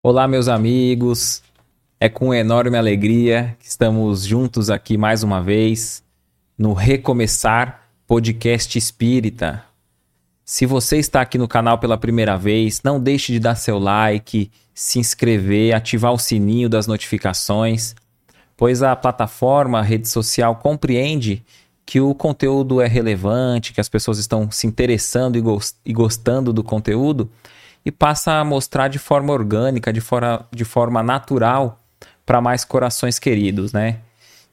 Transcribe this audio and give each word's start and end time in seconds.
Olá, 0.00 0.28
meus 0.28 0.46
amigos. 0.46 1.42
É 1.98 2.08
com 2.08 2.32
enorme 2.32 2.78
alegria 2.78 3.56
que 3.58 3.66
estamos 3.66 4.24
juntos 4.24 4.70
aqui 4.70 4.96
mais 4.96 5.24
uma 5.24 5.42
vez 5.42 6.04
no 6.56 6.72
Recomeçar 6.72 7.82
Podcast 8.06 8.78
Espírita. 8.78 9.64
Se 10.44 10.66
você 10.66 10.98
está 10.98 11.20
aqui 11.20 11.36
no 11.36 11.48
canal 11.48 11.78
pela 11.78 11.98
primeira 11.98 12.38
vez, 12.38 12.80
não 12.84 13.00
deixe 13.00 13.32
de 13.32 13.40
dar 13.40 13.56
seu 13.56 13.76
like, 13.76 14.52
se 14.72 15.00
inscrever, 15.00 15.74
ativar 15.74 16.12
o 16.12 16.18
sininho 16.18 16.68
das 16.68 16.86
notificações, 16.86 17.96
pois 18.56 18.84
a 18.84 18.94
plataforma, 18.94 19.80
a 19.80 19.82
rede 19.82 20.08
social 20.08 20.54
compreende 20.54 21.44
que 21.84 22.00
o 22.00 22.14
conteúdo 22.14 22.80
é 22.80 22.86
relevante, 22.86 23.72
que 23.72 23.80
as 23.80 23.88
pessoas 23.88 24.18
estão 24.18 24.48
se 24.48 24.64
interessando 24.64 25.36
e 25.84 25.92
gostando 25.92 26.52
do 26.52 26.62
conteúdo 26.62 27.28
e 27.84 27.90
passa 27.90 28.32
a 28.32 28.44
mostrar 28.44 28.88
de 28.88 28.98
forma 28.98 29.32
orgânica, 29.32 29.92
de, 29.92 30.00
fora, 30.00 30.44
de 30.52 30.64
forma 30.64 31.02
natural 31.02 31.80
para 32.24 32.40
mais 32.40 32.64
corações 32.64 33.18
queridos, 33.18 33.72
né? 33.72 33.98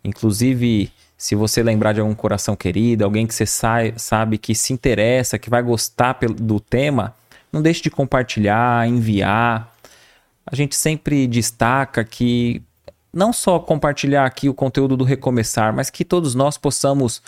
Inclusive, 0.03 0.91
se 1.17 1.35
você 1.35 1.63
lembrar 1.63 1.93
de 1.93 1.99
algum 1.99 2.13
coração 2.13 2.55
querido, 2.55 3.03
alguém 3.03 3.25
que 3.25 3.33
você 3.33 3.45
sabe 3.45 4.37
que 4.37 4.53
se 4.53 4.71
interessa, 4.71 5.39
que 5.39 5.49
vai 5.49 5.61
gostar 5.61 6.17
do 6.37 6.59
tema, 6.59 7.13
não 7.51 7.61
deixe 7.61 7.81
de 7.81 7.89
compartilhar, 7.89 8.87
enviar. 8.87 9.73
A 10.45 10.55
gente 10.55 10.75
sempre 10.75 11.25
destaca 11.25 12.03
que 12.03 12.61
não 13.13 13.31
só 13.31 13.59
compartilhar 13.59 14.25
aqui 14.25 14.49
o 14.49 14.53
conteúdo 14.53 14.95
do 14.97 15.03
Recomeçar, 15.03 15.73
mas 15.73 15.89
que 15.89 16.03
todos 16.03 16.35
nós 16.35 16.57
possamos 16.57 17.21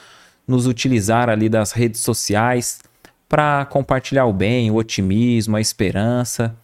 nos 0.47 0.67
utilizar 0.67 1.29
ali 1.29 1.49
das 1.49 1.71
redes 1.71 2.01
sociais 2.01 2.79
para 3.28 3.66
compartilhar 3.66 4.25
o 4.25 4.33
bem, 4.33 4.72
o 4.72 4.75
otimismo, 4.75 5.58
a 5.58 5.61
esperança. 5.61 6.55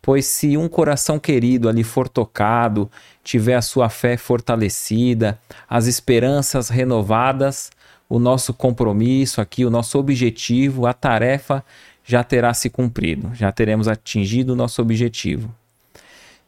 Pois 0.00 0.24
se 0.26 0.56
um 0.56 0.68
coração 0.68 1.18
querido 1.18 1.68
ali 1.68 1.82
for 1.82 2.08
tocado, 2.08 2.90
tiver 3.24 3.56
a 3.56 3.62
sua 3.62 3.88
fé 3.88 4.16
fortalecida, 4.16 5.38
as 5.68 5.86
esperanças 5.86 6.68
renovadas, 6.68 7.70
o 8.08 8.18
nosso 8.18 8.54
compromisso 8.54 9.40
aqui, 9.40 9.64
o 9.64 9.70
nosso 9.70 9.98
objetivo, 9.98 10.86
a 10.86 10.92
tarefa 10.92 11.64
já 12.04 12.22
terá 12.22 12.54
se 12.54 12.70
cumprido, 12.70 13.34
já 13.34 13.50
teremos 13.50 13.88
atingido 13.88 14.52
o 14.52 14.56
nosso 14.56 14.80
objetivo. 14.80 15.52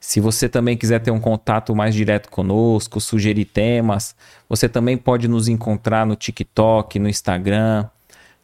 Se 0.00 0.20
você 0.20 0.48
também 0.48 0.76
quiser 0.76 1.00
ter 1.00 1.10
um 1.10 1.18
contato 1.18 1.74
mais 1.74 1.92
direto 1.92 2.30
conosco, 2.30 3.00
sugerir 3.00 3.44
temas, 3.44 4.14
você 4.48 4.68
também 4.68 4.96
pode 4.96 5.26
nos 5.26 5.48
encontrar 5.48 6.06
no 6.06 6.14
TikTok, 6.14 7.00
no 7.00 7.08
Instagram, 7.08 7.86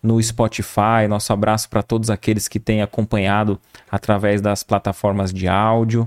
no 0.05 0.23
Spotify. 0.23 1.09
Nosso 1.09 1.33
abraço 1.33 1.69
para 1.71 1.83
todos 1.83 2.11
aqueles 2.11 2.47
que 2.47 2.61
têm 2.61 2.83
acompanhado 2.83 3.59
através 3.91 4.43
das 4.43 4.63
plataformas 4.63 5.33
de 5.33 5.49
áudio. 5.49 6.07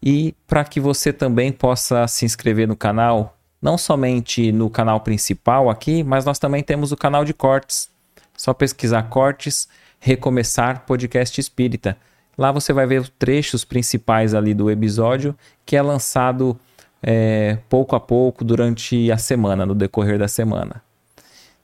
E 0.00 0.34
para 0.46 0.62
que 0.62 0.78
você 0.78 1.12
também 1.12 1.50
possa 1.50 2.06
se 2.06 2.26
inscrever 2.26 2.68
no 2.68 2.76
canal, 2.76 3.36
não 3.60 3.78
somente 3.78 4.52
no 4.52 4.68
canal 4.68 5.00
principal 5.00 5.70
aqui, 5.70 6.04
mas 6.04 6.26
nós 6.26 6.38
também 6.38 6.62
temos 6.62 6.92
o 6.92 6.96
canal 6.96 7.24
de 7.24 7.32
cortes. 7.32 7.88
Só 8.36 8.52
pesquisar 8.52 9.04
cortes, 9.04 9.66
recomeçar 9.98 10.84
podcast 10.86 11.40
espírita. 11.40 11.96
Lá 12.36 12.52
você 12.52 12.72
vai 12.72 12.86
ver 12.86 13.00
os 13.00 13.08
trechos 13.18 13.64
principais 13.64 14.34
ali 14.34 14.54
do 14.54 14.70
episódio 14.70 15.34
que 15.66 15.74
é 15.74 15.82
lançado 15.82 16.56
é, 17.02 17.58
pouco 17.68 17.96
a 17.96 18.00
pouco 18.00 18.44
durante 18.44 19.10
a 19.10 19.16
semana, 19.16 19.66
no 19.66 19.74
decorrer 19.74 20.18
da 20.18 20.28
semana. 20.28 20.82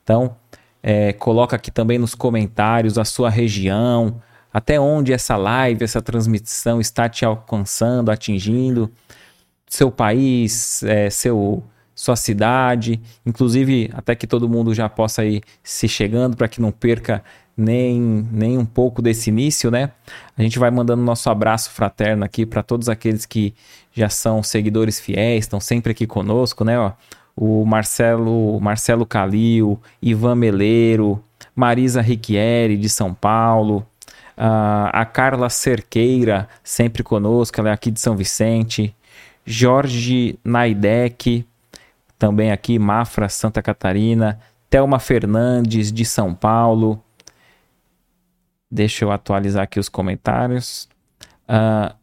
Então, 0.03 0.35
é, 0.87 1.15
coloca 1.15 1.57
aqui 1.57 1.71
também 1.71 1.99
nos 1.99 2.15
comentários 2.15 2.99
a 2.99 3.07
sua 3.07 3.31
região, 3.31 4.21
até 4.53 4.79
onde 4.79 5.15
essa 5.15 5.35
live, 5.35 5.83
essa 5.83 6.03
transmissão 6.03 6.79
está 6.79 7.09
te 7.09 7.25
alcançando, 7.25 8.11
atingindo, 8.11 8.93
seu 9.67 9.91
país, 9.91 10.83
é, 10.83 11.09
seu, 11.09 11.65
sua 11.95 12.17
cidade, 12.17 13.01
inclusive 13.25 13.91
até 13.95 14.15
que 14.15 14.27
todo 14.27 14.47
mundo 14.47 14.75
já 14.75 14.87
possa 14.87 15.25
ir 15.25 15.43
se 15.63 15.89
chegando 15.89 16.37
para 16.37 16.49
que 16.49 16.61
não 16.61 16.71
perca 16.71 17.25
nem, 17.57 17.99
nem 18.31 18.59
um 18.59 18.67
pouco 18.67 19.01
desse 19.01 19.31
início, 19.31 19.71
né? 19.71 19.91
A 20.37 20.43
gente 20.43 20.59
vai 20.59 20.71
mandando 20.71 21.03
nosso 21.03 21.31
abraço 21.31 21.71
fraterno 21.71 22.25
aqui 22.25 22.45
para 22.45 22.63
todos 22.63 22.91
aqueles 22.91 23.25
que 23.25 23.55
já 23.91 24.11
são 24.11 24.43
seguidores 24.43 25.01
fiéis, 25.01 25.45
estão 25.45 25.61
sempre 25.61 25.93
aqui 25.93 26.07
conosco, 26.07 26.63
né? 26.63 26.79
Ó, 26.79 26.93
o 27.37 27.65
Marcelo, 27.65 28.61
Marcelo 28.61 29.05
Calil, 29.05 29.81
Ivan 30.01 30.35
Meleiro, 30.35 31.23
Marisa 31.55 32.01
Riquieri, 32.01 32.77
de 32.77 32.89
São 32.89 33.13
Paulo, 33.13 33.87
a 34.37 35.05
Carla 35.05 35.49
Cerqueira, 35.49 36.49
sempre 36.63 37.03
conosco, 37.03 37.61
ela 37.61 37.71
é 37.71 37.73
aqui 37.73 37.91
de 37.91 38.01
São 38.01 38.17
Vicente, 38.17 38.95
Jorge 39.45 40.39
Naidec, 40.45 41.47
também 42.19 42.51
aqui, 42.51 42.79
Mafra, 42.79 43.29
Santa 43.29 43.61
Catarina, 43.63 44.41
Thelma 44.71 44.99
Fernandes, 44.99 45.93
de 45.93 46.05
São 46.05 46.35
Paulo. 46.35 47.03
Deixa 48.71 49.05
eu 49.05 49.13
atualizar 49.13 49.65
aqui 49.65 49.79
os 49.79 49.89
comentários. 49.89 50.89
Uh, 51.49 51.95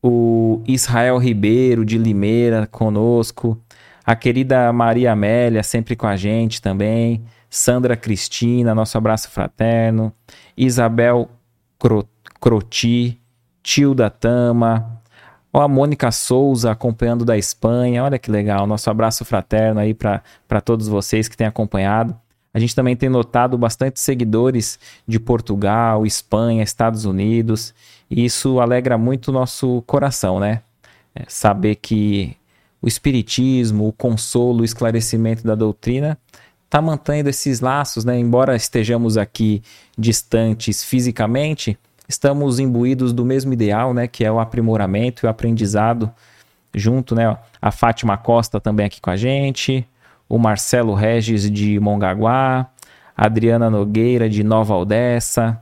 o 0.00 0.62
Israel 0.66 1.18
Ribeiro, 1.18 1.84
de 1.84 1.98
Limeira, 1.98 2.66
conosco. 2.66 3.60
A 4.08 4.16
querida 4.16 4.72
Maria 4.72 5.12
Amélia, 5.12 5.62
sempre 5.62 5.94
com 5.94 6.06
a 6.06 6.16
gente 6.16 6.62
também. 6.62 7.22
Sandra 7.50 7.94
Cristina, 7.94 8.74
nosso 8.74 8.96
abraço 8.96 9.30
fraterno. 9.30 10.10
Isabel 10.56 11.28
Cro 11.78 12.08
Croti, 12.40 13.20
Tilda 13.62 14.08
Tama. 14.08 15.02
Ó, 15.52 15.60
a 15.60 15.68
Mônica 15.68 16.10
Souza 16.10 16.70
acompanhando 16.70 17.22
da 17.22 17.36
Espanha. 17.36 18.02
Olha 18.02 18.18
que 18.18 18.30
legal. 18.30 18.66
Nosso 18.66 18.88
abraço 18.88 19.26
fraterno 19.26 19.78
aí 19.78 19.92
para 19.92 20.22
todos 20.64 20.88
vocês 20.88 21.28
que 21.28 21.36
têm 21.36 21.46
acompanhado. 21.46 22.18
A 22.54 22.58
gente 22.58 22.74
também 22.74 22.96
tem 22.96 23.10
notado 23.10 23.58
bastante 23.58 24.00
seguidores 24.00 24.78
de 25.06 25.20
Portugal, 25.20 26.06
Espanha, 26.06 26.62
Estados 26.62 27.04
Unidos. 27.04 27.74
E 28.10 28.24
isso 28.24 28.58
alegra 28.58 28.96
muito 28.96 29.28
o 29.28 29.32
nosso 29.32 29.82
coração, 29.82 30.40
né? 30.40 30.62
É 31.14 31.24
saber 31.28 31.74
que 31.74 32.37
o 32.80 32.86
espiritismo, 32.86 33.88
o 33.88 33.92
consolo, 33.92 34.60
o 34.60 34.64
esclarecimento 34.64 35.44
da 35.44 35.54
doutrina, 35.54 36.18
está 36.64 36.80
mantendo 36.82 37.28
esses 37.28 37.60
laços, 37.60 38.04
né? 38.04 38.18
Embora 38.18 38.54
estejamos 38.54 39.16
aqui 39.16 39.62
distantes 39.96 40.84
fisicamente, 40.84 41.78
estamos 42.08 42.58
imbuídos 42.58 43.12
do 43.12 43.24
mesmo 43.24 43.52
ideal, 43.52 43.94
né? 43.94 44.06
Que 44.06 44.24
é 44.24 44.30
o 44.30 44.38
aprimoramento 44.38 45.24
e 45.24 45.26
o 45.26 45.30
aprendizado 45.30 46.10
junto, 46.74 47.14
né? 47.14 47.36
A 47.60 47.70
Fátima 47.70 48.16
Costa 48.16 48.60
também 48.60 48.86
aqui 48.86 49.00
com 49.00 49.10
a 49.10 49.16
gente, 49.16 49.86
o 50.28 50.38
Marcelo 50.38 50.94
Regis 50.94 51.50
de 51.50 51.80
Mongaguá, 51.80 52.68
a 53.16 53.26
Adriana 53.26 53.70
Nogueira 53.70 54.28
de 54.28 54.44
Nova 54.44 54.76
Odessa, 54.76 55.60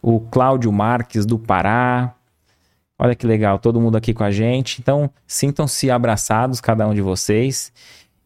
o 0.00 0.20
Cláudio 0.20 0.72
Marques 0.72 1.26
do 1.26 1.38
Pará, 1.38 2.14
Olha 2.98 3.14
que 3.14 3.26
legal, 3.26 3.58
todo 3.58 3.80
mundo 3.80 3.96
aqui 3.96 4.14
com 4.14 4.22
a 4.22 4.30
gente. 4.30 4.80
Então, 4.80 5.10
sintam-se 5.26 5.90
abraçados, 5.90 6.60
cada 6.60 6.86
um 6.86 6.94
de 6.94 7.00
vocês. 7.00 7.72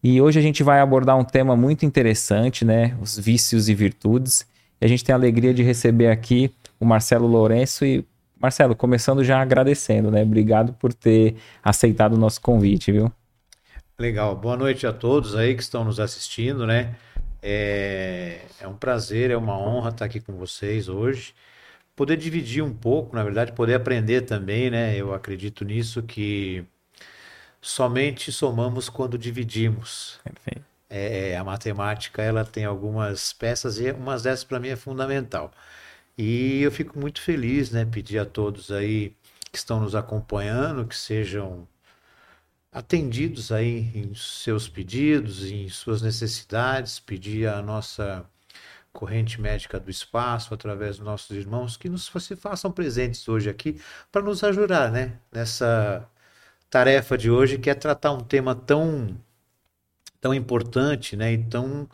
E 0.03 0.21
hoje 0.21 0.39
a 0.39 0.43
gente 0.43 0.63
vai 0.63 0.81
abordar 0.81 1.17
um 1.17 1.25
tema 1.25 1.57
muito 1.57 1.87
interessante, 1.87 2.65
né? 2.65 2.97
Os 3.01 3.19
vícios 3.19 3.69
e 3.69 3.75
virtudes. 3.75 4.47
E 4.81 4.85
a 4.85 4.89
gente 4.89 5.03
tem 5.03 5.13
a 5.13 5.17
alegria 5.17 5.55
de 5.55 5.63
receber 5.63 6.11
aqui 6.11 6.53
o 6.79 6.85
Marcelo 6.85 7.27
Lourenço 7.27 7.85
e 7.85 8.05
Marcelo, 8.39 8.77
começando 8.77 9.25
já 9.25 9.41
agradecendo, 9.41 10.11
né? 10.11 10.23
Obrigado 10.23 10.73
por 10.75 10.93
ter 10.93 11.37
aceitado 11.65 12.13
o 12.13 12.19
nosso 12.19 12.41
convite, 12.41 12.93
viu? 12.93 13.11
Legal. 13.99 14.37
Boa 14.37 14.57
noite 14.57 14.87
a 14.87 14.93
todos 14.93 15.35
aí 15.35 15.57
que 15.57 15.63
estão 15.63 15.83
nos 15.83 15.99
assistindo, 15.99 16.67
né? 16.67 16.95
É, 17.43 18.43
é 18.61 18.69
um 18.69 18.75
prazer, 18.75 19.31
é 19.31 19.37
uma 19.37 19.59
honra 19.59 19.91
estar 19.91 20.05
aqui 20.05 20.21
com 20.21 20.35
vocês 20.35 20.89
hoje 20.89 21.33
poder 21.99 22.17
dividir 22.17 22.63
um 22.63 22.73
pouco, 22.73 23.17
na 23.17 23.25
verdade, 23.25 23.51
poder 23.53 23.75
aprender 23.75 24.23
também, 24.23 24.71
né? 24.71 24.97
Eu 24.97 25.13
acredito 25.13 25.65
nisso 25.65 26.01
que 26.01 26.65
somente 27.61 28.31
somamos 28.33 28.89
quando 28.89 29.19
dividimos. 29.19 30.21
É, 30.89 31.37
a 31.37 31.45
matemática 31.45 32.23
ela 32.23 32.45
tem 32.45 32.65
algumas 32.65 33.33
peças 33.33 33.81
e 33.81 33.91
umas 33.91 34.23
dessas 34.23 34.45
para 34.45 34.61
mim 34.61 34.69
é 34.69 34.77
fundamental. 34.77 35.53
E 36.17 36.63
eu 36.63 36.73
fico 36.73 36.99
muito 36.99 37.21
feliz, 37.21 37.73
né? 37.73 37.85
Pedir 37.85 38.21
a 38.21 38.25
todos 38.27 38.71
aí 38.71 39.15
que 39.53 39.59
estão 39.59 39.81
nos 39.81 39.95
acompanhando 39.97 40.87
que 40.87 40.97
sejam 40.97 41.67
atendidos 42.73 43.51
aí 43.53 43.91
em 43.95 44.15
seus 44.15 44.69
pedidos, 44.69 45.45
em 45.51 45.69
suas 45.69 46.03
necessidades, 46.03 47.01
pedir 47.01 47.49
a 47.49 47.61
nossa 47.63 48.25
corrente 48.93 49.41
médica 49.41 49.79
do 49.79 49.91
espaço, 49.91 50.55
através 50.55 50.97
dos 50.97 51.07
nossos 51.07 51.37
irmãos, 51.37 51.77
que 51.77 51.89
nos 51.89 52.07
se 52.21 52.37
façam 52.37 52.71
presentes 52.71 53.29
hoje 53.29 53.49
aqui 53.51 53.81
para 54.11 54.23
nos 54.23 54.43
ajudar, 54.45 54.91
né? 54.91 55.19
Nessa 55.33 56.09
tarefa 56.71 57.17
de 57.19 57.31
hoje, 57.31 57.59
que 57.59 57.71
é 57.71 57.75
tratar 57.75 58.13
um 58.13 58.21
tema 58.21 58.55
tão, 58.55 59.17
tão 60.21 60.35
importante, 60.35 61.17
né? 61.17 61.33
E 61.33 61.45
tão 61.45 61.89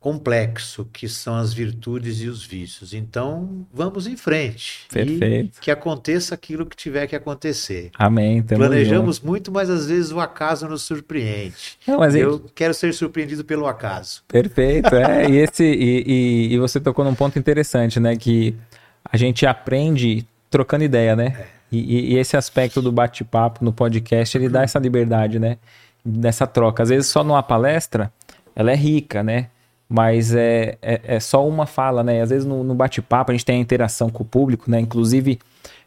complexo 0.00 0.88
que 0.90 1.06
são 1.06 1.36
as 1.36 1.52
virtudes 1.52 2.20
e 2.22 2.26
os 2.26 2.42
vícios. 2.42 2.94
Então, 2.94 3.66
vamos 3.72 4.06
em 4.06 4.16
frente. 4.16 4.86
Perfeito. 4.90 5.58
E 5.58 5.60
que 5.60 5.70
aconteça 5.70 6.34
aquilo 6.34 6.64
que 6.64 6.74
tiver 6.74 7.06
que 7.06 7.14
acontecer. 7.14 7.90
Amém. 7.98 8.42
Tamo 8.42 8.60
Planejamos 8.60 9.16
junto. 9.16 9.26
muito, 9.28 9.52
mas 9.52 9.68
às 9.68 9.86
vezes 9.88 10.10
o 10.10 10.18
acaso 10.18 10.66
nos 10.66 10.82
surpreende. 10.82 11.76
Não, 11.86 11.98
mas 11.98 12.14
Eu 12.14 12.36
é- 12.46 12.50
quero 12.54 12.72
ser 12.72 12.94
surpreendido 12.94 13.44
pelo 13.44 13.66
acaso. 13.66 14.22
Perfeito, 14.26 14.94
é. 14.94 15.28
E, 15.30 15.36
esse, 15.36 15.64
e, 15.64 16.02
e- 16.06 16.54
e 16.54 16.58
você 16.58 16.80
tocou 16.80 17.04
num 17.04 17.14
ponto 17.14 17.38
interessante, 17.38 18.00
né? 18.00 18.16
Que 18.16 18.56
a 19.04 19.18
gente 19.18 19.44
aprende 19.44 20.26
trocando 20.48 20.82
ideia, 20.82 21.14
né? 21.14 21.44
E, 21.70 21.78
e- 21.78 22.12
e 22.14 22.16
esse 22.18 22.38
aspecto 22.38 22.80
do 22.80 22.90
bate-papo 22.90 23.62
no 23.62 23.72
podcast, 23.72 24.36
ele 24.36 24.48
dá 24.48 24.62
essa 24.62 24.78
liberdade, 24.78 25.38
né? 25.38 25.58
Dessa 26.02 26.46
troca. 26.46 26.82
Às 26.82 26.88
vezes 26.88 27.06
só 27.10 27.22
numa 27.22 27.42
palestra, 27.42 28.10
ela 28.56 28.72
é 28.72 28.74
rica, 28.74 29.22
né? 29.22 29.48
Mas 29.92 30.32
é, 30.32 30.78
é, 30.80 31.00
é 31.16 31.20
só 31.20 31.44
uma 31.46 31.66
fala, 31.66 32.04
né? 32.04 32.22
Às 32.22 32.30
vezes 32.30 32.46
no, 32.46 32.62
no 32.62 32.76
bate-papo 32.76 33.32
a 33.32 33.34
gente 33.34 33.44
tem 33.44 33.56
a 33.56 33.60
interação 33.60 34.08
com 34.08 34.22
o 34.22 34.26
público, 34.26 34.70
né? 34.70 34.78
Inclusive, 34.78 35.40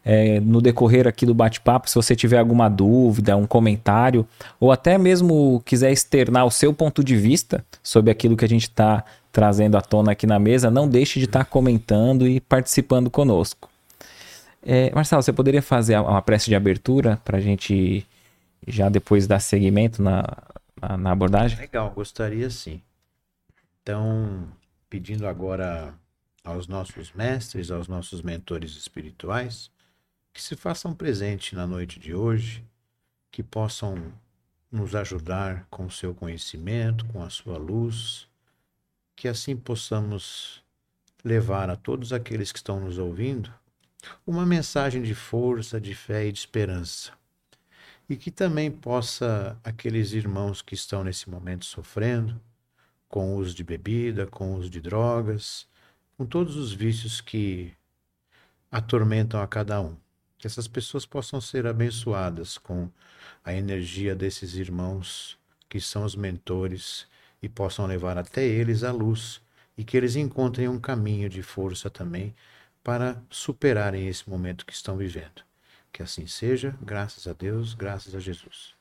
é, 0.03 0.41
no 0.41 0.59
decorrer 0.59 1.07
aqui 1.07 1.25
do 1.25 1.33
bate-papo, 1.33 1.89
se 1.89 1.95
você 1.95 2.13
tiver 2.13 2.37
alguma 2.37 2.69
dúvida, 2.69 3.37
um 3.37 3.47
comentário, 3.47 4.27
ou 4.59 4.73
até 4.73 4.97
mesmo 4.97 5.63
quiser 5.65 5.89
externar 5.89 6.45
o 6.45 6.51
seu 6.51 6.73
ponto 6.73 7.01
de 7.01 7.15
vista 7.15 7.63
sobre 7.81 8.11
aquilo 8.11 8.35
que 8.35 8.43
a 8.43 8.49
gente 8.49 8.63
está 8.63 9.05
trazendo 9.31 9.77
à 9.77 9.81
tona 9.81 10.11
aqui 10.11 10.27
na 10.27 10.37
mesa, 10.37 10.69
não 10.69 10.85
deixe 10.85 11.17
de 11.17 11.25
estar 11.25 11.45
comentando 11.45 12.27
e 12.27 12.41
participando 12.41 13.09
conosco. 13.09 13.69
É, 14.61 14.91
Marcelo, 14.93 15.23
você 15.23 15.31
poderia 15.31 15.61
fazer 15.61 15.97
uma 15.97 16.21
prece 16.21 16.49
de 16.49 16.55
abertura 16.55 17.19
para 17.23 17.37
a 17.37 17.41
gente 17.41 18.05
já 18.67 18.89
depois 18.89 19.27
dar 19.27 19.39
seguimento 19.39 20.03
na, 20.03 20.25
na, 20.81 20.97
na 20.97 21.11
abordagem? 21.11 21.57
Legal, 21.57 21.89
gostaria 21.95 22.49
sim. 22.49 22.81
Então, 23.83 24.49
pedindo 24.89 25.27
agora 25.27 25.93
aos 26.41 26.67
nossos 26.67 27.11
mestres, 27.11 27.69
aos 27.69 27.89
nossos 27.89 28.21
mentores 28.21 28.77
espirituais, 28.77 29.69
que 30.31 30.41
se 30.41 30.55
façam 30.55 30.95
presente 30.95 31.53
na 31.53 31.67
noite 31.67 31.99
de 31.99 32.15
hoje, 32.15 32.65
que 33.29 33.43
possam 33.43 34.13
nos 34.71 34.95
ajudar 34.95 35.67
com 35.69 35.85
o 35.85 35.91
seu 35.91 36.15
conhecimento, 36.15 37.05
com 37.07 37.21
a 37.21 37.29
sua 37.29 37.57
luz, 37.57 38.25
que 39.17 39.27
assim 39.27 39.55
possamos 39.55 40.63
levar 41.21 41.69
a 41.69 41.75
todos 41.75 42.13
aqueles 42.13 42.53
que 42.53 42.59
estão 42.59 42.79
nos 42.79 42.97
ouvindo 42.97 43.53
uma 44.25 44.45
mensagem 44.45 45.01
de 45.01 45.13
força, 45.13 45.79
de 45.79 45.93
fé 45.93 46.25
e 46.27 46.31
de 46.31 46.39
esperança. 46.39 47.11
E 48.09 48.15
que 48.15 48.31
também 48.31 48.71
possa 48.71 49.57
aqueles 49.63 50.13
irmãos 50.13 50.61
que 50.61 50.73
estão 50.73 51.03
nesse 51.03 51.29
momento 51.29 51.65
sofrendo, 51.65 52.39
com 53.13 53.35
o 53.35 53.37
uso 53.37 53.53
de 53.53 53.63
bebida, 53.63 54.25
com 54.25 54.55
o 54.55 54.57
uso 54.57 54.71
de 54.71 54.81
drogas, 54.81 55.67
com 56.17 56.25
todos 56.25 56.55
os 56.55 56.73
vícios 56.73 57.21
que 57.21 57.71
atormentam 58.71 59.39
a 59.39 59.45
cada 59.47 59.79
um. 59.79 59.95
Que 60.35 60.47
essas 60.47 60.67
pessoas 60.67 61.05
possam 61.05 61.39
ser 61.39 61.67
abençoadas 61.67 62.57
com 62.57 62.89
a 63.45 63.53
energia 63.53 64.15
desses 64.15 64.55
irmãos 64.55 65.37
que 65.69 65.79
são 65.79 66.03
os 66.03 66.15
mentores 66.15 67.05
e 67.39 67.47
possam 67.47 67.85
levar 67.85 68.17
até 68.17 68.43
eles 68.47 68.83
a 68.83 68.91
luz 68.91 69.39
e 69.77 69.83
que 69.83 69.95
eles 69.95 70.15
encontrem 70.15 70.67
um 70.67 70.79
caminho 70.79 71.29
de 71.29 71.43
força 71.43 71.91
também 71.91 72.33
para 72.83 73.21
superarem 73.29 74.07
esse 74.07 74.27
momento 74.27 74.65
que 74.65 74.73
estão 74.73 74.97
vivendo. 74.97 75.43
Que 75.91 76.01
assim 76.01 76.25
seja, 76.25 76.75
graças 76.81 77.27
a 77.27 77.33
Deus, 77.33 77.75
graças 77.75 78.15
a 78.15 78.19
Jesus. 78.19 78.73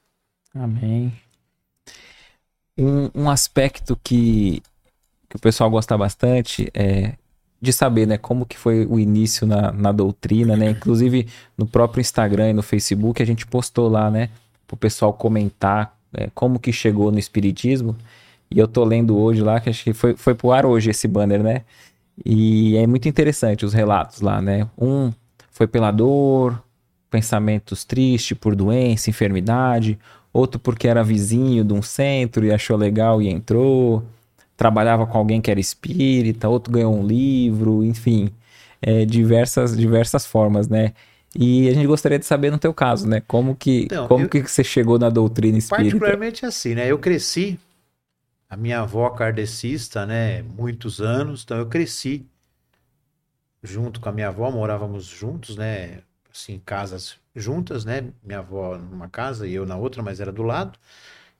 Amém. 0.54 1.20
Um, 2.78 3.10
um 3.14 3.30
aspecto 3.30 3.98
que, 4.02 4.62
que 5.28 5.36
o 5.36 5.38
pessoal 5.38 5.70
gosta 5.70 5.96
bastante 5.96 6.70
é 6.72 7.14
de 7.60 7.72
saber, 7.72 8.06
né, 8.06 8.18
como 8.18 8.44
que 8.44 8.58
foi 8.58 8.84
o 8.86 8.98
início 8.98 9.46
na, 9.46 9.70
na 9.70 9.92
doutrina, 9.92 10.56
né? 10.56 10.70
Inclusive 10.70 11.28
no 11.56 11.64
próprio 11.64 12.00
Instagram 12.00 12.50
e 12.50 12.52
no 12.52 12.62
Facebook 12.62 13.22
a 13.22 13.26
gente 13.26 13.46
postou 13.46 13.88
lá, 13.88 14.10
né, 14.10 14.30
pro 14.66 14.76
pessoal 14.76 15.12
comentar 15.12 15.96
é, 16.12 16.28
como 16.34 16.58
que 16.58 16.72
chegou 16.72 17.12
no 17.12 17.20
Espiritismo. 17.20 17.96
E 18.50 18.58
eu 18.58 18.66
tô 18.66 18.84
lendo 18.84 19.16
hoje 19.16 19.40
lá, 19.42 19.60
que 19.60 19.70
acho 19.70 19.84
que 19.84 19.92
foi, 19.92 20.16
foi 20.16 20.34
pro 20.34 20.50
ar 20.50 20.66
hoje 20.66 20.90
esse 20.90 21.06
banner, 21.06 21.42
né? 21.42 21.62
E 22.24 22.76
é 22.76 22.86
muito 22.86 23.08
interessante 23.08 23.64
os 23.64 23.72
relatos 23.72 24.20
lá, 24.20 24.42
né? 24.42 24.68
Um 24.76 25.12
foi 25.50 25.66
pela 25.66 25.90
dor, 25.90 26.62
pensamentos 27.10 27.84
tristes 27.84 28.36
por 28.36 28.54
doença, 28.54 29.08
enfermidade, 29.08 29.98
outro 30.32 30.58
porque 30.60 30.88
era 30.88 31.02
vizinho 31.04 31.64
de 31.64 31.72
um 31.72 31.82
centro 31.82 32.44
e 32.44 32.52
achou 32.52 32.76
legal 32.76 33.20
e 33.22 33.28
entrou, 33.28 34.02
trabalhava 34.56 35.06
com 35.06 35.18
alguém 35.18 35.40
que 35.40 35.50
era 35.50 35.60
espírita, 35.60 36.48
outro 36.48 36.72
ganhou 36.72 36.94
um 36.96 37.06
livro, 37.06 37.84
enfim, 37.84 38.30
é, 38.80 39.04
diversas, 39.04 39.76
diversas 39.76 40.26
formas, 40.26 40.68
né? 40.68 40.92
E 41.34 41.68
a 41.68 41.72
gente 41.74 41.86
gostaria 41.86 42.18
de 42.18 42.26
saber 42.26 42.50
no 42.50 42.58
teu 42.58 42.74
caso, 42.74 43.08
né? 43.08 43.20
Como 43.26 43.56
que, 43.56 43.84
Então, 43.84 44.06
como 44.06 44.24
eu- 44.24 44.28
que 44.28 44.42
você 44.42 44.62
chegou 44.62 44.98
na 44.98 45.08
doutrina 45.08 45.56
espírita? 45.58 45.84
Particularmente 45.90 46.44
assim, 46.44 46.74
né? 46.74 46.90
Eu 46.90 46.98
cresci, 46.98 47.58
a 48.50 48.56
minha 48.56 48.80
avó 48.80 49.08
kardecista, 49.10 50.04
né? 50.04 50.42
Muitos 50.42 51.00
anos, 51.00 51.42
então 51.42 51.56
eu 51.56 51.66
cresci 51.66 52.26
junto 53.62 54.00
com 54.00 54.08
a 54.08 54.12
minha 54.12 54.28
avó, 54.28 54.50
morávamos 54.50 55.06
juntos, 55.06 55.56
né? 55.56 56.00
Assim, 56.34 56.60
casas 56.64 57.16
juntas, 57.34 57.84
né? 57.84 58.12
Minha 58.22 58.40
avó 58.40 58.76
numa 58.78 59.08
casa 59.08 59.46
e 59.46 59.54
eu 59.54 59.66
na 59.66 59.76
outra, 59.76 60.02
mas 60.02 60.20
era 60.20 60.32
do 60.32 60.42
lado. 60.42 60.78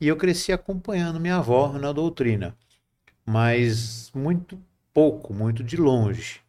E 0.01 0.09
eu 0.09 0.17
cresci 0.17 0.53
acompanhando 0.53 1.21
minha 1.21 1.37
avó 1.37 1.73
na 1.79 1.93
doutrina, 1.93 2.57
mas 3.27 4.11
muito 4.15 4.61
pouco, 4.95 5.35
muito 5.35 5.63
de 5.65 5.77
longe. 5.77 6.41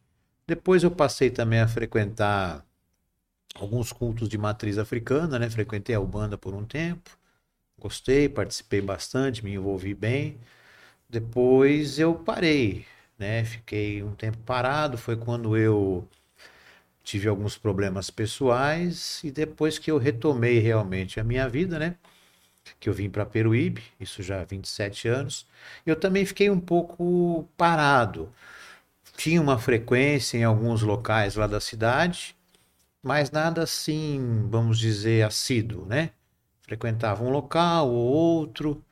Depois 0.46 0.82
eu 0.82 0.90
passei 0.90 1.30
também 1.30 1.60
a 1.60 1.68
frequentar 1.68 2.64
alguns 3.54 3.92
cultos 3.92 4.28
de 4.28 4.38
matriz 4.38 4.78
africana, 4.78 5.38
né? 5.38 5.48
Frequentei 5.50 5.94
a 5.94 6.00
Ubanda 6.00 6.36
por 6.38 6.54
um 6.54 6.64
tempo. 6.64 7.10
Gostei, 7.78 8.28
participei 8.28 8.80
bastante, 8.80 9.44
me 9.44 9.54
envolvi 9.54 9.94
bem. 9.94 10.38
Depois 11.08 11.98
eu 11.98 12.14
parei, 12.14 12.86
né? 13.18 13.44
Fiquei 13.44 14.02
um 14.02 14.14
tempo 14.14 14.38
parado. 14.38 14.98
Foi 14.98 15.16
quando 15.16 15.56
eu 15.56 16.08
tive 17.04 17.28
alguns 17.28 17.56
problemas 17.58 18.10
pessoais 18.10 19.20
e 19.22 19.30
depois 19.30 19.78
que 19.78 19.90
eu 19.90 19.98
retomei 19.98 20.58
realmente 20.58 21.20
a 21.20 21.24
minha 21.24 21.48
vida, 21.48 21.78
né? 21.78 21.96
Que 22.80 22.88
eu 22.88 22.94
vim 22.94 23.10
para 23.10 23.26
Peruíbe, 23.26 23.82
isso 24.00 24.22
já 24.22 24.40
há 24.40 24.44
27 24.44 25.06
anos. 25.08 25.46
Eu 25.86 25.96
também 25.96 26.24
fiquei 26.24 26.50
um 26.50 26.58
pouco 26.58 27.48
parado. 27.56 28.32
Tinha 29.16 29.40
uma 29.40 29.58
frequência 29.58 30.38
em 30.38 30.44
alguns 30.44 30.82
locais 30.82 31.36
lá 31.36 31.46
da 31.46 31.60
cidade, 31.60 32.34
mas 33.02 33.30
nada 33.30 33.62
assim, 33.62 34.48
vamos 34.50 34.78
dizer, 34.78 35.24
assíduo, 35.26 35.86
né? 35.86 36.10
Frequentava 36.62 37.22
um 37.22 37.30
local 37.30 37.90
ou 37.90 38.06
outro. 38.12 38.82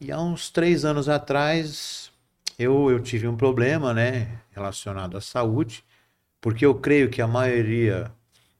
E 0.00 0.12
há 0.12 0.20
uns 0.20 0.50
três 0.50 0.84
anos 0.84 1.08
atrás, 1.08 2.12
eu, 2.58 2.90
eu 2.90 3.00
tive 3.00 3.28
um 3.28 3.36
problema, 3.36 3.94
né, 3.94 4.40
relacionado 4.52 5.16
à 5.16 5.20
saúde, 5.20 5.84
porque 6.44 6.66
eu 6.66 6.74
creio 6.74 7.08
que 7.08 7.22
a 7.22 7.26
maioria 7.26 8.12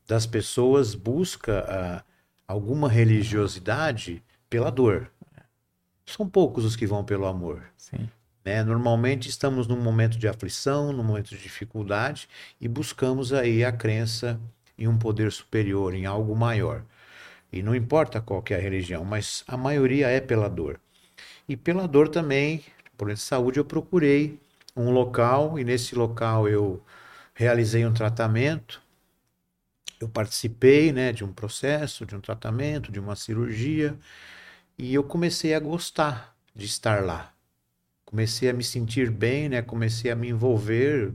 das 0.08 0.24
pessoas 0.24 0.94
busca 0.94 1.66
ah, 1.68 2.02
alguma 2.48 2.88
religiosidade 2.88 4.22
pela 4.48 4.70
dor. 4.70 5.10
São 6.06 6.26
poucos 6.26 6.64
os 6.64 6.76
que 6.76 6.86
vão 6.86 7.04
pelo 7.04 7.26
amor. 7.26 7.62
Sim. 7.76 8.08
né? 8.42 8.64
Normalmente 8.64 9.28
estamos 9.28 9.66
num 9.66 9.78
momento 9.78 10.16
de 10.16 10.26
aflição, 10.26 10.94
num 10.94 11.04
momento 11.04 11.28
de 11.28 11.36
dificuldade 11.36 12.26
e 12.58 12.66
buscamos 12.66 13.34
aí 13.34 13.62
a 13.62 13.70
crença 13.70 14.40
em 14.78 14.88
um 14.88 14.96
poder 14.96 15.30
superior, 15.30 15.92
em 15.92 16.06
algo 16.06 16.34
maior. 16.34 16.82
E 17.52 17.62
não 17.62 17.74
importa 17.74 18.18
qual 18.18 18.40
que 18.40 18.54
é 18.54 18.56
a 18.56 18.60
religião, 18.60 19.04
mas 19.04 19.44
a 19.46 19.58
maioria 19.58 20.08
é 20.08 20.22
pela 20.22 20.48
dor. 20.48 20.80
E 21.46 21.54
pela 21.54 21.86
dor 21.86 22.08
também, 22.08 22.64
por 22.96 23.12
de 23.12 23.20
saúde, 23.20 23.58
eu 23.58 23.64
procurei 23.66 24.40
um 24.74 24.90
local 24.90 25.58
e 25.58 25.64
nesse 25.64 25.94
local 25.94 26.48
eu 26.48 26.82
realizei 27.34 27.84
um 27.86 27.92
tratamento. 27.94 28.82
Eu 30.00 30.08
participei, 30.08 30.92
né, 30.92 31.12
de 31.12 31.24
um 31.24 31.32
processo, 31.32 32.04
de 32.04 32.14
um 32.16 32.20
tratamento, 32.20 32.92
de 32.92 33.00
uma 33.00 33.16
cirurgia 33.16 33.98
e 34.78 34.94
eu 34.94 35.04
comecei 35.04 35.54
a 35.54 35.60
gostar 35.60 36.36
de 36.54 36.66
estar 36.66 37.04
lá 37.04 37.32
comecei 38.06 38.48
a 38.50 38.54
me 38.54 38.64
sentir 38.64 39.10
bem, 39.10 39.48
né? 39.48 39.62
Comecei 39.62 40.10
a 40.10 40.16
me 40.16 40.28
envolver 40.30 41.14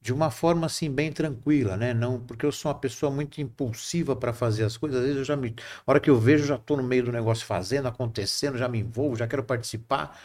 de 0.00 0.12
uma 0.12 0.30
forma 0.30 0.66
assim 0.66 0.90
bem 0.90 1.12
tranquila, 1.12 1.76
né? 1.76 1.94
Não, 1.94 2.20
porque 2.20 2.46
eu 2.46 2.52
sou 2.52 2.70
uma 2.72 2.78
pessoa 2.78 3.10
muito 3.12 3.40
impulsiva 3.40 4.16
para 4.16 4.32
fazer 4.32 4.64
as 4.64 4.76
coisas. 4.76 4.98
Às 5.00 5.04
vezes 5.06 5.18
eu 5.20 5.24
já 5.24 5.36
me, 5.36 5.54
a 5.86 5.90
hora 5.90 6.00
que 6.00 6.10
eu 6.10 6.18
vejo, 6.20 6.44
eu 6.44 6.48
já 6.48 6.56
estou 6.56 6.76
no 6.76 6.82
meio 6.84 7.04
do 7.04 7.12
negócio 7.12 7.46
fazendo, 7.46 7.88
acontecendo, 7.88 8.58
já 8.58 8.68
me 8.68 8.80
envolvo, 8.80 9.16
já 9.16 9.26
quero 9.28 9.44
participar. 9.44 10.18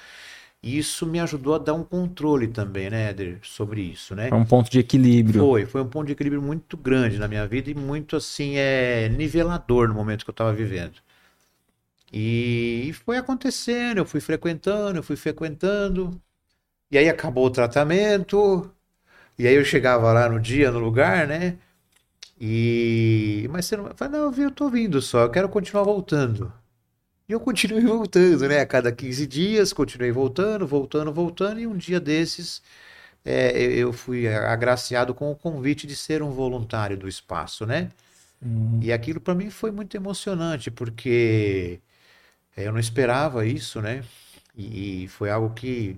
E 0.62 0.78
isso 0.78 1.06
me 1.06 1.20
ajudou 1.20 1.56
a 1.56 1.58
dar 1.58 1.74
um 1.74 1.84
controle 1.84 2.48
também, 2.48 2.90
né, 2.90 3.10
Éder, 3.10 3.40
sobre 3.44 3.82
isso, 3.82 4.14
né? 4.14 4.28
É 4.28 4.36
um 4.36 4.46
ponto 4.46 4.70
de 4.70 4.80
equilíbrio. 4.80 5.42
Foi, 5.42 5.66
foi 5.66 5.82
um 5.82 5.88
ponto 5.88 6.08
de 6.08 6.12
equilíbrio 6.14 6.42
muito 6.42 6.76
grande 6.76 7.18
na 7.18 7.28
minha 7.28 7.48
vida 7.48 7.70
e 7.70 7.76
muito 7.76 8.16
assim 8.16 8.58
é 8.58 9.08
nivelador 9.10 9.88
no 9.88 9.94
momento 9.94 10.26
que 10.26 10.30
eu 10.30 10.34
estava 10.34 10.52
vivendo. 10.52 11.00
E 12.12 12.92
foi 13.06 13.18
acontecendo, 13.18 14.00
eu 14.00 14.06
fui 14.06 14.20
frequentando, 14.20 15.00
eu 15.00 15.04
fui 15.04 15.16
frequentando. 15.16 16.20
E 16.92 16.98
aí 16.98 17.10
acabou 17.10 17.46
o 17.48 17.52
tratamento, 17.52 18.72
e 19.38 19.48
aí 19.48 19.56
eu 19.56 19.66
chegava 19.66 20.12
lá 20.14 20.30
no 20.30 20.40
dia, 20.40 20.72
no 20.72 20.80
lugar, 20.80 21.28
né? 21.28 21.58
E. 22.42 23.48
Mas 23.52 23.66
você 23.66 23.78
não. 23.78 23.88
Eu 23.88 23.96
falei, 23.96 24.20
não, 24.20 24.34
eu 24.34 24.52
tô 24.52 24.70
vindo 24.70 25.02
só, 25.02 25.22
eu 25.24 25.32
quero 25.32 25.50
continuar 25.50 25.84
voltando. 25.84 26.54
E 27.30 27.32
eu 27.32 27.40
continuei 27.40 27.84
voltando, 27.86 28.48
né? 28.50 28.60
A 28.60 28.66
cada 28.66 28.92
15 28.92 29.28
dias, 29.28 29.72
continuei 29.72 30.12
voltando, 30.12 30.66
voltando, 30.66 31.14
voltando, 31.14 31.60
e 31.60 31.68
um 31.68 31.78
dia 31.78 32.00
desses 32.00 32.62
é, 33.24 33.52
eu 33.62 33.94
fui 33.94 34.28
agraciado 34.28 35.14
com 35.14 35.32
o 35.32 35.36
convite 35.36 35.86
de 35.86 35.96
ser 35.96 36.24
um 36.24 36.32
voluntário 36.32 36.98
do 36.98 37.08
espaço, 37.08 37.66
né? 37.66 37.90
Uhum. 38.42 38.80
E 38.82 38.92
aquilo 38.92 39.20
para 39.20 39.36
mim 39.36 39.50
foi 39.50 39.70
muito 39.70 39.96
emocionante, 39.96 40.72
porque 40.72 41.80
eu 42.58 42.72
não 42.72 42.80
esperava 42.80 43.46
isso, 43.46 43.82
né? 43.82 44.04
E, 44.56 45.04
e 45.04 45.08
foi 45.08 45.30
algo 45.30 45.54
que 45.54 45.98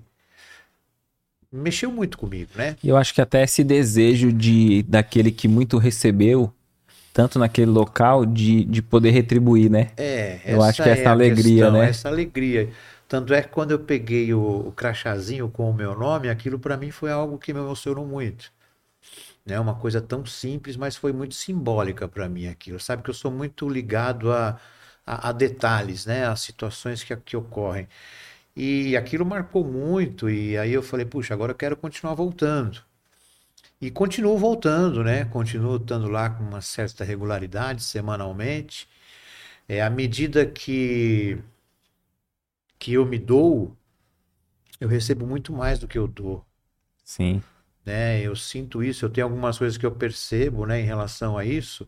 mexeu 1.52 1.92
muito 1.92 2.18
comigo, 2.18 2.52
né? 2.56 2.76
E 2.84 2.90
eu 2.90 2.98
acho 2.98 3.14
que 3.14 3.22
até 3.22 3.44
esse 3.44 3.64
desejo 3.64 4.32
de 4.34 4.84
daquele 4.84 5.32
que 5.32 5.48
muito 5.48 5.78
recebeu, 5.78 6.54
tanto 7.14 7.38
naquele 7.40 7.72
local, 7.72 8.26
de, 8.26 8.64
de 8.64 8.82
poder 8.82 9.12
retribuir, 9.12 9.70
né? 9.70 9.92
É, 9.98 10.42
eu 10.46 10.62
acho 10.62 10.82
que 10.82 10.90
é 10.90 10.94
essa 10.94 11.10
alegria, 11.10 11.64
questão, 11.64 11.72
né? 11.72 11.90
Essa 11.90 12.10
alegria. 12.10 12.70
Tanto 13.08 13.34
é 13.34 13.42
que 13.42 13.50
quando 13.50 13.72
eu 13.72 13.80
peguei 13.80 14.34
o, 14.34 14.68
o 14.68 14.72
crachazinho 14.72 15.50
com 15.50 15.70
o 15.70 15.74
meu 15.74 15.98
nome, 15.98 16.30
aquilo 16.30 16.58
para 16.58 16.78
mim 16.78 16.92
foi 16.92 17.12
algo 17.12 17.38
que 17.38 17.54
me 17.54 17.60
emocionou 17.60 18.06
muito. 18.06 18.52
Né? 19.46 19.60
Uma 19.60 19.76
coisa 19.76 20.00
tão 20.02 20.26
simples, 20.26 20.78
mas 20.78 20.96
foi 20.96 21.12
muito 21.12 21.36
simbólica 21.36 22.08
para 22.08 22.30
mim 22.30 22.48
aquilo. 22.48 22.80
Sabe 22.80 23.04
que 23.04 23.10
eu 23.10 23.14
sou 23.14 23.32
muito 23.32 23.68
ligado 23.68 24.32
a, 24.32 24.58
a, 25.06 25.30
a 25.30 25.32
detalhes, 25.32 26.06
né? 26.06 26.26
A 26.26 26.36
situações 26.36 27.04
que, 27.04 27.16
que 27.18 27.36
ocorrem. 27.36 27.88
E 28.56 28.96
aquilo 28.98 29.26
marcou 29.26 29.64
muito, 29.66 30.30
e 30.30 30.58
aí 30.58 30.74
eu 30.74 30.84
falei, 30.84 31.06
puxa, 31.06 31.34
agora 31.34 31.52
eu 31.54 31.56
quero 31.56 31.78
continuar 31.78 32.14
voltando. 32.16 32.82
E 33.82 33.90
continuo 33.90 34.38
voltando, 34.38 35.04
né? 35.04 35.26
Continuo 35.26 35.78
estando 35.78 36.08
lá 36.08 36.30
com 36.30 36.44
uma 36.44 36.62
certa 36.62 37.04
regularidade, 37.04 37.84
semanalmente. 37.84 38.88
É, 39.68 39.82
à 39.82 39.90
medida 39.90 40.46
que 40.46 41.40
que 42.78 42.94
eu 42.94 43.06
me 43.06 43.20
dou, 43.20 43.78
eu 44.80 44.88
recebo 44.90 45.26
muito 45.28 45.54
mais 45.54 45.80
do 45.80 45.88
que 45.88 45.98
eu 45.98 46.08
dou. 46.08 46.46
Sim. 47.04 47.42
Né? 47.86 48.22
Eu 48.22 48.36
sinto 48.36 48.84
isso, 48.84 49.06
eu 49.06 49.10
tenho 49.10 49.28
algumas 49.28 49.58
coisas 49.58 49.78
que 49.78 49.86
eu 49.86 49.92
percebo, 49.92 50.66
né, 50.66 50.80
em 50.82 50.86
relação 50.86 51.38
a 51.38 51.46
isso. 51.46 51.88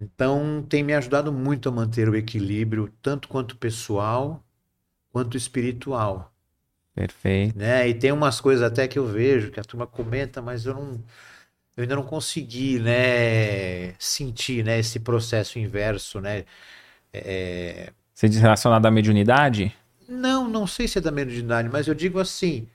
Então, 0.00 0.62
tem 0.68 0.82
me 0.82 0.94
ajudado 0.94 1.32
muito 1.32 1.68
a 1.68 1.72
manter 1.72 2.08
o 2.08 2.16
equilíbrio, 2.16 2.88
tanto 3.02 3.28
quanto 3.28 3.56
pessoal, 3.56 4.44
quanto 5.10 5.36
espiritual. 5.36 6.32
Perfeito. 6.98 7.56
Né? 7.56 7.88
E 7.88 7.94
tem 7.94 8.10
umas 8.10 8.40
coisas 8.40 8.60
até 8.60 8.88
que 8.88 8.98
eu 8.98 9.06
vejo 9.06 9.52
que 9.52 9.60
a 9.60 9.62
turma 9.62 9.86
comenta, 9.86 10.42
mas 10.42 10.66
eu 10.66 10.74
não 10.74 11.00
eu 11.76 11.82
ainda 11.82 11.94
não 11.94 12.02
consegui, 12.02 12.80
né, 12.80 13.94
sentir, 14.00 14.64
né, 14.64 14.80
esse 14.80 14.98
processo 14.98 15.60
inverso, 15.60 16.20
né? 16.20 16.44
É, 17.12 17.92
você 18.12 18.28
diz 18.28 18.40
relacionado 18.40 18.84
à 18.84 18.90
mediunidade? 18.90 19.72
Não, 20.08 20.48
não 20.48 20.66
sei 20.66 20.88
se 20.88 20.98
é 20.98 21.00
da 21.00 21.12
mediunidade, 21.12 21.68
mas 21.68 21.86
eu 21.86 21.94
digo 21.94 22.18
assim: 22.18 22.66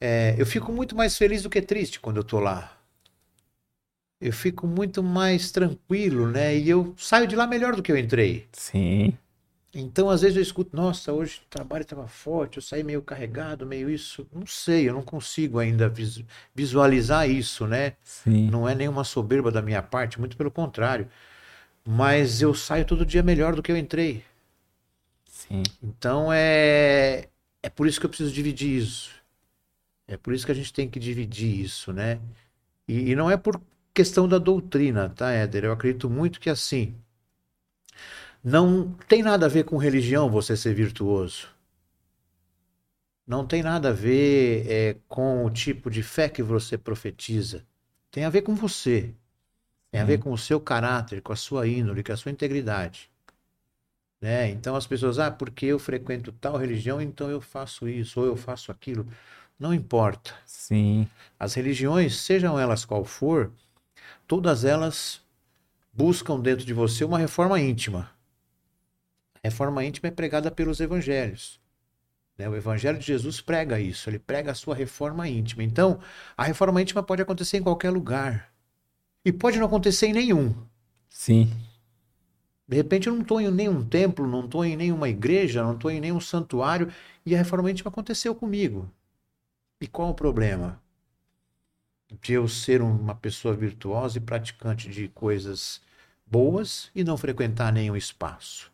é, 0.00 0.36
eu 0.38 0.46
fico 0.46 0.70
muito 0.70 0.94
mais 0.94 1.18
feliz 1.18 1.42
do 1.42 1.50
que 1.50 1.60
triste 1.60 1.98
quando 1.98 2.18
eu 2.18 2.24
tô 2.24 2.38
lá. 2.38 2.72
Eu 4.20 4.32
fico 4.32 4.64
muito 4.64 5.02
mais 5.02 5.50
tranquilo, 5.50 6.28
né? 6.28 6.56
E 6.56 6.70
eu 6.70 6.94
saio 6.96 7.26
de 7.26 7.34
lá 7.34 7.48
melhor 7.48 7.74
do 7.74 7.82
que 7.82 7.90
eu 7.90 7.96
entrei. 7.96 8.46
Sim. 8.52 9.18
Então, 9.74 10.10
às 10.10 10.20
vezes 10.20 10.36
eu 10.36 10.42
escuto, 10.42 10.76
nossa, 10.76 11.12
hoje 11.12 11.40
o 11.46 11.48
trabalho 11.48 11.82
estava 11.82 12.06
forte, 12.06 12.58
eu 12.58 12.62
saí 12.62 12.82
meio 12.84 13.00
carregado, 13.00 13.64
meio 13.64 13.88
isso. 13.88 14.26
Não 14.30 14.46
sei, 14.46 14.88
eu 14.88 14.92
não 14.92 15.02
consigo 15.02 15.58
ainda 15.58 15.92
visualizar 16.54 17.28
isso, 17.28 17.66
né? 17.66 17.94
Sim. 18.02 18.50
Não 18.50 18.68
é 18.68 18.74
nenhuma 18.74 19.02
soberba 19.02 19.50
da 19.50 19.62
minha 19.62 19.82
parte, 19.82 20.20
muito 20.20 20.36
pelo 20.36 20.50
contrário. 20.50 21.08
Mas 21.86 22.42
eu 22.42 22.54
saio 22.54 22.84
todo 22.84 23.06
dia 23.06 23.22
melhor 23.22 23.56
do 23.56 23.62
que 23.62 23.72
eu 23.72 23.76
entrei. 23.76 24.22
Sim. 25.24 25.62
Então 25.82 26.30
é 26.32 27.28
é 27.62 27.70
por 27.70 27.86
isso 27.86 27.98
que 27.98 28.06
eu 28.06 28.10
preciso 28.10 28.32
dividir 28.32 28.76
isso. 28.76 29.10
É 30.06 30.16
por 30.16 30.34
isso 30.34 30.44
que 30.46 30.52
a 30.52 30.54
gente 30.54 30.72
tem 30.72 30.88
que 30.88 31.00
dividir 31.00 31.60
isso, 31.60 31.92
né? 31.92 32.20
E, 32.88 33.10
e 33.12 33.16
não 33.16 33.30
é 33.30 33.36
por 33.36 33.60
questão 33.94 34.28
da 34.28 34.38
doutrina, 34.38 35.08
tá, 35.10 35.30
Éder? 35.32 35.64
Eu 35.64 35.72
acredito 35.72 36.10
muito 36.10 36.40
que 36.40 36.50
assim 36.50 36.94
não 38.42 38.92
tem 39.08 39.22
nada 39.22 39.46
a 39.46 39.48
ver 39.48 39.64
com 39.64 39.76
religião 39.76 40.30
você 40.30 40.56
ser 40.56 40.74
virtuoso. 40.74 41.48
Não 43.26 43.46
tem 43.46 43.62
nada 43.62 43.90
a 43.90 43.92
ver 43.92 44.66
é, 44.68 44.96
com 45.08 45.44
o 45.44 45.50
tipo 45.50 45.88
de 45.90 46.02
fé 46.02 46.28
que 46.28 46.42
você 46.42 46.76
profetiza. 46.76 47.64
Tem 48.10 48.24
a 48.24 48.30
ver 48.30 48.42
com 48.42 48.54
você. 48.54 49.14
Tem 49.90 50.00
a 50.00 50.04
ver 50.04 50.18
com 50.18 50.32
o 50.32 50.38
seu 50.38 50.60
caráter, 50.60 51.22
com 51.22 51.32
a 51.32 51.36
sua 51.36 51.68
índole, 51.68 52.02
com 52.02 52.12
a 52.12 52.16
sua 52.16 52.32
integridade. 52.32 53.10
Né? 54.20 54.50
Então 54.50 54.74
as 54.74 54.86
pessoas, 54.86 55.18
ah, 55.18 55.30
porque 55.30 55.66
eu 55.66 55.78
frequento 55.78 56.32
tal 56.32 56.56
religião, 56.56 57.00
então 57.00 57.30
eu 57.30 57.40
faço 57.40 57.88
isso 57.88 58.20
ou 58.20 58.26
eu 58.26 58.36
faço 58.36 58.72
aquilo. 58.72 59.06
Não 59.58 59.72
importa. 59.72 60.34
Sim. 60.44 61.08
As 61.38 61.54
religiões, 61.54 62.16
sejam 62.16 62.58
elas 62.58 62.84
qual 62.84 63.04
for, 63.04 63.52
todas 64.26 64.64
elas 64.64 65.20
buscam 65.92 66.40
dentro 66.40 66.64
de 66.64 66.72
você 66.72 67.04
uma 67.04 67.18
reforma 67.18 67.60
íntima. 67.60 68.11
Reforma 69.42 69.84
íntima 69.84 70.08
é 70.08 70.10
pregada 70.12 70.50
pelos 70.50 70.80
evangelhos. 70.80 71.60
Né? 72.38 72.48
O 72.48 72.54
evangelho 72.54 72.98
de 72.98 73.06
Jesus 73.06 73.40
prega 73.40 73.80
isso, 73.80 74.08
ele 74.08 74.18
prega 74.18 74.52
a 74.52 74.54
sua 74.54 74.74
reforma 74.74 75.28
íntima. 75.28 75.62
Então, 75.62 75.98
a 76.36 76.44
reforma 76.44 76.80
íntima 76.80 77.02
pode 77.02 77.22
acontecer 77.22 77.58
em 77.58 77.62
qualquer 77.62 77.90
lugar. 77.90 78.52
E 79.24 79.32
pode 79.32 79.58
não 79.58 79.66
acontecer 79.66 80.06
em 80.06 80.12
nenhum. 80.12 80.54
Sim. 81.08 81.52
De 82.66 82.76
repente 82.76 83.06
eu 83.06 83.14
não 83.14 83.22
estou 83.22 83.40
em 83.40 83.50
nenhum 83.50 83.84
templo, 83.84 84.26
não 84.26 84.44
estou 84.44 84.64
em 84.64 84.76
nenhuma 84.76 85.08
igreja, 85.08 85.62
não 85.62 85.74
estou 85.74 85.90
em 85.90 86.00
nenhum 86.00 86.20
santuário 86.20 86.90
e 87.24 87.34
a 87.34 87.38
reforma 87.38 87.70
íntima 87.70 87.90
aconteceu 87.90 88.34
comigo. 88.34 88.90
E 89.80 89.86
qual 89.86 90.10
o 90.10 90.14
problema? 90.14 90.80
De 92.20 92.32
eu 92.32 92.48
ser 92.48 92.80
uma 92.80 93.14
pessoa 93.14 93.54
virtuosa 93.54 94.18
e 94.18 94.20
praticante 94.20 94.88
de 94.88 95.08
coisas 95.08 95.82
boas 96.26 96.90
e 96.94 97.04
não 97.04 97.16
frequentar 97.16 97.72
nenhum 97.72 97.96
espaço. 97.96 98.71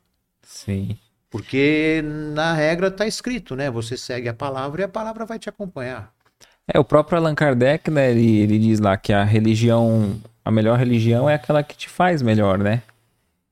Sim. 0.49 0.97
Porque 1.31 2.03
na 2.03 2.55
regra 2.55 2.89
está 2.89 3.07
escrito, 3.07 3.55
né? 3.55 3.71
Você 3.71 3.99
segue 3.99 4.31
a 4.31 4.35
palavra 4.35 4.81
e 4.81 4.85
a 4.85 4.89
palavra 4.89 5.27
vai 5.27 5.39
te 5.39 5.47
acompanhar. 5.47 6.11
É, 6.67 6.79
o 6.79 6.85
próprio 6.85 7.19
Allan 7.19 7.35
Kardec, 7.35 7.91
né? 7.91 8.11
Ele, 8.11 8.39
ele 8.39 8.59
diz 8.59 8.81
lá 8.81 8.97
que 8.97 9.13
a 9.13 9.25
religião, 9.25 10.19
a 10.43 10.51
melhor 10.51 10.79
religião 10.79 11.29
é 11.29 11.35
aquela 11.35 11.63
que 11.63 11.77
te 11.77 11.87
faz 11.87 12.23
melhor, 12.23 12.59
né? 12.59 12.83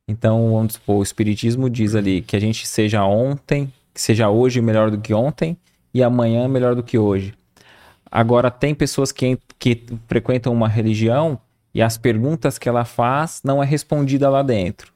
Então, 0.08 0.52
vamos 0.52 0.72
supor, 0.74 0.96
o 0.96 1.02
Espiritismo 1.02 1.68
diz 1.68 1.94
ali 1.94 2.22
que 2.22 2.34
a 2.34 2.40
gente 2.40 2.66
seja 2.66 3.04
ontem, 3.04 3.70
que 3.92 4.00
seja 4.00 4.30
hoje 4.30 4.62
melhor 4.62 4.90
do 4.90 4.98
que 4.98 5.12
ontem 5.12 5.54
e 5.92 6.02
amanhã 6.02 6.48
melhor 6.48 6.74
do 6.74 6.82
que 6.82 6.96
hoje. 6.96 7.34
Agora, 8.10 8.50
tem 8.50 8.74
pessoas 8.74 9.12
que, 9.12 9.38
que 9.58 9.84
frequentam 10.08 10.50
uma 10.50 10.68
religião 10.68 11.38
e 11.74 11.82
as 11.82 11.98
perguntas 11.98 12.56
que 12.56 12.70
ela 12.70 12.86
faz 12.86 13.42
não 13.44 13.62
é 13.62 13.66
respondida 13.66 14.30
lá 14.30 14.42
dentro, 14.42 14.94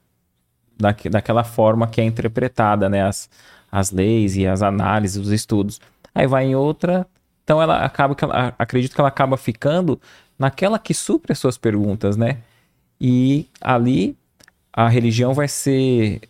da, 0.80 0.94
daquela 1.10 1.44
forma 1.44 1.86
que 1.86 2.00
é 2.00 2.04
interpretada, 2.04 2.88
né? 2.88 3.02
As, 3.02 3.28
as 3.70 3.90
leis 3.90 4.36
e 4.36 4.46
as 4.46 4.62
análises, 4.62 5.16
os 5.16 5.30
estudos. 5.30 5.80
Aí 6.14 6.26
vai 6.26 6.46
em 6.46 6.54
outra, 6.54 7.06
então 7.44 7.60
ela 7.60 7.84
acaba, 7.84 8.14
que 8.14 8.24
ela, 8.24 8.54
acredito 8.58 8.94
que 8.94 9.00
ela 9.00 9.08
acaba 9.08 9.36
ficando 9.36 10.00
naquela 10.38 10.78
que 10.78 10.94
supre 10.94 11.32
as 11.32 11.38
suas 11.38 11.58
perguntas, 11.58 12.16
né? 12.16 12.38
E 13.00 13.48
ali 13.60 14.16
a 14.72 14.88
religião 14.88 15.34
vai 15.34 15.48
ser 15.48 16.20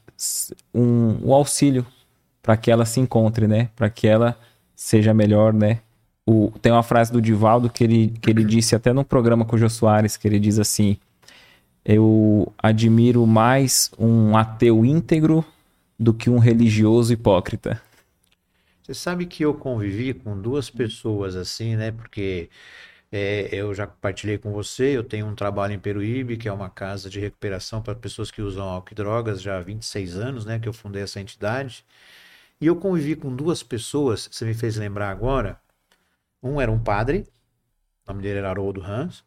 um, 0.75 1.29
um 1.29 1.33
auxílio 1.33 1.87
para 2.43 2.57
que 2.57 2.71
ela 2.71 2.85
se 2.85 3.01
encontre, 3.01 3.47
né? 3.47 3.69
Para 3.77 3.91
que 3.91 4.07
ela 4.07 4.37
seja 4.75 5.13
melhor, 5.13 5.53
né? 5.53 5.81
O, 6.27 6.53
tem 6.63 6.73
uma 6.73 6.83
frase 6.83 7.13
do 7.13 7.21
Divaldo 7.21 7.69
que 7.69 7.85
ele, 7.85 8.15
que 8.21 8.31
ele 8.31 8.45
disse 8.45 8.75
até 8.75 8.93
no 8.93 9.05
programa 9.05 9.45
com 9.45 9.57
o 9.57 9.59
Jô 9.59 9.69
Soares, 9.69 10.17
que 10.17 10.29
ele 10.29 10.39
diz 10.39 10.59
assim: 10.59 10.97
Eu 11.93 12.55
admiro 12.57 13.27
mais 13.27 13.91
um 13.99 14.37
ateu 14.37 14.85
íntegro 14.85 15.45
do 15.99 16.15
que 16.15 16.31
um 16.31 16.39
religioso 16.39 17.13
hipócrita. 17.13 17.83
Você 18.81 18.95
sabe 18.95 19.27
que 19.27 19.45
eu 19.45 19.53
convivi 19.53 20.15
com 20.15 20.41
duas 20.41 20.71
pessoas 20.71 21.35
assim, 21.35 21.75
né? 21.75 21.91
Porque 21.91 22.49
é, 23.11 23.49
eu 23.51 23.75
já 23.75 23.89
compartilhei 23.89 24.39
com 24.39 24.53
você, 24.53 24.97
eu 24.97 25.03
tenho 25.03 25.27
um 25.27 25.35
trabalho 25.35 25.75
em 25.75 25.81
Peruíbe, 25.81 26.37
que 26.37 26.49
é 26.49 26.53
uma 26.53 26.71
casa 26.71 27.11
de 27.11 27.19
recuperação 27.19 27.83
para 27.83 27.97
pessoas 27.97 28.31
que 28.31 28.41
usam 28.41 28.69
álcool 28.69 28.93
e 28.93 28.95
drogas 28.95 29.43
já 29.43 29.59
há 29.59 29.61
26 29.61 30.15
anos, 30.15 30.45
né, 30.45 30.61
que 30.61 30.69
eu 30.69 30.73
fundei 30.73 31.03
essa 31.03 31.21
entidade. 31.21 31.85
E 32.61 32.69
eu 32.69 32.77
convivi 32.77 33.17
com 33.17 33.35
duas 33.35 33.65
pessoas, 33.65 34.29
você 34.31 34.45
me 34.45 34.55
fez 34.55 34.77
lembrar 34.77 35.11
agora. 35.11 35.61
Um 36.41 36.61
era 36.61 36.71
um 36.71 36.79
padre, 36.79 37.27
o 38.07 38.13
nome 38.13 38.23
dele 38.23 38.39
era 38.39 38.51
Haroldo 38.51 38.81
Hans, 38.81 39.25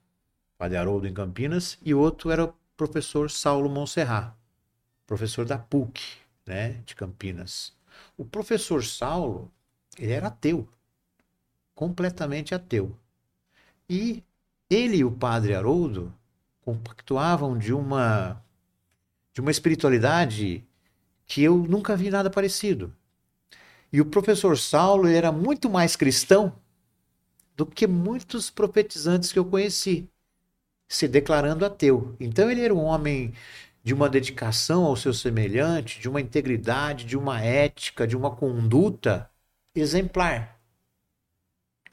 padre 0.64 0.78
Haroldo 0.78 1.06
em 1.06 1.14
Campinas, 1.14 1.78
e 1.82 1.94
outro 1.94 2.32
era 2.32 2.46
o 2.46 2.54
professor 2.78 3.30
Saulo 3.30 3.70
Monserrat, 3.70 4.34
professor 5.06 5.44
da 5.44 5.58
PUC, 5.58 6.02
né, 6.46 6.82
de 6.86 6.96
Campinas. 6.96 7.74
O 8.18 8.24
professor 8.24 8.82
Saulo, 8.82 9.52
ele 10.00 10.14
era 10.14 10.28
ateu. 10.28 10.66
completamente 11.76 12.56
ateu. 12.56 12.98
E 13.90 14.24
ele 14.70 14.98
e 14.98 15.04
o 15.04 15.12
padre 15.12 15.54
Haroldo 15.54 16.14
compactuavam 16.62 17.58
de 17.58 17.74
uma 17.74 18.42
de 19.34 19.42
uma 19.42 19.52
espiritualidade 19.52 20.66
que 21.26 21.44
eu 21.44 21.58
nunca 21.58 21.98
vi 21.98 22.10
nada 22.10 22.30
parecido. 22.30 22.96
E 23.92 24.00
o 24.00 24.06
professor 24.06 24.58
Saulo 24.58 25.08
era 25.08 25.30
muito 25.30 25.70
mais 25.70 25.98
cristão 25.98 26.58
do 27.54 27.66
que 27.66 27.86
muitos 27.86 28.50
profetizantes 28.50 29.32
que 29.32 29.40
eu 29.40 29.46
conheci, 29.46 30.10
se 30.96 31.08
declarando 31.08 31.66
ateu. 31.66 32.16
Então 32.20 32.50
ele 32.52 32.62
era 32.62 32.74
um 32.74 32.84
homem 32.84 33.34
de 33.84 33.94
uma 33.94 34.10
dedicação 34.10 34.86
ao 34.86 34.96
seu 34.96 35.14
semelhante, 35.14 36.00
de 36.00 36.08
uma 36.10 36.22
integridade, 36.22 37.06
de 37.06 37.18
uma 37.18 37.42
ética, 37.42 38.08
de 38.08 38.16
uma 38.16 38.36
conduta 38.36 39.30
exemplar. 39.76 40.60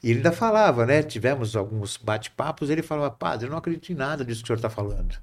E 0.03 0.09
ele 0.09 0.17
ainda 0.19 0.31
falava, 0.31 0.85
né? 0.85 1.01
Tivemos 1.03 1.55
alguns 1.55 1.97
bate-papos, 1.97 2.69
ele 2.69 2.83
falava, 2.83 3.09
padre, 3.11 3.47
eu 3.47 3.51
não 3.51 3.57
acredito 3.57 3.91
em 3.91 3.95
nada 3.95 4.23
disso 4.25 4.41
que 4.41 4.45
o 4.45 4.47
senhor 4.47 4.57
está 4.57 4.69
falando. 4.69 5.17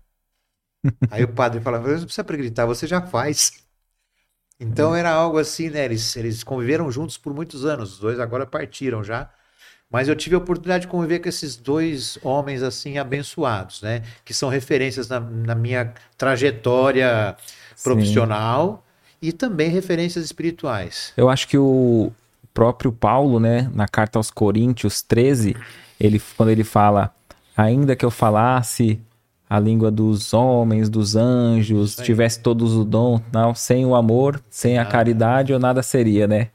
Aí 1.11 1.25
o 1.25 1.33
padre 1.35 1.61
falava, 1.61 1.89
não 1.89 2.01
precisa 2.01 2.23
acreditar, 2.23 2.67
você 2.67 2.87
já 2.87 3.01
faz. 3.07 3.53
Então 4.61 4.95
era 4.95 5.11
algo 5.13 5.39
assim, 5.39 5.71
né? 5.71 5.85
Eles, 5.85 6.17
eles 6.17 6.43
conviveram 6.45 6.91
juntos 6.91 7.17
por 7.19 7.35
muitos 7.35 7.65
anos, 7.65 7.95
os 7.95 7.99
dois 8.01 8.21
agora 8.21 8.47
partiram 8.47 9.05
já. 9.05 9.33
Mas 9.91 10.07
eu 10.07 10.15
tive 10.15 10.35
a 10.35 10.39
oportunidade 10.39 10.83
de 10.83 10.89
conviver 10.89 11.19
com 11.19 11.29
esses 11.29 11.57
dois 11.57 12.19
homens 12.23 12.63
assim 12.63 12.99
abençoados, 12.99 13.81
né? 13.81 14.03
Que 14.25 14.35
são 14.35 14.49
referências 14.49 15.09
na, 15.09 15.19
na 15.19 15.55
minha 15.55 15.95
trajetória 16.17 17.35
profissional 17.83 18.85
Sim. 19.21 19.29
e 19.29 19.33
também 19.33 19.71
referências 19.71 20.25
espirituais. 20.25 21.13
Eu 21.17 21.31
acho 21.31 21.49
que 21.49 21.57
o 21.57 22.13
próprio 22.53 22.93
Paulo, 22.93 23.41
né, 23.41 23.71
na 23.73 23.89
carta 23.89 24.19
aos 24.19 24.31
Coríntios 24.31 25.01
13, 25.01 25.57
ele, 25.99 26.21
quando 26.37 26.51
ele 26.51 26.65
fala, 26.65 27.15
ainda 27.57 27.97
que 27.97 28.05
eu 28.05 28.11
falasse 28.11 29.01
a 29.49 29.59
língua 29.59 29.91
dos 29.91 30.35
homens, 30.35 30.91
dos 30.91 31.17
anjos, 31.17 31.97
tivesse 31.97 32.41
todos 32.41 32.75
o 32.75 32.85
dom, 32.85 33.21
não, 33.33 33.55
sem 33.55 33.87
o 33.87 33.95
amor, 33.95 34.43
sem 34.51 34.79
a 34.79 34.85
caridade, 34.85 35.53
eu 35.53 35.59
nada 35.59 35.83
seria, 35.83 36.27
né? 36.27 36.49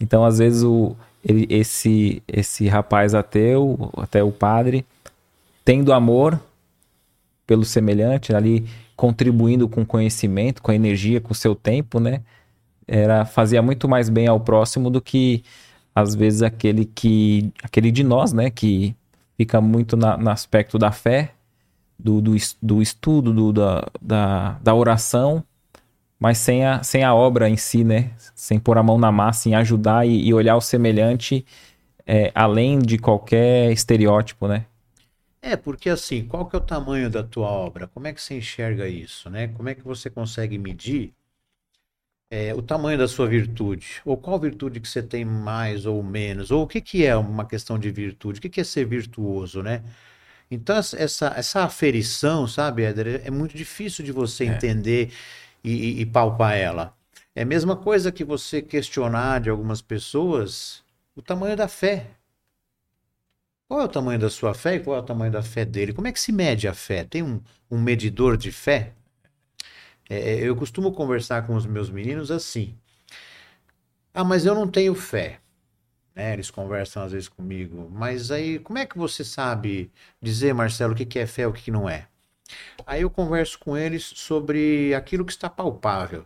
Então, 0.00 0.24
às 0.24 0.38
vezes, 0.38 0.62
o, 0.62 0.94
ele, 1.28 1.44
esse, 1.50 2.22
esse 2.28 2.68
rapaz 2.68 3.12
ateu, 3.12 3.90
até 3.96 4.22
o 4.22 4.30
padre, 4.30 4.86
tendo 5.64 5.92
amor 5.92 6.40
pelo 7.44 7.64
semelhante, 7.64 8.32
ali 8.32 8.64
contribuindo 8.94 9.68
com 9.68 9.84
conhecimento, 9.84 10.62
com 10.62 10.70
energia, 10.70 11.20
com 11.20 11.34
seu 11.34 11.56
tempo, 11.56 11.98
né? 11.98 12.22
Era 12.86 13.24
fazia 13.24 13.60
muito 13.60 13.88
mais 13.88 14.08
bem 14.08 14.28
ao 14.28 14.38
próximo 14.38 14.88
do 14.88 15.00
que 15.00 15.42
às 15.92 16.14
vezes 16.14 16.42
aquele 16.42 16.84
que 16.84 17.52
aquele 17.60 17.90
de 17.90 18.04
nós, 18.04 18.32
né, 18.32 18.48
que 18.48 18.94
fica 19.36 19.60
muito 19.60 19.96
na, 19.96 20.16
no 20.16 20.30
aspecto 20.30 20.78
da 20.78 20.92
fé, 20.92 21.32
do, 21.98 22.20
do, 22.20 22.36
do 22.62 22.80
estudo, 22.80 23.32
do, 23.32 23.52
da, 23.52 23.88
da, 24.00 24.58
da 24.62 24.74
oração, 24.74 25.42
mas 26.18 26.38
sem 26.38 26.64
a, 26.64 26.82
sem 26.82 27.04
a 27.04 27.14
obra 27.14 27.48
em 27.48 27.56
si, 27.56 27.84
né? 27.84 28.12
Sem 28.34 28.58
pôr 28.58 28.78
a 28.78 28.82
mão 28.82 28.98
na 28.98 29.12
massa, 29.12 29.48
em 29.48 29.54
ajudar 29.54 30.06
e, 30.06 30.26
e 30.26 30.34
olhar 30.34 30.56
o 30.56 30.60
semelhante 30.60 31.44
é, 32.06 32.30
além 32.34 32.78
de 32.78 32.98
qualquer 32.98 33.72
estereótipo, 33.72 34.46
né? 34.46 34.66
É, 35.42 35.56
porque 35.56 35.90
assim, 35.90 36.24
qual 36.24 36.46
que 36.46 36.56
é 36.56 36.58
o 36.58 36.62
tamanho 36.62 37.10
da 37.10 37.22
tua 37.22 37.48
obra? 37.48 37.86
Como 37.88 38.06
é 38.06 38.12
que 38.12 38.20
você 38.20 38.36
enxerga 38.36 38.88
isso, 38.88 39.28
né? 39.28 39.48
Como 39.48 39.68
é 39.68 39.74
que 39.74 39.82
você 39.82 40.08
consegue 40.08 40.58
medir 40.58 41.12
é, 42.30 42.54
o 42.54 42.62
tamanho 42.62 42.98
da 42.98 43.06
sua 43.06 43.26
virtude? 43.28 44.00
Ou 44.04 44.16
qual 44.16 44.38
virtude 44.38 44.80
que 44.80 44.88
você 44.88 45.02
tem 45.02 45.24
mais 45.24 45.86
ou 45.86 46.02
menos? 46.02 46.50
Ou 46.50 46.62
o 46.62 46.66
que, 46.66 46.80
que 46.80 47.04
é 47.04 47.16
uma 47.16 47.44
questão 47.44 47.78
de 47.78 47.90
virtude? 47.90 48.38
O 48.38 48.42
que, 48.42 48.48
que 48.48 48.60
é 48.60 48.64
ser 48.64 48.86
virtuoso, 48.86 49.62
né? 49.62 49.82
Então, 50.50 50.76
essa, 50.76 51.28
essa 51.36 51.64
aferição, 51.64 52.46
sabe, 52.46 52.84
Éder, 52.84 53.22
é 53.24 53.30
muito 53.30 53.56
difícil 53.56 54.04
de 54.04 54.12
você 54.12 54.44
é. 54.44 54.46
entender 54.48 55.12
e, 55.62 56.00
e, 56.00 56.06
palpar 56.06 56.54
ela. 56.56 56.96
É 57.34 57.42
a 57.42 57.46
mesma 57.46 57.76
coisa 57.76 58.12
que 58.12 58.24
você 58.24 58.62
questionar 58.62 59.40
de 59.40 59.50
algumas 59.50 59.82
pessoas 59.82 60.84
o 61.14 61.22
tamanho 61.22 61.56
da 61.56 61.68
fé. 61.68 62.06
Qual 63.68 63.80
é 63.80 63.84
o 63.84 63.88
tamanho 63.88 64.18
da 64.18 64.30
sua 64.30 64.54
fé 64.54 64.76
e 64.76 64.80
qual 64.80 64.96
é 64.96 65.00
o 65.00 65.02
tamanho 65.02 65.32
da 65.32 65.42
fé 65.42 65.64
dele? 65.64 65.92
Como 65.92 66.06
é 66.06 66.12
que 66.12 66.20
se 66.20 66.30
mede 66.30 66.68
a 66.68 66.74
fé? 66.74 67.04
Tem 67.04 67.22
um, 67.22 67.40
um 67.70 67.80
medidor 67.80 68.36
de 68.36 68.52
fé? 68.52 68.92
É, 70.08 70.34
é, 70.34 70.48
eu 70.48 70.54
costumo 70.54 70.92
conversar 70.92 71.46
com 71.46 71.54
os 71.56 71.66
meus 71.66 71.90
meninos 71.90 72.30
assim. 72.30 72.76
Ah, 74.14 74.24
mas 74.24 74.46
eu 74.46 74.54
não 74.54 74.68
tenho 74.68 74.94
fé. 74.94 75.40
Né? 76.14 76.32
Eles 76.32 76.50
conversam 76.50 77.02
às 77.02 77.12
vezes 77.12 77.28
comigo. 77.28 77.90
Mas 77.92 78.30
aí, 78.30 78.58
como 78.58 78.78
é 78.78 78.86
que 78.86 78.96
você 78.96 79.24
sabe 79.24 79.90
dizer, 80.22 80.54
Marcelo, 80.54 80.94
o 80.94 80.96
que 80.96 81.18
é 81.18 81.26
fé 81.26 81.42
e 81.42 81.46
o 81.46 81.52
que 81.52 81.70
não 81.70 81.88
é? 81.88 82.08
Aí 82.86 83.02
eu 83.02 83.10
converso 83.10 83.58
com 83.58 83.76
eles 83.76 84.04
sobre 84.04 84.94
aquilo 84.94 85.24
que 85.24 85.32
está 85.32 85.50
palpável. 85.50 86.24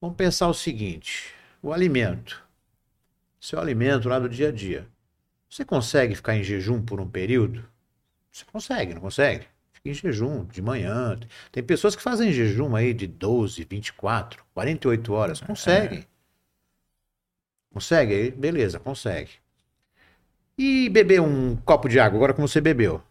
Vamos 0.00 0.16
pensar 0.16 0.48
o 0.48 0.54
seguinte: 0.54 1.32
o 1.62 1.72
alimento. 1.72 2.42
Seu 3.40 3.60
alimento 3.60 4.08
lá 4.08 4.18
do 4.18 4.28
dia 4.28 4.48
a 4.48 4.52
dia. 4.52 4.86
Você 5.48 5.64
consegue 5.64 6.14
ficar 6.14 6.36
em 6.36 6.42
jejum 6.42 6.82
por 6.82 7.00
um 7.00 7.08
período? 7.08 7.64
Você 8.30 8.44
consegue, 8.44 8.94
não 8.94 9.00
consegue? 9.00 9.46
Fica 9.72 9.88
em 9.88 9.94
jejum 9.94 10.44
de 10.44 10.60
manhã. 10.60 11.18
Tem 11.50 11.62
pessoas 11.62 11.94
que 11.94 12.02
fazem 12.02 12.32
jejum 12.32 12.74
aí 12.74 12.92
de 12.92 13.06
12, 13.06 13.64
24, 13.68 14.44
48 14.52 15.12
horas. 15.12 15.40
Conseguem. 15.40 16.00
É. 16.00 16.06
Consegue? 17.72 18.14
Aí, 18.14 18.30
beleza, 18.30 18.78
consegue. 18.78 19.30
E 20.56 20.88
beber 20.88 21.20
um 21.20 21.54
copo 21.56 21.88
de 21.88 22.00
água, 22.00 22.16
agora 22.16 22.34
como 22.34 22.48
você 22.48 22.60
bebeu. 22.60 23.02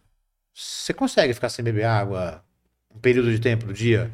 Você 0.58 0.92
consegue 0.92 1.36
ficar 1.36 1.50
sem 1.50 1.64
beber 1.64 1.86
água 1.86 2.44
um 2.94 2.98
período 2.98 3.30
de 3.30 3.40
tempo 3.40 3.68
do 3.68 3.74
dia? 3.74 4.12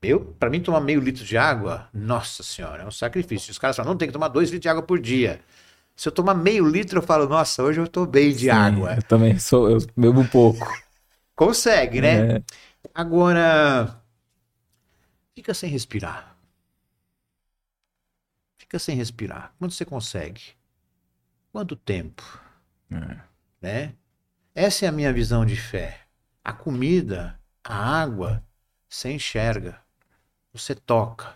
Eu, 0.00 0.24
para 0.38 0.48
mim, 0.48 0.62
tomar 0.62 0.80
meio 0.80 1.00
litro 1.00 1.24
de 1.24 1.36
água, 1.36 1.88
nossa 1.92 2.44
senhora, 2.44 2.84
é 2.84 2.86
um 2.86 2.92
sacrifício. 2.92 3.50
Os 3.50 3.58
caras 3.58 3.74
falam, 3.74 3.90
não, 3.90 3.98
tem 3.98 4.06
que 4.06 4.12
tomar 4.12 4.28
dois 4.28 4.50
litros 4.50 4.62
de 4.62 4.68
água 4.68 4.84
por 4.84 5.00
dia. 5.00 5.40
Se 5.96 6.06
eu 6.06 6.12
tomar 6.12 6.34
meio 6.34 6.64
litro, 6.64 7.00
eu 7.00 7.02
falo, 7.02 7.28
nossa, 7.28 7.60
hoje 7.60 7.80
eu 7.80 7.88
tô 7.88 8.06
bem 8.06 8.30
de 8.30 8.44
Sim, 8.44 8.50
água. 8.50 8.94
Eu 8.94 9.02
também 9.02 9.36
sou, 9.36 9.68
eu 9.68 9.78
bebo 9.96 10.20
um 10.20 10.28
pouco. 10.28 10.64
Consegue, 11.34 12.00
né? 12.00 12.36
É. 12.36 12.42
Agora, 12.94 14.00
fica 15.34 15.52
sem 15.52 15.68
respirar. 15.68 16.36
Fica 18.58 18.78
sem 18.78 18.94
respirar. 18.94 19.52
Quanto 19.58 19.74
você 19.74 19.84
consegue? 19.84 20.54
Quanto 21.50 21.74
tempo? 21.74 22.22
É. 22.92 23.18
Né? 23.60 23.94
Essa 24.62 24.84
é 24.84 24.88
a 24.90 24.92
minha 24.92 25.10
visão 25.10 25.46
de 25.46 25.56
fé. 25.56 26.00
A 26.44 26.52
comida, 26.52 27.40
a 27.64 28.02
água, 28.02 28.44
você 28.86 29.10
enxerga, 29.10 29.80
você 30.52 30.74
toca, 30.74 31.34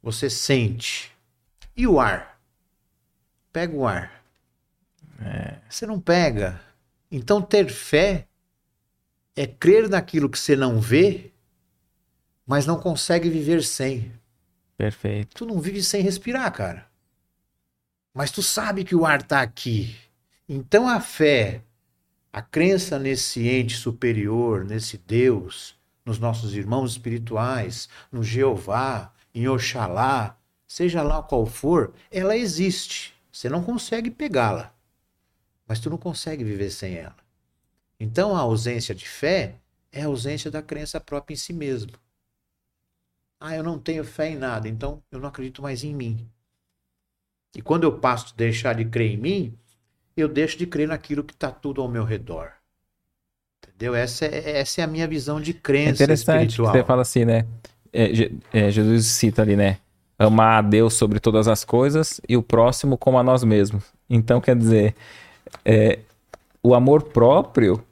você 0.00 0.30
sente. 0.30 1.10
E 1.76 1.88
o 1.88 1.98
ar? 1.98 2.40
Pega 3.52 3.74
o 3.74 3.84
ar. 3.84 4.22
É. 5.20 5.58
Você 5.68 5.88
não 5.88 6.00
pega. 6.00 6.60
Então, 7.10 7.42
ter 7.42 7.68
fé 7.68 8.28
é 9.34 9.44
crer 9.44 9.88
naquilo 9.88 10.30
que 10.30 10.38
você 10.38 10.54
não 10.54 10.80
vê, 10.80 11.32
mas 12.46 12.64
não 12.64 12.78
consegue 12.78 13.28
viver 13.28 13.60
sem. 13.64 14.12
Perfeito. 14.76 15.34
Tu 15.34 15.46
não 15.46 15.60
vive 15.60 15.82
sem 15.82 16.00
respirar, 16.00 16.52
cara. 16.52 16.86
Mas 18.14 18.30
tu 18.30 18.40
sabe 18.40 18.84
que 18.84 18.94
o 18.94 19.04
ar 19.04 19.22
está 19.22 19.42
aqui. 19.42 19.96
Então 20.48 20.88
a 20.88 21.00
fé 21.00 21.65
a 22.36 22.42
crença 22.42 22.98
nesse 22.98 23.48
ente 23.48 23.74
superior, 23.78 24.62
nesse 24.62 24.98
Deus, 24.98 25.74
nos 26.04 26.18
nossos 26.18 26.54
irmãos 26.54 26.90
espirituais, 26.90 27.88
no 28.12 28.22
Jeová, 28.22 29.10
em 29.34 29.48
Oxalá, 29.48 30.38
seja 30.68 31.02
lá 31.02 31.22
qual 31.22 31.46
for, 31.46 31.94
ela 32.10 32.36
existe. 32.36 33.14
Você 33.32 33.48
não 33.48 33.62
consegue 33.62 34.10
pegá-la, 34.10 34.70
mas 35.66 35.80
tu 35.80 35.88
não 35.88 35.96
consegue 35.96 36.44
viver 36.44 36.68
sem 36.68 36.96
ela. 36.96 37.16
Então 37.98 38.36
a 38.36 38.40
ausência 38.40 38.94
de 38.94 39.08
fé 39.08 39.54
é 39.90 40.02
a 40.02 40.06
ausência 40.06 40.50
da 40.50 40.60
crença 40.60 41.00
própria 41.00 41.32
em 41.32 41.38
si 41.38 41.54
mesmo. 41.54 41.92
Ah, 43.40 43.56
eu 43.56 43.62
não 43.62 43.78
tenho 43.78 44.04
fé 44.04 44.28
em 44.28 44.36
nada, 44.36 44.68
então 44.68 45.02
eu 45.10 45.18
não 45.18 45.30
acredito 45.30 45.62
mais 45.62 45.82
em 45.82 45.94
mim. 45.94 46.30
E 47.54 47.62
quando 47.62 47.84
eu 47.84 47.98
passo 47.98 48.34
a 48.34 48.36
deixar 48.36 48.74
de 48.74 48.84
crer 48.84 49.12
em 49.12 49.16
mim, 49.16 49.58
eu 50.16 50.28
deixo 50.28 50.58
de 50.58 50.66
crer 50.66 50.88
naquilo 50.88 51.22
que 51.22 51.34
está 51.34 51.50
tudo 51.50 51.82
ao 51.82 51.88
meu 51.88 52.04
redor. 52.04 52.52
Entendeu? 53.66 53.94
Essa 53.94 54.24
é, 54.24 54.60
essa 54.60 54.80
é 54.80 54.84
a 54.84 54.86
minha 54.86 55.06
visão 55.06 55.40
de 55.40 55.52
crença 55.52 56.02
é 56.02 56.04
interessante 56.04 56.50
espiritual. 56.50 56.72
Você 56.72 56.84
fala 56.84 57.02
assim, 57.02 57.24
né? 57.24 57.44
É, 57.92 58.30
é, 58.52 58.70
Jesus 58.70 59.06
cita 59.06 59.42
ali, 59.42 59.56
né? 59.56 59.78
Amar 60.18 60.58
a 60.58 60.62
Deus 60.62 60.94
sobre 60.94 61.20
todas 61.20 61.46
as 61.46 61.64
coisas 61.64 62.20
e 62.26 62.36
o 62.36 62.42
próximo 62.42 62.96
como 62.96 63.18
a 63.18 63.22
nós 63.22 63.44
mesmos. 63.44 63.84
Então, 64.08 64.40
quer 64.40 64.56
dizer, 64.56 64.94
é, 65.64 65.98
o 66.62 66.74
amor 66.74 67.02
próprio 67.02 67.84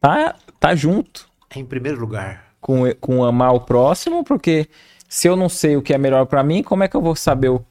tá, 0.00 0.34
tá 0.60 0.74
junto. 0.74 1.28
É 1.50 1.58
em 1.58 1.64
primeiro 1.64 1.98
lugar. 1.98 2.52
Com, 2.60 2.82
com 3.00 3.24
amar 3.24 3.54
o 3.54 3.60
próximo, 3.60 4.22
porque 4.24 4.68
se 5.08 5.26
eu 5.26 5.36
não 5.36 5.48
sei 5.48 5.76
o 5.76 5.82
que 5.82 5.94
é 5.94 5.98
melhor 5.98 6.26
para 6.26 6.42
mim, 6.42 6.62
como 6.62 6.82
é 6.82 6.88
que 6.88 6.96
eu 6.96 7.00
vou 7.00 7.16
saber 7.16 7.48
o, 7.48 7.64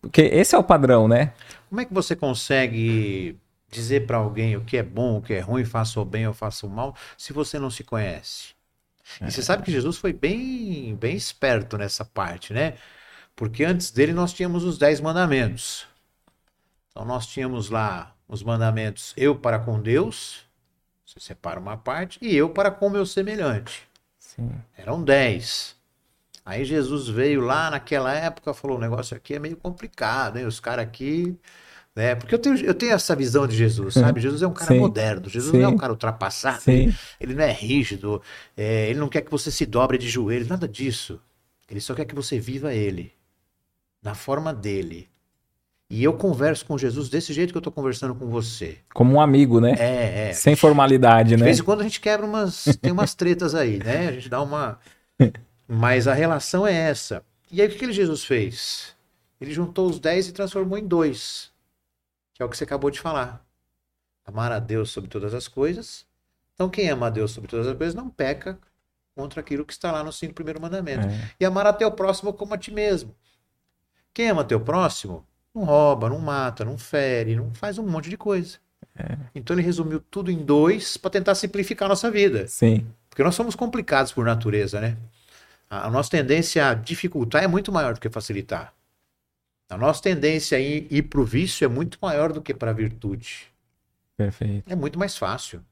Porque 0.00 0.22
esse 0.22 0.54
é 0.54 0.58
o 0.58 0.64
padrão, 0.64 1.06
né? 1.06 1.32
Como 1.70 1.80
é 1.80 1.84
que 1.84 1.94
você 1.94 2.16
consegue 2.16 3.38
dizer 3.70 4.04
para 4.04 4.16
alguém 4.16 4.56
o 4.56 4.64
que 4.64 4.76
é 4.76 4.82
bom, 4.82 5.18
o 5.18 5.22
que 5.22 5.32
é 5.32 5.38
ruim, 5.40 5.64
faça 5.64 6.00
o 6.00 6.04
bem 6.04 6.26
ou 6.26 6.34
faça 6.34 6.66
o 6.66 6.68
mal, 6.68 6.96
se 7.16 7.32
você 7.32 7.60
não 7.60 7.70
se 7.70 7.84
conhece? 7.84 8.48
E 9.20 9.30
você 9.30 9.40
sabe 9.40 9.62
que 9.62 9.70
Jesus 9.70 9.96
foi 9.96 10.12
bem, 10.12 10.96
bem 10.96 11.14
esperto 11.16 11.78
nessa 11.78 12.04
parte, 12.04 12.52
né? 12.52 12.74
Porque 13.36 13.64
antes 13.64 13.92
dele 13.92 14.12
nós 14.12 14.32
tínhamos 14.32 14.64
os 14.64 14.78
dez 14.78 15.00
mandamentos. 15.00 15.86
Então 16.90 17.04
nós 17.04 17.26
tínhamos 17.26 17.70
lá 17.70 18.14
os 18.26 18.42
mandamentos 18.42 19.14
eu 19.16 19.36
para 19.36 19.60
com 19.60 19.80
Deus, 19.80 20.44
você 21.06 21.20
separa 21.20 21.60
uma 21.60 21.76
parte, 21.76 22.18
e 22.20 22.34
eu 22.34 22.50
para 22.50 22.70
com 22.70 22.88
o 22.88 22.90
meu 22.90 23.06
semelhante. 23.06 23.88
Sim. 24.18 24.50
Eram 24.76 25.02
dez. 25.02 25.76
Aí 26.44 26.64
Jesus 26.64 27.08
veio 27.08 27.40
lá 27.40 27.70
naquela 27.70 28.12
época 28.12 28.54
falou: 28.54 28.76
o 28.76 28.80
negócio 28.80 29.16
aqui 29.16 29.34
é 29.34 29.38
meio 29.38 29.56
complicado, 29.56 30.38
hein? 30.38 30.46
Os 30.46 30.60
caras 30.60 30.84
aqui. 30.84 31.36
Né? 31.94 32.14
Porque 32.14 32.34
eu 32.34 32.38
tenho, 32.38 32.56
eu 32.58 32.74
tenho 32.74 32.92
essa 32.92 33.16
visão 33.16 33.46
de 33.46 33.56
Jesus, 33.56 33.94
sabe? 33.94 34.20
Jesus 34.20 34.42
é 34.42 34.46
um 34.46 34.52
cara 34.52 34.72
Sim. 34.72 34.78
moderno, 34.78 35.28
Jesus 35.28 35.50
Sim. 35.50 35.58
não 35.58 35.64
é 35.64 35.68
um 35.68 35.76
cara 35.76 35.92
ultrapassado, 35.92 36.62
ele, 36.68 36.94
ele 37.20 37.34
não 37.34 37.42
é 37.42 37.50
rígido, 37.50 38.22
é, 38.56 38.88
ele 38.88 38.98
não 39.00 39.08
quer 39.08 39.22
que 39.22 39.30
você 39.30 39.50
se 39.50 39.66
dobre 39.66 39.98
de 39.98 40.08
joelho, 40.08 40.46
nada 40.48 40.68
disso. 40.68 41.20
Ele 41.68 41.80
só 41.80 41.92
quer 41.92 42.04
que 42.04 42.14
você 42.14 42.38
viva 42.38 42.72
ele, 42.72 43.12
na 44.00 44.14
forma 44.14 44.54
dele. 44.54 45.08
E 45.90 46.04
eu 46.04 46.12
converso 46.12 46.64
com 46.64 46.78
Jesus 46.78 47.08
desse 47.08 47.32
jeito 47.32 47.52
que 47.52 47.58
eu 47.58 47.62
tô 47.62 47.72
conversando 47.72 48.14
com 48.14 48.26
você. 48.28 48.78
Como 48.94 49.14
um 49.14 49.20
amigo, 49.20 49.60
né? 49.60 49.74
É, 49.76 50.28
é. 50.28 50.32
Sem 50.32 50.54
formalidade, 50.54 51.30
De 51.30 51.36
né? 51.36 51.44
vez 51.44 51.58
em 51.58 51.64
quando 51.64 51.80
a 51.80 51.82
gente 51.82 52.00
quebra 52.00 52.24
umas. 52.24 52.64
Tem 52.80 52.92
umas 52.92 53.12
tretas 53.12 53.56
aí, 53.56 53.78
né? 53.78 54.06
A 54.06 54.12
gente 54.12 54.28
dá 54.28 54.40
uma. 54.40 54.78
Mas 55.72 56.08
a 56.08 56.14
relação 56.14 56.66
é 56.66 56.74
essa. 56.74 57.24
E 57.48 57.62
aí 57.62 57.68
o 57.68 57.70
que 57.70 57.78
que 57.78 57.92
Jesus 57.92 58.24
fez? 58.24 58.96
Ele 59.40 59.52
juntou 59.52 59.88
os 59.88 60.00
dez 60.00 60.26
e 60.26 60.32
transformou 60.32 60.76
em 60.76 60.84
dois. 60.84 61.52
Que 62.34 62.42
é 62.42 62.44
o 62.44 62.48
que 62.48 62.56
você 62.56 62.64
acabou 62.64 62.90
de 62.90 62.98
falar. 62.98 63.46
Amar 64.24 64.50
a 64.50 64.58
Deus 64.58 64.90
sobre 64.90 65.08
todas 65.08 65.32
as 65.32 65.46
coisas. 65.46 66.04
Então, 66.54 66.68
quem 66.68 66.90
ama 66.90 67.06
a 67.06 67.10
Deus 67.10 67.30
sobre 67.30 67.48
todas 67.48 67.68
as 67.68 67.76
coisas 67.76 67.94
não 67.94 68.10
peca 68.10 68.58
contra 69.14 69.40
aquilo 69.40 69.64
que 69.64 69.72
está 69.72 69.92
lá 69.92 70.02
nos 70.02 70.18
cinco 70.18 70.34
primeiros 70.34 70.60
mandamentos. 70.60 71.06
É. 71.06 71.30
E 71.38 71.44
amar 71.44 71.66
a 71.66 71.72
teu 71.72 71.90
próximo 71.92 72.32
como 72.32 72.52
a 72.52 72.58
ti 72.58 72.72
mesmo. 72.72 73.14
Quem 74.12 74.28
ama 74.28 74.42
teu 74.42 74.60
próximo 74.60 75.24
não 75.54 75.62
rouba, 75.62 76.08
não 76.08 76.18
mata, 76.18 76.64
não 76.64 76.76
fere, 76.76 77.36
não 77.36 77.54
faz 77.54 77.78
um 77.78 77.86
monte 77.86 78.10
de 78.10 78.16
coisa. 78.16 78.58
Então 79.34 79.54
ele 79.54 79.62
resumiu 79.62 80.00
tudo 80.00 80.30
em 80.30 80.38
dois 80.38 80.96
para 80.96 81.10
tentar 81.10 81.34
simplificar 81.36 81.86
a 81.86 81.90
nossa 81.90 82.10
vida. 82.10 82.48
Sim. 82.48 82.86
Porque 83.08 83.22
nós 83.22 83.34
somos 83.34 83.54
complicados 83.54 84.12
por 84.12 84.24
natureza, 84.24 84.80
né? 84.80 84.96
A, 85.70 85.86
a 85.86 85.90
nossa 85.90 86.10
tendência 86.10 86.68
a 86.68 86.74
dificultar 86.74 87.44
é 87.44 87.46
muito 87.46 87.70
maior 87.70 87.94
do 87.94 88.00
que 88.00 88.10
facilitar. 88.10 88.74
A 89.70 89.78
nossa 89.78 90.02
tendência 90.02 90.58
a 90.58 90.60
ir, 90.60 90.88
ir 90.90 91.02
para 91.02 91.20
o 91.20 91.24
vício 91.24 91.64
é 91.64 91.68
muito 91.68 91.96
maior 92.02 92.32
do 92.32 92.42
que 92.42 92.52
para 92.52 92.72
a 92.72 92.74
virtude. 92.74 93.46
Perfeito. 94.16 94.70
É 94.70 94.74
muito 94.74 94.98
mais 94.98 95.16
fácil. 95.16 95.64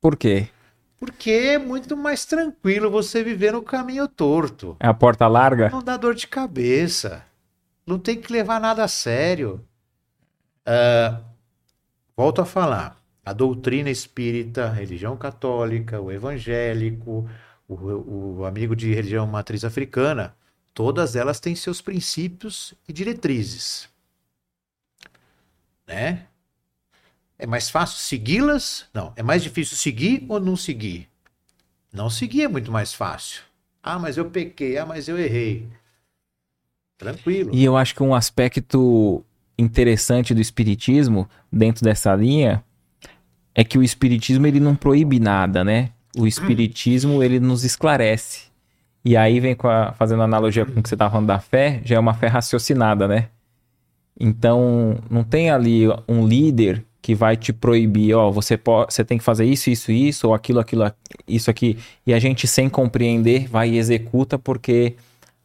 Por 0.00 0.16
quê? 0.16 0.48
Porque 0.96 1.30
é 1.30 1.58
muito 1.58 1.96
mais 1.96 2.24
tranquilo 2.24 2.90
você 2.90 3.24
viver 3.24 3.52
no 3.52 3.62
caminho 3.62 4.06
torto. 4.06 4.76
É 4.78 4.86
a 4.86 4.94
porta 4.94 5.26
larga? 5.26 5.68
Não 5.68 5.82
dá 5.82 5.96
dor 5.96 6.14
de 6.14 6.28
cabeça. 6.28 7.24
Não 7.84 7.98
tem 7.98 8.20
que 8.20 8.32
levar 8.32 8.60
nada 8.60 8.84
a 8.84 8.88
sério. 8.88 9.62
Ah, 10.64 11.20
volto 12.16 12.40
a 12.40 12.44
falar. 12.46 12.96
A 13.24 13.32
doutrina 13.32 13.90
espírita, 13.90 14.66
a 14.66 14.72
religião 14.72 15.16
católica, 15.16 16.00
o 16.00 16.12
evangélico, 16.12 17.28
o, 17.68 18.38
o 18.38 18.44
amigo 18.44 18.74
de 18.74 18.92
religião 18.92 19.26
matriz 19.26 19.64
africana, 19.64 20.34
todas 20.72 21.16
elas 21.16 21.40
têm 21.40 21.54
seus 21.54 21.80
princípios 21.80 22.74
e 22.88 22.92
diretrizes. 22.92 23.88
Né? 25.86 26.26
É 27.38 27.46
mais 27.46 27.68
fácil 27.68 27.98
segui-las? 27.98 28.86
Não. 28.92 29.12
É 29.16 29.22
mais 29.22 29.42
difícil 29.42 29.76
seguir 29.76 30.24
ou 30.28 30.40
não 30.40 30.56
seguir? 30.56 31.08
Não 31.92 32.08
seguir 32.10 32.42
é 32.42 32.48
muito 32.48 32.72
mais 32.72 32.92
fácil. 32.92 33.42
Ah, 33.82 33.98
mas 33.98 34.16
eu 34.16 34.30
pequei. 34.30 34.78
Ah, 34.78 34.86
mas 34.86 35.08
eu 35.08 35.18
errei. 35.18 35.68
Tranquilo. 36.96 37.54
E 37.54 37.62
eu 37.62 37.76
acho 37.76 37.94
que 37.94 38.02
um 38.02 38.14
aspecto 38.14 39.24
interessante 39.58 40.34
do 40.34 40.40
espiritismo 40.40 41.28
dentro 41.52 41.84
dessa 41.84 42.14
linha 42.14 42.64
é 43.54 43.62
que 43.62 43.78
o 43.78 43.82
espiritismo 43.82 44.46
ele 44.46 44.58
não 44.58 44.74
proíbe 44.74 45.20
nada, 45.20 45.62
né? 45.62 45.92
O 46.16 46.26
espiritismo 46.26 47.22
ele 47.22 47.40
nos 47.40 47.64
esclarece. 47.64 48.42
E 49.04 49.16
aí 49.16 49.38
vem 49.40 49.56
a, 49.64 49.92
fazendo 49.92 50.22
analogia 50.22 50.64
com 50.64 50.80
o 50.80 50.82
que 50.82 50.88
você 50.88 50.94
estava 50.94 51.10
falando 51.10 51.26
da 51.26 51.38
fé, 51.38 51.80
já 51.84 51.96
é 51.96 51.98
uma 51.98 52.14
fé 52.14 52.26
raciocinada, 52.26 53.06
né? 53.06 53.28
Então, 54.18 54.96
não 55.10 55.24
tem 55.24 55.50
ali 55.50 55.84
um 56.08 56.26
líder 56.26 56.84
que 57.02 57.14
vai 57.14 57.36
te 57.36 57.52
proibir, 57.52 58.14
ó, 58.14 58.30
você 58.30 58.58
você 58.64 59.04
tem 59.04 59.18
que 59.18 59.24
fazer 59.24 59.44
isso, 59.44 59.68
isso, 59.68 59.92
isso, 59.92 60.28
ou 60.28 60.34
aquilo, 60.34 60.58
aquilo, 60.58 60.90
isso 61.28 61.50
aqui, 61.50 61.76
e 62.06 62.14
a 62.14 62.18
gente 62.18 62.46
sem 62.46 62.66
compreender 62.66 63.46
vai 63.46 63.70
e 63.70 63.78
executa 63.78 64.38
porque 64.38 64.94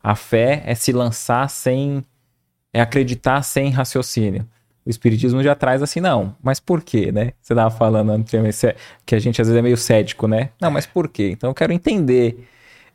a 0.01 0.15
fé 0.15 0.63
é 0.65 0.73
se 0.73 0.93
lançar 0.93 1.49
sem 1.49 2.01
é 2.71 2.79
acreditar 2.79 3.41
sem 3.41 3.71
raciocínio. 3.71 4.47
O 4.85 4.89
espiritismo 4.89 5.43
já 5.43 5.53
traz 5.53 5.83
assim, 5.83 5.99
não, 5.99 6.35
mas 6.41 6.59
por 6.59 6.81
quê, 6.81 7.11
né? 7.11 7.33
Você 7.41 7.53
tava 7.53 7.69
falando 7.69 8.11
anteriormente 8.11 8.57
que 9.05 9.13
a 9.13 9.19
gente 9.19 9.41
às 9.41 9.47
vezes 9.47 9.59
é 9.59 9.61
meio 9.61 9.77
cético, 9.77 10.27
né? 10.27 10.49
Não, 10.59 10.71
mas 10.71 10.85
por 10.85 11.07
quê? 11.07 11.29
Então 11.31 11.49
eu 11.49 11.53
quero 11.53 11.71
entender. 11.73 12.47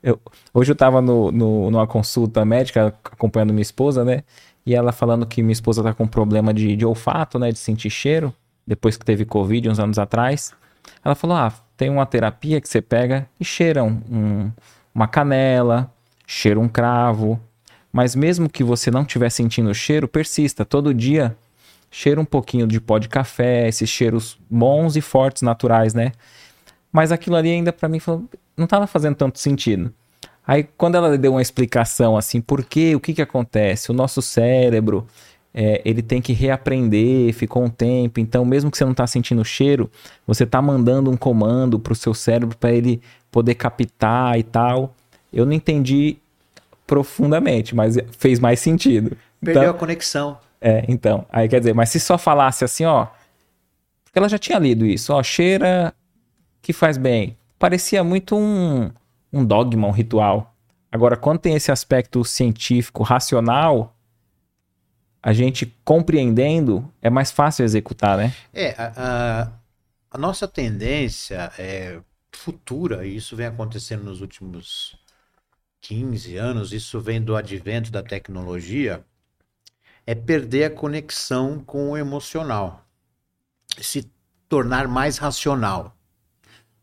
Eu- 0.03 0.21
hoje 0.53 0.73
eu 0.73 0.77
tava 0.77 1.01
no, 1.01 1.31
no- 1.31 1.71
numa 1.71 1.87
consulta 1.87 2.45
médica 2.45 2.95
acompanhando 3.05 3.53
minha 3.53 3.63
esposa, 3.63 4.05
né? 4.05 4.23
E 4.67 4.75
ela 4.75 4.93
falando 4.93 5.27
que 5.27 5.43
minha 5.43 5.53
esposa 5.53 5.83
tá 5.83 5.93
com 5.95 6.07
problema 6.07 6.53
de, 6.53 6.75
de 6.75 6.85
olfato, 6.87 7.39
né? 7.39 7.53
De 7.53 7.59
sentir 7.59 7.91
cheiro, 7.91 8.35
depois 8.67 8.97
que 8.97 9.05
teve 9.05 9.25
Covid 9.25 9.69
uns 9.69 9.79
anos 9.79 9.99
atrás. 9.99 10.53
Ela 11.05 11.15
falou: 11.15 11.37
ah, 11.37 11.53
tem 11.77 11.91
uma 11.91 12.07
terapia 12.07 12.61
que 12.61 12.69
você 12.69 12.81
pega 12.83 13.27
e 13.39 13.45
cheira 13.45 13.85
um- 13.85 14.01
um- 14.11 14.53
uma 14.95 15.07
canela, 15.07 15.93
cheira 16.27 16.59
um 16.59 16.69
cravo. 16.69 17.39
Mas 17.93 18.15
mesmo 18.17 18.49
que 18.49 18.65
você 18.65 18.91
não 18.91 19.03
estiver 19.03 19.31
sentindo 19.31 19.71
o 19.71 19.75
cheiro, 19.75 20.09
persista. 20.09 20.65
Todo 20.65 20.93
dia 20.93 21.37
cheira 21.97 22.21
um 22.21 22.25
pouquinho 22.25 22.67
de 22.67 22.81
pó 22.81 22.99
de 22.99 23.09
café, 23.09 23.69
esses 23.69 23.89
cheiros 23.89 24.37
bons 24.51 24.97
e 24.97 25.01
fortes, 25.01 25.43
naturais, 25.43 25.95
né? 25.95 26.11
Mas 26.93 27.13
aquilo 27.13 27.37
ali 27.37 27.51
ainda 27.53 27.73
pra 27.73 27.89
mim 27.89 28.01
falou, 28.01 28.25
não 28.57 28.67
tava 28.67 28.89
fazendo 28.89 29.15
tanto 29.15 29.39
sentido. 29.39 29.95
Aí 30.45 30.65
quando 30.77 30.97
ela 30.97 31.17
deu 31.17 31.31
uma 31.31 31.41
explicação 31.41 32.17
assim, 32.17 32.41
por 32.41 32.65
quê, 32.65 32.97
o 32.97 33.01
que 33.01 33.15
que 33.15 33.23
acontece? 33.23 33.93
O 33.93 33.95
nosso 33.95 34.21
cérebro, 34.21 35.07
é, 35.55 35.81
ele 35.85 36.03
tem 36.03 36.21
que 36.21 36.33
reaprender, 36.33 37.33
ficou 37.33 37.63
um 37.63 37.71
tempo, 37.71 38.19
então 38.19 38.45
mesmo 38.45 38.73
que 38.73 38.77
você 38.77 38.85
não 38.85 38.93
tá 38.93 39.07
sentindo 39.07 39.41
o 39.43 39.45
cheiro, 39.45 39.89
você 40.27 40.45
tá 40.45 40.61
mandando 40.61 41.13
um 41.13 41.17
comando 41.17 41.79
pro 41.79 41.95
seu 41.95 42.13
cérebro 42.13 42.57
para 42.59 42.73
ele 42.73 43.01
poder 43.31 43.55
captar 43.55 44.37
e 44.37 44.43
tal. 44.43 44.93
Eu 45.33 45.47
não 45.47 45.53
entendi 45.53 46.17
profundamente, 46.89 47.73
mas 47.73 47.97
fez 48.19 48.41
mais 48.41 48.59
sentido. 48.59 49.17
Perdeu 49.41 49.63
Então- 49.63 49.75
a 49.77 49.79
conexão. 49.79 50.39
É, 50.65 50.85
então. 50.89 51.27
Aí 51.31 51.49
quer 51.49 51.61
dizer, 51.61 51.75
mas 51.75 51.91
se 51.91 52.01
só 52.01 52.17
falasse 52.19 52.65
assim, 52.65 52.85
ó. 52.87 53.07
Porque 54.05 54.19
ela 54.19 54.29
já 54.29 54.39
tinha 54.39 54.59
lido 54.59 54.87
isso, 54.87 55.13
ó, 55.13 55.23
cheira 55.23 55.95
que 56.63 56.73
faz 56.73 56.99
bem. 56.99 57.37
Parecia 57.59 58.05
muito 58.05 58.37
um, 58.37 58.91
um 59.33 59.45
dogma, 59.45 59.89
um 59.89 59.93
ritual. 59.93 60.55
Agora, 60.93 61.17
quando 61.17 61.41
tem 61.41 61.55
esse 61.55 61.73
aspecto 61.73 62.25
científico, 62.25 63.03
racional, 63.03 63.95
a 65.23 65.33
gente 65.33 65.67
compreendendo, 65.85 66.91
é 67.01 67.09
mais 67.11 67.31
fácil 67.31 67.65
executar, 67.65 68.17
né? 68.19 68.33
É, 68.53 68.71
a, 68.79 69.43
a- 69.43 69.53
a 70.11 70.19
nossa 70.19 70.47
tendência 70.47 71.53
é 71.59 72.01
futura, 72.33 73.07
e 73.07 73.17
isso 73.17 73.35
vem 73.37 73.47
acontecendo 73.47 74.05
nos 74.05 74.21
últimos 74.21 74.97
15 75.81 76.37
anos, 76.37 76.73
isso 76.73 77.01
vem 77.01 77.23
do 77.23 77.37
advento 77.37 77.91
da 77.91 78.03
tecnologia, 78.03 79.05
é 80.07 80.15
perder 80.15 80.65
a 80.65 80.71
conexão 80.71 81.59
com 81.61 81.91
o 81.91 81.97
emocional, 81.97 82.85
se 83.79 84.11
tornar 84.49 84.87
mais 84.87 85.19
racional, 85.19 85.97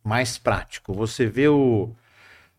mais 0.03 0.37
prático. 0.37 0.93
Você 0.93 1.25
vê 1.25 1.47
o, 1.47 1.93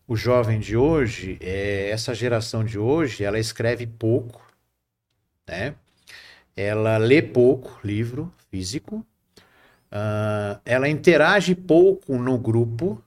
o 0.06 0.16
jovem 0.16 0.60
de 0.60 0.76
hoje, 0.76 1.38
é, 1.40 1.90
essa 1.90 2.14
geração 2.14 2.64
de 2.64 2.78
hoje, 2.78 3.24
ela 3.24 3.38
escreve 3.38 3.86
pouco, 3.86 4.42
né? 5.48 5.74
Ela 6.54 6.98
lê 6.98 7.22
pouco 7.22 7.80
livro 7.82 8.32
físico, 8.50 9.04
ah, 9.90 10.60
ela 10.64 10.88
interage 10.88 11.54
pouco 11.54 12.16
no 12.16 12.38
grupo, 12.38 13.02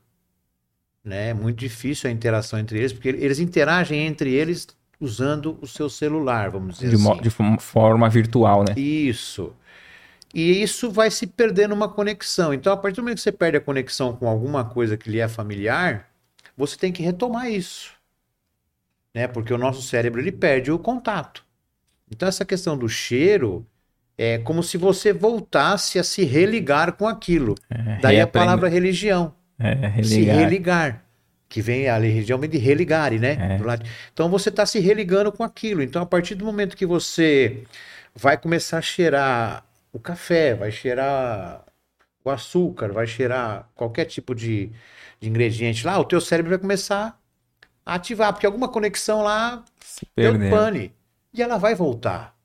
né? 1.02 1.30
É 1.30 1.34
muito 1.34 1.58
difícil 1.58 2.10
a 2.10 2.12
interação 2.12 2.58
entre 2.58 2.78
eles, 2.78 2.92
porque 2.92 3.08
eles 3.08 3.38
interagem 3.38 4.06
entre 4.06 4.32
eles 4.32 4.66
usando 5.00 5.58
o 5.60 5.66
seu 5.66 5.88
celular, 5.88 6.50
vamos 6.50 6.76
dizer 6.78 6.88
De, 6.90 6.94
assim. 6.96 7.20
de 7.22 7.30
fo- 7.30 7.58
forma 7.60 8.08
virtual, 8.08 8.64
né? 8.64 8.74
Isso. 8.78 9.52
E 10.34 10.62
isso 10.62 10.90
vai 10.90 11.10
se 11.10 11.26
perder 11.26 11.68
numa 11.68 11.88
conexão. 11.88 12.52
Então, 12.52 12.72
a 12.72 12.76
partir 12.76 12.96
do 12.96 13.02
momento 13.02 13.16
que 13.16 13.22
você 13.22 13.32
perde 13.32 13.56
a 13.56 13.60
conexão 13.60 14.14
com 14.14 14.28
alguma 14.28 14.64
coisa 14.64 14.96
que 14.96 15.08
lhe 15.10 15.18
é 15.20 15.28
familiar, 15.28 16.08
você 16.56 16.76
tem 16.76 16.92
que 16.92 17.02
retomar 17.02 17.50
isso. 17.50 17.92
Né? 19.14 19.26
Porque 19.26 19.52
o 19.52 19.58
nosso 19.58 19.82
cérebro 19.82 20.20
ele 20.20 20.32
perde 20.32 20.70
o 20.70 20.78
contato. 20.78 21.44
Então, 22.10 22.28
essa 22.28 22.44
questão 22.44 22.76
do 22.76 22.88
cheiro 22.88 23.66
é 24.18 24.38
como 24.38 24.62
se 24.62 24.76
você 24.76 25.12
voltasse 25.12 25.98
a 25.98 26.04
se 26.04 26.24
religar 26.24 26.92
com 26.92 27.06
aquilo. 27.08 27.54
É, 27.70 27.98
Daí 28.00 28.20
a 28.20 28.26
palavra 28.26 28.68
religião. 28.68 29.34
É, 29.58 30.02
Se 30.02 30.22
religar. 30.22 31.05
Que 31.56 31.62
vem 31.62 31.88
a 31.88 31.96
religião 31.96 32.38
vem 32.38 32.50
de 32.50 32.58
religare, 32.58 33.18
né? 33.18 33.58
É. 33.58 33.88
Então 34.12 34.28
você 34.28 34.50
está 34.50 34.66
se 34.66 34.78
religando 34.78 35.32
com 35.32 35.42
aquilo. 35.42 35.82
Então, 35.82 36.02
a 36.02 36.04
partir 36.04 36.34
do 36.34 36.44
momento 36.44 36.76
que 36.76 36.84
você 36.84 37.62
vai 38.14 38.36
começar 38.36 38.76
a 38.76 38.82
cheirar 38.82 39.64
o 39.90 39.98
café, 39.98 40.54
vai 40.54 40.70
cheirar 40.70 41.64
o 42.22 42.28
açúcar, 42.28 42.92
vai 42.92 43.06
cheirar 43.06 43.70
qualquer 43.74 44.04
tipo 44.04 44.34
de, 44.34 44.70
de 45.18 45.30
ingrediente 45.30 45.86
lá, 45.86 45.98
o 45.98 46.04
teu 46.04 46.20
cérebro 46.20 46.50
vai 46.50 46.58
começar 46.58 47.18
a 47.86 47.94
ativar, 47.94 48.34
porque 48.34 48.44
alguma 48.44 48.68
conexão 48.68 49.22
lá 49.22 49.64
Se 49.80 50.06
deu 50.14 50.34
pane. 50.50 50.92
E 51.32 51.40
ela 51.40 51.56
vai 51.56 51.74
voltar. 51.74 52.36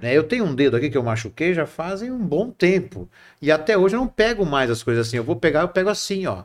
Né? 0.00 0.16
Eu 0.16 0.22
tenho 0.22 0.44
um 0.44 0.54
dedo 0.54 0.76
aqui 0.76 0.88
que 0.88 0.96
eu 0.96 1.02
machuquei 1.02 1.54
já 1.54 1.66
fazem 1.66 2.08
um 2.08 2.24
bom 2.24 2.50
tempo. 2.50 3.10
E 3.42 3.50
até 3.50 3.76
hoje 3.76 3.96
eu 3.96 4.00
não 4.00 4.06
pego 4.06 4.46
mais 4.46 4.70
as 4.70 4.80
coisas 4.80 5.08
assim. 5.08 5.16
Eu 5.16 5.24
vou 5.24 5.34
pegar, 5.34 5.62
eu 5.62 5.68
pego 5.68 5.90
assim, 5.90 6.24
ó. 6.24 6.44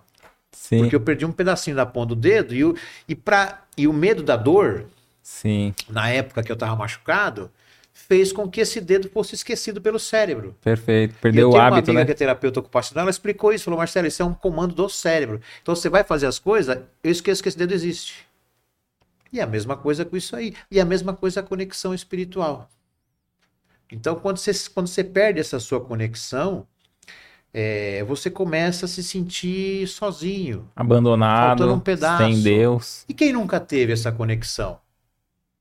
Sim, 0.51 0.77
Porque 0.77 0.95
eu 0.95 1.01
perdi 1.01 1.25
um 1.25 1.31
pedacinho 1.31 1.75
da 1.75 1.85
ponta 1.85 2.07
do 2.09 2.15
dedo 2.15 2.53
e 2.55 2.63
o, 2.63 2.75
e 3.07 3.15
pra, 3.15 3.63
e 3.77 3.87
o 3.87 3.93
medo 3.93 4.23
da 4.23 4.35
dor, 4.37 4.85
sim, 5.21 5.73
na 5.87 6.09
época 6.09 6.43
que 6.43 6.51
eu 6.51 6.55
tava 6.57 6.75
machucado, 6.75 7.51
fez 7.93 8.31
com 8.31 8.49
que 8.49 8.61
esse 8.61 8.81
dedo 8.81 9.09
fosse 9.09 9.35
esquecido 9.35 9.81
pelo 9.81 9.99
cérebro. 9.99 10.55
perfeito. 10.61 11.15
Eu 11.15 11.19
Perdeu 11.21 11.49
o 11.51 11.57
tenho 11.57 11.65
uma 11.65 11.77
hábito, 11.77 11.79
amiga 11.79 12.03
né? 12.03 12.05
que 12.05 12.11
é 12.11 12.15
terapeuta 12.15 12.59
ocupacional, 12.59 13.03
ela 13.03 13.11
explicou 13.11 13.53
isso, 13.53 13.65
falou, 13.65 13.77
Marcelo, 13.79 14.07
isso 14.07 14.21
é 14.21 14.25
um 14.25 14.33
comando 14.33 14.73
do 14.75 14.89
cérebro. 14.89 15.41
Então 15.61 15.75
você 15.75 15.89
vai 15.89 16.03
fazer 16.03 16.27
as 16.27 16.39
coisas, 16.39 16.77
eu 17.03 17.11
esqueço 17.11 17.43
que 17.43 17.49
esse 17.49 17.57
dedo 17.57 17.73
existe. 17.73 18.27
E 19.31 19.39
é 19.39 19.43
a 19.43 19.47
mesma 19.47 19.77
coisa 19.77 20.05
com 20.05 20.15
isso 20.17 20.35
aí. 20.35 20.55
E 20.71 20.79
a 20.79 20.85
mesma 20.85 21.15
coisa 21.15 21.39
a 21.39 21.43
conexão 21.43 21.93
espiritual. 21.93 22.69
Então, 23.91 24.15
quando 24.15 24.37
você, 24.37 24.51
quando 24.73 24.87
você 24.87 25.03
perde 25.03 25.39
essa 25.39 25.59
sua 25.59 25.81
conexão, 25.83 26.67
é, 27.53 28.03
você 28.03 28.29
começa 28.29 28.85
a 28.85 28.89
se 28.89 29.03
sentir 29.03 29.87
sozinho. 29.87 30.69
Abandonado, 30.75 31.71
um 31.73 31.79
pedaço. 31.79 32.23
sem 32.23 32.41
Deus. 32.41 33.05
E 33.07 33.13
quem 33.13 33.33
nunca 33.33 33.59
teve 33.59 33.93
essa 33.93 34.11
conexão? 34.11 34.79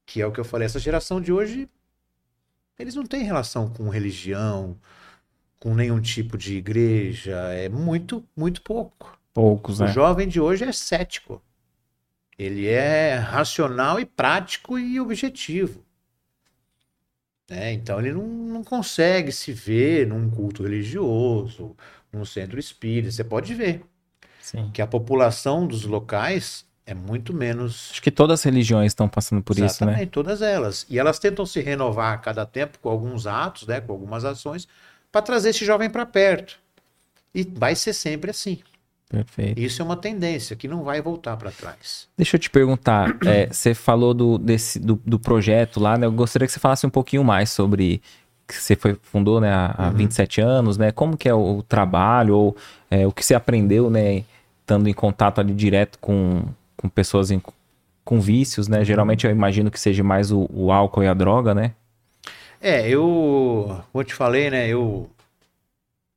Que 0.04 0.20
é 0.20 0.26
o 0.26 0.32
que 0.32 0.40
eu 0.40 0.44
falei, 0.44 0.66
essa 0.66 0.78
geração 0.78 1.20
de 1.20 1.32
hoje, 1.32 1.68
eles 2.78 2.94
não 2.94 3.04
têm 3.04 3.24
relação 3.24 3.68
com 3.68 3.88
religião, 3.88 4.76
com 5.58 5.74
nenhum 5.74 6.00
tipo 6.00 6.38
de 6.38 6.56
igreja, 6.56 7.36
é 7.52 7.68
muito, 7.68 8.24
muito 8.36 8.62
pouco. 8.62 9.18
Poucos, 9.34 9.80
O 9.80 9.84
né? 9.84 9.92
jovem 9.92 10.26
de 10.28 10.40
hoje 10.40 10.64
é 10.64 10.72
cético. 10.72 11.42
Ele 12.38 12.66
é 12.68 13.16
racional 13.16 13.98
e 13.98 14.04
prático 14.04 14.78
e 14.78 15.00
objetivo. 15.00 15.84
Né? 17.48 17.72
Então 17.72 17.98
ele 17.98 18.12
não, 18.12 18.26
não 18.26 18.64
consegue 18.64 19.32
se 19.32 19.52
ver 19.52 20.06
num 20.06 20.28
culto 20.28 20.62
religioso, 20.62 21.74
num 22.12 22.24
centro 22.24 22.58
espírita. 22.58 23.10
Você 23.10 23.24
pode 23.24 23.54
ver 23.54 23.82
Sim. 24.40 24.70
que 24.72 24.82
a 24.82 24.86
população 24.86 25.66
dos 25.66 25.84
locais 25.84 26.66
é 26.84 26.94
muito 26.94 27.34
menos. 27.34 27.88
Acho 27.90 28.02
que 28.02 28.10
todas 28.10 28.40
as 28.40 28.44
religiões 28.44 28.92
estão 28.92 29.08
passando 29.08 29.42
por 29.42 29.52
isso, 29.52 29.62
né? 29.62 29.92
Exatamente, 29.92 30.10
todas 30.10 30.40
elas. 30.40 30.86
E 30.88 30.98
elas 30.98 31.18
tentam 31.18 31.44
se 31.44 31.60
renovar 31.60 32.14
a 32.14 32.18
cada 32.18 32.46
tempo 32.46 32.78
com 32.80 32.88
alguns 32.88 33.26
atos, 33.26 33.66
né, 33.66 33.80
com 33.80 33.92
algumas 33.92 34.24
ações, 34.24 34.66
para 35.12 35.20
trazer 35.22 35.50
esse 35.50 35.64
jovem 35.64 35.90
para 35.90 36.06
perto. 36.06 36.58
E 37.34 37.44
vai 37.44 37.74
ser 37.74 37.92
sempre 37.92 38.30
assim. 38.30 38.60
Perfeito. 39.08 39.58
Isso 39.58 39.80
é 39.80 39.84
uma 39.84 39.96
tendência 39.96 40.54
que 40.54 40.68
não 40.68 40.84
vai 40.84 41.00
voltar 41.00 41.36
para 41.36 41.50
trás. 41.50 42.08
Deixa 42.16 42.36
eu 42.36 42.40
te 42.40 42.50
perguntar, 42.50 43.16
é, 43.24 43.46
você 43.46 43.74
falou 43.74 44.12
do, 44.12 44.36
desse, 44.36 44.78
do, 44.78 45.00
do 45.04 45.18
projeto 45.18 45.80
lá, 45.80 45.96
né? 45.96 46.06
Eu 46.06 46.12
gostaria 46.12 46.46
que 46.46 46.52
você 46.52 46.60
falasse 46.60 46.86
um 46.86 46.90
pouquinho 46.90 47.24
mais 47.24 47.50
sobre 47.50 48.02
que 48.46 48.54
você 48.54 48.76
foi, 48.76 48.98
fundou 49.02 49.40
né, 49.40 49.50
há, 49.52 49.74
há 49.78 49.88
Uhum. 49.88 49.94
27 49.96 50.40
anos, 50.40 50.76
né? 50.76 50.92
Como 50.92 51.16
que 51.16 51.28
é 51.28 51.34
o, 51.34 51.58
o 51.58 51.62
trabalho 51.62 52.36
ou 52.36 52.56
é, 52.90 53.06
o 53.06 53.12
que 53.12 53.24
você 53.24 53.34
aprendeu, 53.34 53.88
né? 53.90 54.24
Estando 54.60 54.88
em 54.88 54.92
contato 54.94 55.40
ali 55.40 55.54
direto 55.54 55.98
com, 55.98 56.42
com 56.76 56.88
pessoas 56.88 57.30
em- 57.30 57.42
com 58.04 58.20
vícios, 58.20 58.68
né? 58.68 58.84
Geralmente 58.84 59.26
eu 59.26 59.30
imagino 59.30 59.70
que 59.70 59.80
seja 59.80 60.02
mais 60.04 60.30
o, 60.32 60.46
o 60.52 60.70
álcool 60.72 61.02
e 61.02 61.08
a 61.08 61.14
droga, 61.14 61.54
né? 61.54 61.72
É, 62.60 62.88
eu, 62.88 63.82
como 63.92 64.02
eu 64.02 64.04
te 64.04 64.14
falei, 64.14 64.50
né, 64.50 64.68
eu 64.68 65.08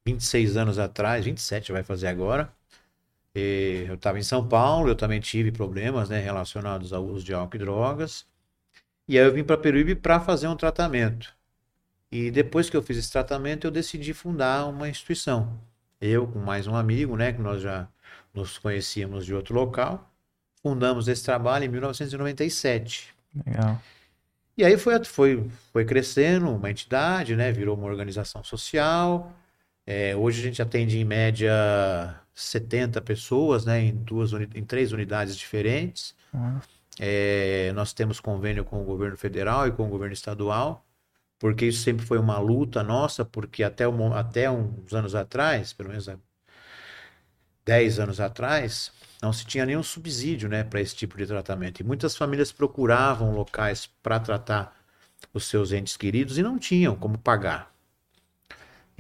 26 0.06 0.58
anos 0.58 0.80
atrás, 0.80 1.26
27 1.26 1.72
vai 1.72 1.84
fazer 1.84 2.08
agora, 2.08 2.52
e 3.36 3.86
eu 3.88 3.96
estava 3.96 4.20
em 4.20 4.24
São 4.24 4.48
Paulo, 4.48 4.90
eu 4.90 4.96
também 4.96 5.20
tive 5.20 5.52
problemas, 5.52 6.10
né, 6.10 6.20
relacionados 6.20 6.94
ao 6.94 7.06
uso 7.06 7.24
de 7.26 7.34
álcool 7.34 7.56
e 7.56 7.60
drogas, 7.60 8.26
e 9.08 9.18
aí 9.20 9.26
eu 9.26 9.34
vim 9.34 9.44
para 9.44 9.58
Peruíbe 9.58 9.96
para 9.96 10.20
fazer 10.20 10.48
um 10.48 10.56
tratamento. 10.56 11.34
E 12.12 12.30
depois 12.30 12.70
que 12.70 12.76
eu 12.76 12.84
fiz 12.84 12.98
esse 12.98 13.12
tratamento, 13.12 13.66
eu 13.66 13.72
decidi 13.72 14.14
fundar 14.14 14.68
uma 14.68 14.90
instituição. 14.90 15.60
Eu 16.00 16.28
com 16.28 16.40
mais 16.40 16.68
um 16.68 16.76
amigo, 16.76 17.16
né, 17.16 17.32
que 17.32 17.42
nós 17.42 17.62
já 17.62 17.88
nos 18.34 18.58
conhecíamos 18.58 19.26
de 19.26 19.34
outro 19.34 19.54
local, 19.56 20.10
fundamos 20.62 21.08
esse 21.08 21.24
trabalho 21.24 21.66
em 21.66 21.70
1997. 21.70 23.14
Legal. 23.46 23.82
E 24.58 24.66
aí 24.66 24.78
foi, 24.78 25.04
foi, 25.04 25.50
foi 25.72 25.86
crescendo 25.86 26.50
uma 26.50 26.70
entidade, 26.70 27.36
né? 27.36 27.52
Virou 27.52 27.76
uma 27.76 27.88
organização 27.88 28.44
social. 28.44 29.34
É, 29.86 30.16
hoje 30.16 30.42
a 30.42 30.44
gente 30.44 30.62
atende 30.62 31.00
em 31.00 31.06
média 31.06 31.52
70 32.36 33.02
pessoas, 33.02 33.66
né? 33.66 33.82
Em 33.82 33.96
duas, 33.96 34.32
em 34.34 34.66
três 34.66 34.92
unidades 34.94 35.38
diferentes. 35.38 36.16
Ah, 36.34 36.62
É, 37.00 37.72
nós 37.74 37.94
temos 37.94 38.20
convênio 38.20 38.64
com 38.66 38.82
o 38.82 38.86
governo 38.86 39.18
federal 39.18 39.68
e 39.68 39.72
com 39.72 39.86
o 39.88 39.90
governo 39.90 40.14
estadual, 40.14 40.86
porque 41.40 41.66
isso 41.68 41.84
sempre 41.84 42.06
foi 42.06 42.20
uma 42.20 42.40
luta 42.40 42.84
nossa, 42.84 43.26
porque 43.26 43.64
até, 43.64 43.88
mo- 43.88 44.14
até 44.14 44.50
uns 44.52 44.94
anos 44.94 45.16
atrás, 45.16 45.74
pelo 45.74 45.90
menos 45.90 46.10
há 46.10 46.18
10 47.66 48.00
anos 48.00 48.20
atrás, 48.20 48.92
não 49.22 49.32
se 49.32 49.46
tinha 49.46 49.66
nenhum 49.66 49.84
subsídio, 49.84 50.50
né, 50.50 50.64
para 50.64 50.82
esse 50.82 50.96
tipo 50.96 51.18
de 51.18 51.26
tratamento. 51.26 51.80
E 51.80 51.84
muitas 51.84 52.16
famílias 52.16 52.52
procuravam 52.52 53.32
locais 53.34 53.88
para 54.02 54.20
tratar 54.20 54.76
os 55.34 55.46
seus 55.46 55.72
entes 55.72 55.98
queridos 55.98 56.38
e 56.38 56.44
não 56.44 56.58
tinham 56.60 56.96
como 56.96 57.18
pagar. 57.18 57.71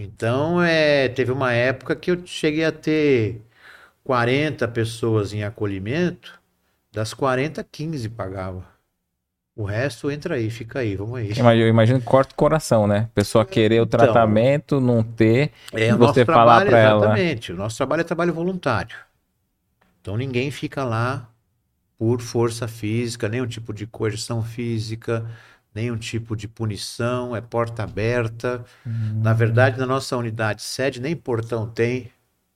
Então, 0.03 0.61
é, 0.63 1.07
teve 1.09 1.31
uma 1.31 1.53
época 1.53 1.95
que 1.95 2.09
eu 2.11 2.25
cheguei 2.25 2.65
a 2.65 2.71
ter 2.71 3.41
40 4.03 4.67
pessoas 4.67 5.33
em 5.33 5.43
acolhimento, 5.43 6.41
das 6.91 7.13
40, 7.13 7.63
15 7.63 8.09
pagava. 8.09 8.67
O 9.55 9.63
resto 9.65 10.11
entra 10.11 10.35
aí, 10.35 10.49
fica 10.51 10.79
aí, 10.79 10.95
vamos 10.95 11.19
aí. 11.19 11.31
Eu 11.37 11.67
imagino, 11.67 11.99
que 11.99 12.05
corta 12.05 12.33
o 12.33 12.35
coração, 12.35 12.87
né? 12.87 13.09
Pessoa 13.13 13.45
querer 13.45 13.81
o 13.81 13.85
tratamento, 13.85 14.79
não 14.81 15.03
ter, 15.03 15.51
É, 15.73 15.93
você 15.93 15.97
nosso 15.97 16.25
falar 16.25 16.25
trabalho, 16.25 16.69
pra 16.69 16.77
ela. 16.79 17.07
exatamente. 17.07 17.51
O 17.51 17.55
nosso 17.55 17.77
trabalho 17.77 18.01
é 18.01 18.03
trabalho 18.03 18.33
voluntário. 18.33 18.95
Então 20.01 20.17
ninguém 20.17 20.51
fica 20.51 20.83
lá 20.83 21.29
por 21.97 22.21
força 22.21 22.67
física, 22.67 23.29
nenhum 23.29 23.47
tipo 23.47 23.73
de 23.73 23.87
coerção 23.87 24.43
física, 24.43 25.25
nenhum 25.73 25.97
tipo 25.97 26.35
de 26.35 26.47
punição, 26.47 27.35
é 27.35 27.41
porta 27.41 27.83
aberta. 27.83 28.63
Na 28.85 29.33
verdade, 29.33 29.77
na 29.79 29.85
nossa 29.85 30.17
unidade 30.17 30.61
sede, 30.61 30.99
nem 31.01 31.15
portão 31.15 31.67
tem, 31.67 32.11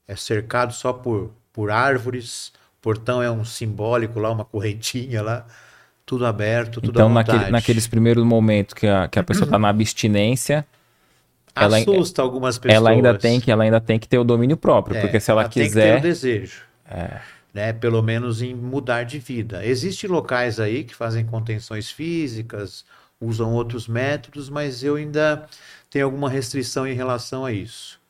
é 0.08 0.16
cercado 0.16 0.74
só 0.74 0.94
por, 0.94 1.32
por 1.54 1.72
árvores. 1.72 2.52
Portão 2.82 3.22
é 3.22 3.32
um 3.32 3.44
simbólico 3.46 4.20
lá, 4.20 4.32
uma 4.32 4.46
correntinha 4.46 5.22
lá, 5.22 5.46
tudo 6.06 6.26
aberto, 6.26 6.82
tudo 6.82 6.92
Então, 6.92 7.08
à 7.08 7.10
vontade. 7.10 7.52
naqueles 7.52 7.88
primeiros 7.88 8.24
momentos 8.24 8.74
que 8.74 8.88
a, 8.88 9.08
que 9.08 9.18
a 9.18 9.24
pessoa 9.24 9.50
tá 9.50 9.58
na 9.58 9.70
abstinência, 9.70 10.66
ela- 11.56 11.78
Assusta 11.78 12.22
algumas 12.22 12.58
pessoas. 12.58 12.78
ela 12.78 12.90
ainda 12.92 13.18
tem 13.18 13.40
que 13.40 13.50
ela 13.52 13.64
ainda 13.64 13.80
tem 13.82 13.98
que 13.98 14.08
ter 14.08 14.18
o 14.20 14.24
domínio 14.24 14.58
próprio, 14.58 14.98
É, 14.98 15.02
porque 15.02 15.20
se 15.20 15.32
ela, 15.32 15.44
tem 15.44 15.52
que 15.52 15.60
ter 15.60 15.68
quiser, 15.70 16.00
o 16.00 16.02
desejo. 16.02 16.62
Né? 17.54 17.72
Pelo 17.74 18.02
menos 18.04 18.42
em 18.42 18.54
mudar 18.54 19.04
de 19.04 19.18
vida. 19.18 19.66
Existem 19.66 20.10
locais 20.10 20.60
aí 20.60 20.84
que 20.84 20.94
fazem 20.94 21.26
contenções 21.26 21.90
físicas, 21.90 22.86
usam 23.20 23.54
outros 23.54 23.88
métodos, 23.88 24.50
mas 24.50 24.84
eu 24.84 24.96
ainda 24.96 25.48
tenho 25.90 26.06
alguma 26.06 26.30
restrição 26.30 26.88
em 26.88 26.94
relação 26.96 27.46
a 27.46 27.52
isso. 27.52 28.02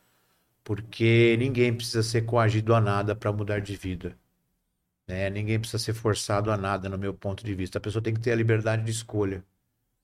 Porque 0.64 1.36
ninguém 1.40 1.74
precisa 1.76 2.04
ser 2.04 2.24
coagido 2.26 2.74
a 2.76 2.82
nada 2.82 3.16
para 3.16 3.32
mudar 3.32 3.62
de 3.62 3.76
vida. 3.76 4.18
né? 5.08 5.30
Ninguém 5.30 5.60
precisa 5.60 5.80
ser 5.84 5.94
forçado 5.94 6.52
a 6.52 6.58
nada, 6.58 6.90
no 6.90 6.98
meu 6.98 7.14
ponto 7.14 7.46
de 7.46 7.54
vista. 7.54 7.78
A 7.78 7.82
pessoa 7.82 8.02
tem 8.02 8.14
que 8.14 8.20
ter 8.20 8.32
a 8.32 8.36
liberdade 8.36 8.84
de 8.84 8.92
escolha. 8.92 9.44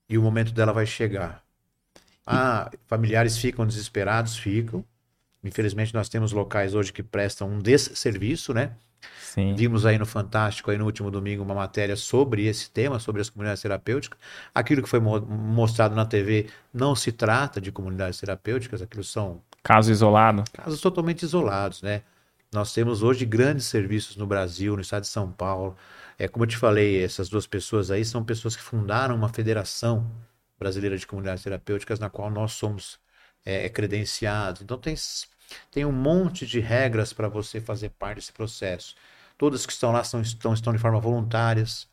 E 0.10 0.18
o 0.18 0.22
momento 0.22 0.54
dela 0.54 0.74
vai 0.74 0.86
chegar. 0.86 1.44
Ah, 2.26 2.72
familiares 2.88 3.38
ficam 3.38 3.66
desesperados? 3.68 4.38
Ficam. 4.38 4.86
Infelizmente, 5.44 5.94
nós 5.94 6.10
temos 6.10 6.32
locais 6.34 6.76
hoje 6.76 6.94
que 6.94 7.04
prestam 7.04 7.50
um 7.50 7.60
desserviço, 7.60 8.54
né? 8.54 8.76
Sim, 9.16 9.58
Vimos 9.58 9.86
aí 9.86 9.98
no 9.98 10.06
Fantástico, 10.06 10.72
aí 10.72 10.78
no 10.78 10.86
último 10.86 11.12
domingo, 11.12 11.44
uma 11.44 11.56
matéria 11.56 11.96
sobre 11.96 12.46
esse 12.48 12.70
tema, 12.72 13.00
sobre 13.00 13.22
as 13.22 13.30
comunidades 13.30 13.62
terapêuticas. 13.62 14.20
Aquilo 14.56 14.82
que 14.84 14.90
foi 14.90 15.00
mo- 15.00 15.22
mostrado 15.22 15.96
na 15.96 16.06
TV 16.06 16.50
não 16.74 16.96
se 16.96 17.12
trata 17.12 17.60
de 17.62 17.72
comunidades 17.72 18.20
terapêuticas, 18.20 18.82
aquilo 18.82 19.04
são 19.04 19.42
caso 19.64 19.92
isolado. 19.92 20.48
casos 20.54 20.82
totalmente 20.82 21.24
isolados, 21.24 21.82
né? 21.82 22.04
Nós 22.52 22.74
temos 22.74 23.02
hoje 23.02 23.26
grandes 23.26 23.66
serviços 23.66 24.18
no 24.18 24.28
Brasil, 24.28 24.76
no 24.76 24.82
estado 24.82 25.04
de 25.04 25.08
São 25.08 25.32
Paulo. 25.32 25.76
É 26.18 26.28
como 26.28 26.44
eu 26.44 26.48
te 26.50 26.58
falei, 26.58 27.02
essas 27.04 27.30
duas 27.30 27.48
pessoas 27.48 27.90
aí 27.92 28.04
são 28.04 28.24
pessoas 28.24 28.56
que 28.56 28.62
fundaram 28.62 29.16
uma 29.16 29.30
federação, 29.30 30.10
Brasileira 30.60 30.98
de 30.98 31.08
Comunidades 31.08 31.44
Terapêuticas, 31.44 32.00
na 32.00 32.10
qual 32.10 32.30
nós 32.30 32.52
somos 32.54 33.00
é, 33.46 33.70
credenciados. 33.70 34.62
Então 34.62 34.78
tem, 34.78 34.96
tem 35.70 35.86
um 35.86 35.92
monte 35.92 36.46
de 36.46 36.60
regras 36.60 37.14
para 37.14 37.28
você 37.28 37.60
fazer 37.62 37.90
parte 37.90 38.18
desse 38.18 38.32
processo. 38.32 38.96
Todas 39.38 39.66
que 39.66 39.74
estão 39.74 39.92
lá 39.92 40.02
estão, 40.02 40.22
estão, 40.22 40.54
estão 40.54 40.74
de 40.74 40.80
forma 40.80 41.00
voluntárias. 41.00 41.90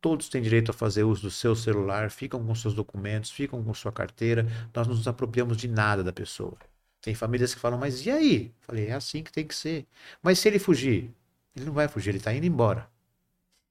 Todos 0.00 0.28
têm 0.28 0.42
direito 0.42 0.70
a 0.70 0.74
fazer 0.74 1.04
uso 1.04 1.22
do 1.22 1.30
seu 1.30 1.54
celular, 1.54 2.10
ficam 2.10 2.44
com 2.44 2.54
seus 2.54 2.74
documentos, 2.74 3.30
ficam 3.30 3.62
com 3.62 3.74
sua 3.74 3.92
carteira. 3.92 4.46
Nós 4.74 4.86
não 4.86 4.94
nos 4.94 5.08
apropriamos 5.08 5.56
de 5.56 5.68
nada 5.68 6.02
da 6.02 6.12
pessoa. 6.12 6.56
Tem 7.00 7.14
famílias 7.14 7.54
que 7.54 7.60
falam, 7.60 7.78
mas 7.78 8.04
e 8.04 8.10
aí? 8.10 8.52
Falei, 8.60 8.88
é 8.88 8.92
assim 8.92 9.22
que 9.22 9.32
tem 9.32 9.46
que 9.46 9.54
ser. 9.54 9.86
Mas 10.22 10.38
se 10.38 10.48
ele 10.48 10.58
fugir? 10.58 11.10
Ele 11.56 11.64
não 11.66 11.72
vai 11.72 11.88
fugir, 11.88 12.10
ele 12.10 12.18
está 12.18 12.32
indo 12.34 12.46
embora. 12.46 12.88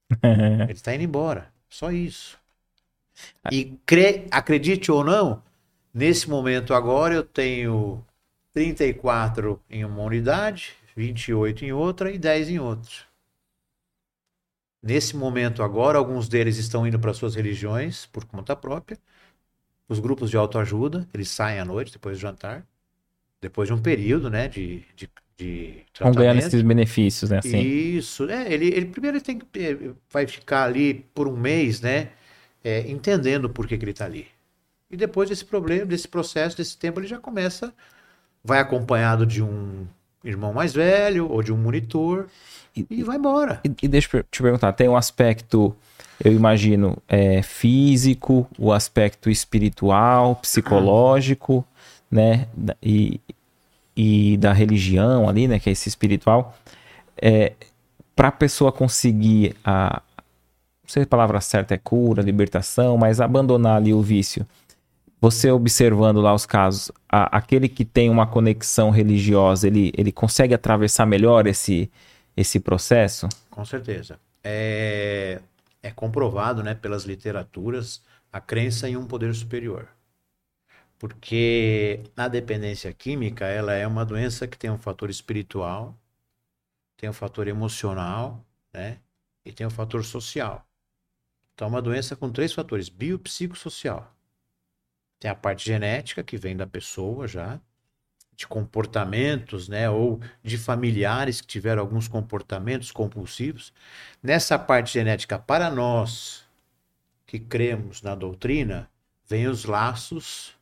ele 0.23 0.73
está 0.73 0.93
indo 0.93 1.03
embora. 1.03 1.51
Só 1.69 1.91
isso. 1.91 2.39
E 3.51 3.77
cre... 3.85 4.27
acredite 4.31 4.91
ou 4.91 5.03
não, 5.03 5.43
nesse 5.93 6.29
momento 6.29 6.73
agora 6.73 7.13
eu 7.15 7.23
tenho 7.23 8.03
34 8.53 9.62
em 9.69 9.85
uma 9.85 10.01
unidade, 10.03 10.75
28 10.95 11.65
em 11.65 11.71
outra 11.71 12.12
e 12.12 12.17
10 12.17 12.49
em 12.49 12.59
outra. 12.59 12.91
Nesse 14.81 15.15
momento 15.15 15.62
agora, 15.62 15.97
alguns 15.97 16.29
deles 16.29 16.57
estão 16.57 16.88
indo 16.88 16.97
para 16.99 17.13
suas 17.13 17.35
religiões 17.35 18.05
por 18.05 18.25
conta 18.25 18.55
própria. 18.55 18.97
Os 19.88 19.99
grupos 19.99 20.29
de 20.29 20.38
autoajuda, 20.38 21.07
eles 21.13 21.29
saem 21.29 21.59
à 21.59 21.65
noite, 21.65 21.91
depois 21.91 22.17
do 22.17 22.21
jantar. 22.21 22.65
Depois 23.41 23.67
de 23.67 23.73
um 23.73 23.81
período, 23.81 24.29
né, 24.29 24.47
de, 24.47 24.83
de, 24.95 25.09
de 25.38 25.85
Vão 25.99 26.12
ganhando 26.12 26.39
esses 26.39 26.62
benefícios, 26.62 27.29
né? 27.29 27.39
Assim. 27.39 27.59
Isso. 27.59 28.29
É, 28.29 28.51
ele, 28.51 28.67
ele 28.67 28.85
primeiro 28.85 29.17
ele 29.17 29.23
tem 29.23 29.39
que, 29.39 29.93
vai 30.09 30.27
ficar 30.27 30.63
ali 30.63 31.05
por 31.13 31.27
um 31.27 31.35
mês, 31.35 31.81
né, 31.81 32.09
é, 32.63 32.89
entendendo 32.89 33.49
por 33.49 33.67
que, 33.67 33.77
que 33.77 33.83
ele 33.83 33.91
está 33.91 34.05
ali. 34.05 34.27
E 34.91 34.97
depois 34.97 35.29
desse 35.29 35.45
problema, 35.45 35.85
desse 35.85 36.07
processo, 36.07 36.57
desse 36.57 36.77
tempo, 36.77 36.99
ele 36.99 37.07
já 37.07 37.19
começa, 37.19 37.73
vai 38.49 38.59
acompanhado 38.59 39.27
de 39.27 39.43
um 39.43 39.85
irmão 40.23 40.51
mais 40.51 40.73
velho 40.73 41.31
ou 41.31 41.43
de 41.43 41.53
um 41.53 41.57
monitor 41.57 42.25
e, 42.75 42.85
e 42.89 43.03
vai 43.03 43.17
embora. 43.17 43.62
E, 43.63 43.71
e, 43.83 43.88
deixa 43.88 44.17
eu 44.17 44.23
te 44.23 44.41
perguntar, 44.41 44.73
tem 44.73 44.89
um 44.89 44.97
aspecto, 44.97 45.75
eu 46.23 46.33
imagino, 46.33 46.97
é, 47.07 47.43
físico, 47.43 48.47
o 48.57 48.73
aspecto 48.73 49.29
espiritual, 49.29 50.35
psicológico, 50.35 51.63
né, 52.09 52.47
e, 52.81 53.21
e 53.95 54.35
da 54.38 54.51
religião 54.51 55.29
ali, 55.29 55.47
né, 55.47 55.59
que 55.59 55.69
é 55.69 55.71
esse 55.71 55.88
espiritual, 55.88 56.57
é, 57.21 57.53
para 58.15 58.29
a 58.29 58.31
pessoa 58.31 58.71
conseguir 58.71 59.55
a, 59.63 60.01
não 60.17 60.89
sei 60.89 61.03
se 61.03 61.05
a 61.05 61.07
palavra 61.07 61.39
certa 61.39 61.75
é 61.75 61.77
cura, 61.77 62.23
libertação, 62.23 62.97
mas 62.97 63.21
abandonar 63.21 63.77
ali 63.77 63.93
o 63.93 64.01
vício. 64.01 64.43
Você 65.21 65.51
observando 65.51 66.21
lá 66.21 66.34
os 66.34 66.45
casos, 66.45 66.91
a, 67.08 67.38
aquele 67.38 67.67
que 67.67 67.84
tem 67.84 68.10
uma 68.10 68.25
conexão 68.25 68.89
religiosa, 68.89 69.67
ele, 69.67 69.91
ele 69.97 70.12
consegue 70.12 70.53
atravessar 70.53 71.05
melhor 71.05 71.45
esse, 71.45 71.91
esse 72.38 72.60
processo? 72.60 73.27
Com 73.51 73.65
certeza. 73.65 74.19
É, 74.41 75.41
é 75.84 75.91
comprovado 75.91 76.63
né, 76.63 76.73
pelas 76.73 77.03
literaturas 77.03 78.01
a 78.32 78.39
crença 78.39 78.88
em 78.88 78.95
um 78.95 79.05
poder 79.05 79.34
superior. 79.36 79.89
Porque 80.97 82.01
a 82.15 82.27
dependência 82.27 82.91
química 82.93 83.45
ela 83.45 83.73
é 83.73 83.88
uma 83.88 84.05
doença 84.05 84.47
que 84.47 84.58
tem 84.58 84.69
um 84.69 84.77
fator 84.77 85.10
espiritual, 85.10 85.97
tem 86.97 87.10
um 87.10 87.13
fator 87.13 87.47
emocional 87.47 88.45
né, 88.73 88.99
e 89.45 89.51
tem 89.51 89.65
um 89.65 89.69
fator 89.69 90.03
social. 90.03 90.65
Então, 91.53 91.67
é 91.67 91.69
uma 91.69 91.82
doença 91.82 92.15
com 92.15 92.32
três 92.32 92.53
fatores: 92.53 92.88
biopsicossocial. 92.88 94.13
Tem 95.19 95.29
a 95.29 95.36
parte 95.36 95.65
genética, 95.65 96.23
que 96.23 96.38
vem 96.38 96.55
da 96.55 96.65
pessoa 96.65 97.27
já, 97.27 97.60
de 98.36 98.47
comportamentos, 98.47 99.67
né, 99.67 99.89
ou 99.89 100.21
de 100.41 100.58
familiares 100.58 101.41
que 101.41 101.47
tiveram 101.47 101.82
alguns 101.82 102.08
comportamentos 102.08 102.91
compulsivos. 102.91 103.73
Nessa 104.23 104.58
parte 104.58 104.93
genética, 104.93 105.38
para 105.38 105.69
nós 105.69 106.45
que 107.27 107.38
cremos 107.38 108.01
na 108.01 108.15
doutrina, 108.15 108.89
vem 109.27 109.47
os 109.47 109.65
laços 109.65 110.58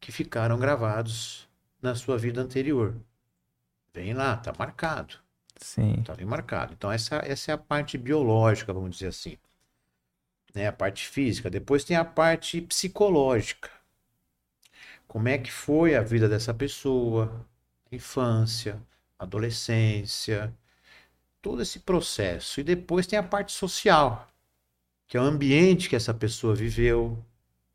que 0.00 0.12
ficaram 0.12 0.58
gravados 0.58 1.48
na 1.82 1.94
sua 1.94 2.16
vida 2.16 2.40
anterior. 2.40 2.94
Vem 3.92 4.14
lá, 4.14 4.36
tá 4.36 4.52
marcado. 4.56 5.16
Sim. 5.56 6.02
Tá 6.04 6.14
bem 6.14 6.24
marcado. 6.24 6.72
Então 6.72 6.90
essa, 6.90 7.16
essa 7.16 7.50
é 7.50 7.54
a 7.54 7.58
parte 7.58 7.98
biológica, 7.98 8.72
vamos 8.72 8.90
dizer 8.90 9.08
assim 9.08 9.36
né? 10.54 10.66
A 10.66 10.72
parte 10.72 11.06
física. 11.06 11.50
Depois 11.50 11.84
tem 11.84 11.96
a 11.96 12.04
parte 12.04 12.60
psicológica. 12.60 13.70
Como 15.08 15.26
é 15.28 15.38
que 15.38 15.50
foi 15.50 15.96
a 15.96 16.02
vida 16.02 16.28
dessa 16.28 16.54
pessoa, 16.54 17.44
infância, 17.90 18.80
adolescência, 19.18 20.54
todo 21.42 21.62
esse 21.62 21.80
processo. 21.80 22.60
E 22.60 22.62
depois 22.62 23.06
tem 23.06 23.18
a 23.18 23.22
parte 23.22 23.52
social, 23.52 24.28
que 25.06 25.16
é 25.16 25.20
o 25.20 25.24
ambiente 25.24 25.88
que 25.88 25.96
essa 25.96 26.14
pessoa 26.14 26.54
viveu, 26.54 27.18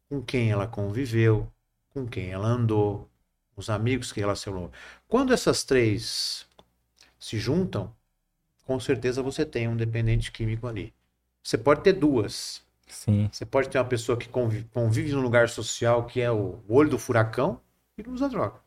com 0.10 0.22
quem 0.22 0.52
ela 0.52 0.68
conviveu, 0.68 1.52
com 1.94 2.08
quem 2.08 2.32
ela 2.32 2.48
andou, 2.48 3.10
os 3.56 3.70
amigos 3.70 4.12
que 4.12 4.20
relacionou. 4.20 4.72
Quando 5.08 5.34
essas 5.34 5.64
três 5.64 6.46
se 7.20 7.38
juntam, 7.40 7.94
com 8.66 8.80
certeza 8.80 9.22
você 9.22 9.46
tem 9.46 9.68
um 9.68 9.78
dependente 9.78 10.32
químico 10.32 10.68
ali. 10.68 10.94
Você 11.44 11.58
pode 11.58 11.82
ter 11.84 11.94
duas, 11.94 12.64
Sim. 12.94 13.28
Você 13.32 13.46
pode 13.46 13.70
ter 13.70 13.80
uma 13.80 13.86
pessoa 13.86 14.18
que 14.18 14.30
convive, 14.30 14.66
convive 14.72 15.12
num 15.12 15.22
lugar 15.22 15.50
social 15.50 16.06
que 16.06 16.22
é 16.22 16.32
o 16.32 16.60
olho 16.70 16.92
do 16.92 17.00
furacão 17.00 17.60
e 17.98 18.04
não 18.04 18.14
usa 18.14 18.30
droga. 18.30 18.62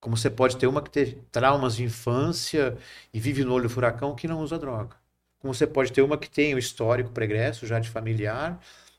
Como 0.00 0.16
você 0.16 0.30
pode 0.30 0.56
ter 0.56 0.66
uma 0.66 0.82
que 0.82 0.90
teve 0.90 1.18
traumas 1.30 1.76
de 1.76 1.84
infância 1.84 2.76
e 3.12 3.20
vive 3.20 3.44
no 3.44 3.52
olho 3.52 3.64
do 3.64 3.70
furacão 3.70 4.14
que 4.14 4.26
não 4.26 4.40
usa 4.40 4.58
droga. 4.58 4.96
Como 5.38 5.52
você 5.52 5.66
pode 5.66 5.92
ter 5.92 6.02
uma 6.02 6.16
que 6.16 6.30
tem 6.30 6.54
o 6.54 6.58
histórico 6.58 7.10
pregresso 7.10 7.66
já 7.66 7.78
de 7.78 7.90
familiar 7.90 8.58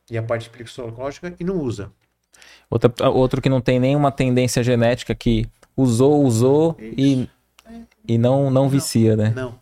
e 0.09 0.17
a 0.17 0.24
parte 0.24 0.49
psicológica 0.49 1.36
e 1.39 1.43
não 1.43 1.57
usa. 1.57 1.91
Outra, 2.69 3.09
outro 3.09 3.41
que 3.41 3.49
não 3.49 3.59
tem 3.59 3.80
nenhuma 3.80 4.11
tendência 4.11 4.63
genética 4.63 5.15
que 5.15 5.47
usou, 5.76 6.24
usou 6.24 6.76
e, 6.80 7.28
e 8.07 8.17
não, 8.17 8.51
não 8.51 8.69
vicia, 8.69 9.15
né? 9.15 9.34
Não. 9.36 9.59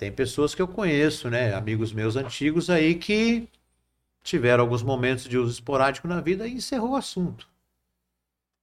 Tem 0.00 0.10
pessoas 0.10 0.54
que 0.54 0.62
eu 0.62 0.66
conheço, 0.66 1.28
né, 1.28 1.52
amigos 1.52 1.92
meus 1.92 2.16
antigos 2.16 2.70
aí 2.70 2.94
que 2.94 3.46
tiveram 4.22 4.64
alguns 4.64 4.82
momentos 4.82 5.24
de 5.24 5.36
uso 5.36 5.52
esporádico 5.52 6.08
na 6.08 6.22
vida 6.22 6.48
e 6.48 6.54
encerrou 6.54 6.92
o 6.92 6.96
assunto. 6.96 7.46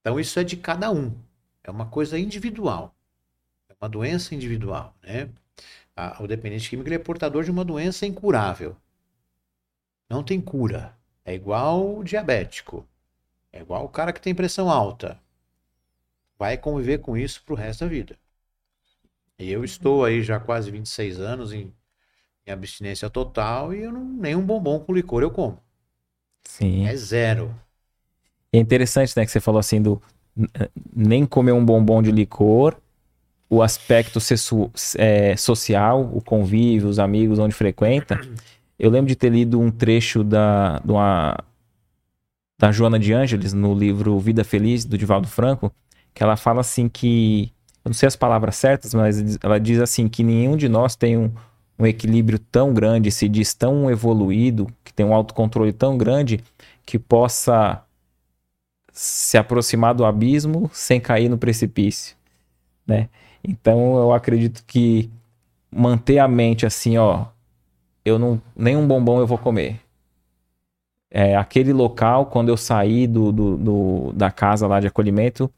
Então 0.00 0.18
isso 0.18 0.40
é 0.40 0.42
de 0.42 0.56
cada 0.56 0.90
um. 0.90 1.14
É 1.62 1.70
uma 1.70 1.86
coisa 1.86 2.18
individual. 2.18 2.92
É 3.68 3.74
uma 3.80 3.88
doença 3.88 4.34
individual, 4.34 4.92
né? 5.00 5.28
o 6.18 6.26
dependente 6.26 6.68
químico 6.68 6.92
é 6.92 6.98
portador 6.98 7.44
de 7.44 7.52
uma 7.52 7.64
doença 7.64 8.04
incurável. 8.04 8.76
Não 10.10 10.24
tem 10.24 10.40
cura. 10.40 10.92
É 11.24 11.32
igual 11.36 11.98
o 11.98 12.02
diabético. 12.02 12.84
É 13.52 13.60
igual 13.60 13.84
o 13.84 13.88
cara 13.88 14.12
que 14.12 14.20
tem 14.20 14.34
pressão 14.34 14.68
alta. 14.68 15.16
Vai 16.36 16.58
conviver 16.58 16.98
com 16.98 17.16
isso 17.16 17.44
pro 17.44 17.54
resto 17.54 17.84
da 17.84 17.86
vida. 17.86 18.18
Eu 19.38 19.64
estou 19.64 20.04
aí 20.04 20.22
já 20.22 20.40
quase 20.40 20.70
26 20.70 21.20
anos 21.20 21.52
em, 21.52 21.72
em 22.46 22.50
abstinência 22.50 23.08
total 23.08 23.72
e 23.72 23.82
eu 23.82 23.92
não, 23.92 24.04
nenhum 24.04 24.44
bombom 24.44 24.80
com 24.80 24.92
licor 24.92 25.22
eu 25.22 25.30
como. 25.30 25.62
Sim. 26.44 26.86
É 26.86 26.96
zero. 26.96 27.54
é 28.52 28.58
interessante, 28.58 29.16
né, 29.16 29.24
que 29.24 29.30
você 29.30 29.40
falou 29.40 29.58
assim 29.58 29.80
do 29.80 30.00
nem 30.94 31.26
comer 31.26 31.52
um 31.52 31.64
bombom 31.64 32.00
de 32.00 32.12
licor, 32.12 32.76
o 33.50 33.62
aspecto 33.62 34.18
é, 34.96 35.36
social, 35.36 36.08
o 36.12 36.22
convívio, 36.22 36.88
os 36.88 36.98
amigos, 36.98 37.38
onde 37.38 37.54
frequenta. 37.54 38.20
Eu 38.78 38.90
lembro 38.90 39.08
de 39.08 39.16
ter 39.16 39.30
lido 39.30 39.58
um 39.60 39.70
trecho 39.70 40.22
da, 40.22 40.80
uma, 40.84 41.36
da 42.58 42.70
Joana 42.70 42.98
de 42.98 43.12
Ângeles 43.12 43.52
no 43.52 43.74
livro 43.74 44.18
Vida 44.20 44.44
Feliz, 44.44 44.84
do 44.84 44.96
Divaldo 44.96 45.26
Franco, 45.26 45.72
que 46.14 46.22
ela 46.22 46.36
fala 46.36 46.60
assim 46.60 46.88
que 46.88 47.52
eu 47.88 47.90
não 47.90 47.94
sei 47.94 48.06
as 48.06 48.16
palavras 48.16 48.56
certas, 48.56 48.92
mas 48.92 49.38
ela 49.42 49.58
diz 49.58 49.80
assim 49.80 50.08
que 50.08 50.22
nenhum 50.22 50.56
de 50.56 50.68
nós 50.68 50.94
tem 50.94 51.16
um, 51.16 51.32
um 51.78 51.86
equilíbrio 51.86 52.38
tão 52.38 52.74
grande, 52.74 53.10
se 53.10 53.26
diz 53.28 53.54
tão 53.54 53.90
evoluído, 53.90 54.66
que 54.84 54.92
tem 54.92 55.06
um 55.06 55.14
autocontrole 55.14 55.72
tão 55.72 55.96
grande 55.96 56.44
que 56.84 56.98
possa 56.98 57.82
se 58.92 59.38
aproximar 59.38 59.94
do 59.94 60.04
abismo 60.04 60.70
sem 60.72 61.00
cair 61.00 61.30
no 61.30 61.38
precipício, 61.38 62.14
né? 62.86 63.08
Então 63.42 63.96
eu 63.96 64.12
acredito 64.12 64.62
que 64.66 65.10
manter 65.70 66.18
a 66.18 66.28
mente 66.28 66.66
assim, 66.66 66.98
ó, 66.98 67.26
eu 68.04 68.18
não 68.18 68.40
nenhum 68.54 68.86
bombom 68.86 69.18
eu 69.20 69.26
vou 69.26 69.38
comer. 69.38 69.80
É, 71.10 71.34
aquele 71.36 71.72
local, 71.72 72.26
quando 72.26 72.50
eu 72.50 72.56
sair 72.56 73.06
do, 73.06 73.32
do, 73.32 73.56
do, 73.56 74.12
da 74.12 74.30
casa 74.30 74.66
lá 74.66 74.78
de 74.78 74.88
acolhimento, 74.88 75.50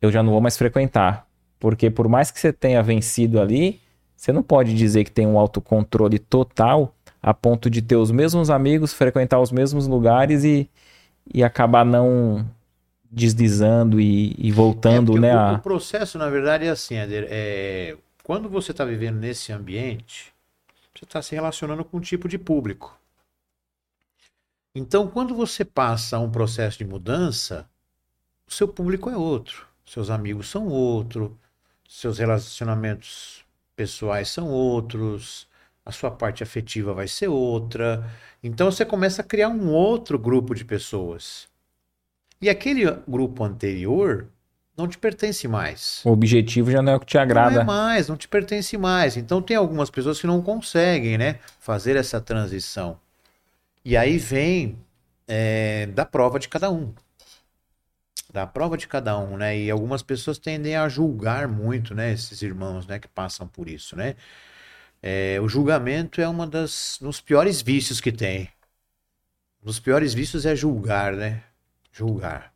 eu 0.00 0.10
já 0.10 0.22
não 0.22 0.32
vou 0.32 0.40
mais 0.40 0.56
frequentar. 0.56 1.29
Porque 1.60 1.90
por 1.90 2.08
mais 2.08 2.32
que 2.32 2.40
você 2.40 2.52
tenha 2.52 2.82
vencido 2.82 3.40
ali, 3.40 3.80
você 4.16 4.32
não 4.32 4.42
pode 4.42 4.74
dizer 4.74 5.04
que 5.04 5.12
tem 5.12 5.26
um 5.28 5.38
autocontrole 5.38 6.18
total 6.20 6.94
a 7.22 7.34
ponto 7.34 7.70
de 7.70 7.82
ter 7.82 7.96
os 7.96 8.10
mesmos 8.12 8.50
amigos, 8.50 8.94
frequentar 8.94 9.40
os 9.40 9.52
mesmos 9.52 9.86
lugares 9.88 10.44
e, 10.44 10.68
e 11.34 11.44
acabar 11.44 11.84
não 11.84 12.46
deslizando 13.10 14.00
e, 14.00 14.34
e 14.38 14.52
voltando, 14.52 15.12
É, 15.12 15.20
né? 15.20 15.32
porque 15.32 15.36
a- 15.36 15.52
O, 15.52 15.54
o 15.56 15.58
processo, 15.58 16.18
na 16.18 16.28
verdade, 16.28 16.64
é 16.66 16.70
assim, 16.70 16.96
Éder, 16.96 17.26
é, 17.30 17.96
quando 18.24 18.48
você 18.48 18.70
está 18.72 18.84
vivendo 18.84 19.18
nesse 19.18 19.52
ambiente, 19.52 20.32
você 20.94 21.04
está 21.04 21.22
se 21.22 21.34
relacionando 21.34 21.84
com 21.84 21.98
um 21.98 22.00
tipo 22.00 22.28
de 22.28 22.38
público. 22.38 22.98
Então, 24.74 25.08
quando 25.08 25.34
você 25.34 25.64
passa 25.64 26.18
um 26.18 26.30
processo 26.30 26.78
de 26.78 26.84
mudança, 26.84 27.68
o 28.48 28.52
seu 28.52 28.68
público 28.68 29.10
é 29.10 29.16
outro, 29.16 29.66
seus 29.86 30.10
amigos 30.10 30.48
são 30.50 30.68
outro, 30.68 31.38
seus 31.90 32.18
relacionamentos 32.18 33.44
pessoais 33.74 34.28
são 34.28 34.48
outros, 34.48 35.48
a 35.84 35.90
sua 35.90 36.08
parte 36.08 36.40
afetiva 36.40 36.94
vai 36.94 37.08
ser 37.08 37.26
outra. 37.26 38.08
Então, 38.44 38.70
você 38.70 38.84
começa 38.84 39.22
a 39.22 39.24
criar 39.24 39.48
um 39.48 39.70
outro 39.70 40.16
grupo 40.16 40.54
de 40.54 40.64
pessoas. 40.64 41.48
E 42.40 42.48
aquele 42.48 42.88
grupo 43.08 43.42
anterior 43.42 44.28
não 44.76 44.86
te 44.86 44.96
pertence 44.96 45.48
mais. 45.48 46.00
O 46.04 46.10
objetivo 46.10 46.70
já 46.70 46.80
não 46.80 46.92
é 46.92 46.96
o 46.96 47.00
que 47.00 47.06
te 47.06 47.18
agrada. 47.18 47.56
Não 47.56 47.62
é 47.62 47.64
mais, 47.64 48.08
não 48.08 48.16
te 48.16 48.28
pertence 48.28 48.78
mais. 48.78 49.16
Então 49.16 49.42
tem 49.42 49.56
algumas 49.56 49.90
pessoas 49.90 50.20
que 50.20 50.28
não 50.28 50.40
conseguem, 50.40 51.18
né, 51.18 51.40
fazer 51.58 51.96
essa 51.96 52.20
transição. 52.20 52.98
E 53.84 53.96
aí 53.96 54.16
vem 54.16 54.78
é, 55.26 55.86
da 55.86 56.06
prova 56.06 56.38
de 56.38 56.48
cada 56.48 56.70
um. 56.70 56.94
Da 58.32 58.46
prova 58.46 58.76
de 58.76 58.86
cada 58.86 59.18
um, 59.18 59.36
né? 59.36 59.58
E 59.58 59.70
algumas 59.70 60.02
pessoas 60.02 60.38
tendem 60.38 60.76
a 60.76 60.88
julgar 60.88 61.48
muito, 61.48 61.94
né, 61.94 62.12
esses 62.12 62.42
irmãos, 62.42 62.86
né, 62.86 62.98
que 62.98 63.08
passam 63.08 63.46
por 63.48 63.68
isso, 63.68 63.96
né? 63.96 64.14
É, 65.02 65.40
o 65.40 65.48
julgamento 65.48 66.20
é 66.20 66.28
uma 66.28 66.46
das 66.46 66.98
dos 67.00 67.20
piores 67.20 67.62
vícios 67.62 68.00
que 68.00 68.12
tem. 68.12 68.48
Um 69.62 69.66
dos 69.66 69.80
piores 69.80 70.14
vícios 70.14 70.46
é 70.46 70.54
julgar, 70.54 71.14
né? 71.14 71.42
Julgar. 71.92 72.52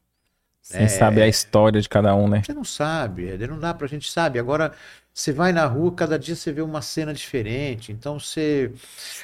Sem 0.62 0.84
É. 0.84 0.88
saber 0.88 1.22
a 1.22 1.28
história 1.28 1.80
de 1.80 1.88
cada 1.88 2.14
um, 2.14 2.28
né? 2.28 2.42
Você 2.42 2.54
não 2.54 2.64
sabe, 2.64 3.28
Éder, 3.28 3.50
não 3.50 3.58
dá 3.58 3.74
pra 3.74 3.86
gente 3.86 4.10
saber. 4.10 4.38
Agora, 4.38 4.74
você 5.12 5.32
vai 5.32 5.52
na 5.52 5.66
rua, 5.66 5.94
cada 5.94 6.18
dia 6.18 6.34
você 6.34 6.52
vê 6.52 6.62
uma 6.62 6.80
cena 6.82 7.12
diferente. 7.12 7.92
Então 7.92 8.18
você. 8.18 8.72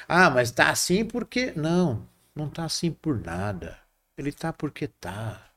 Ah, 0.07 0.29
mas 0.29 0.51
tá 0.51 0.69
assim 0.69 1.03
porque. 1.05 1.51
Não, 1.55 2.07
não 2.35 2.47
tá 2.49 2.65
assim 2.65 2.91
por 2.91 3.19
nada. 3.19 3.77
Ele 4.17 4.31
tá 4.31 4.53
porque 4.53 4.87
tá. 4.87 5.50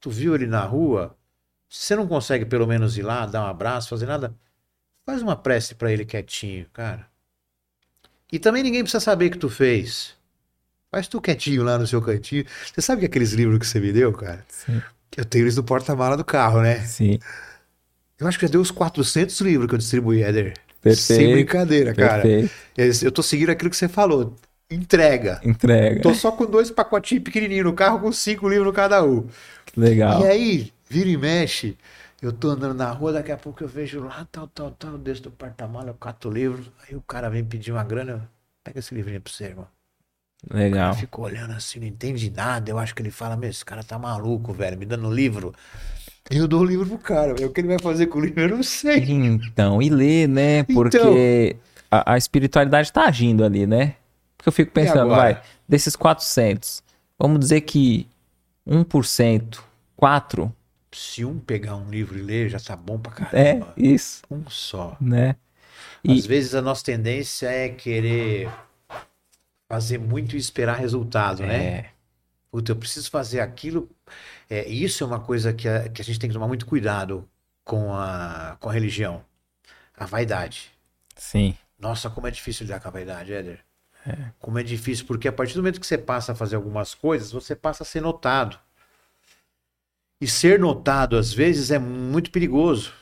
Tu 0.00 0.10
viu 0.10 0.34
ele 0.34 0.46
na 0.46 0.64
rua? 0.64 1.16
Se 1.68 1.84
você 1.84 1.96
não 1.96 2.06
consegue 2.06 2.44
pelo 2.44 2.66
menos 2.66 2.96
ir 2.96 3.02
lá, 3.02 3.26
dar 3.26 3.42
um 3.42 3.46
abraço, 3.46 3.90
fazer 3.90 4.06
nada, 4.06 4.34
faz 5.04 5.22
uma 5.22 5.36
prece 5.36 5.74
pra 5.74 5.92
ele 5.92 6.04
quietinho, 6.04 6.66
cara. 6.72 7.06
E 8.32 8.38
também 8.38 8.62
ninguém 8.62 8.82
precisa 8.82 9.00
saber 9.00 9.30
que 9.30 9.38
tu 9.38 9.48
fez. 9.48 10.14
Faz 10.90 11.06
tu 11.08 11.20
quietinho 11.20 11.62
lá 11.62 11.78
no 11.78 11.86
seu 11.86 12.00
cantinho. 12.00 12.44
Você 12.72 12.80
sabe 12.80 13.00
que 13.00 13.06
aqueles 13.06 13.32
livros 13.32 13.58
que 13.58 13.66
você 13.66 13.80
me 13.80 13.92
deu, 13.92 14.12
cara? 14.12 14.44
Sim. 14.48 14.80
Eu 15.16 15.24
tenho 15.24 15.44
eles 15.44 15.56
no 15.56 15.62
porta-mala 15.64 16.16
do 16.16 16.24
carro, 16.24 16.62
né? 16.62 16.80
Sim. 16.80 17.18
Eu 18.18 18.26
acho 18.26 18.38
que 18.38 18.46
já 18.46 18.52
deu 18.52 18.60
uns 18.60 18.70
400 18.70 19.40
livros 19.40 19.68
que 19.68 19.74
eu 19.74 19.78
distribuí, 19.78 20.22
Éder. 20.22 20.54
Perfeito, 20.80 21.20
Sem 21.20 21.32
brincadeira, 21.32 21.94
cara. 21.94 22.22
Perfeito. 22.22 23.04
Eu 23.04 23.12
tô 23.12 23.22
seguindo 23.22 23.50
aquilo 23.50 23.70
que 23.70 23.76
você 23.76 23.88
falou. 23.88 24.34
Entrega. 24.70 25.40
Entrega. 25.42 26.00
Tô 26.02 26.14
só 26.14 26.30
com 26.30 26.44
dois 26.44 26.70
pacotinhos 26.70 27.24
pequenininhos 27.24 27.64
no 27.64 27.72
carro, 27.72 28.00
com 28.00 28.12
cinco 28.12 28.48
livros 28.48 28.74
cada 28.74 29.02
um. 29.02 29.26
Legal. 29.78 30.22
E 30.22 30.26
aí, 30.26 30.72
vira 30.88 31.08
e 31.08 31.16
mexe. 31.16 31.76
Eu 32.20 32.32
tô 32.32 32.50
andando 32.50 32.74
na 32.74 32.90
rua, 32.90 33.12
daqui 33.12 33.30
a 33.30 33.36
pouco 33.36 33.62
eu 33.62 33.68
vejo 33.68 34.00
lá, 34.00 34.26
tal, 34.32 34.48
tal, 34.48 34.72
tal, 34.72 34.92
eu 34.92 34.98
desço 34.98 35.22
do 35.22 35.30
porta-mala, 35.30 35.90
eu 35.90 35.94
cato 35.94 36.28
o 36.28 36.32
livro. 36.32 36.64
Aí 36.86 36.96
o 36.96 37.00
cara 37.00 37.30
vem 37.30 37.44
pedir 37.44 37.70
uma 37.70 37.84
grana. 37.84 38.12
eu, 38.12 38.20
Pega 38.64 38.80
esse 38.80 38.92
livrinho 38.92 39.20
pra 39.20 39.32
você, 39.32 39.44
irmão. 39.44 39.66
Legal. 40.52 40.90
Eu 40.90 40.94
fico 40.94 41.22
olhando 41.22 41.52
assim, 41.52 41.78
não 41.78 41.86
entende 41.86 42.30
nada. 42.30 42.70
Eu 42.70 42.78
acho 42.78 42.92
que 42.94 43.02
ele 43.02 43.10
fala, 43.10 43.36
meu, 43.36 43.48
esse 43.48 43.64
cara 43.64 43.84
tá 43.84 43.96
maluco, 43.98 44.52
velho, 44.52 44.76
me 44.76 44.84
dando 44.84 45.10
livro. 45.12 45.54
Eu 46.28 46.48
dou 46.48 46.62
o 46.62 46.64
livro 46.64 46.86
pro 46.86 46.98
cara. 46.98 47.32
O 47.34 47.52
que 47.52 47.60
ele 47.60 47.68
vai 47.68 47.78
fazer 47.78 48.06
com 48.06 48.18
o 48.18 48.20
livro, 48.20 48.40
eu 48.40 48.48
não 48.48 48.62
sei. 48.62 48.98
Então, 48.98 49.80
e 49.80 49.88
ler, 49.88 50.28
né? 50.28 50.64
Porque 50.64 50.96
Então. 50.98 51.60
a, 51.90 52.14
a 52.14 52.18
espiritualidade 52.18 52.92
tá 52.92 53.04
agindo 53.04 53.44
ali, 53.44 53.66
né? 53.66 53.94
Porque 54.36 54.48
eu 54.48 54.52
fico 54.52 54.72
pensando, 54.72 55.08
vai, 55.08 55.40
desses 55.68 55.96
400, 55.96 56.82
vamos 57.18 57.40
dizer 57.40 57.62
que 57.62 58.06
1%, 58.66 59.60
4, 59.98 60.54
Se 60.94 61.24
um 61.24 61.38
pegar 61.38 61.76
um 61.76 61.88
livro 61.90 62.18
e 62.18 62.22
ler, 62.22 62.50
já 62.50 62.60
tá 62.60 62.76
bom 62.76 62.98
pra 62.98 63.10
é 63.32 63.66
caramba. 63.66 63.74
isso, 63.76 64.22
Um 64.30 64.48
só. 64.50 64.98
né? 65.00 65.36
E 66.04 66.20
Às 66.20 66.26
vezes 66.26 66.54
a 66.54 66.62
nossa 66.62 66.84
tendência 66.84 67.48
é 67.48 67.68
querer 67.68 68.48
fazer 69.68 69.98
muito 69.98 70.34
e 70.36 70.38
esperar 70.38 70.74
resultado, 70.78 71.46
né? 71.46 71.70
é, 71.70 71.92
Puta, 72.50 72.72
eu 72.72 72.76
preciso 72.76 73.10
fazer 73.10 73.40
aquilo. 73.40 73.90
É, 74.50 74.68
isso 74.68 75.04
é 75.04 75.08
uma 75.08 75.20
coisa 75.20 75.52
que 75.54 75.68
a, 75.68 75.88
que 75.88 76.02
a 76.02 76.06
gente 76.06 76.18
tem 76.20 76.30
que 76.30 76.34
tomar 76.34 76.48
muito 76.48 76.66
cuidado 76.66 77.28
com 77.64 77.94
a, 77.94 78.56
com 78.60 78.70
a 78.70 78.72
religião. 78.72 79.24
A 79.96 80.06
vaidade. 80.06 80.72
sim, 81.16 81.56
Nossa, 81.78 82.10
como 82.10 82.26
é 82.26 82.30
difícil 82.30 82.64
lidar 82.66 82.80
com 82.80 82.88
a 82.88 82.90
vaidade, 82.90 83.32
Éder. 83.32 83.64
Como 84.40 84.58
é 84.58 84.62
difícil, 84.62 85.06
porque 85.06 85.28
a 85.28 85.32
partir 85.32 85.54
do 85.54 85.58
momento 85.62 85.80
que 85.80 85.86
você 85.86 85.98
passa 85.98 86.32
a 86.32 86.34
fazer 86.34 86.56
algumas 86.56 86.94
coisas, 86.94 87.32
você 87.32 87.56
passa 87.56 87.82
a 87.84 87.86
ser 87.86 88.00
notado. 88.02 88.58
E 90.20 90.26
ser 90.26 90.58
notado, 90.58 91.16
às 91.16 91.32
vezes, 91.32 91.70
é 91.70 91.78
muito 91.78 92.30
perigoso. 92.30 92.92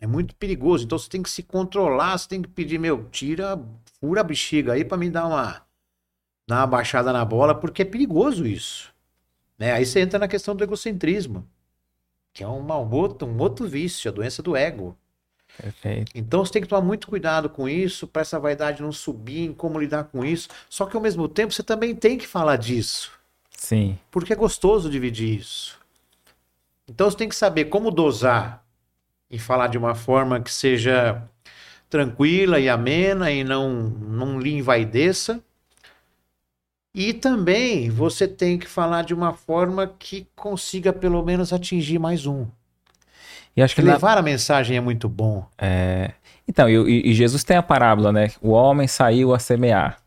É 0.00 0.06
muito 0.06 0.34
perigoso. 0.36 0.84
Então 0.84 0.98
você 0.98 1.08
tem 1.08 1.22
que 1.22 1.30
se 1.30 1.42
controlar, 1.42 2.16
você 2.16 2.28
tem 2.28 2.40
que 2.40 2.48
pedir, 2.48 2.78
meu, 2.78 3.04
tira, 3.10 3.60
fura 4.00 4.20
a 4.20 4.24
bexiga 4.24 4.72
aí 4.72 4.84
pra 4.84 4.96
me 4.96 5.10
dar 5.10 5.26
uma, 5.26 5.62
dar 6.46 6.60
uma 6.60 6.66
baixada 6.66 7.12
na 7.12 7.24
bola, 7.24 7.54
porque 7.54 7.82
é 7.82 7.84
perigoso 7.84 8.46
isso. 8.46 8.92
Né? 9.58 9.72
Aí 9.72 9.84
você 9.84 10.00
entra 10.00 10.18
na 10.18 10.28
questão 10.28 10.54
do 10.54 10.62
egocentrismo, 10.62 11.46
que 12.32 12.44
é 12.44 12.46
uma, 12.46 12.78
um, 12.78 12.90
outro, 12.90 13.26
um 13.26 13.38
outro 13.38 13.66
vício, 13.66 14.10
a 14.10 14.14
doença 14.14 14.42
do 14.42 14.56
ego. 14.56 14.96
perfeito. 15.60 16.12
Então 16.14 16.44
você 16.44 16.52
tem 16.52 16.62
que 16.62 16.68
tomar 16.68 16.82
muito 16.82 17.08
cuidado 17.08 17.50
com 17.50 17.68
isso, 17.68 18.06
para 18.06 18.22
essa 18.22 18.38
vaidade 18.38 18.82
não 18.82 18.92
subir, 18.92 19.46
em 19.46 19.52
como 19.52 19.80
lidar 19.80 20.04
com 20.04 20.24
isso. 20.24 20.48
Só 20.70 20.86
que 20.86 20.96
ao 20.96 21.02
mesmo 21.02 21.28
tempo 21.28 21.52
você 21.52 21.62
também 21.62 21.94
tem 21.94 22.16
que 22.16 22.26
falar 22.26 22.56
disso, 22.56 23.10
Sim, 23.56 23.98
porque 24.10 24.32
é 24.32 24.36
gostoso 24.36 24.88
dividir 24.88 25.40
isso. 25.40 25.77
Então 26.88 27.10
você 27.10 27.16
tem 27.16 27.28
que 27.28 27.36
saber 27.36 27.66
como 27.66 27.90
dosar 27.90 28.64
e 29.30 29.38
falar 29.38 29.66
de 29.68 29.76
uma 29.78 29.94
forma 29.94 30.40
que 30.40 30.52
seja 30.52 31.22
tranquila 31.90 32.58
e 32.60 32.68
amena 32.68 33.30
e 33.30 33.44
não, 33.44 33.70
não 33.74 34.40
lhe 34.40 34.52
envaideça. 34.52 35.40
E 36.94 37.12
também 37.12 37.90
você 37.90 38.26
tem 38.26 38.58
que 38.58 38.66
falar 38.66 39.02
de 39.02 39.14
uma 39.14 39.32
forma 39.32 39.86
que 39.98 40.26
consiga 40.34 40.92
pelo 40.92 41.22
menos 41.22 41.52
atingir 41.52 41.98
mais 41.98 42.26
um. 42.26 42.46
e 43.56 43.62
acho 43.62 43.74
que 43.74 43.82
na- 43.82 43.92
Levar 43.94 44.16
a 44.18 44.22
mensagem 44.22 44.76
é 44.76 44.80
muito 44.80 45.08
bom. 45.08 45.46
é, 45.58 46.12
então, 46.46 46.68
e, 46.68 47.10
e- 47.10 47.14
Jesus 47.14 47.44
tem 47.44 47.56
a 47.56 47.62
parábola, 47.62 48.10
né? 48.10 48.30
O 48.40 48.50
homem 48.50 48.88
saiu 48.88 49.34
a 49.34 49.38
semear, 49.38 49.98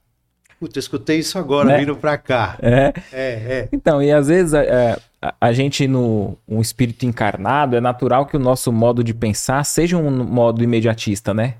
Puta, 0.59 0.77
eu 0.77 0.79
escutei 0.79 1.19
isso 1.19 1.37
agora, 1.39 1.69
Né? 1.69 1.79
vindo 1.79 1.95
pra 1.95 2.17
cá. 2.17 2.57
é, 2.61 2.93
É, 3.11 3.31
é. 3.61 3.69
Então, 3.71 4.01
e 4.01 4.11
às 4.11 4.27
vezes 4.27 4.53
é, 4.53 4.97
a, 5.39 5.53
gente, 5.53 5.87
no 5.87 6.37
um 6.47 6.61
espírito 6.61 7.05
encarnado, 7.05 7.75
é 7.75 7.81
natural 7.81 8.25
que 8.25 8.35
o 8.35 8.39
nosso 8.39 8.71
modo 8.71 9.03
de 9.03 9.13
pensar 9.13 9.63
seja 9.63 9.95
um 9.95 10.23
modo 10.23 10.63
imediatista, 10.63 11.33
né? 11.33 11.55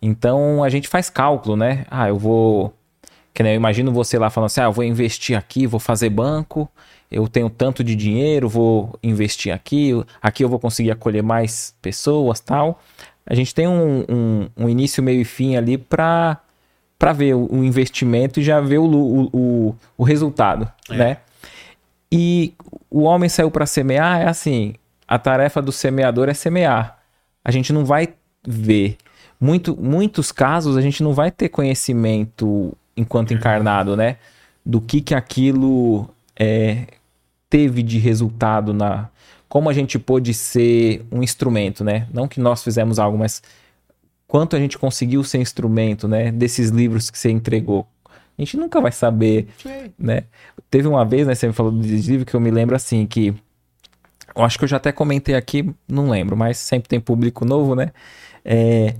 Então 0.00 0.62
a 0.62 0.68
gente 0.68 0.88
faz 0.88 1.10
cálculo, 1.10 1.56
né? 1.56 1.84
Ah, 1.90 2.08
eu 2.08 2.18
vou. 2.18 2.72
Que 3.34 3.42
nem 3.42 3.52
eu 3.52 3.56
imagino 3.56 3.92
você 3.92 4.18
lá 4.18 4.30
falando 4.30 4.46
assim: 4.46 4.60
ah, 4.60 4.64
eu 4.64 4.72
vou 4.72 4.84
investir 4.84 5.36
aqui, 5.36 5.66
vou 5.66 5.80
fazer 5.80 6.10
banco, 6.10 6.68
eu 7.10 7.26
tenho 7.26 7.50
tanto 7.50 7.82
de 7.82 7.96
dinheiro, 7.96 8.48
vou 8.48 8.96
investir 9.02 9.52
aqui, 9.52 9.92
aqui 10.20 10.44
eu 10.44 10.48
vou 10.48 10.58
conseguir 10.58 10.90
acolher 10.90 11.22
mais 11.22 11.74
pessoas 11.82 12.40
tal. 12.40 12.80
A 13.26 13.34
gente 13.34 13.54
tem 13.54 13.66
um, 13.68 14.04
um, 14.08 14.48
um 14.56 14.68
início, 14.68 15.02
meio 15.02 15.20
e 15.20 15.24
fim 15.24 15.56
ali 15.56 15.78
para 15.78 16.38
para 16.98 17.12
ver 17.12 17.34
o, 17.34 17.64
investimento 17.64 18.38
e 18.38 18.44
já 18.44 18.60
ver 18.60 18.78
o, 18.78 18.84
o, 18.84 19.28
o, 19.32 19.76
o 19.98 20.04
resultado, 20.04 20.70
É. 20.88 20.96
né? 20.96 21.16
E 22.14 22.52
o 22.90 23.04
homem 23.04 23.26
saiu 23.26 23.50
para 23.50 23.64
semear, 23.64 24.20
é 24.20 24.28
assim, 24.28 24.74
a 25.08 25.18
tarefa 25.18 25.62
do 25.62 25.72
semeador 25.72 26.28
é 26.28 26.34
semear. 26.34 26.98
A 27.42 27.50
gente 27.50 27.72
não 27.72 27.86
vai 27.86 28.10
ver. 28.46 28.98
Muito, 29.40 29.74
muitos 29.80 30.30
casos 30.30 30.76
a 30.76 30.82
gente 30.82 31.02
não 31.02 31.14
vai 31.14 31.30
ter 31.30 31.48
conhecimento 31.48 32.76
enquanto 32.94 33.32
encarnado, 33.32 33.96
né? 33.96 34.18
Do 34.64 34.78
que 34.78 35.00
que 35.00 35.14
aquilo 35.14 36.08
é, 36.38 36.86
teve 37.48 37.82
de 37.82 37.98
resultado 37.98 38.74
na. 38.74 39.08
Como 39.48 39.70
a 39.70 39.72
gente 39.72 39.98
pôde 39.98 40.34
ser 40.34 41.04
um 41.10 41.22
instrumento, 41.22 41.82
né? 41.82 42.06
Não 42.12 42.28
que 42.28 42.40
nós 42.40 42.62
fizemos 42.62 42.98
algo, 42.98 43.16
mas 43.16 43.42
quanto 44.28 44.54
a 44.54 44.58
gente 44.58 44.78
conseguiu 44.78 45.24
ser 45.24 45.38
instrumento, 45.38 46.06
né? 46.06 46.30
Desses 46.30 46.68
livros 46.68 47.10
que 47.10 47.18
você 47.18 47.30
entregou. 47.30 47.86
A 48.38 48.42
gente 48.42 48.56
nunca 48.56 48.80
vai 48.80 48.92
saber 48.92 49.48
né? 49.98 50.24
Teve 50.70 50.88
uma 50.88 51.04
vez, 51.04 51.26
né, 51.26 51.34
você 51.34 51.46
me 51.46 51.52
falou 51.52 51.70
do 51.70 51.82
livro 51.82 52.24
que 52.24 52.34
eu 52.34 52.40
me 52.40 52.50
lembro 52.50 52.74
assim 52.74 53.06
que 53.06 53.34
eu 54.34 54.42
acho 54.44 54.58
que 54.58 54.64
eu 54.64 54.68
já 54.68 54.78
até 54.78 54.90
comentei 54.92 55.34
aqui, 55.34 55.70
não 55.86 56.08
lembro, 56.08 56.36
mas 56.36 56.56
sempre 56.56 56.88
tem 56.88 56.98
público 56.98 57.44
novo, 57.44 57.74
né? 57.74 57.92
É, 58.44 58.94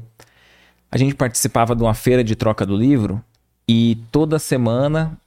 a 0.91 0.99
gente 0.99 1.15
participava 1.15 1.75
de 1.75 1.83
uma 1.83 1.95
feira 1.95 2.23
de 2.23 2.37
troca 2.37 2.67
do 2.67 2.77
livro 2.77 3.23
E 3.67 3.99
toda 4.13 4.39
semana, 4.39 5.19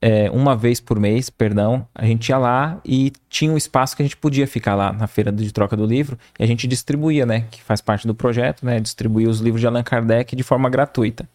é, 0.00 0.30
uma 0.30 0.56
vez 0.56 0.80
por 0.80 1.00
mês, 1.00 1.28
perdão, 1.28 1.86
a 1.94 2.06
gente 2.06 2.28
ia 2.28 2.38
lá 2.38 2.80
e 2.84 3.12
tinha 3.28 3.52
um 3.52 3.56
espaço 3.56 3.96
que 3.96 4.02
a 4.02 4.06
gente 4.06 4.16
podia 4.16 4.46
ficar 4.46 4.76
lá 4.76 4.92
na 4.92 5.08
feira 5.08 5.32
de 5.32 5.52
troca 5.52 5.76
do 5.76 5.84
livro 5.84 6.16
e 6.38 6.44
a 6.44 6.46
gente 6.46 6.68
distribuía, 6.68 7.26
né? 7.26 7.46
Que 7.50 7.62
faz 7.62 7.80
parte 7.80 8.06
do 8.06 8.14
projeto, 8.14 8.64
né? 8.64 8.78
Distribuía 8.78 9.28
os 9.28 9.40
livros 9.40 9.60
de 9.60 9.66
Allan 9.66 9.82
Kardec 9.82 10.36
de 10.36 10.42
forma 10.44 10.70
gratuita. 10.70 11.28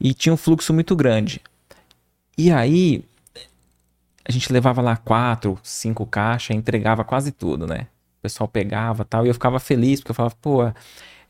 E 0.00 0.12
tinha 0.14 0.32
um 0.32 0.36
fluxo 0.36 0.72
muito 0.72 0.94
grande. 0.94 1.40
E 2.36 2.50
aí, 2.50 3.04
a 4.24 4.32
gente 4.32 4.52
levava 4.52 4.82
lá 4.82 4.96
quatro, 4.96 5.58
cinco 5.62 6.04
caixas, 6.04 6.56
entregava 6.56 7.04
quase 7.04 7.32
tudo, 7.32 7.66
né? 7.66 7.86
O 8.18 8.22
pessoal 8.22 8.48
pegava 8.48 9.04
tal, 9.04 9.24
e 9.24 9.28
eu 9.28 9.34
ficava 9.34 9.60
feliz, 9.60 10.00
porque 10.00 10.10
eu 10.10 10.14
falava, 10.14 10.34
pô, 10.42 10.62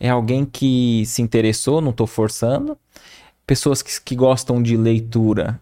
é 0.01 0.09
alguém 0.09 0.45
que 0.45 1.05
se 1.07 1.23
interessou, 1.23 1.81
não 1.81 1.93
tô 1.93 2.07
forçando. 2.07 2.77
Pessoas 3.47 3.83
que, 3.83 4.01
que 4.01 4.17
gostam 4.17 4.63
de 4.63 4.77
leitura 4.77 5.61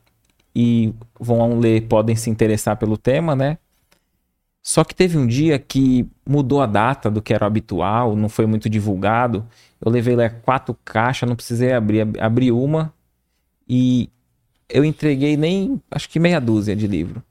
e 0.54 0.94
vão 1.18 1.58
ler, 1.58 1.88
podem 1.88 2.16
se 2.16 2.30
interessar 2.30 2.76
pelo 2.76 2.96
tema, 2.96 3.34
né? 3.34 3.58
Só 4.62 4.82
que 4.82 4.94
teve 4.94 5.18
um 5.18 5.26
dia 5.26 5.58
que 5.58 6.08
mudou 6.26 6.62
a 6.62 6.66
data 6.66 7.10
do 7.10 7.20
que 7.20 7.34
era 7.34 7.44
habitual, 7.46 8.16
não 8.16 8.30
foi 8.30 8.46
muito 8.46 8.70
divulgado. 8.70 9.46
Eu 9.78 9.90
levei 9.92 10.16
lá 10.16 10.30
quatro 10.30 10.74
caixas, 10.84 11.28
não 11.28 11.36
precisei 11.36 11.72
abrir, 11.72 12.18
abri 12.18 12.50
uma 12.50 12.93
e 13.68 14.10
eu 14.68 14.84
entreguei 14.84 15.36
nem, 15.36 15.80
acho 15.90 16.08
que 16.08 16.18
meia 16.18 16.40
dúzia 16.40 16.74
de 16.74 16.86
livro. 16.86 17.22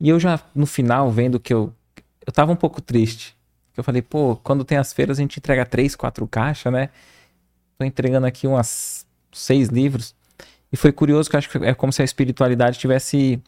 E 0.00 0.08
eu 0.08 0.18
já, 0.18 0.40
no 0.54 0.66
final, 0.66 1.10
vendo 1.10 1.38
que 1.38 1.52
eu, 1.52 1.72
eu 2.26 2.32
tava 2.32 2.52
um 2.52 2.56
pouco 2.56 2.80
triste. 2.80 3.36
Eu 3.76 3.84
falei, 3.84 4.02
pô, 4.02 4.36
quando 4.36 4.64
tem 4.64 4.76
as 4.76 4.92
feiras 4.92 5.18
a 5.18 5.22
gente 5.22 5.38
entrega 5.38 5.64
três, 5.64 5.94
quatro 5.94 6.26
caixas, 6.26 6.72
né? 6.72 6.90
Tô 7.78 7.84
entregando 7.84 8.26
aqui 8.26 8.46
umas 8.46 9.06
seis 9.32 9.68
livros. 9.68 10.14
E 10.72 10.76
foi 10.76 10.92
curioso 10.92 11.30
que 11.30 11.36
eu 11.36 11.38
acho 11.38 11.48
que 11.48 11.58
é 11.58 11.74
como 11.74 11.92
se 11.92 12.02
a 12.02 12.04
espiritualidade 12.04 12.76
estivesse 12.76 13.40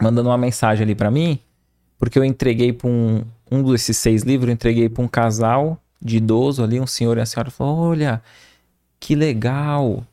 mandando 0.00 0.28
uma 0.28 0.38
mensagem 0.38 0.84
ali 0.84 0.94
para 0.94 1.10
mim, 1.10 1.38
porque 1.98 2.18
eu 2.18 2.24
entreguei 2.24 2.72
para 2.72 2.88
um, 2.88 3.24
um 3.50 3.62
desses 3.62 3.96
seis 3.96 4.22
livros, 4.22 4.48
eu 4.48 4.54
entreguei 4.54 4.88
para 4.88 5.02
um 5.02 5.08
casal 5.08 5.80
de 6.00 6.16
idoso 6.16 6.64
ali, 6.64 6.80
um 6.80 6.86
senhor 6.86 7.18
e 7.18 7.20
a 7.20 7.26
senhora 7.26 7.50
falou: 7.50 7.90
Olha, 7.90 8.22
que 8.98 9.14
legal, 9.14 10.06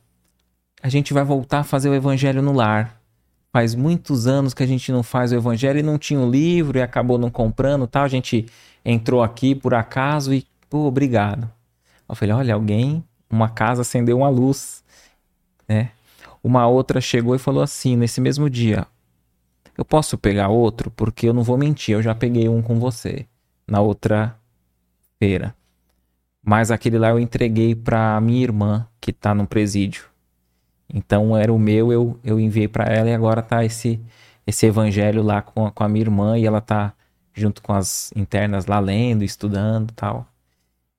a 0.82 0.88
gente 0.88 1.12
vai 1.12 1.24
voltar 1.24 1.60
a 1.60 1.64
fazer 1.64 1.88
o 1.88 1.94
evangelho 1.94 2.42
no 2.42 2.52
lar. 2.52 3.00
Faz 3.52 3.74
muitos 3.74 4.26
anos 4.26 4.54
que 4.54 4.62
a 4.62 4.66
gente 4.66 4.92
não 4.92 5.02
faz 5.02 5.32
o 5.32 5.36
evangelho 5.36 5.80
e 5.80 5.82
não 5.82 5.98
tinha 5.98 6.20
o 6.20 6.30
livro 6.30 6.78
e 6.78 6.82
acabou 6.82 7.18
não 7.18 7.30
comprando 7.30 7.86
tal. 7.86 8.04
A 8.04 8.08
gente 8.08 8.46
entrou 8.84 9.22
aqui 9.22 9.54
por 9.54 9.74
acaso 9.74 10.32
e, 10.32 10.46
pô, 10.68 10.86
obrigado. 10.86 11.50
Eu 12.08 12.14
falei, 12.14 12.34
olha, 12.34 12.54
alguém, 12.54 13.04
uma 13.28 13.48
casa 13.48 13.82
acendeu 13.82 14.18
uma 14.18 14.28
luz, 14.28 14.84
né? 15.68 15.90
Uma 16.42 16.66
outra 16.66 17.00
chegou 17.00 17.34
e 17.34 17.38
falou 17.38 17.62
assim, 17.62 17.96
nesse 17.96 18.20
mesmo 18.20 18.48
dia, 18.48 18.86
eu 19.76 19.84
posso 19.84 20.16
pegar 20.16 20.48
outro? 20.48 20.90
Porque 20.90 21.28
eu 21.28 21.34
não 21.34 21.42
vou 21.42 21.58
mentir, 21.58 21.94
eu 21.94 22.02
já 22.02 22.14
peguei 22.14 22.48
um 22.48 22.62
com 22.62 22.78
você 22.78 23.26
na 23.66 23.80
outra 23.80 24.36
feira. 25.18 25.54
Mas 26.42 26.70
aquele 26.70 26.98
lá 26.98 27.10
eu 27.10 27.18
entreguei 27.18 27.74
para 27.74 28.20
minha 28.20 28.42
irmã, 28.42 28.86
que 29.00 29.12
tá 29.12 29.34
no 29.34 29.46
presídio. 29.46 30.04
Então 30.92 31.36
era 31.36 31.52
o 31.52 31.58
meu, 31.58 31.92
eu, 31.92 32.18
eu 32.24 32.40
enviei 32.40 32.68
para 32.68 32.84
ela 32.84 33.10
e 33.10 33.14
agora 33.14 33.42
tá 33.42 33.64
esse 33.64 34.00
esse 34.46 34.64
evangelho 34.64 35.22
lá 35.22 35.42
com 35.42 35.66
a, 35.66 35.70
com 35.70 35.84
a 35.84 35.88
minha 35.90 36.04
irmã 36.04 36.38
e 36.38 36.46
ela 36.46 36.62
tá 36.62 36.94
junto 37.34 37.60
com 37.60 37.74
as 37.74 38.10
internas 38.16 38.64
lá 38.64 38.80
lendo, 38.80 39.22
estudando 39.22 39.92
tal. 39.92 40.26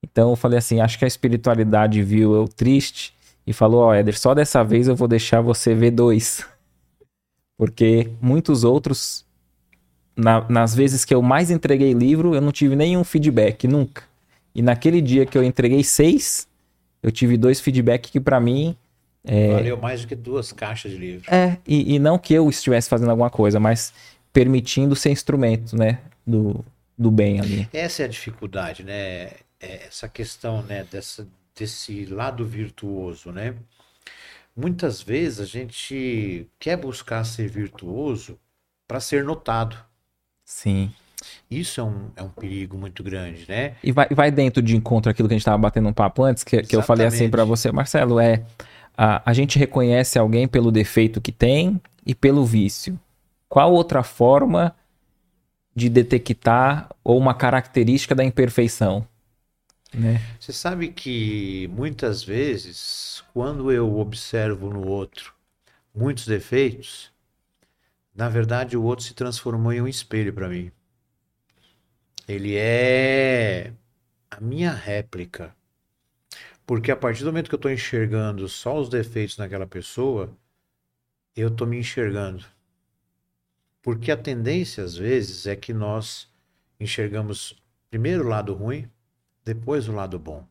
Então 0.03 0.29
eu 0.29 0.35
falei 0.35 0.59
assim, 0.59 0.79
acho 0.79 0.99
que 0.99 1.03
a 1.03 1.07
espiritualidade 1.07 2.01
viu 2.03 2.35
eu 2.35 2.47
triste 2.47 3.11
e 3.47 3.51
falou, 3.51 3.81
ó, 3.81 3.89
oh, 3.89 3.93
Éder, 3.93 4.17
só 4.19 4.35
dessa 4.35 4.63
vez 4.63 4.87
eu 4.87 4.95
vou 4.95 5.07
deixar 5.07 5.41
você 5.41 5.73
ver 5.73 5.89
dois. 5.89 6.45
Porque 7.57 8.11
muitos 8.21 8.63
outros, 8.63 9.25
na, 10.15 10.47
nas 10.47 10.75
vezes 10.75 11.03
que 11.03 11.13
eu 11.13 11.21
mais 11.23 11.49
entreguei 11.49 11.91
livro, 11.93 12.35
eu 12.35 12.41
não 12.41 12.51
tive 12.51 12.75
nenhum 12.75 13.03
feedback, 13.03 13.67
nunca. 13.67 14.03
E 14.53 14.61
naquele 14.61 15.01
dia 15.01 15.25
que 15.25 15.35
eu 15.35 15.43
entreguei 15.43 15.83
seis, 15.83 16.47
eu 17.01 17.11
tive 17.11 17.35
dois 17.35 17.59
feedbacks 17.59 18.11
que 18.11 18.19
para 18.19 18.39
mim 18.39 18.77
é... 19.23 19.53
Valeu 19.53 19.77
mais 19.77 20.01
do 20.01 20.07
que 20.07 20.15
duas 20.15 20.51
caixas 20.51 20.91
de 20.91 20.97
livro. 20.97 21.33
É, 21.33 21.57
e, 21.67 21.95
e, 21.95 21.99
não 21.99 22.17
que 22.17 22.33
eu 22.33 22.49
estivesse 22.49 22.89
fazendo 22.89 23.09
alguma 23.09 23.29
coisa, 23.29 23.59
mas 23.59 23.93
permitindo 24.31 24.95
ser 24.95 25.11
instrumento, 25.11 25.75
né, 25.75 25.99
do, 26.25 26.63
do 26.97 27.11
bem 27.11 27.39
ali. 27.39 27.67
Essa 27.73 28.03
é 28.03 28.05
a 28.05 28.09
dificuldade, 28.09 28.83
né? 28.83 29.31
É 29.61 29.87
essa 29.87 30.07
questão, 30.07 30.61
né, 30.61 30.85
dessa, 30.89 31.27
desse 31.55 32.05
lado 32.05 32.45
virtuoso, 32.45 33.31
né? 33.31 33.55
Muitas 34.55 35.01
vezes 35.01 35.39
a 35.39 35.45
gente 35.45 36.47
quer 36.59 36.77
buscar 36.77 37.23
ser 37.23 37.49
virtuoso 37.49 38.37
para 38.87 38.99
ser 38.99 39.23
notado. 39.23 39.77
Sim. 40.43 40.91
Isso 41.51 41.81
é 41.81 41.83
um, 41.83 42.11
é 42.15 42.23
um 42.23 42.29
perigo 42.29 42.77
muito 42.77 43.03
grande, 43.03 43.45
né? 43.47 43.75
E 43.83 43.91
vai, 43.91 44.07
vai 44.09 44.31
dentro 44.31 44.61
de 44.61 44.75
encontro 44.75 45.11
aquilo 45.11 45.27
que 45.27 45.33
a 45.33 45.37
gente 45.37 45.41
estava 45.41 45.57
batendo 45.57 45.89
um 45.89 45.93
papo 45.93 46.23
antes, 46.23 46.43
que, 46.43 46.61
que 46.63 46.75
eu 46.75 46.81
falei 46.81 47.05
assim 47.05 47.29
para 47.29 47.43
você, 47.43 47.71
Marcelo, 47.71 48.19
é 48.19 48.43
a, 49.01 49.21
a 49.29 49.31
gente 49.31 49.57
reconhece 49.57 50.19
alguém 50.19 50.45
pelo 50.45 50.73
defeito 50.73 51.21
que 51.21 51.31
tem 51.31 51.81
e 52.05 52.13
pelo 52.13 52.45
vício. 52.45 52.99
Qual 53.47 53.71
outra 53.71 54.03
forma 54.03 54.75
de 55.73 55.87
detectar 55.87 56.89
ou 57.01 57.17
uma 57.17 57.33
característica 57.33 58.13
da 58.13 58.25
imperfeição? 58.25 59.07
Né? 59.93 60.21
Você 60.37 60.51
sabe 60.51 60.89
que 60.89 61.69
muitas 61.69 62.21
vezes, 62.21 63.23
quando 63.33 63.71
eu 63.71 63.97
observo 63.97 64.69
no 64.69 64.85
outro 64.85 65.33
muitos 65.95 66.27
defeitos, 66.27 67.09
na 68.13 68.27
verdade 68.27 68.75
o 68.75 68.83
outro 68.83 69.05
se 69.05 69.13
transformou 69.13 69.71
em 69.71 69.81
um 69.81 69.87
espelho 69.87 70.33
para 70.33 70.49
mim. 70.49 70.73
Ele 72.27 72.57
é 72.57 73.71
a 74.29 74.41
minha 74.41 74.73
réplica. 74.73 75.55
Porque 76.69 76.91
a 76.91 76.95
partir 76.95 77.23
do 77.23 77.31
momento 77.31 77.49
que 77.49 77.55
eu 77.55 77.57
estou 77.57 77.71
enxergando 77.71 78.47
só 78.47 78.79
os 78.79 78.89
defeitos 78.89 79.37
naquela 79.37 79.65
pessoa, 79.65 80.37
eu 81.35 81.47
estou 81.47 81.65
me 81.65 81.79
enxergando. 81.79 82.45
Porque 83.81 84.11
a 84.11 84.15
tendência, 84.15 84.83
às 84.83 84.95
vezes, 84.95 85.47
é 85.47 85.55
que 85.55 85.73
nós 85.73 86.31
enxergamos 86.79 87.59
primeiro 87.89 88.23
o 88.23 88.27
lado 88.27 88.53
ruim, 88.53 88.87
depois 89.43 89.89
o 89.89 89.93
lado 89.93 90.19
bom 90.19 90.47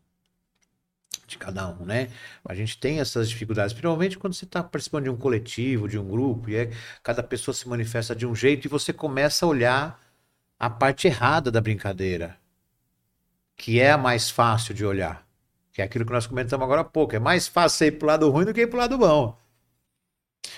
de 1.24 1.38
cada 1.38 1.68
um, 1.68 1.84
né? 1.84 2.10
A 2.44 2.52
gente 2.52 2.76
tem 2.78 2.98
essas 2.98 3.28
dificuldades, 3.30 3.72
principalmente 3.72 4.18
quando 4.18 4.34
você 4.34 4.44
está 4.44 4.60
participando 4.60 5.04
de 5.04 5.10
um 5.10 5.16
coletivo, 5.16 5.86
de 5.86 6.00
um 6.00 6.08
grupo, 6.08 6.50
e 6.50 6.56
é, 6.56 6.70
cada 7.00 7.22
pessoa 7.22 7.54
se 7.54 7.68
manifesta 7.68 8.16
de 8.16 8.26
um 8.26 8.34
jeito 8.34 8.66
e 8.66 8.68
você 8.68 8.92
começa 8.92 9.46
a 9.46 9.48
olhar 9.48 10.02
a 10.58 10.68
parte 10.68 11.06
errada 11.06 11.48
da 11.48 11.60
brincadeira, 11.60 12.36
que 13.56 13.78
é 13.78 13.92
a 13.92 13.96
mais 13.96 14.28
fácil 14.28 14.74
de 14.74 14.84
olhar. 14.84 15.27
Que 15.78 15.82
é 15.82 15.84
aquilo 15.84 16.04
que 16.04 16.10
nós 16.10 16.26
comentamos 16.26 16.64
agora 16.64 16.80
há 16.80 16.84
pouco. 16.84 17.14
É 17.14 17.20
mais 17.20 17.46
fácil 17.46 17.86
ir 17.86 17.92
para 17.92 18.04
o 18.04 18.08
lado 18.08 18.28
ruim 18.30 18.44
do 18.44 18.52
que 18.52 18.62
ir 18.62 18.66
para 18.66 18.78
o 18.78 18.80
lado 18.80 18.98
bom. 18.98 19.38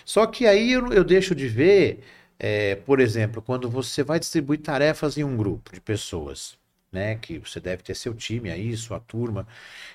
Só 0.02 0.24
que 0.26 0.46
aí 0.46 0.72
eu, 0.72 0.90
eu 0.94 1.04
deixo 1.04 1.34
de 1.34 1.46
ver, 1.46 2.02
é, 2.38 2.76
por 2.76 3.00
exemplo, 3.00 3.42
quando 3.42 3.68
você 3.68 4.02
vai 4.02 4.18
distribuir 4.18 4.62
tarefas 4.62 5.18
em 5.18 5.22
um 5.22 5.36
grupo 5.36 5.74
de 5.74 5.80
pessoas, 5.82 6.56
né? 6.90 7.16
Que 7.16 7.38
você 7.38 7.60
deve 7.60 7.82
ter 7.82 7.94
seu 7.94 8.14
time 8.14 8.50
aí, 8.50 8.74
sua 8.74 8.98
turma. 8.98 9.46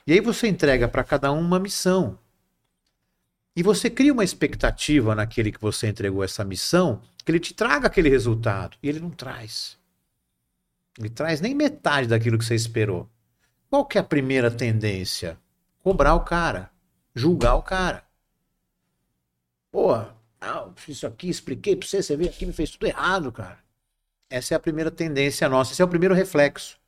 E 0.05 0.13
aí 0.13 0.21
você 0.21 0.47
entrega 0.47 0.87
para 0.87 1.03
cada 1.03 1.31
um 1.31 1.39
uma 1.39 1.57
missão. 1.57 2.19
E 3.55 3.63
você 3.63 3.89
cria 3.89 4.13
uma 4.13 4.23
expectativa 4.23 5.15
naquele 5.15 5.51
que 5.51 5.59
você 5.59 5.87
entregou 5.87 6.23
essa 6.23 6.45
missão, 6.45 7.01
que 7.25 7.31
ele 7.31 7.39
te 7.39 7.51
traga 7.51 7.87
aquele 7.87 8.09
resultado. 8.09 8.77
E 8.83 8.87
ele 8.87 8.99
não 8.99 9.09
traz. 9.09 9.75
Ele 10.99 11.09
traz 11.09 11.41
nem 11.41 11.55
metade 11.55 12.07
daquilo 12.07 12.37
que 12.37 12.45
você 12.45 12.53
esperou. 12.53 13.09
Qual 13.75 13.83
que 13.83 13.97
é 13.97 14.01
a 14.01 14.05
primeira 14.05 14.49
tendência? 14.49 15.37
Cobrar 15.83 16.15
o 16.15 16.21
cara, 16.21 16.71
julgar 17.13 17.55
o 17.55 17.61
cara. 17.61 18.05
Pô, 19.69 19.97
não, 20.39 20.73
isso 20.87 21.05
aqui 21.05 21.27
expliquei 21.27 21.75
pra 21.75 21.85
você, 21.85 22.01
você 22.01 22.15
veio 22.15 22.29
aqui 22.29 22.45
me 22.45 22.53
fez 22.53 22.69
tudo 22.71 22.87
errado, 22.87 23.33
cara. 23.33 23.59
Essa 24.29 24.53
é 24.53 24.55
a 24.55 24.61
primeira 24.61 24.89
tendência 24.89 25.49
nossa, 25.49 25.73
esse 25.73 25.81
é 25.81 25.85
o 25.85 25.89
primeiro 25.89 26.15
reflexo. 26.15 26.79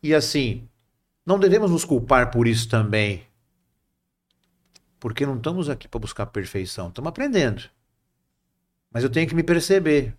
E 0.00 0.14
assim, 0.14 0.68
não 1.26 1.40
devemos 1.40 1.72
nos 1.72 1.84
culpar 1.84 2.30
por 2.30 2.46
isso 2.46 2.68
também. 2.68 3.26
Porque 5.00 5.26
não 5.26 5.38
estamos 5.38 5.68
aqui 5.68 5.88
para 5.88 5.98
buscar 5.98 6.26
perfeição, 6.26 6.86
estamos 6.86 7.08
aprendendo. 7.08 7.64
Mas 8.92 9.02
eu 9.02 9.10
tenho 9.10 9.28
que 9.28 9.34
me 9.34 9.42
perceber. 9.42 10.14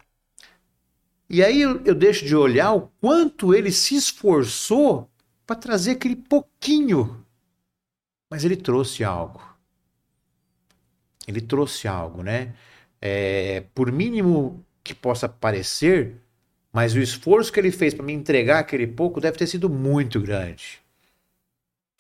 E 1.30 1.42
aí 1.42 1.62
eu, 1.62 1.82
eu 1.86 1.96
deixo 1.96 2.26
de 2.26 2.36
olhar 2.36 2.74
o 2.74 2.92
quanto 3.00 3.56
ele 3.56 3.72
se 3.72 3.96
esforçou 3.96 5.10
para 5.46 5.56
trazer 5.56 5.92
aquele 5.92 6.16
pouquinho. 6.16 7.26
Mas 8.30 8.44
ele 8.44 8.56
trouxe 8.56 9.04
algo. 9.04 9.42
Ele 11.28 11.42
trouxe 11.42 11.88
algo, 11.88 12.24
né? 12.24 12.54
É, 13.02 13.62
por 13.74 13.92
mínimo 13.92 14.66
que 14.84 14.94
possa 14.94 15.28
parecer, 15.30 16.22
mas 16.72 16.94
o 16.94 17.00
esforço 17.00 17.52
que 17.52 17.60
ele 17.60 17.72
fez 17.72 17.94
para 17.94 18.06
me 18.06 18.14
entregar 18.14 18.60
aquele 18.60 18.88
pouco 18.88 19.22
deve 19.22 19.38
ter 19.38 19.48
sido 19.48 19.70
muito 19.70 20.20
grande. 20.20 20.82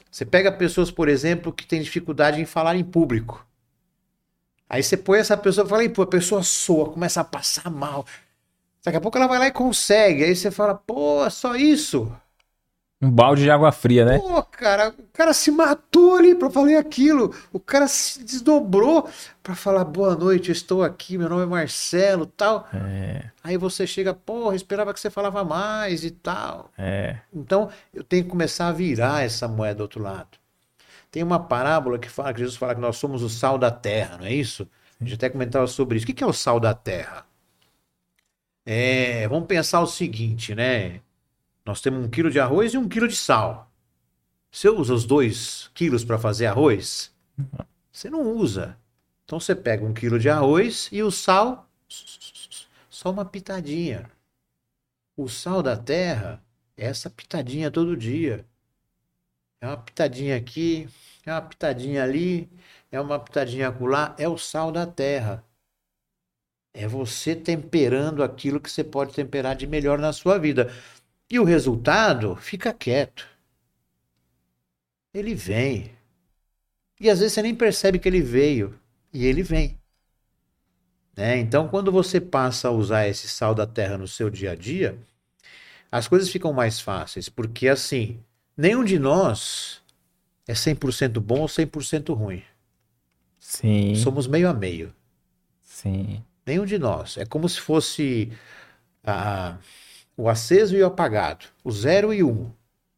Você 0.09 0.25
pega 0.25 0.51
pessoas, 0.51 0.91
por 0.91 1.09
exemplo, 1.09 1.51
que 1.51 1.65
têm 1.65 1.81
dificuldade 1.81 2.39
em 2.39 2.45
falar 2.45 2.75
em 2.75 2.83
público. 2.83 3.45
Aí 4.69 4.81
você 4.81 4.97
põe 4.97 5.19
essa 5.19 5.37
pessoa 5.37 5.65
e 5.65 5.69
fala, 5.69 5.89
pô, 5.89 6.01
a 6.01 6.07
pessoa 6.07 6.43
soa, 6.43 6.89
começa 6.91 7.21
a 7.21 7.23
passar 7.23 7.69
mal. 7.69 8.05
Daqui 8.83 8.97
a 8.97 9.01
pouco 9.01 9.17
ela 9.17 9.27
vai 9.27 9.39
lá 9.39 9.47
e 9.47 9.51
consegue. 9.51 10.23
Aí 10.23 10.35
você 10.35 10.51
fala, 10.51 10.75
pô, 10.75 11.29
só 11.29 11.55
isso. 11.55 12.11
Um 13.03 13.11
balde 13.11 13.43
de 13.43 13.51
água 13.51 13.69
fria, 13.73 14.05
né? 14.05 14.17
Pô, 14.17 14.41
cara, 14.43 14.95
o 14.97 15.03
cara 15.11 15.33
se 15.33 15.51
matou 15.51 16.15
ali 16.15 16.33
pra 16.35 16.49
falar 16.49 16.79
aquilo. 16.79 17.35
O 17.51 17.59
cara 17.59 17.85
se 17.85 18.23
desdobrou 18.23 19.09
pra 19.43 19.53
falar 19.53 19.83
boa 19.83 20.15
noite, 20.15 20.47
eu 20.47 20.53
estou 20.53 20.81
aqui, 20.81 21.17
meu 21.17 21.27
nome 21.27 21.43
é 21.43 21.45
Marcelo 21.45 22.25
tal. 22.25 22.65
É, 22.73 23.25
Aí 23.43 23.57
você 23.57 23.85
chega, 23.85 24.13
porra, 24.13 24.55
esperava 24.55 24.93
que 24.93 25.01
você 25.01 25.09
falava 25.09 25.43
mais 25.43 26.05
e 26.05 26.11
tal. 26.11 26.71
é. 26.77 27.17
Então 27.33 27.69
eu 27.93 28.05
tenho 28.05 28.23
que 28.23 28.29
começar 28.29 28.69
a 28.69 28.71
virar 28.71 29.21
essa 29.25 29.49
moeda 29.49 29.75
do 29.75 29.81
outro 29.81 30.01
lado. 30.01 30.37
Tem 31.11 31.21
uma 31.21 31.39
parábola 31.39 31.99
que 31.99 32.07
fala 32.09 32.33
que 32.33 32.39
Jesus 32.39 32.55
fala 32.55 32.73
que 32.73 32.79
nós 32.81 32.95
somos 32.95 33.21
o 33.21 33.29
sal 33.29 33.57
da 33.57 33.69
terra, 33.69 34.17
não 34.17 34.25
é 34.25 34.33
isso? 34.33 34.65
A 34.99 35.03
gente 35.03 35.15
até 35.15 35.29
comentava 35.29 35.67
sobre 35.67 35.97
isso. 35.97 36.05
O 36.05 36.07
que 36.07 36.13
que 36.13 36.23
é 36.23 36.27
o 36.27 36.31
sal 36.31 36.57
da 36.57 36.73
terra? 36.73 37.25
É, 38.65 39.27
vamos 39.27 39.45
pensar 39.47 39.81
o 39.81 39.87
seguinte, 39.87 40.55
né? 40.55 41.01
Nós 41.65 41.81
temos 41.81 42.05
um 42.05 42.09
quilo 42.09 42.29
de 42.29 42.39
arroz 42.39 42.73
e 42.73 42.77
um 42.77 42.87
quilo 42.87 43.07
de 43.07 43.15
sal. 43.15 43.71
Você 44.51 44.69
usa 44.69 44.93
os 44.93 45.05
dois 45.05 45.69
quilos 45.73 46.03
para 46.03 46.19
fazer 46.19 46.45
arroz? 46.45 47.11
Você 47.91 48.09
não 48.09 48.35
usa. 48.35 48.77
Então 49.25 49.39
você 49.39 49.55
pega 49.55 49.85
um 49.85 49.93
quilo 49.93 50.19
de 50.19 50.29
arroz 50.29 50.89
e 50.91 51.01
o 51.01 51.09
sal, 51.09 51.67
só 52.89 53.09
uma 53.09 53.25
pitadinha. 53.25 54.09
O 55.15 55.27
sal 55.27 55.63
da 55.63 55.77
terra 55.77 56.43
é 56.77 56.85
essa 56.85 57.09
pitadinha 57.09 57.71
todo 57.71 57.95
dia. 57.95 58.45
É 59.61 59.67
uma 59.67 59.77
pitadinha 59.77 60.35
aqui, 60.35 60.89
é 61.25 61.31
uma 61.31 61.41
pitadinha 61.41 62.03
ali, 62.03 62.49
é 62.91 62.99
uma 62.99 63.17
pitadinha 63.19 63.69
acolá. 63.69 64.13
É 64.17 64.27
o 64.27 64.37
sal 64.37 64.71
da 64.71 64.85
terra. 64.85 65.43
É 66.73 66.87
você 66.87 67.35
temperando 67.35 68.23
aquilo 68.23 68.59
que 68.59 68.69
você 68.69 68.83
pode 68.83 69.13
temperar 69.13 69.55
de 69.55 69.65
melhor 69.65 69.99
na 69.99 70.11
sua 70.11 70.37
vida. 70.37 70.71
E 71.29 71.39
o 71.39 71.43
resultado 71.43 72.35
fica 72.35 72.73
quieto. 72.73 73.27
Ele 75.13 75.33
vem. 75.35 75.91
E 76.99 77.09
às 77.09 77.19
vezes 77.19 77.33
você 77.33 77.41
nem 77.41 77.55
percebe 77.55 77.99
que 77.99 78.07
ele 78.07 78.21
veio. 78.21 78.79
E 79.11 79.25
ele 79.25 79.43
vem. 79.43 79.77
Né? 81.15 81.37
Então, 81.37 81.67
quando 81.67 81.91
você 81.91 82.19
passa 82.19 82.67
a 82.67 82.71
usar 82.71 83.07
esse 83.07 83.27
sal 83.27 83.53
da 83.53 83.67
terra 83.67 83.97
no 83.97 84.07
seu 84.07 84.29
dia 84.29 84.51
a 84.51 84.55
dia, 84.55 84.97
as 85.91 86.07
coisas 86.07 86.29
ficam 86.29 86.51
mais 86.51 86.79
fáceis. 86.79 87.29
Porque 87.29 87.67
assim, 87.67 88.19
nenhum 88.57 88.83
de 88.83 88.97
nós 88.97 89.81
é 90.47 90.53
100% 90.53 91.19
bom 91.19 91.41
ou 91.41 91.47
100% 91.47 92.13
ruim. 92.15 92.43
Sim, 93.39 93.93
Somos 93.95 94.25
meio 94.27 94.49
a 94.49 94.53
meio. 94.53 94.93
sim. 95.61 96.23
Nenhum 96.45 96.65
de 96.65 96.77
nós. 96.77 97.17
É 97.17 97.25
como 97.25 97.47
se 97.47 97.59
fosse 97.59 98.31
ah, 99.03 99.57
o 100.15 100.29
aceso 100.29 100.75
e 100.75 100.83
o 100.83 100.85
apagado. 100.85 101.45
O 101.63 101.71
zero 101.71 102.13
e 102.13 102.23
o 102.23 102.29
um. 102.29 102.51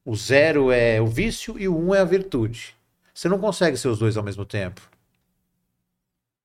O 0.03 0.15
zero 0.15 0.71
é 0.71 1.01
o 1.01 1.07
vício 1.07 1.57
e 1.59 1.67
o 1.67 1.77
um 1.77 1.95
é 1.95 1.99
a 1.99 2.05
virtude. 2.05 2.75
Você 3.13 3.29
não 3.29 3.39
consegue 3.39 3.77
ser 3.77 3.87
os 3.87 3.99
dois 3.99 4.17
ao 4.17 4.23
mesmo 4.23 4.45
tempo. 4.45 4.81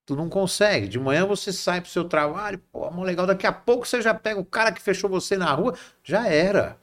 Tu 0.06 0.16
não 0.16 0.28
consegue. 0.28 0.88
De 0.88 0.98
manhã 0.98 1.26
você 1.26 1.52
sai 1.52 1.80
pro 1.80 1.90
seu 1.90 2.04
trabalho, 2.04 2.60
pô, 2.72 2.90
mó 2.90 3.02
legal. 3.02 3.26
Daqui 3.26 3.46
a 3.46 3.52
pouco 3.52 3.86
você 3.86 4.00
já 4.00 4.14
pega 4.14 4.40
o 4.40 4.44
cara 4.44 4.72
que 4.72 4.80
fechou 4.80 5.10
você 5.10 5.36
na 5.36 5.52
rua. 5.52 5.74
Já 6.02 6.26
era. 6.26 6.76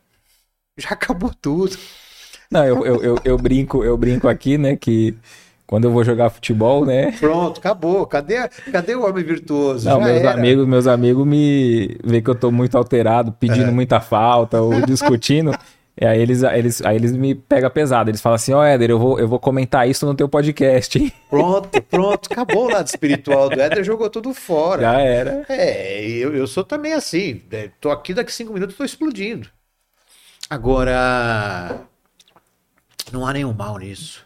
Já 0.77 0.89
acabou 0.91 1.33
tudo. 1.33 1.77
Não, 2.49 2.63
eu, 2.63 2.85
eu, 2.85 3.03
eu, 3.03 3.17
eu 3.25 3.37
brinco, 3.37 3.83
eu 3.83 3.97
brinco 3.97 4.27
aqui, 4.27 4.57
né, 4.57 4.75
que 4.77 5.17
quando 5.67 5.83
eu 5.83 5.91
vou 5.91 6.03
jogar 6.03 6.29
futebol, 6.29 6.85
né, 6.85 7.11
Pronto, 7.19 7.59
acabou. 7.59 8.07
Cadê, 8.07 8.47
cadê 8.71 8.95
o 8.95 9.05
homem 9.05 9.23
virtuoso? 9.23 9.87
Não, 9.87 9.99
Já 9.99 10.05
meus 10.05 10.19
era. 10.21 10.31
amigos, 10.31 10.65
meus 10.67 10.87
amigos 10.87 11.27
me 11.27 11.97
vê 12.03 12.21
que 12.21 12.29
eu 12.29 12.35
tô 12.35 12.51
muito 12.51 12.77
alterado, 12.77 13.33
pedindo 13.33 13.67
É. 13.67 13.71
muita 13.71 13.99
falta 13.99 14.61
ou 14.61 14.81
discutindo. 14.85 15.51
E 15.99 16.05
aí 16.05 16.21
eles, 16.21 16.43
eles, 16.43 16.79
aí 16.85 16.95
eles 16.95 17.11
me 17.11 17.33
pegam 17.33 17.71
pesado. 17.71 18.11
Eles 18.11 18.21
falam 18.21 18.35
assim, 18.35 18.53
ó, 18.53 18.63
Éder, 18.63 18.91
eu 18.91 18.99
vou, 18.99 19.19
eu 19.19 19.27
vou 19.27 19.39
comentar 19.39 19.89
isso 19.89 20.05
no 20.05 20.13
teu 20.13 20.29
podcast, 20.29 20.99
hein? 20.99 21.11
Pronto, 21.27 21.81
pronto. 21.81 22.29
Acabou 22.31 22.67
o 22.67 22.71
lado 22.71 22.85
espiritual 22.85 23.49
do 23.49 23.59
Éder, 23.59 23.83
jogou 23.83 24.07
tudo 24.07 24.31
fora. 24.31 24.83
Já 24.83 24.99
era. 24.99 25.43
É, 25.49 26.07
eu, 26.07 26.35
eu 26.35 26.45
sou 26.45 26.63
também 26.63 26.93
assim. 26.93 27.41
né? 27.51 27.71
Tô 27.81 27.89
aqui 27.89 28.13
daqui 28.13 28.31
cinco 28.31 28.53
minutos, 28.53 28.77
tô 28.77 28.83
explodindo. 28.85 29.49
Agora, 30.47 31.77
não 33.11 33.25
há 33.25 33.33
nenhum 33.33 33.51
mal 33.51 33.79
nisso. 33.79 34.23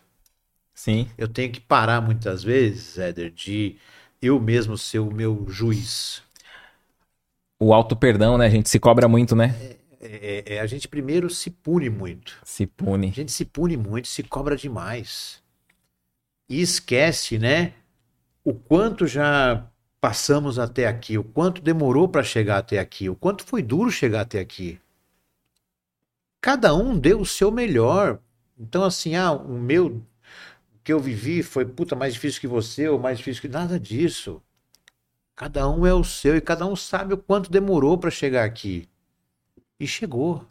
Sim. 0.82 1.07
Eu 1.15 1.27
tenho 1.27 1.51
que 1.51 1.61
parar 1.61 2.01
muitas 2.01 2.43
vezes, 2.43 2.97
Éder, 2.97 3.29
de 3.29 3.77
eu 4.19 4.39
mesmo 4.39 4.75
ser 4.75 4.97
o 4.97 5.13
meu 5.13 5.45
juiz. 5.47 6.23
O 7.59 7.71
auto 7.71 7.95
perdão, 7.95 8.36
né? 8.36 8.47
A 8.47 8.49
gente 8.49 8.67
se 8.67 8.79
cobra 8.79 9.07
muito, 9.07 9.36
né? 9.36 9.53
É, 9.99 10.55
é, 10.55 10.59
a 10.59 10.65
gente 10.65 10.88
primeiro 10.88 11.29
se 11.29 11.51
pune 11.51 11.88
muito. 11.88 12.36
Se 12.43 12.63
A 12.63 12.67
pune. 12.67 13.11
gente 13.11 13.32
se 13.32 13.45
pune 13.45 13.77
muito, 13.77 14.07
se 14.07 14.23
cobra 14.23 14.55
demais. 14.55 15.39
E 16.49 16.59
esquece, 16.59 17.38
né? 17.38 17.73
O 18.43 18.51
quanto 18.51 19.05
já 19.05 19.63
passamos 20.01 20.57
até 20.57 20.88
aqui, 20.88 21.15
o 21.15 21.23
quanto 21.23 21.61
demorou 21.61 22.09
para 22.09 22.23
chegar 22.23 22.57
até 22.57 22.79
aqui, 22.79 23.07
o 23.07 23.15
quanto 23.15 23.45
foi 23.45 23.61
duro 23.61 23.91
chegar 23.91 24.21
até 24.21 24.39
aqui. 24.39 24.79
Cada 26.41 26.73
um 26.73 26.97
deu 26.97 27.21
o 27.21 27.25
seu 27.25 27.51
melhor. 27.51 28.19
Então, 28.59 28.84
assim, 28.84 29.15
ah, 29.15 29.32
o 29.32 29.59
meu 29.59 30.01
que 30.84 30.91
eu 30.93 30.99
vivi 30.99 31.43
foi 31.43 31.65
puta 31.65 31.95
mais 31.95 32.13
difícil 32.13 32.41
que 32.41 32.47
você, 32.47 32.88
ou 32.88 32.99
mais 32.99 33.17
difícil 33.17 33.41
que. 33.41 33.47
Nada 33.47 33.79
disso. 33.79 34.41
Cada 35.36 35.67
um 35.69 35.86
é 35.86 35.93
o 35.93 36.03
seu 36.03 36.36
e 36.36 36.41
cada 36.41 36.65
um 36.65 36.75
sabe 36.75 37.13
o 37.13 37.17
quanto 37.17 37.51
demorou 37.51 37.97
para 37.97 38.11
chegar 38.11 38.43
aqui. 38.43 38.88
E 39.79 39.88
chegou. 39.88 40.45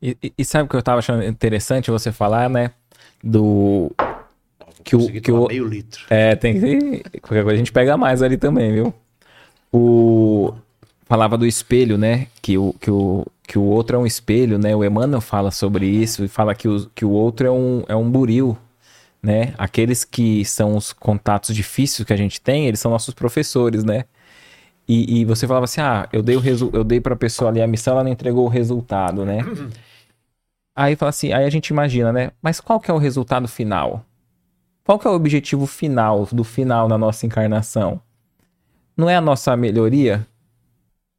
E, 0.00 0.16
e- 0.22 0.32
e 0.38 0.44
sabe 0.44 0.64
o 0.64 0.68
que 0.68 0.76
eu 0.76 0.82
tava 0.82 0.98
achando 0.98 1.22
interessante 1.22 1.90
você 1.90 2.10
falar, 2.10 2.50
né? 2.50 2.72
Do. 3.22 3.92
Que 4.82 4.96
o- 4.96 5.20
que 5.20 5.30
o- 5.30 5.46
meio 5.46 5.66
litro. 5.68 6.04
É, 6.10 6.34
tem 6.34 6.58
que. 6.58 7.20
Qualquer 7.20 7.44
coisa 7.44 7.52
a 7.52 7.56
gente 7.56 7.72
pega 7.72 7.96
mais 7.96 8.20
ali 8.22 8.36
também, 8.36 8.72
viu? 8.72 8.94
O. 9.72 10.52
Falava 11.06 11.36
do 11.36 11.46
espelho, 11.46 11.98
né? 11.98 12.26
Que 12.40 12.56
o, 12.56 12.72
que 12.80 12.90
o, 12.90 13.26
que 13.46 13.58
o 13.58 13.62
outro 13.62 13.96
é 13.96 13.98
um 13.98 14.06
espelho, 14.06 14.58
né? 14.58 14.74
O 14.74 14.82
Emmanuel 14.82 15.20
fala 15.20 15.50
sobre 15.50 15.86
isso 15.86 16.24
e 16.24 16.28
fala 16.28 16.54
que 16.54 16.66
o, 16.66 16.88
que 16.94 17.04
o 17.04 17.10
outro 17.10 17.46
é 17.46 17.50
um, 17.50 17.84
é 17.86 17.94
um 17.94 18.10
buril, 18.10 18.56
né? 19.22 19.54
Aqueles 19.56 20.04
que 20.04 20.44
são 20.44 20.76
os 20.76 20.92
contatos 20.92 21.54
difíceis 21.54 22.04
que 22.06 22.12
a 22.12 22.16
gente 22.16 22.40
tem, 22.40 22.66
eles 22.66 22.80
são 22.80 22.90
nossos 22.90 23.14
professores, 23.14 23.84
né? 23.84 24.04
E, 24.88 25.20
e 25.20 25.24
você 25.24 25.46
falava 25.46 25.64
assim: 25.64 25.80
ah, 25.80 26.08
eu 26.12 26.22
dei, 26.22 26.36
o 26.36 26.40
resu 26.40 26.70
eu 26.72 26.82
dei 26.82 27.00
pra 27.00 27.14
pessoa 27.14 27.50
ali 27.50 27.62
a 27.62 27.66
missão, 27.66 27.94
ela 27.94 28.04
não 28.04 28.10
entregou 28.10 28.44
o 28.44 28.48
resultado, 28.48 29.24
né? 29.24 29.38
Aí 30.74 30.96
fala 30.96 31.10
assim, 31.10 31.34
aí 31.34 31.44
a 31.44 31.50
gente 31.50 31.68
imagina, 31.68 32.10
né? 32.10 32.30
Mas 32.40 32.58
qual 32.58 32.80
que 32.80 32.90
é 32.90 32.94
o 32.94 32.98
resultado 32.98 33.46
final? 33.46 34.06
Qual 34.82 34.98
que 34.98 35.06
é 35.06 35.10
o 35.10 35.14
objetivo 35.14 35.66
final 35.66 36.26
do 36.32 36.42
final 36.42 36.88
da 36.88 36.96
nossa 36.96 37.26
encarnação? 37.26 38.00
Não 38.96 39.08
é 39.08 39.14
a 39.14 39.20
nossa 39.20 39.54
melhoria 39.54 40.26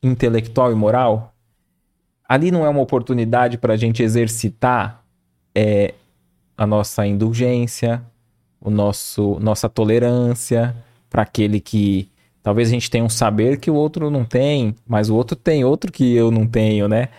intelectual 0.01 0.72
e 0.72 0.76
moral? 0.76 1.36
Ali 2.28 2.49
não 2.49 2.66
é 2.66 2.70
uma 2.70 2.82
oportunidade 2.82 3.60
para 3.60 3.76
a 3.76 3.78
gente 3.78 4.01
exercitar 4.01 5.04
é, 5.54 5.93
a 6.58 6.66
nossa 6.68 7.06
indulgência, 7.06 8.01
o 8.62 8.70
nosso 8.70 9.38
nossa 9.39 9.68
tolerância 9.68 10.76
para 11.10 11.24
aquele 11.24 11.60
que 11.60 12.10
talvez 12.41 12.70
a 12.70 12.72
gente 12.72 12.89
tenha 12.89 13.04
um 13.04 13.10
saber 13.10 13.60
que 13.60 13.72
o 13.72 13.76
outro 13.76 14.10
não 14.10 14.26
tem, 14.26 14.76
mas 14.88 15.10
o 15.10 15.16
outro 15.16 15.36
tem 15.36 15.64
outro 15.64 15.91
que 15.91 16.14
eu 16.16 16.32
não 16.32 16.47
tenho, 16.47 16.88
né? 16.88 17.10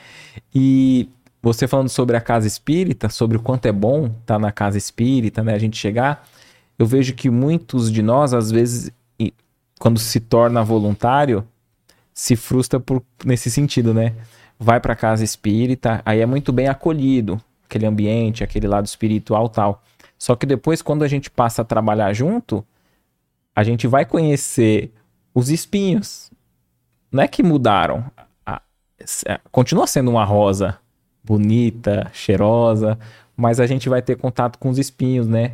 E 0.54 1.08
você 1.42 1.68
falando 1.68 1.88
sobre 1.88 2.16
a 2.16 2.20
casa 2.20 2.46
espírita, 2.46 3.08
sobre 3.08 3.36
o 3.36 3.40
quanto 3.40 3.66
é 3.66 3.72
bom 3.72 4.06
estar 4.06 4.38
na 4.38 4.50
casa 4.50 4.78
espírita, 4.78 5.42
né? 5.44 5.54
A 5.54 5.58
gente 5.58 5.76
chegar, 5.76 6.26
eu 6.78 6.86
vejo 6.86 7.14
que 7.14 7.28
muitos 7.30 7.92
de 7.92 8.02
nós, 8.02 8.32
às 8.32 8.50
vezes, 8.50 8.90
quando 9.78 9.98
se 9.98 10.20
torna 10.20 10.64
voluntário, 10.64 11.46
se 12.12 12.36
frustra 12.36 12.80
por, 12.80 13.02
nesse 13.24 13.50
sentido, 13.50 13.92
né? 13.92 14.14
Vai 14.58 14.80
para 14.80 14.96
casa 14.96 15.24
espírita, 15.24 16.00
aí 16.04 16.20
é 16.20 16.26
muito 16.26 16.52
bem 16.52 16.68
acolhido, 16.68 17.40
aquele 17.74 17.86
ambiente, 17.86 18.44
aquele 18.44 18.68
lado 18.68 18.86
espiritual 18.86 19.48
tal. 19.48 19.82
Só 20.16 20.36
que 20.36 20.46
depois, 20.46 20.80
quando 20.80 21.02
a 21.02 21.08
gente 21.08 21.28
passa 21.30 21.62
a 21.62 21.64
trabalhar 21.64 22.12
junto, 22.12 22.64
a 23.54 23.64
gente 23.64 23.86
vai 23.88 24.04
conhecer 24.04 24.92
os 25.34 25.50
espinhos. 25.50 26.30
Não 27.10 27.22
é 27.22 27.28
que 27.28 27.42
mudaram. 27.42 28.04
A- 28.46 28.62
é, 29.26 29.40
continua 29.50 29.86
sendo 29.86 30.10
uma 30.10 30.24
rosa 30.24 30.78
bonita, 31.22 32.10
cheirosa, 32.12 32.98
mas 33.36 33.58
a 33.58 33.66
gente 33.66 33.88
vai 33.88 34.00
ter 34.02 34.16
contato 34.16 34.58
com 34.58 34.68
os 34.68 34.78
espinhos, 34.78 35.26
né? 35.26 35.52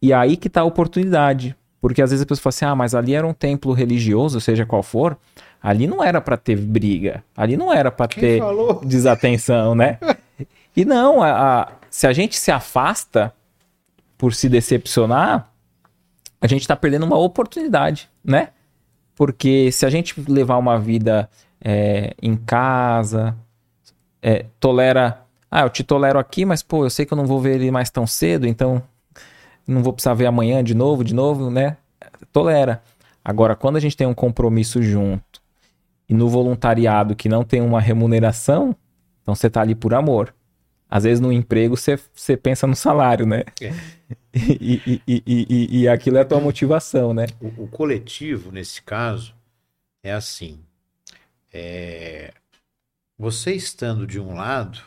E 0.00 0.12
aí 0.12 0.36
que 0.36 0.48
tá 0.48 0.60
a 0.60 0.64
oportunidade. 0.64 1.56
Porque 1.80 2.00
às 2.00 2.10
vezes 2.10 2.22
a 2.22 2.26
pessoa 2.26 2.42
fala 2.44 2.50
assim: 2.50 2.64
ah, 2.64 2.74
mas 2.76 2.94
ali 2.94 3.14
era 3.14 3.26
um 3.26 3.34
templo 3.34 3.72
religioso, 3.72 4.40
seja 4.40 4.64
qual 4.64 4.82
for. 4.82 5.18
Ali 5.62 5.86
não 5.86 6.02
era 6.04 6.20
pra 6.20 6.36
ter 6.36 6.56
briga. 6.56 7.24
Ali 7.36 7.56
não 7.56 7.72
era 7.72 7.90
Quem 7.90 8.06
ter 8.20 8.38
falou? 8.38 8.80
desatenção, 8.84 9.74
né? 9.74 9.98
E 10.76 10.84
não, 10.84 11.22
a- 11.22 11.62
a- 11.62 11.72
se 11.90 12.06
a 12.06 12.12
gente 12.12 12.36
se 12.36 12.50
afasta 12.50 13.32
por 14.18 14.34
se 14.34 14.48
decepcionar, 14.48 15.50
a 16.40 16.46
gente 16.46 16.62
está 16.62 16.74
perdendo 16.76 17.04
uma 17.06 17.18
oportunidade, 17.18 18.08
né? 18.24 18.48
Porque 19.14 19.70
se 19.70 19.86
a 19.86 19.90
gente 19.90 20.20
levar 20.28 20.58
uma 20.58 20.78
vida 20.78 21.28
é, 21.64 22.14
em 22.20 22.36
casa, 22.36 23.34
é, 24.22 24.46
tolera. 24.60 25.20
Ah, 25.50 25.62
eu 25.62 25.70
te 25.70 25.84
tolero 25.84 26.18
aqui, 26.18 26.44
mas 26.44 26.62
pô, 26.62 26.84
eu 26.84 26.90
sei 26.90 27.06
que 27.06 27.12
eu 27.12 27.16
não 27.16 27.26
vou 27.26 27.40
ver 27.40 27.54
ele 27.54 27.70
mais 27.70 27.88
tão 27.90 28.06
cedo, 28.06 28.46
então 28.46 28.82
não 29.66 29.82
vou 29.82 29.92
precisar 29.92 30.14
ver 30.14 30.26
amanhã 30.26 30.62
de 30.62 30.74
novo, 30.74 31.04
de 31.04 31.14
novo, 31.14 31.50
né? 31.50 31.76
Tolera. 32.32 32.82
Agora, 33.24 33.54
quando 33.56 33.76
a 33.76 33.80
gente 33.80 33.96
tem 33.96 34.06
um 34.06 34.12
compromisso 34.14 34.82
junto 34.82 35.40
e 36.08 36.12
no 36.12 36.28
voluntariado 36.28 37.14
que 37.16 37.28
não 37.28 37.44
tem 37.44 37.62
uma 37.62 37.80
remuneração, 37.80 38.76
então 39.22 39.34
você 39.34 39.48
tá 39.48 39.62
ali 39.62 39.74
por 39.74 39.94
amor. 39.94 40.34
Às 40.88 41.04
vezes 41.04 41.20
no 41.20 41.32
emprego 41.32 41.76
você, 41.76 42.36
pensa 42.36 42.66
no 42.66 42.76
salário, 42.76 43.26
né? 43.26 43.44
É. 43.60 43.72
E, 44.36 44.82
e, 44.84 45.02
e, 45.06 45.22
e, 45.26 45.80
e, 45.82 45.88
aquilo 45.88 46.16
é 46.16 46.22
a 46.22 46.24
tua 46.24 46.40
motivação, 46.40 47.14
né? 47.14 47.26
O, 47.40 47.62
o 47.62 47.68
coletivo, 47.68 48.50
nesse 48.50 48.82
caso, 48.82 49.32
é 50.02 50.12
assim. 50.12 50.58
É... 51.52 52.34
Você 53.16 53.52
estando 53.52 54.08
de 54.08 54.18
um 54.18 54.34
lado, 54.34 54.82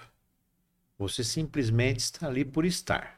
você 1.00 1.24
simplesmente 1.24 2.00
está 2.00 2.28
ali 2.28 2.43
por 2.43 2.66
estar. 2.66 3.18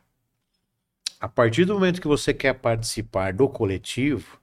A 1.20 1.28
partir 1.28 1.66
do 1.66 1.74
momento 1.74 2.00
que 2.00 2.08
você 2.08 2.32
quer 2.32 2.54
participar 2.54 3.34
do 3.34 3.50
coletivo, 3.50 4.40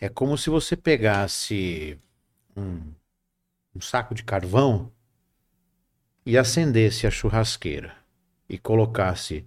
é 0.00 0.08
como 0.08 0.38
se 0.38 0.48
você 0.48 0.76
pegasse 0.76 1.98
um, 2.56 2.80
um 3.74 3.80
saco 3.80 4.14
de 4.14 4.22
carvão 4.22 4.92
e 6.26 6.36
acendesse 6.36 7.06
a 7.06 7.10
churrasqueira 7.10 7.94
e 8.48 8.58
colocasse 8.58 9.44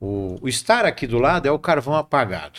o, 0.00 0.38
o 0.42 0.48
estar 0.48 0.84
aqui 0.84 1.06
do 1.06 1.18
lado 1.18 1.46
é 1.46 1.50
o 1.52 1.58
carvão 1.58 1.94
apagado. 1.94 2.58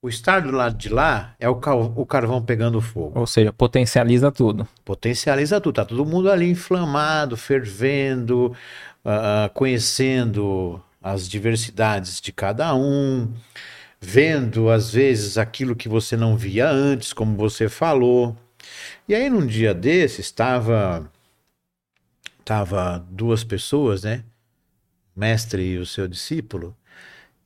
O 0.00 0.08
estar 0.08 0.40
do 0.40 0.50
lado 0.50 0.76
de 0.76 0.88
lá 0.88 1.36
é 1.38 1.48
o, 1.48 1.52
o 1.52 2.04
carvão 2.04 2.42
pegando 2.42 2.80
fogo. 2.80 3.20
Ou 3.20 3.26
seja, 3.26 3.52
potencializa 3.52 4.32
tudo. 4.32 4.66
Potencializa 4.84 5.60
tudo. 5.60 5.76
Tá 5.76 5.84
todo 5.84 6.04
mundo 6.04 6.28
ali 6.28 6.50
inflamado, 6.50 7.36
fervendo, 7.36 8.52
uh, 9.04 9.48
conhecendo 9.54 10.82
as 11.00 11.28
diversidades 11.28 12.20
de 12.20 12.32
cada 12.32 12.74
um, 12.74 13.32
vendo 14.00 14.70
às 14.70 14.92
vezes 14.92 15.38
aquilo 15.38 15.76
que 15.76 15.88
você 15.88 16.16
não 16.16 16.36
via 16.36 16.68
antes, 16.68 17.12
como 17.12 17.36
você 17.36 17.68
falou. 17.68 18.36
E 19.08 19.14
aí 19.14 19.30
num 19.30 19.46
dia 19.46 19.72
desse 19.72 20.20
estava 20.20 21.08
tava 22.44 22.98
duas 23.10 23.44
pessoas, 23.44 24.02
né? 24.02 24.24
O 25.16 25.20
mestre 25.20 25.62
e 25.62 25.78
o 25.78 25.86
seu 25.86 26.08
discípulo, 26.08 26.76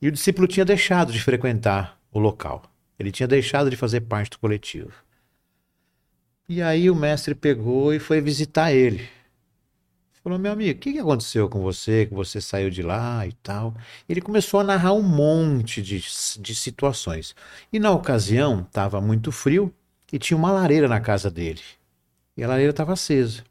e 0.01 0.07
o 0.07 0.11
discípulo 0.11 0.47
tinha 0.47 0.65
deixado 0.65 1.11
de 1.11 1.19
frequentar 1.19 1.99
o 2.11 2.19
local. 2.19 2.63
Ele 2.99 3.11
tinha 3.11 3.27
deixado 3.27 3.69
de 3.69 3.75
fazer 3.75 4.01
parte 4.01 4.31
do 4.31 4.39
coletivo. 4.39 4.91
E 6.47 6.61
aí 6.61 6.89
o 6.89 6.95
mestre 6.95 7.35
pegou 7.35 7.93
e 7.93 7.99
foi 7.99 8.21
visitar 8.21 8.71
ele. 8.71 9.09
Falou, 10.23 10.37
meu 10.37 10.51
amigo, 10.51 10.77
o 10.77 10.81
que, 10.81 10.99
aconteceu 10.99 11.49
com 11.49 11.61
você? 11.61 12.05
Que 12.05 12.13
você 12.13 12.41
saiu 12.41 12.69
de 12.69 12.81
lá 12.81 13.25
e 13.25 13.31
tal. 13.31 13.73
Ele 14.07 14.21
começou 14.21 14.59
a 14.59 14.63
narrar 14.63 14.93
um 14.93 15.01
monte 15.01 15.81
de, 15.81 16.03
de 16.39 16.55
situações. 16.55 17.35
E 17.71 17.79
na 17.79 17.91
ocasião, 17.91 18.61
estava 18.61 18.99
muito 18.99 19.31
frio 19.31 19.73
e 20.11 20.19
tinha 20.19 20.37
uma 20.37 20.51
lareira 20.51 20.87
na 20.87 20.99
casa 20.99 21.31
dele. 21.31 21.61
E 22.35 22.43
a 22.43 22.47
lareira 22.47 22.71
estava 22.71 22.93
acesa. 22.93 23.43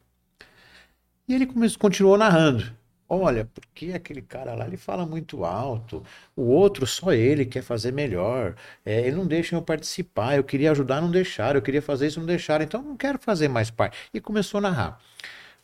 E 1.28 1.34
ele 1.34 1.46
começou, 1.46 1.78
continuou 1.78 2.16
narrando. 2.16 2.72
Olha, 3.08 3.44
porque 3.44 3.92
aquele 3.92 4.20
cara 4.20 4.54
lá 4.54 4.66
ele 4.66 4.76
fala 4.76 5.06
muito 5.06 5.44
alto, 5.44 6.02
o 6.34 6.42
outro 6.42 6.84
só 6.88 7.12
ele 7.12 7.46
quer 7.46 7.62
fazer 7.62 7.92
melhor, 7.92 8.56
é, 8.84 9.06
ele 9.06 9.14
não 9.14 9.24
deixa 9.24 9.54
eu 9.54 9.62
participar, 9.62 10.36
eu 10.36 10.42
queria 10.42 10.72
ajudar, 10.72 11.00
não 11.00 11.10
deixaram, 11.10 11.58
eu 11.58 11.62
queria 11.62 11.80
fazer 11.80 12.08
isso, 12.08 12.18
não 12.18 12.26
deixaram, 12.26 12.64
então 12.64 12.82
não 12.82 12.96
quero 12.96 13.16
fazer 13.20 13.46
mais 13.46 13.70
parte. 13.70 13.96
E 14.12 14.20
começou 14.20 14.58
a 14.58 14.62
narrar. 14.62 15.00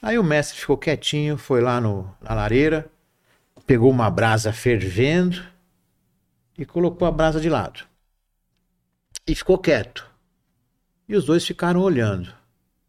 Aí 0.01 0.19
o 0.19 0.25
mestre 0.25 0.59
ficou 0.59 0.79
quietinho, 0.79 1.37
foi 1.37 1.61
lá 1.61 1.81
no, 1.81 2.09
na 2.21 2.33
lareira, 2.33 2.89
pegou 3.67 3.91
uma 3.91 4.09
brasa 4.11 4.53
fervendo 4.53 5.43
e 6.57 6.65
colocou 6.65 7.09
a 7.09 7.11
brasa 7.11 7.41
de 7.41 7.49
lado. 7.49 7.85
E 9.27 9.35
ficou 9.35 9.59
quieto. 9.59 10.09
E 11.09 11.17
os 11.17 11.25
dois 11.25 11.45
ficaram 11.45 11.81
olhando. 11.81 12.33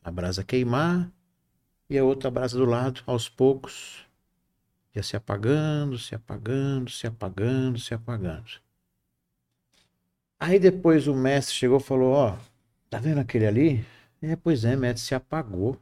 A 0.03 0.11
brasa 0.11 0.43
queimar 0.43 1.09
e 1.93 1.97
a 1.99 2.03
outra 2.03 2.31
brasa 2.31 2.57
do 2.57 2.65
lado, 2.65 3.03
aos 3.05 3.29
poucos, 3.29 4.03
ia 4.95 5.03
se 5.03 5.15
apagando, 5.15 5.99
se 5.99 6.15
apagando, 6.15 6.89
se 6.89 7.05
apagando, 7.05 7.77
se 7.77 7.93
apagando. 7.93 8.49
Aí 10.39 10.59
depois 10.59 11.07
o 11.07 11.13
mestre 11.13 11.53
chegou 11.53 11.77
e 11.77 11.83
falou: 11.83 12.13
Ó, 12.13 12.37
tá 12.89 12.97
vendo 12.97 13.19
aquele 13.19 13.45
ali? 13.45 13.85
É, 14.21 14.35
pois 14.35 14.65
é, 14.65 14.75
mestre, 14.75 15.05
se 15.05 15.13
apagou. 15.13 15.79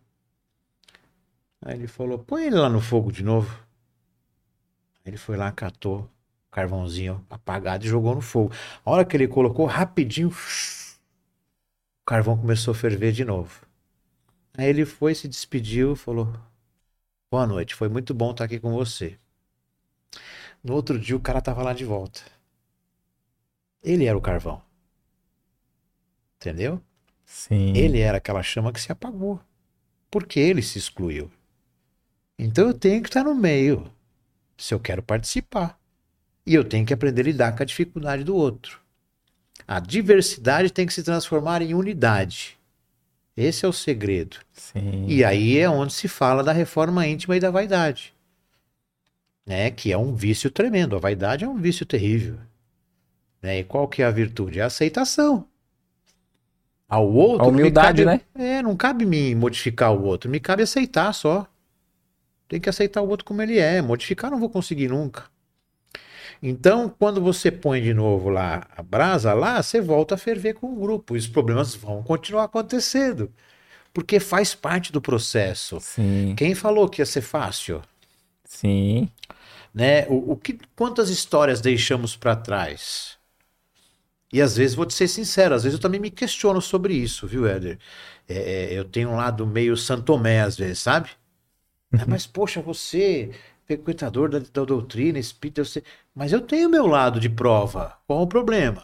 Aí 1.62 1.76
ele 1.76 1.88
falou: 1.88 2.20
põe 2.20 2.47
ele 2.47 2.57
lá 2.57 2.68
no 2.68 2.82
fogo 2.82 3.09
de 3.09 3.24
novo. 3.24 3.49
Aí 5.05 5.12
ele 5.12 5.18
foi 5.18 5.38
lá, 5.38 5.49
catou 5.51 6.01
o 6.01 6.09
carvãozinho 6.51 7.26
apagado 7.30 7.86
e 7.86 7.89
jogou 7.89 8.16
no 8.16 8.22
fogo. 8.22 8.51
A 8.86 8.91
hora 8.91 9.05
que 9.05 9.16
ele 9.16 9.30
colocou, 9.30 9.66
rapidinho, 9.66 10.28
o 10.28 12.05
carvão 12.05 12.38
começou 12.38 12.74
a 12.74 12.76
ferver 12.76 13.14
de 13.14 13.24
novo. 13.24 13.70
Aí 14.58 14.68
ele 14.68 14.86
foi, 14.86 15.16
se 15.16 15.28
despediu, 15.28 15.95
falou: 15.95 16.34
Boa 17.30 17.47
noite, 17.47 17.76
foi 17.76 17.88
muito 17.88 18.14
bom 18.14 18.32
estar 18.32 18.43
aqui 18.43 18.60
com 18.60 18.74
você. 18.74 19.18
No 20.64 20.74
outro 20.74 20.99
dia 20.99 21.16
o 21.16 21.20
cara 21.20 21.39
estava 21.39 21.64
lá 21.64 21.74
de 21.74 21.86
volta. 21.86 22.22
Ele 23.82 24.06
era 24.06 24.18
o 24.18 24.22
carvão. 24.22 24.62
Entendeu? 26.36 26.82
Sim. 27.26 27.76
Ele 27.76 27.99
era 27.99 28.18
aquela 28.18 28.43
chama 28.43 28.74
que 28.74 28.82
se 28.82 28.91
apagou. 28.91 29.39
Porque 30.10 30.39
ele 30.39 30.62
se 30.62 30.78
excluiu. 30.78 31.32
Então 32.38 32.68
eu 32.68 32.74
tenho 32.74 33.02
que 33.02 33.10
estar 33.10 33.24
no 33.24 33.34
meio. 33.34 33.91
Se 34.58 34.74
eu 34.74 34.80
quero 34.80 35.02
participar. 35.02 35.80
E 36.45 36.54
eu 36.54 36.64
tenho 36.64 36.86
que 36.86 36.93
aprender 36.93 37.22
a 37.22 37.26
lidar 37.26 37.56
com 37.56 37.64
a 37.64 37.66
dificuldade 37.66 38.24
do 38.24 38.36
outro. 38.36 38.82
A 39.68 39.80
diversidade 39.80 40.72
tem 40.72 40.86
que 40.86 40.93
se 40.93 41.04
transformar 41.04 41.62
em 41.62 41.74
unidade. 41.74 42.60
Esse 43.36 43.66
é 43.66 43.70
o 43.70 43.74
segredo. 43.74 44.38
Sim. 44.52 45.06
E 45.08 45.24
aí 45.24 45.58
é 45.58 45.70
onde 45.70 45.94
se 45.94 46.08
fala 46.08 46.44
da 46.44 46.52
reforma 46.52 47.08
íntima 47.08 47.38
e 47.38 47.40
da 47.40 47.50
vaidade. 47.50 48.14
Né? 49.46 49.72
Que 49.72 49.92
é 49.92 49.98
um 49.98 50.14
vício 50.14 50.52
tremendo. 50.52 50.96
A 50.96 51.00
vaidade 51.00 51.46
é 51.46 51.48
um 51.48 51.58
vício 51.58 51.86
terrível. 51.86 52.38
Né? 53.42 53.60
E 53.60 53.64
qual 53.64 53.88
que 53.88 54.02
é 54.02 54.06
a 54.06 54.12
virtude? 54.12 54.60
É 54.60 54.64
a 54.64 54.68
aceitação. 54.68 55.48
Ao 56.88 57.10
outro. 57.10 57.46
A 57.46 57.48
humildade, 57.48 58.04
cabe, 58.04 58.06
né? 58.06 58.22
É, 58.36 58.62
não 58.62 58.76
cabe 58.76 59.06
me 59.06 59.34
modificar 59.34 59.94
o 59.94 60.04
outro, 60.04 60.30
me 60.30 60.42
cabe 60.42 60.64
aceitar 60.64 61.14
só. 61.14 61.48
Tem 62.50 62.60
que 62.60 62.68
aceitar 62.68 63.02
o 63.02 63.08
outro 63.08 63.26
como 63.26 63.42
ele 63.42 63.58
é. 63.58 63.82
Modificar 63.82 64.30
não 64.30 64.38
vou 64.38 64.50
conseguir 64.50 64.90
nunca. 64.90 65.31
Então, 66.42 66.89
quando 66.89 67.22
você 67.22 67.52
põe 67.52 67.82
de 67.82 67.94
novo 67.94 68.30
lá 68.30 68.68
a 68.76 68.82
brasa 68.82 69.34
lá, 69.34 69.62
você 69.62 69.80
volta 69.80 70.16
a 70.16 70.18
ferver 70.18 70.56
com 70.56 70.74
o 70.74 70.80
grupo. 70.80 71.16
E 71.16 71.20
os 71.20 71.28
problemas 71.28 71.76
vão 71.76 72.02
continuar 72.02 72.46
acontecendo. 72.46 73.32
Porque 73.94 74.20
faz 74.20 74.56
parte 74.56 74.92
do 74.92 75.02
processo. 75.02 75.80
Sim. 75.80 76.34
Quem 76.36 76.56
falou 76.56 76.89
que 76.89 77.02
ia 77.02 77.06
ser 77.06 77.22
fácil? 77.22 77.82
Sim. 78.44 79.10
Né? 79.74 80.08
O, 80.08 80.32
o 80.32 80.38
que, 80.38 80.58
quantas 80.76 81.10
histórias 81.10 81.62
deixamos 81.62 82.16
para 82.16 82.36
trás? 82.36 83.18
E 84.34 84.42
às 84.42 84.56
vezes, 84.56 84.76
vou 84.76 84.86
te 84.86 84.94
ser 84.94 85.10
sincero, 85.10 85.54
às 85.54 85.64
vezes 85.64 85.78
eu 85.78 85.82
também 85.82 86.00
me 86.00 86.10
questiono 86.10 86.62
sobre 86.62 86.94
isso, 86.94 87.28
viu, 87.28 87.46
Éder? 87.46 87.78
É, 88.28 88.74
é, 88.74 88.74
eu 88.74 88.86
tenho 88.86 89.10
um 89.10 89.18
lado 89.18 89.46
meio 89.46 89.76
santomé, 89.76 90.42
às 90.42 90.58
vezes, 90.58 90.80
sabe? 90.80 91.10
Uhum. 91.94 92.00
Mas, 92.08 92.26
poxa, 92.26 92.62
você 92.62 93.32
frequentador 93.78 94.30
da, 94.30 94.39
da 94.39 94.65
doutrina 94.65 95.19
espírita, 95.19 95.63
sei, 95.63 95.84
mas 96.13 96.32
eu 96.32 96.41
tenho 96.41 96.69
meu 96.69 96.86
lado 96.86 97.19
de 97.19 97.30
prova. 97.30 97.97
Qual 98.05 98.22
o 98.22 98.28
problema? 98.28 98.84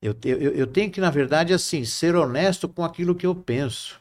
Eu, 0.00 0.16
eu, 0.24 0.38
eu 0.38 0.66
tenho 0.66 0.90
que, 0.90 1.00
na 1.00 1.10
verdade, 1.10 1.52
assim, 1.52 1.84
ser 1.84 2.16
honesto 2.16 2.68
com 2.68 2.84
aquilo 2.84 3.14
que 3.14 3.26
eu 3.26 3.34
penso 3.34 4.00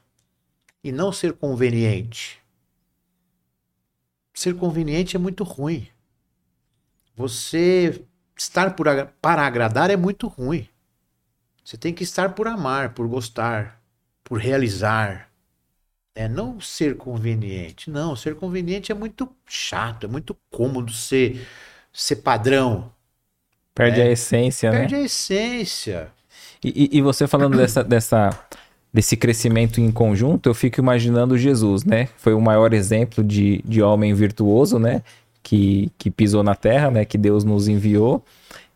e 0.84 0.91
não 0.91 1.12
ser 1.12 1.34
conveniente. 1.34 2.41
Ser 4.34 4.55
conveniente 4.55 5.16
é 5.16 5.20
muito 5.20 5.43
ruim. 5.43 5.88
Você 7.16 8.03
estar 8.36 8.76
por, 8.76 8.88
para 9.22 9.45
agradar 9.45 9.91
é 9.91 9.97
muito 9.97 10.28
ruim. 10.28 10.68
Você 11.64 11.78
tem 11.78 11.93
que 11.93 12.03
estar 12.03 12.34
por 12.34 12.47
amar, 12.47 12.93
por 12.95 13.07
gostar, 13.07 13.80
por 14.24 14.39
realizar. 14.39 15.31
É 16.14 16.28
não 16.28 16.59
ser 16.59 16.97
conveniente. 16.97 17.89
Não, 17.89 18.16
ser 18.16 18.36
conveniente 18.36 18.91
é 18.91 18.95
muito 18.95 19.30
chato, 19.47 20.05
é 20.05 20.09
muito 20.09 20.36
cômodo 20.49 20.91
ser, 20.91 21.45
ser 21.93 22.18
padrão. 22.18 22.91
Perde 23.74 23.99
né? 23.99 24.07
a 24.07 24.12
essência, 24.12 24.70
Perde 24.70 24.84
né? 24.84 24.89
Perde 24.89 25.03
a 25.03 25.05
essência. 25.05 26.07
E, 26.64 26.89
e, 26.93 26.97
e 26.97 27.01
você 27.01 27.28
falando 27.28 27.57
dessa, 27.57 27.84
dessa, 27.84 28.30
desse 28.93 29.16
crescimento 29.16 29.80
em 29.80 29.91
conjunto, 29.91 30.49
eu 30.49 30.53
fico 30.53 30.80
imaginando 30.80 31.38
Jesus, 31.38 31.84
né? 31.84 32.09
Foi 32.18 32.34
o 32.34 32.41
maior 32.41 32.74
exemplo 32.74 33.24
de, 33.24 33.62
de 33.66 33.82
homem 33.82 34.14
virtuoso, 34.14 34.78
né? 34.78 35.01
Que, 35.41 35.91
que 35.97 36.12
pisou 36.12 36.43
na 36.43 36.55
terra, 36.55 36.91
né? 36.91 37.05
Que 37.05 37.18
Deus 37.18 37.43
nos 37.43 37.68
enviou. 37.68 38.24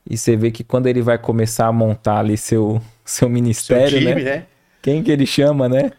E 0.09 0.17
você 0.17 0.35
vê 0.35 0.51
que 0.51 0.63
quando 0.63 0.87
ele 0.87 1.01
vai 1.01 1.17
começar 1.17 1.67
a 1.67 1.71
montar 1.71 2.19
ali 2.19 2.37
seu, 2.37 2.81
seu 3.03 3.29
ministério, 3.29 3.89
Seu 3.89 3.99
time, 3.99 4.15
né? 4.15 4.23
né? 4.23 4.45
Quem 4.81 5.03
que 5.03 5.11
ele 5.11 5.25
chama, 5.25 5.67
né? 5.67 5.91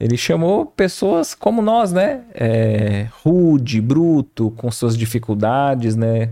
Ele 0.00 0.16
chamou 0.16 0.64
pessoas 0.64 1.34
como 1.34 1.60
nós, 1.60 1.92
né? 1.92 2.24
É, 2.32 3.06
rude, 3.22 3.82
bruto, 3.82 4.50
com 4.56 4.70
suas 4.70 4.96
dificuldades, 4.96 5.94
né? 5.94 6.30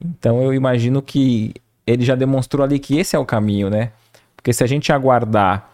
Então 0.00 0.40
eu 0.40 0.54
imagino 0.54 1.02
que 1.02 1.52
ele 1.84 2.04
já 2.04 2.14
demonstrou 2.14 2.64
ali 2.64 2.78
que 2.78 2.96
esse 2.96 3.16
é 3.16 3.18
o 3.18 3.26
caminho, 3.26 3.68
né? 3.68 3.90
Porque 4.36 4.52
se 4.52 4.62
a 4.62 4.66
gente 4.66 4.92
aguardar 4.92 5.70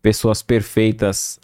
pessoas 0.00 0.40
perfeitas 0.40 1.38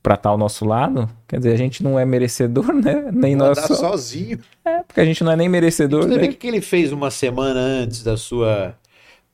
para 0.00 0.14
estar 0.14 0.30
ao 0.30 0.38
nosso 0.38 0.64
lado, 0.64 1.10
quer 1.26 1.38
dizer, 1.38 1.52
a 1.52 1.56
gente 1.56 1.82
não 1.82 1.98
é 1.98 2.04
merecedor, 2.04 2.72
né? 2.72 3.10
Nem 3.12 3.36
Vou 3.36 3.48
nós 3.48 3.58
andar 3.58 3.74
sozinho. 3.74 4.38
É, 4.64 4.84
porque 4.84 5.00
a 5.00 5.04
gente 5.04 5.24
não 5.24 5.32
é 5.32 5.36
nem 5.36 5.48
merecedor, 5.48 6.04
Você 6.04 6.08
vê 6.10 6.14
o 6.14 6.20
né? 6.20 6.28
que 6.28 6.34
que 6.34 6.46
ele 6.46 6.60
fez 6.60 6.92
uma 6.92 7.10
semana 7.10 7.58
antes 7.58 8.04
da 8.04 8.16
sua 8.16 8.76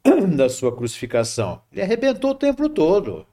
da 0.35 0.49
sua 0.49 0.75
crucificação? 0.75 1.61
Ele 1.71 1.83
arrebentou 1.83 2.31
o 2.31 2.35
templo 2.35 2.71
todo. 2.71 3.27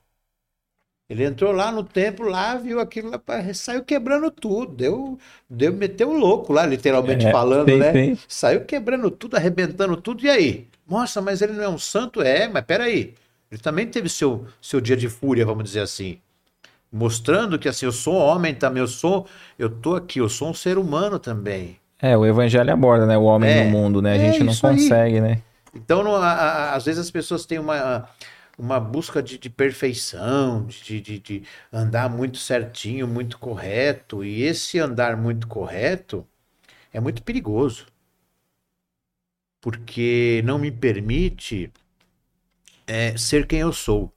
Ele 1.10 1.24
entrou 1.24 1.52
lá 1.52 1.72
no 1.72 1.84
templo, 1.84 2.28
lá, 2.30 2.56
viu 2.56 2.80
aquilo, 2.80 3.10
lá, 3.10 3.20
saiu 3.54 3.84
quebrando 3.84 4.30
tudo. 4.30 4.76
Deu, 4.76 5.18
deu, 5.50 5.74
meteu 5.74 6.10
o 6.10 6.18
louco 6.18 6.54
lá, 6.54 6.66
literalmente 6.66 7.26
É, 7.26 7.32
falando, 7.32 7.66
sim, 7.66 7.80
né? 7.80 7.92
sim. 7.92 8.20
Saiu 8.28 8.64
quebrando 8.66 9.10
tudo, 9.10 9.36
arrebentando 9.36 9.98
tudo. 9.98 10.24
E 10.24 10.30
aí? 10.30 10.68
Nossa, 10.88 11.20
mas 11.22 11.42
ele 11.42 11.54
não 11.54 11.64
é 11.64 11.70
um 11.70 11.80
santo? 11.80 12.22
É, 12.22 12.48
mas 12.48 12.64
peraí. 12.64 13.16
Ele 13.52 13.60
também 13.62 13.88
teve 13.88 14.08
seu, 14.08 14.46
seu 14.62 14.80
dia 14.80 14.96
de 14.96 15.10
fúria, 15.10 15.46
vamos 15.46 15.64
dizer 15.64 15.80
assim. 15.82 16.20
Mostrando 16.92 17.60
que 17.60 17.70
assim, 17.70 17.86
eu 17.86 17.92
sou 17.92 18.16
homem 18.16 18.56
também, 18.56 18.82
eu 18.82 18.88
sou, 18.88 19.28
eu 19.60 19.70
tô 19.70 19.96
aqui, 19.96 20.20
eu 20.20 20.30
sou 20.30 20.50
um 20.50 20.54
ser 20.54 20.78
humano 20.78 21.20
também. 21.20 21.80
É, 22.02 22.16
o 22.18 22.26
evangelho 22.26 22.72
aborda, 22.72 23.06
né? 23.06 23.18
O 23.18 23.24
homem 23.24 23.50
É, 23.50 23.56
no 23.56 23.66
mundo, 23.66 24.02
né? 24.02 24.14
A 24.14 24.18
é 24.18 24.20
gente 24.20 24.44
não 24.44 24.54
isso 24.54 24.66
aí. 24.68 24.78
consegue, 24.80 25.20
né? 25.22 25.42
Então, 25.74 26.04
não- 26.04 26.16
a- 26.16 26.34
a- 26.34 26.76
às 26.76 26.86
vezes 26.86 27.00
as 27.00 27.12
pessoas 27.12 27.46
têm 27.46 27.60
uma, 27.60 28.10
uma 28.60 28.80
busca 28.80 29.24
de, 29.24 29.38
de 29.38 29.50
perfeição, 29.50 30.66
de, 30.66 31.00
de, 31.00 31.20
de 31.20 31.44
andar 31.72 32.10
muito 32.10 32.38
certinho, 32.38 33.08
muito 33.08 33.40
correto. 33.40 34.24
E 34.24 34.44
esse 34.44 34.78
andar 34.78 35.16
muito 35.16 35.48
correto 35.48 36.28
é 36.92 37.00
muito 37.00 37.24
perigoso. 37.24 37.88
Porque 39.62 40.42
não 40.46 40.60
me 40.60 40.72
permite 40.72 41.72
é, 42.86 43.18
ser 43.18 43.48
quem 43.48 43.60
eu 43.60 43.72
sou. 43.72 44.14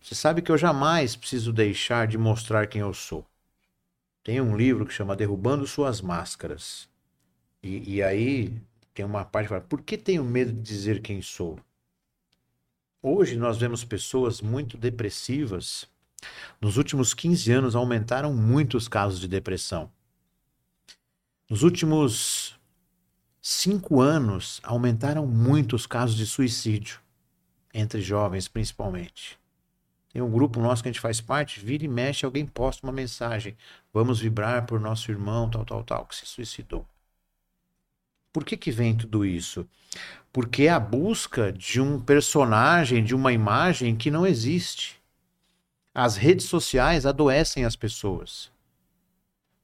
Você 0.00 0.14
sabe 0.14 0.42
que 0.42 0.50
eu 0.50 0.58
jamais 0.58 1.16
preciso 1.16 1.52
deixar 1.52 2.06
de 2.06 2.18
mostrar 2.18 2.66
quem 2.66 2.80
eu 2.80 2.92
sou. 2.94 3.26
Tem 4.22 4.40
um 4.40 4.56
livro 4.56 4.86
que 4.86 4.92
chama 4.92 5.16
Derrubando 5.16 5.66
Suas 5.66 6.00
Máscaras. 6.00 6.88
E, 7.62 7.96
e 7.96 8.02
aí 8.02 8.54
tem 8.94 9.04
uma 9.04 9.24
parte 9.24 9.46
que 9.46 9.48
fala: 9.50 9.60
por 9.60 9.82
que 9.82 9.98
tenho 9.98 10.24
medo 10.24 10.52
de 10.52 10.60
dizer 10.60 11.00
quem 11.02 11.20
sou? 11.20 11.58
Hoje 13.06 13.36
nós 13.36 13.58
vemos 13.58 13.84
pessoas 13.84 14.40
muito 14.40 14.78
depressivas. 14.78 15.86
Nos 16.58 16.78
últimos 16.78 17.12
15 17.12 17.52
anos 17.52 17.76
aumentaram 17.76 18.32
muito 18.32 18.78
os 18.78 18.88
casos 18.88 19.20
de 19.20 19.28
depressão. 19.28 19.92
Nos 21.50 21.62
últimos 21.62 22.58
cinco 23.42 24.00
anos 24.00 24.58
aumentaram 24.62 25.26
muito 25.26 25.76
os 25.76 25.86
casos 25.86 26.16
de 26.16 26.24
suicídio, 26.24 26.98
entre 27.74 28.00
jovens 28.00 28.48
principalmente. 28.48 29.38
Tem 30.10 30.22
um 30.22 30.30
grupo 30.30 30.58
nosso 30.58 30.82
que 30.82 30.88
a 30.88 30.92
gente 30.92 31.02
faz 31.02 31.20
parte, 31.20 31.60
vira 31.60 31.84
e 31.84 31.88
mexe, 31.88 32.24
alguém 32.24 32.46
posta 32.46 32.86
uma 32.86 32.92
mensagem. 32.92 33.54
Vamos 33.92 34.18
vibrar 34.18 34.64
por 34.64 34.80
nosso 34.80 35.10
irmão, 35.10 35.50
tal, 35.50 35.66
tal, 35.66 35.84
tal, 35.84 36.06
que 36.06 36.16
se 36.16 36.24
suicidou. 36.24 36.86
Por 38.34 38.44
que, 38.44 38.56
que 38.56 38.72
vem 38.72 38.96
tudo 38.96 39.24
isso? 39.24 39.64
Porque 40.32 40.64
é 40.64 40.70
a 40.70 40.80
busca 40.80 41.52
de 41.52 41.80
um 41.80 42.00
personagem, 42.00 43.04
de 43.04 43.14
uma 43.14 43.32
imagem 43.32 43.94
que 43.94 44.10
não 44.10 44.26
existe. 44.26 45.00
As 45.94 46.16
redes 46.16 46.46
sociais 46.46 47.06
adoecem 47.06 47.64
as 47.64 47.76
pessoas. 47.76 48.50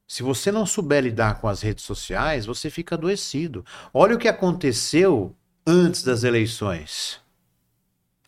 Se 0.06 0.22
você 0.22 0.52
não 0.52 0.64
souber 0.64 1.02
lidar 1.02 1.40
com 1.40 1.48
as 1.48 1.62
redes 1.62 1.82
sociais, 1.82 2.46
você 2.46 2.70
fica 2.70 2.94
adoecido. 2.94 3.66
Olha 3.92 4.14
o 4.14 4.18
que 4.20 4.28
aconteceu 4.28 5.34
antes 5.66 6.04
das 6.04 6.22
eleições. 6.22 7.20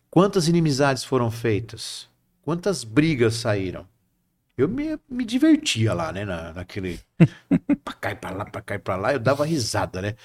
Quantas 0.09 0.49
inimizades 0.49 1.05
foram 1.05 1.31
feitas? 1.31 2.09
Quantas 2.41 2.83
brigas 2.83 3.35
saíram? 3.35 3.87
Eu 4.57 4.67
me, 4.67 4.97
me 5.09 5.25
divertia 5.25 5.93
lá, 5.93 6.11
né? 6.11 6.25
Na, 6.25 6.53
naquele. 6.53 6.99
pra 7.83 7.93
cá 7.93 8.11
e 8.11 8.15
pra 8.15 8.29
lá, 8.31 8.45
pra 8.45 8.61
cá 8.61 8.75
e 8.75 8.79
pra 8.79 8.95
lá, 8.95 9.13
eu 9.13 9.19
dava 9.19 9.45
risada, 9.45 10.01
né? 10.01 10.15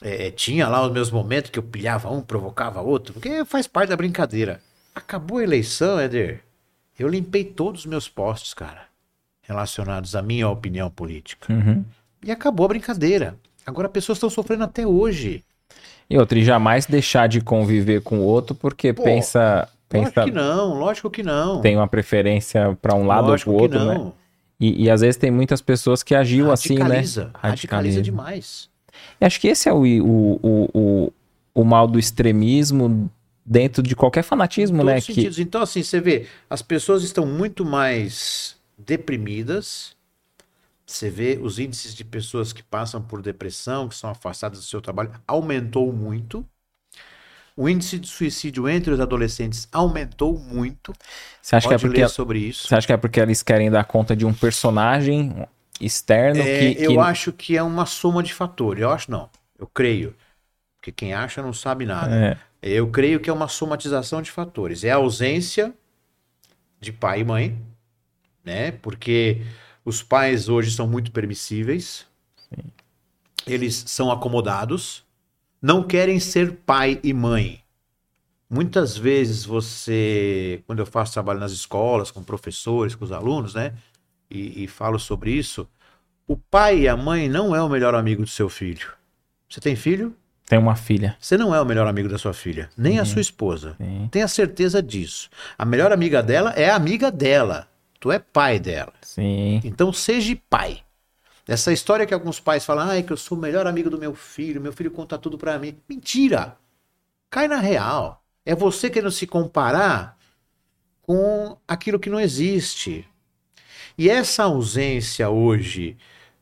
É, 0.00 0.30
tinha 0.32 0.68
lá 0.68 0.84
os 0.84 0.92
meus 0.92 1.10
momentos 1.10 1.50
que 1.50 1.58
eu 1.58 1.62
pilhava 1.62 2.10
um, 2.10 2.20
provocava 2.20 2.80
outro, 2.80 3.14
porque 3.14 3.44
faz 3.44 3.68
parte 3.68 3.90
da 3.90 3.96
brincadeira. 3.96 4.60
Acabou 4.94 5.38
a 5.38 5.44
eleição, 5.44 5.98
Éder. 5.98 6.42
Eu 6.98 7.08
limpei 7.08 7.44
todos 7.44 7.82
os 7.82 7.86
meus 7.86 8.08
posts, 8.08 8.52
cara, 8.52 8.86
relacionados 9.42 10.16
à 10.16 10.22
minha 10.22 10.48
opinião 10.48 10.90
política. 10.90 11.52
Uhum. 11.52 11.84
E 12.24 12.30
acabou 12.30 12.66
a 12.66 12.68
brincadeira. 12.68 13.36
Agora 13.64 13.88
pessoas 13.88 14.16
estão 14.16 14.28
sofrendo 14.28 14.64
até 14.64 14.86
hoje. 14.86 15.44
E 16.10 16.18
outra, 16.18 16.38
e 16.38 16.44
jamais 16.44 16.84
deixar 16.84 17.28
de 17.28 17.40
conviver 17.40 18.02
com 18.02 18.18
o 18.18 18.22
outro 18.22 18.54
porque 18.54 18.92
Pô, 18.92 19.04
pensa, 19.04 19.68
Lógico 19.92 20.14
pensa 20.14 20.24
que 20.24 20.30
não, 20.30 20.74
lógico 20.74 21.10
que 21.10 21.22
não. 21.22 21.60
tem 21.60 21.76
uma 21.76 21.88
preferência 21.88 22.76
para 22.80 22.94
um 22.94 23.06
lado 23.06 23.28
lógico 23.28 23.50
ou 23.50 23.58
pro 23.58 23.68
que 23.68 23.76
outro, 23.76 24.04
né? 24.04 24.12
E, 24.58 24.84
e 24.84 24.90
às 24.90 25.00
vezes 25.00 25.16
tem 25.16 25.30
muitas 25.30 25.60
pessoas 25.60 26.02
que 26.02 26.14
agiam 26.14 26.50
assim, 26.50 26.74
né? 26.74 26.82
Radicaliza, 26.82 27.30
radicaliza 27.34 28.02
demais. 28.02 28.70
E 29.20 29.24
acho 29.24 29.40
que 29.40 29.48
esse 29.48 29.68
é 29.68 29.72
o, 29.72 29.82
o, 29.82 30.40
o, 30.42 30.70
o, 30.72 31.12
o 31.54 31.64
mal 31.64 31.86
do 31.88 31.98
extremismo 31.98 33.10
dentro 33.44 33.82
de 33.82 33.96
qualquer 33.96 34.22
fanatismo, 34.22 34.78
todos 34.78 34.92
né? 34.92 35.00
Que. 35.00 35.42
Então, 35.42 35.62
assim, 35.62 35.82
você 35.82 36.00
vê, 36.00 36.26
as 36.48 36.62
pessoas 36.62 37.02
estão 37.02 37.26
muito 37.26 37.64
mais 37.64 38.56
deprimidas. 38.78 39.96
Você 40.86 41.08
vê 41.08 41.38
os 41.42 41.58
índices 41.58 41.94
de 41.94 42.04
pessoas 42.04 42.52
que 42.52 42.62
passam 42.62 43.00
por 43.00 43.22
depressão, 43.22 43.88
que 43.88 43.94
são 43.94 44.10
afastadas 44.10 44.58
do 44.58 44.64
seu 44.64 44.80
trabalho, 44.80 45.10
aumentou 45.26 45.92
muito. 45.92 46.46
O 47.56 47.68
índice 47.68 47.98
de 47.98 48.08
suicídio 48.08 48.68
entre 48.68 48.92
os 48.92 49.00
adolescentes 49.00 49.68
aumentou 49.72 50.38
muito. 50.38 50.92
você 51.40 51.56
acha 51.56 51.68
que 51.68 51.74
é 51.74 51.78
Pode 51.78 51.86
porque 51.86 52.08
sobre 52.08 52.38
isso. 52.38 52.68
você 52.68 52.74
acha 52.74 52.86
que 52.86 52.92
é 52.92 52.96
porque 52.96 53.20
eles 53.20 53.42
querem 53.42 53.70
dar 53.70 53.84
conta 53.84 54.16
de 54.16 54.24
um 54.24 54.32
personagem 54.32 55.46
externo 55.80 56.42
É, 56.42 56.74
que, 56.74 56.82
eu 56.84 56.92
que- 56.92 56.98
acho 56.98 57.32
que 57.32 57.56
é 57.56 57.62
uma 57.62 57.84
soma 57.86 58.22
de 58.22 58.32
fatores. 58.32 58.82
Eu 58.82 58.90
acho 58.90 59.10
não. 59.10 59.28
Eu 59.58 59.66
creio. 59.66 60.14
Porque 60.78 60.92
quem 60.92 61.14
acha 61.14 61.42
não 61.42 61.52
sabe 61.52 61.86
nada. 61.86 62.38
É, 62.62 62.70
Eu 62.70 62.90
creio 62.90 63.20
que 63.20 63.28
é 63.28 63.32
uma 63.32 63.48
somatização 63.48 64.22
de 64.22 64.30
fatores. 64.30 64.84
É 64.84 64.90
a 64.92 64.96
ausência 64.96 65.74
de 66.80 66.92
pai 66.92 67.20
e 67.20 67.24
mãe, 67.24 67.58
né? 68.44 68.72
Porque 68.72 69.42
os 69.84 70.02
pais 70.02 70.48
hoje 70.48 70.70
são 70.72 70.86
muito 70.88 71.12
permissíveis. 71.12 72.06
Eles 73.46 73.84
são 73.88 74.10
acomodados, 74.10 75.01
não 75.62 75.82
querem 75.82 76.18
ser 76.18 76.52
pai 76.66 77.00
e 77.02 77.14
mãe. 77.14 77.60
Muitas 78.50 78.96
vezes 78.96 79.44
você, 79.46 80.62
quando 80.66 80.80
eu 80.80 80.86
faço 80.86 81.12
trabalho 81.12 81.40
nas 81.40 81.52
escolas, 81.52 82.10
com 82.10 82.22
professores, 82.22 82.94
com 82.94 83.04
os 83.04 83.12
alunos, 83.12 83.54
né? 83.54 83.72
E, 84.30 84.64
e 84.64 84.66
falo 84.66 84.98
sobre 84.98 85.30
isso, 85.30 85.66
o 86.26 86.36
pai 86.36 86.80
e 86.80 86.88
a 86.88 86.96
mãe 86.96 87.28
não 87.28 87.54
é 87.56 87.62
o 87.62 87.68
melhor 87.68 87.94
amigo 87.94 88.22
do 88.22 88.28
seu 88.28 88.48
filho. 88.48 88.88
Você 89.48 89.60
tem 89.60 89.76
filho? 89.76 90.14
tem 90.52 90.58
uma 90.58 90.76
filha. 90.76 91.16
Você 91.18 91.38
não 91.38 91.54
é 91.54 91.60
o 91.62 91.64
melhor 91.64 91.86
amigo 91.86 92.10
da 92.10 92.18
sua 92.18 92.34
filha, 92.34 92.68
nem 92.76 92.98
a 92.98 93.06
sua 93.06 93.22
esposa. 93.22 93.74
Sim. 93.78 94.06
Tenha 94.10 94.28
certeza 94.28 94.82
disso. 94.82 95.30
A 95.56 95.64
melhor 95.64 95.90
amiga 95.92 96.22
dela 96.22 96.50
é 96.50 96.68
a 96.68 96.76
amiga 96.76 97.10
dela. 97.10 97.66
Tu 97.98 98.12
é 98.12 98.18
pai 98.18 98.58
dela. 98.58 98.92
Sim. 99.00 99.62
Então 99.64 99.90
seja 99.94 100.36
pai. 100.50 100.82
Essa 101.46 101.72
história 101.72 102.06
que 102.06 102.14
alguns 102.14 102.38
pais 102.38 102.64
falam, 102.64 102.88
ai, 102.88 103.02
que 103.02 103.12
eu 103.12 103.16
sou 103.16 103.36
o 103.36 103.40
melhor 103.40 103.66
amigo 103.66 103.90
do 103.90 103.98
meu 103.98 104.14
filho, 104.14 104.60
meu 104.60 104.72
filho 104.72 104.90
conta 104.90 105.18
tudo 105.18 105.36
pra 105.36 105.58
mim. 105.58 105.76
Mentira! 105.88 106.56
Cai 107.28 107.48
na 107.48 107.58
real. 107.58 108.22
É 108.44 108.54
você 108.54 108.88
querendo 108.88 109.10
se 109.10 109.26
comparar 109.26 110.16
com 111.02 111.56
aquilo 111.66 111.98
que 111.98 112.10
não 112.10 112.20
existe. 112.20 113.06
E 113.96 114.08
essa 114.08 114.44
ausência 114.44 115.28
hoje 115.28 115.96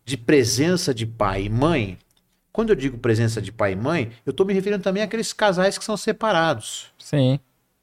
de 0.04 0.16
presença 0.16 0.92
de 0.92 1.06
pai 1.06 1.44
e 1.44 1.48
mãe, 1.48 1.98
quando 2.52 2.70
eu 2.70 2.76
digo 2.76 2.98
presença 2.98 3.40
de 3.40 3.50
pai 3.50 3.72
e 3.72 3.76
mãe, 3.76 4.12
eu 4.26 4.30
estou 4.30 4.44
me 4.44 4.52
referindo 4.52 4.82
também 4.82 5.02
àqueles 5.02 5.32
casais 5.32 5.78
que 5.78 5.84
são 5.84 5.96
separados. 5.96 6.92
Sim. 6.98 7.40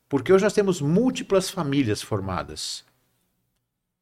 Porque 0.09 0.31
hoje 0.31 0.43
nós 0.43 0.53
temos 0.53 0.81
múltiplas 0.81 1.49
famílias 1.49 2.01
formadas. 2.01 2.85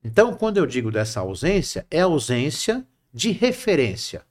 Então, 0.04 0.34
quando 0.36 0.58
eu 0.58 0.66
digo 0.66 0.92
dessa 0.92 1.20
ausência, 1.20 1.86
é 1.90 2.02
ausência 2.02 2.86
de 3.16 3.32
referência. 3.32 4.26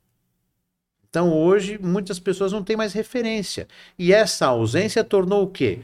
Então, 1.08 1.32
hoje, 1.32 1.78
muitas 1.78 2.18
pessoas 2.18 2.52
não 2.52 2.62
têm 2.62 2.76
mais 2.76 2.92
referência. 2.92 3.66
E 3.98 4.12
essa 4.12 4.46
ausência 4.46 5.02
tornou 5.02 5.44
o 5.44 5.50
quê? 5.50 5.80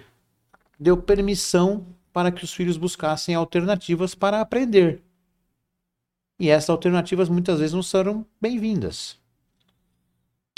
Deu 0.78 0.98
permissão 0.98 1.86
para 2.12 2.30
que 2.30 2.44
os 2.44 2.52
filhos 2.52 2.76
buscassem 2.76 3.34
alternativas 3.34 4.14
para 4.14 4.42
aprender. 4.42 5.02
E 6.38 6.50
essas 6.50 6.68
alternativas 6.68 7.30
muitas 7.30 7.58
vezes 7.60 7.72
não 7.72 7.82
serão 7.82 8.26
bem-vindas. 8.38 9.18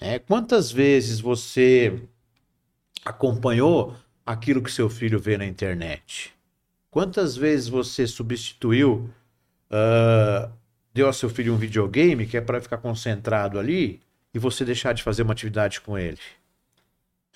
É, 0.01 0.19
quantas 0.19 0.73
vezes 0.73 1.21
você 1.21 2.03
acompanhou 3.05 3.95
aquilo 4.27 4.63
que 4.63 4.73
seu 4.73 4.91
filho 4.91 5.21
vê 5.21 5.39
na 5.39 5.47
internet? 5.47 6.35
Quantas 6.91 7.37
vezes 7.37 7.69
você 7.69 8.05
substituiu, 8.07 9.09
deu 10.93 11.07
ao 11.07 11.13
seu 11.13 11.29
filho 11.31 11.55
um 11.55 11.59
videogame 11.59 12.27
que 12.27 12.37
é 12.37 12.41
para 12.41 12.61
ficar 12.61 12.79
concentrado 12.79 13.59
ali 13.59 14.01
e 14.35 14.39
você 14.39 14.65
deixar 14.65 14.93
de 14.93 15.03
fazer 15.03 15.23
uma 15.23 15.33
atividade 15.33 15.81
com 15.81 15.99
ele? 15.99 16.21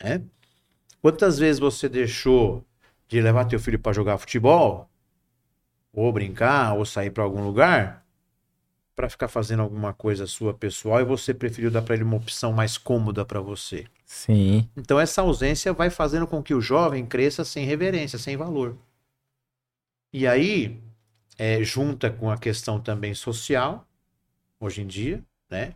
É? 0.00 0.20
Quantas 1.00 1.38
vezes 1.38 1.58
você 1.58 1.88
deixou 1.88 2.64
de 3.08 3.20
levar 3.20 3.44
teu 3.44 3.60
filho 3.60 3.78
para 3.78 3.92
jogar 3.92 4.18
futebol, 4.18 4.90
ou 5.92 6.12
brincar, 6.12 6.74
ou 6.74 6.84
sair 6.84 7.10
para 7.10 7.24
algum 7.24 7.42
lugar, 7.42 8.04
para 8.94 9.08
ficar 9.08 9.28
fazendo 9.28 9.62
alguma 9.62 9.92
coisa 9.92 10.26
sua 10.26 10.52
pessoal 10.52 11.00
e 11.00 11.04
você 11.04 11.32
preferiu 11.32 11.70
dar 11.70 11.82
para 11.82 11.94
ele 11.94 12.04
uma 12.04 12.16
opção 12.16 12.52
mais 12.52 12.76
cômoda 12.76 13.24
para 13.24 13.40
você? 13.40 13.86
Sim. 14.04 14.68
Então 14.76 14.98
essa 14.98 15.22
ausência 15.22 15.72
vai 15.72 15.90
fazendo 15.90 16.26
com 16.26 16.42
que 16.42 16.54
o 16.54 16.60
jovem 16.60 17.04
cresça 17.04 17.44
sem 17.44 17.64
reverência, 17.64 18.18
sem 18.18 18.36
valor. 18.36 18.76
E 20.12 20.26
aí 20.26 20.80
é, 21.38 21.62
junta 21.62 22.10
com 22.10 22.30
a 22.30 22.38
questão 22.38 22.80
também 22.80 23.14
social, 23.14 23.86
hoje 24.60 24.82
em 24.82 24.86
dia, 24.86 25.24
né? 25.50 25.74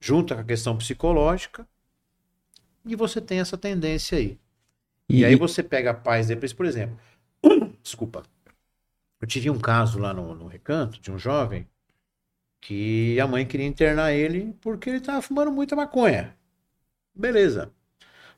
Junta 0.00 0.34
com 0.34 0.40
a 0.40 0.44
questão 0.44 0.76
psicológica, 0.76 1.66
e 2.84 2.96
você 2.96 3.20
tem 3.20 3.40
essa 3.40 3.56
tendência 3.58 4.16
aí. 4.16 4.38
E, 5.08 5.20
e 5.20 5.24
aí 5.24 5.34
você 5.34 5.62
pega 5.62 5.92
pais 5.92 6.28
depois, 6.28 6.52
por 6.52 6.66
exemplo. 6.66 6.98
Desculpa. 7.82 8.22
Eu 9.20 9.26
tive 9.26 9.50
um 9.50 9.58
caso 9.58 9.98
lá 9.98 10.14
no, 10.14 10.34
no 10.34 10.46
recanto 10.46 11.00
de 11.00 11.10
um 11.10 11.18
jovem 11.18 11.66
que 12.60 13.18
a 13.20 13.26
mãe 13.26 13.46
queria 13.46 13.66
internar 13.66 14.12
ele 14.12 14.54
porque 14.60 14.88
ele 14.88 14.98
estava 14.98 15.20
fumando 15.20 15.50
muita 15.52 15.76
maconha. 15.76 16.36
Beleza. 17.14 17.72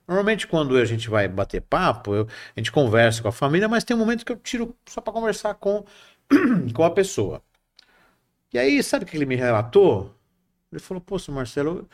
Normalmente, 0.06 0.46
quando 0.46 0.76
a 0.76 0.84
gente 0.84 1.08
vai 1.08 1.28
bater 1.28 1.60
papo, 1.60 2.14
eu, 2.14 2.26
a 2.56 2.60
gente 2.60 2.72
conversa 2.72 3.22
com 3.22 3.28
a 3.28 3.32
família, 3.32 3.68
mas 3.68 3.84
tem 3.84 3.94
um 3.94 4.00
momento 4.00 4.24
que 4.24 4.32
eu 4.32 4.36
tiro 4.36 4.76
só 4.86 5.00
para 5.00 5.12
conversar 5.12 5.54
com, 5.54 5.84
com 6.74 6.84
a 6.84 6.90
pessoa. 6.90 7.42
E 8.52 8.58
aí, 8.58 8.82
sabe 8.82 9.04
o 9.04 9.08
que 9.08 9.16
ele 9.16 9.26
me 9.26 9.36
relatou? 9.36 10.14
Ele 10.72 10.80
falou: 10.80 11.00
Poxa, 11.00 11.30
Marcelo, 11.32 11.88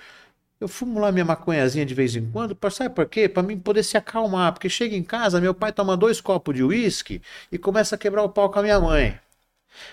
eu 0.60 0.68
fumo 0.68 0.98
lá 1.00 1.12
minha 1.12 1.24
maconhazinha 1.24 1.84
de 1.84 1.94
vez 1.94 2.16
em 2.16 2.30
quando, 2.30 2.56
sabe 2.70 2.94
por 2.94 3.06
quê? 3.06 3.28
Pra 3.28 3.42
mim 3.42 3.58
poder 3.58 3.82
se 3.82 3.96
acalmar. 3.96 4.52
Porque 4.52 4.68
chega 4.68 4.96
em 4.96 5.02
casa, 5.02 5.40
meu 5.40 5.54
pai 5.54 5.72
toma 5.72 5.96
dois 5.96 6.20
copos 6.20 6.54
de 6.54 6.62
uísque 6.64 7.20
e 7.52 7.58
começa 7.58 7.94
a 7.94 7.98
quebrar 7.98 8.22
o 8.22 8.28
pau 8.28 8.50
com 8.50 8.58
a 8.58 8.62
minha 8.62 8.80
mãe. 8.80 9.18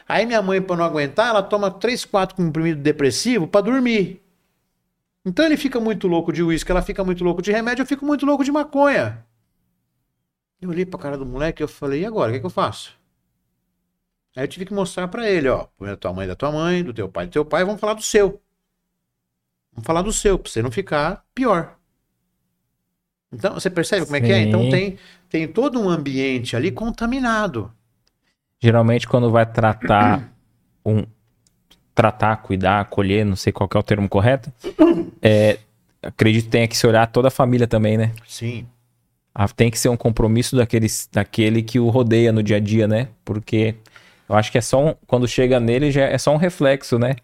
Aí 0.08 0.26
minha 0.26 0.42
mãe, 0.42 0.62
pra 0.62 0.76
não 0.78 0.86
aguentar, 0.86 1.30
ela 1.30 1.44
toma 1.44 1.70
três, 1.72 2.06
quatro 2.06 2.36
comprimidos 2.36 2.82
depressivo 2.82 3.48
para 3.48 3.62
dormir. 3.62 4.22
Então 5.26 5.46
ele 5.46 5.58
fica 5.58 5.80
muito 5.80 6.08
louco 6.08 6.32
de 6.34 6.44
uísque, 6.44 6.72
ela 6.72 6.82
fica 6.82 7.04
muito 7.04 7.24
louco 7.24 7.42
de 7.42 7.52
remédio, 7.52 7.84
eu 7.84 7.88
fico 7.88 8.06
muito 8.06 8.26
louco 8.26 8.44
de 8.44 8.52
maconha. 8.52 9.26
Eu 10.62 10.70
olhei 10.70 10.86
pra 10.86 11.00
cara 11.00 11.18
do 11.18 11.26
moleque 11.26 11.62
e 11.62 11.66
eu 11.66 11.68
falei, 11.68 12.02
e 12.02 12.06
agora, 12.06 12.30
o 12.30 12.32
que, 12.34 12.38
é 12.38 12.40
que 12.40 12.46
eu 12.46 12.50
faço? 12.50 12.98
Aí 14.36 14.44
eu 14.44 14.48
tive 14.48 14.66
que 14.66 14.74
mostrar 14.74 15.08
para 15.08 15.30
ele, 15.30 15.48
ó, 15.48 15.68
põe 15.78 15.90
a 15.92 15.98
tua 15.98 16.12
mãe 16.12 16.28
da 16.28 16.36
tua 16.36 16.52
mãe, 16.52 16.84
do 16.84 16.94
teu 16.94 17.08
pai 17.08 17.28
do 17.28 17.32
teu 17.32 17.46
pai, 17.46 17.64
vamos 17.64 17.80
falar 17.80 17.94
do 17.94 18.02
seu. 18.02 18.42
Vamos 19.72 19.86
falar 19.86 20.02
do 20.02 20.12
seu, 20.12 20.40
pra 20.40 20.52
você 20.52 20.62
não 20.62 20.72
ficar 20.72 21.24
pior. 21.34 21.78
Então, 23.32 23.56
você 23.56 23.70
percebe 23.70 24.06
como 24.06 24.16
é 24.16 24.22
que 24.22 24.32
é? 24.32 24.42
Então 24.44 24.70
tem, 24.70 24.98
tem 25.28 25.48
todo 25.48 25.82
um 25.82 25.90
ambiente 25.90 26.56
ali 26.56 26.72
contaminado. 26.72 27.72
Geralmente, 28.60 29.08
quando 29.08 29.32
vai 29.32 29.46
tratar 29.46 30.32
um. 30.86 31.04
Tratar, 31.96 32.38
cuidar, 32.38 32.80
acolher, 32.80 33.24
não 33.24 33.36
sei 33.36 33.54
qual 33.54 33.70
é 33.72 33.78
o 33.78 33.84
termo 33.84 34.10
correto. 34.10 34.52
É, 35.22 35.60
acredito 36.02 36.46
que 36.46 36.50
tenha 36.50 36.68
que 36.68 36.76
se 36.76 36.88
olhar 36.88 37.06
toda 37.06 37.28
a 37.28 37.32
família 37.32 37.68
também, 37.68 37.98
né? 37.98 38.14
Sim. 38.28 38.66
Ah, 39.34 39.48
tem 39.48 39.70
que 39.70 39.78
ser 39.78 39.90
um 39.90 39.98
compromisso 39.98 40.56
daquele, 40.56 40.88
daquele 41.12 41.62
que 41.62 41.80
o 41.80 41.90
rodeia 41.90 42.32
no 42.32 42.42
dia 42.42 42.58
a 42.58 42.60
dia, 42.60 42.88
né? 42.88 43.10
Porque 43.24 43.76
eu 44.34 44.38
acho 44.38 44.52
que 44.52 44.58
é 44.58 44.62
só 44.62 44.84
um, 44.84 44.96
quando 45.06 45.28
chega 45.28 45.60
nele 45.60 45.92
já 45.92 46.06
é 46.06 46.18
só 46.18 46.34
um 46.34 46.38
reflexo, 46.38 46.98
né? 46.98 47.16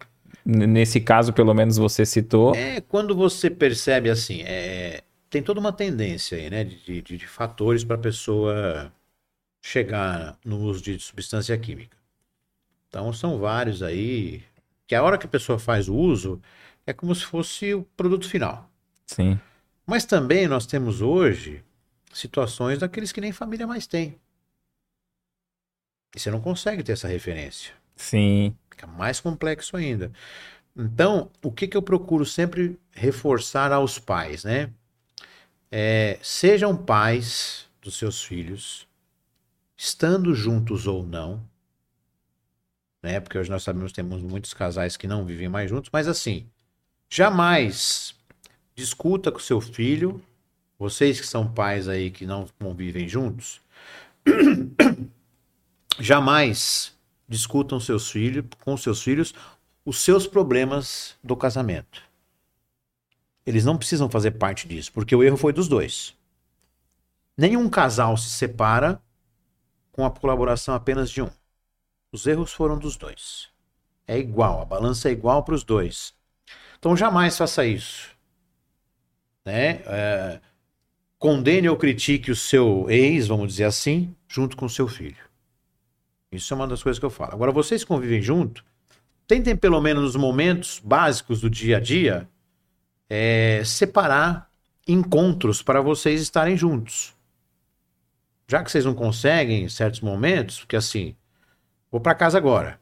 Nesse 0.44 1.00
caso, 1.00 1.32
pelo 1.32 1.52
menos 1.52 1.76
você 1.76 2.06
citou. 2.06 2.54
É, 2.54 2.80
quando 2.80 3.14
você 3.16 3.50
percebe 3.50 4.08
assim, 4.08 4.42
é, 4.42 5.02
tem 5.28 5.42
toda 5.42 5.58
uma 5.58 5.72
tendência 5.72 6.38
aí, 6.38 6.48
né, 6.48 6.64
de, 6.64 7.02
de, 7.02 7.16
de 7.18 7.26
fatores 7.26 7.82
para 7.82 7.96
a 7.96 7.98
pessoa 7.98 8.92
chegar 9.60 10.38
no 10.44 10.58
uso 10.60 10.82
de 10.82 10.98
substância 11.00 11.56
química. 11.58 11.96
Então, 12.88 13.12
são 13.12 13.38
vários 13.38 13.82
aí, 13.82 14.42
que 14.86 14.94
a 14.94 15.02
hora 15.02 15.18
que 15.18 15.26
a 15.26 15.28
pessoa 15.28 15.58
faz 15.58 15.88
o 15.88 15.94
uso, 15.94 16.40
é 16.86 16.92
como 16.92 17.14
se 17.14 17.24
fosse 17.24 17.74
o 17.74 17.82
produto 17.96 18.28
final. 18.28 18.70
Sim. 19.06 19.38
Mas 19.84 20.04
também 20.04 20.48
nós 20.48 20.64
temos 20.64 21.02
hoje 21.02 21.62
situações 22.12 22.78
daqueles 22.78 23.12
que 23.12 23.20
nem 23.20 23.32
família 23.32 23.66
mais 23.66 23.86
tem. 23.86 24.16
E 26.14 26.18
você 26.18 26.30
não 26.30 26.40
consegue 26.40 26.82
ter 26.82 26.92
essa 26.92 27.08
referência. 27.08 27.72
Sim. 27.96 28.54
Fica 28.70 28.86
mais 28.86 29.20
complexo 29.20 29.76
ainda. 29.76 30.10
Então, 30.76 31.30
o 31.42 31.52
que, 31.52 31.68
que 31.68 31.76
eu 31.76 31.82
procuro 31.82 32.24
sempre 32.24 32.78
reforçar 32.92 33.72
aos 33.72 33.98
pais, 33.98 34.44
né? 34.44 34.70
É, 35.70 36.18
sejam 36.22 36.76
pais 36.76 37.68
dos 37.80 37.96
seus 37.96 38.22
filhos, 38.22 38.88
estando 39.76 40.34
juntos 40.34 40.86
ou 40.86 41.04
não, 41.06 41.42
né? 43.02 43.20
Porque 43.20 43.38
hoje 43.38 43.50
nós 43.50 43.62
sabemos 43.62 43.92
que 43.92 43.96
temos 43.96 44.22
muitos 44.22 44.52
casais 44.52 44.96
que 44.96 45.06
não 45.06 45.24
vivem 45.24 45.48
mais 45.48 45.70
juntos, 45.70 45.90
mas 45.92 46.08
assim, 46.08 46.46
jamais 47.08 48.14
discuta 48.74 49.30
com 49.30 49.38
seu 49.38 49.60
filho, 49.60 50.22
vocês 50.78 51.20
que 51.20 51.26
são 51.26 51.50
pais 51.50 51.88
aí 51.88 52.10
que 52.10 52.26
não 52.26 52.46
convivem 52.58 53.08
juntos, 53.08 53.60
jamais 55.98 56.94
discutam 57.28 57.80
seus 57.80 58.10
filhos, 58.10 58.44
com 58.60 58.76
seus 58.76 59.02
filhos 59.02 59.34
os 59.84 59.98
seus 59.98 60.26
problemas 60.26 61.16
do 61.22 61.36
casamento. 61.36 62.02
Eles 63.46 63.64
não 63.64 63.78
precisam 63.78 64.10
fazer 64.10 64.32
parte 64.32 64.68
disso, 64.68 64.92
porque 64.92 65.16
o 65.16 65.22
erro 65.22 65.36
foi 65.36 65.52
dos 65.52 65.68
dois. 65.68 66.14
Nenhum 67.36 67.68
casal 67.68 68.16
se 68.16 68.28
separa 68.28 69.00
com 69.90 70.04
a 70.04 70.10
colaboração 70.10 70.74
apenas 70.74 71.10
de 71.10 71.22
um. 71.22 71.30
Os 72.12 72.26
erros 72.26 72.52
foram 72.52 72.78
dos 72.78 72.96
dois. 72.96 73.48
É 74.06 74.18
igual, 74.18 74.60
a 74.60 74.64
balança 74.64 75.08
é 75.08 75.12
igual 75.12 75.42
para 75.42 75.54
os 75.54 75.64
dois. 75.64 76.12
Então 76.78 76.96
jamais 76.96 77.36
faça 77.38 77.64
isso. 77.64 78.10
Né? 79.44 79.82
É, 79.86 80.40
condene 81.18 81.68
ou 81.68 81.76
critique 81.76 82.30
o 82.30 82.36
seu 82.36 82.90
ex, 82.90 83.26
vamos 83.26 83.48
dizer 83.48 83.64
assim, 83.64 84.14
junto 84.28 84.56
com 84.56 84.66
o 84.66 84.70
seu 84.70 84.86
filho. 84.86 85.29
Isso 86.32 86.54
é 86.54 86.56
uma 86.56 86.66
das 86.66 86.82
coisas 86.82 86.98
que 86.98 87.04
eu 87.04 87.10
falo. 87.10 87.34
Agora, 87.34 87.50
vocês 87.50 87.82
convivem 87.82 88.22
junto, 88.22 88.64
tentem 89.26 89.56
pelo 89.56 89.80
menos 89.80 90.02
nos 90.02 90.16
momentos 90.16 90.80
básicos 90.82 91.40
do 91.40 91.50
dia 91.50 91.78
a 91.78 91.80
dia 91.80 92.28
é, 93.08 93.62
separar 93.64 94.48
encontros 94.86 95.62
para 95.62 95.80
vocês 95.80 96.20
estarem 96.20 96.56
juntos. 96.56 97.16
Já 98.46 98.62
que 98.62 98.70
vocês 98.70 98.84
não 98.84 98.94
conseguem 98.94 99.64
em 99.64 99.68
certos 99.68 100.00
momentos, 100.00 100.60
porque 100.60 100.76
assim, 100.76 101.16
vou 101.90 102.00
para 102.00 102.14
casa 102.14 102.38
agora. 102.38 102.80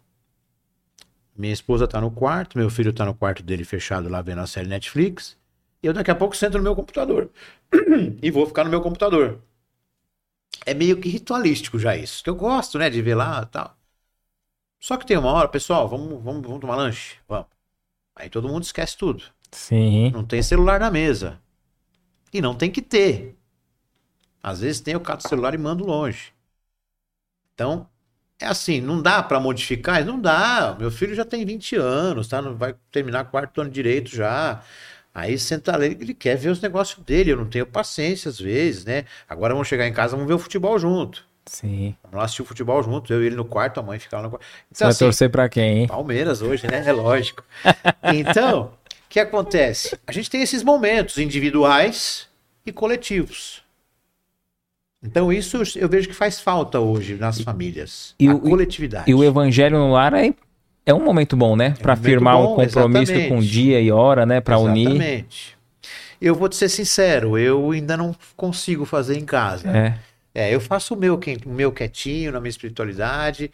Minha 1.34 1.52
esposa 1.52 1.84
está 1.84 2.00
no 2.00 2.10
quarto, 2.10 2.58
meu 2.58 2.68
filho 2.68 2.90
está 2.90 3.04
no 3.04 3.14
quarto 3.14 3.42
dele 3.42 3.64
fechado 3.64 4.08
lá 4.08 4.20
vendo 4.20 4.40
a 4.40 4.46
série 4.46 4.68
Netflix. 4.68 5.38
E 5.82 5.86
eu 5.86 5.92
daqui 5.92 6.10
a 6.10 6.14
pouco 6.14 6.36
sento 6.36 6.58
no 6.58 6.64
meu 6.64 6.74
computador. 6.74 7.30
e 8.22 8.30
vou 8.30 8.46
ficar 8.46 8.64
no 8.64 8.70
meu 8.70 8.80
computador 8.80 9.40
é 10.66 10.74
meio 10.74 11.00
que 11.00 11.08
ritualístico 11.08 11.78
já 11.78 11.96
isso. 11.96 12.22
Que 12.22 12.30
eu 12.30 12.36
gosto, 12.36 12.78
né, 12.78 12.90
de 12.90 13.00
ver 13.02 13.14
lá 13.14 13.42
e 13.42 13.46
tal. 13.46 13.76
Só 14.80 14.96
que 14.96 15.06
tem 15.06 15.16
uma 15.16 15.32
hora, 15.32 15.48
pessoal, 15.48 15.88
vamos, 15.88 16.22
vamos, 16.22 16.42
vamos 16.42 16.60
tomar 16.60 16.76
lanche? 16.76 17.16
Vamos. 17.28 17.48
Aí 18.14 18.28
todo 18.28 18.48
mundo 18.48 18.64
esquece 18.64 18.96
tudo. 18.96 19.24
Sim. 19.50 20.10
Não 20.10 20.24
tem 20.24 20.42
celular 20.42 20.78
na 20.80 20.90
mesa. 20.90 21.40
E 22.32 22.40
não 22.40 22.54
tem 22.54 22.70
que 22.70 22.82
ter. 22.82 23.36
Às 24.42 24.60
vezes 24.60 24.80
tem, 24.80 24.94
eu 24.94 25.00
cato 25.00 25.24
o 25.24 25.28
celular 25.28 25.54
e 25.54 25.58
mando 25.58 25.84
longe. 25.84 26.32
Então, 27.54 27.88
é 28.40 28.46
assim, 28.46 28.80
não 28.80 29.02
dá 29.02 29.22
para 29.22 29.40
modificar? 29.40 30.04
Não 30.04 30.20
dá. 30.20 30.76
Meu 30.78 30.90
filho 30.90 31.14
já 31.14 31.24
tem 31.24 31.44
20 31.44 31.76
anos, 31.76 32.28
tá? 32.28 32.40
Vai 32.40 32.74
terminar 32.90 33.24
quarto 33.24 33.60
ano 33.60 33.70
direito 33.70 34.10
já. 34.10 34.62
Aí 35.18 35.36
senta 35.36 35.74
ali, 35.74 35.96
ele 36.00 36.14
quer 36.14 36.36
ver 36.36 36.50
os 36.50 36.60
negócios 36.60 37.04
dele. 37.04 37.32
Eu 37.32 37.36
não 37.36 37.46
tenho 37.46 37.66
paciência 37.66 38.28
às 38.28 38.38
vezes, 38.38 38.84
né? 38.84 39.04
Agora 39.28 39.52
vamos 39.52 39.66
chegar 39.66 39.88
em 39.88 39.92
casa, 39.92 40.12
vamos 40.14 40.28
ver 40.28 40.34
o 40.34 40.38
futebol 40.38 40.78
junto. 40.78 41.26
Sim. 41.44 41.96
Vamos 42.04 42.18
lá 42.18 42.24
assistir 42.24 42.42
o 42.42 42.44
futebol 42.44 42.80
junto. 42.84 43.12
Eu 43.12 43.22
e 43.22 43.26
ele 43.26 43.34
no 43.34 43.44
quarto, 43.44 43.80
a 43.80 43.82
mãe 43.82 43.98
ficava 43.98 44.22
no 44.22 44.30
quarto. 44.30 44.46
Então, 44.70 44.86
vai 44.86 44.90
assim, 44.90 45.04
torcer 45.04 45.28
pra 45.28 45.48
quem, 45.48 45.78
hein? 45.78 45.86
Palmeiras 45.88 46.40
hoje, 46.40 46.68
né? 46.68 46.84
É 46.86 46.92
lógico. 46.92 47.42
Então, 48.14 48.70
o 48.84 49.08
que 49.08 49.18
acontece? 49.18 49.98
A 50.06 50.12
gente 50.12 50.30
tem 50.30 50.40
esses 50.40 50.62
momentos 50.62 51.18
individuais 51.18 52.28
e 52.64 52.70
coletivos. 52.70 53.62
Então, 55.02 55.32
isso 55.32 55.60
eu 55.76 55.88
vejo 55.88 56.08
que 56.08 56.14
faz 56.14 56.40
falta 56.40 56.78
hoje 56.78 57.16
nas 57.16 57.40
famílias. 57.40 58.14
E 58.20 58.28
a 58.28 58.34
o, 58.34 58.40
coletividade. 58.40 59.10
E 59.10 59.14
o 59.14 59.24
evangelho 59.24 59.78
no 59.78 59.92
lar 59.92 60.14
é 60.14 60.32
é 60.88 60.94
um 60.94 61.04
momento 61.04 61.36
bom, 61.36 61.54
né? 61.54 61.74
Para 61.82 61.92
é 61.92 61.96
um 61.96 62.02
firmar 62.02 62.36
bom, 62.36 62.52
um 62.54 62.56
compromisso 62.56 63.12
exatamente. 63.12 63.28
com 63.28 63.40
dia 63.40 63.78
e 63.78 63.92
hora, 63.92 64.24
né? 64.24 64.40
Para 64.40 64.58
unir. 64.58 64.88
Exatamente. 64.88 65.58
Eu 66.18 66.34
vou 66.34 66.48
te 66.48 66.56
ser 66.56 66.70
sincero, 66.70 67.36
eu 67.36 67.70
ainda 67.70 67.94
não 67.94 68.16
consigo 68.34 68.86
fazer 68.86 69.18
em 69.18 69.24
casa. 69.24 69.68
É. 69.70 69.98
É, 70.34 70.54
eu 70.54 70.60
faço 70.60 70.94
o 70.94 70.96
meu, 70.96 71.20
o 71.44 71.50
meu 71.50 71.70
quietinho 71.70 72.32
na 72.32 72.40
minha 72.40 72.48
espiritualidade, 72.48 73.50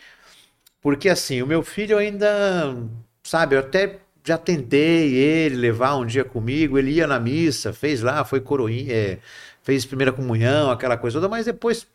porque 0.81 1.09
assim, 1.09 1.43
o 1.43 1.47
meu 1.47 1.63
filho 1.63 1.99
ainda, 1.99 2.77
sabe, 3.23 3.57
eu 3.57 3.61
até 3.61 3.97
já 4.25 4.39
tentei 4.39 5.15
ele 5.15 5.57
levar 5.57 5.97
um 5.97 6.07
dia 6.07 6.25
comigo, 6.25 6.79
ele 6.79 6.93
ia 6.93 7.07
na 7.07 7.19
missa, 7.19 7.73
fez 7.73 8.01
lá, 8.01 8.25
foi 8.25 8.41
coroinha, 8.41 8.95
é, 8.95 9.19
fez 9.63 9.85
primeira 9.85 10.13
comunhão, 10.13 10.71
aquela 10.71 10.97
coisa 10.97 11.19
toda, 11.19 11.29
mas 11.29 11.47
depois, 11.47 11.87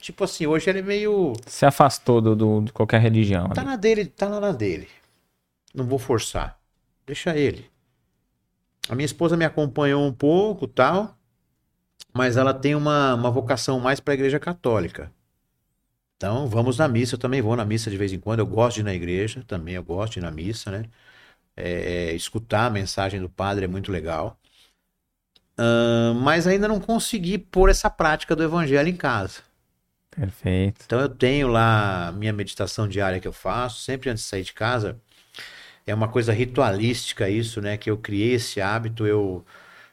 tipo 0.00 0.24
assim, 0.24 0.46
hoje 0.46 0.68
ele 0.70 0.80
é 0.80 0.82
meio, 0.82 1.32
Se 1.46 1.64
afastou 1.66 2.20
do, 2.20 2.34
do- 2.34 2.60
de 2.62 2.72
qualquer 2.72 3.00
religião. 3.00 3.48
tá 3.50 3.60
ali. 3.60 3.70
na 3.70 3.76
dele, 3.76 4.06
tá 4.06 4.28
lá 4.28 4.40
na 4.40 4.52
dele. 4.52 4.88
Não 5.74 5.84
vou 5.86 5.98
forçar. 5.98 6.58
Deixa 7.06 7.36
ele. 7.36 7.70
A 8.88 8.94
minha 8.94 9.06
esposa 9.06 9.36
me 9.36 9.44
acompanhou 9.44 10.04
um 10.04 10.12
pouco, 10.12 10.66
tal, 10.66 11.16
mas 12.12 12.36
ela 12.36 12.52
tem 12.52 12.74
uma, 12.74 13.14
uma 13.14 13.30
vocação 13.30 13.78
mais 13.78 14.00
para 14.00 14.14
a 14.14 14.16
igreja 14.16 14.38
católica. 14.40 15.12
Então, 16.16 16.46
vamos 16.48 16.76
na 16.78 16.86
missa, 16.88 17.14
eu 17.14 17.18
também 17.18 17.40
vou 17.40 17.56
na 17.56 17.64
missa 17.64 17.90
de 17.90 17.96
vez 17.96 18.12
em 18.12 18.18
quando, 18.18 18.40
eu 18.40 18.46
gosto 18.46 18.74
de 18.76 18.80
ir 18.80 18.84
na 18.84 18.92
igreja, 18.94 19.42
também 19.46 19.74
eu 19.74 19.82
gosto 19.82 20.14
de 20.14 20.18
ir 20.18 20.22
na 20.22 20.30
missa, 20.30 20.70
né? 20.70 20.84
É, 21.56 22.12
escutar 22.14 22.66
a 22.66 22.70
mensagem 22.70 23.20
do 23.20 23.28
padre 23.28 23.64
é 23.64 23.68
muito 23.68 23.90
legal. 23.92 24.36
Ahn, 25.58 26.14
mas 26.20 26.46
ainda 26.46 26.66
não 26.68 26.80
consegui 26.80 27.38
pôr 27.38 27.68
essa 27.70 27.88
prática 27.90 28.34
do 28.34 28.42
evangelho 28.42 28.88
em 28.88 28.96
casa. 28.96 29.40
Perfeito. 30.10 30.82
Então 30.84 31.00
eu 31.00 31.08
tenho 31.08 31.48
lá 31.48 32.12
minha 32.12 32.32
meditação 32.32 32.88
diária 32.88 33.20
que 33.20 33.28
eu 33.28 33.32
faço, 33.32 33.82
sempre 33.82 34.10
antes 34.10 34.24
de 34.24 34.28
sair 34.28 34.42
de 34.42 34.52
casa. 34.52 35.00
É 35.86 35.94
uma 35.94 36.08
coisa 36.08 36.32
ritualística 36.32 37.28
isso, 37.28 37.60
né? 37.60 37.76
Que 37.76 37.90
eu 37.90 37.96
criei 37.98 38.34
esse 38.34 38.60
hábito, 38.60 39.06
eu, 39.06 39.44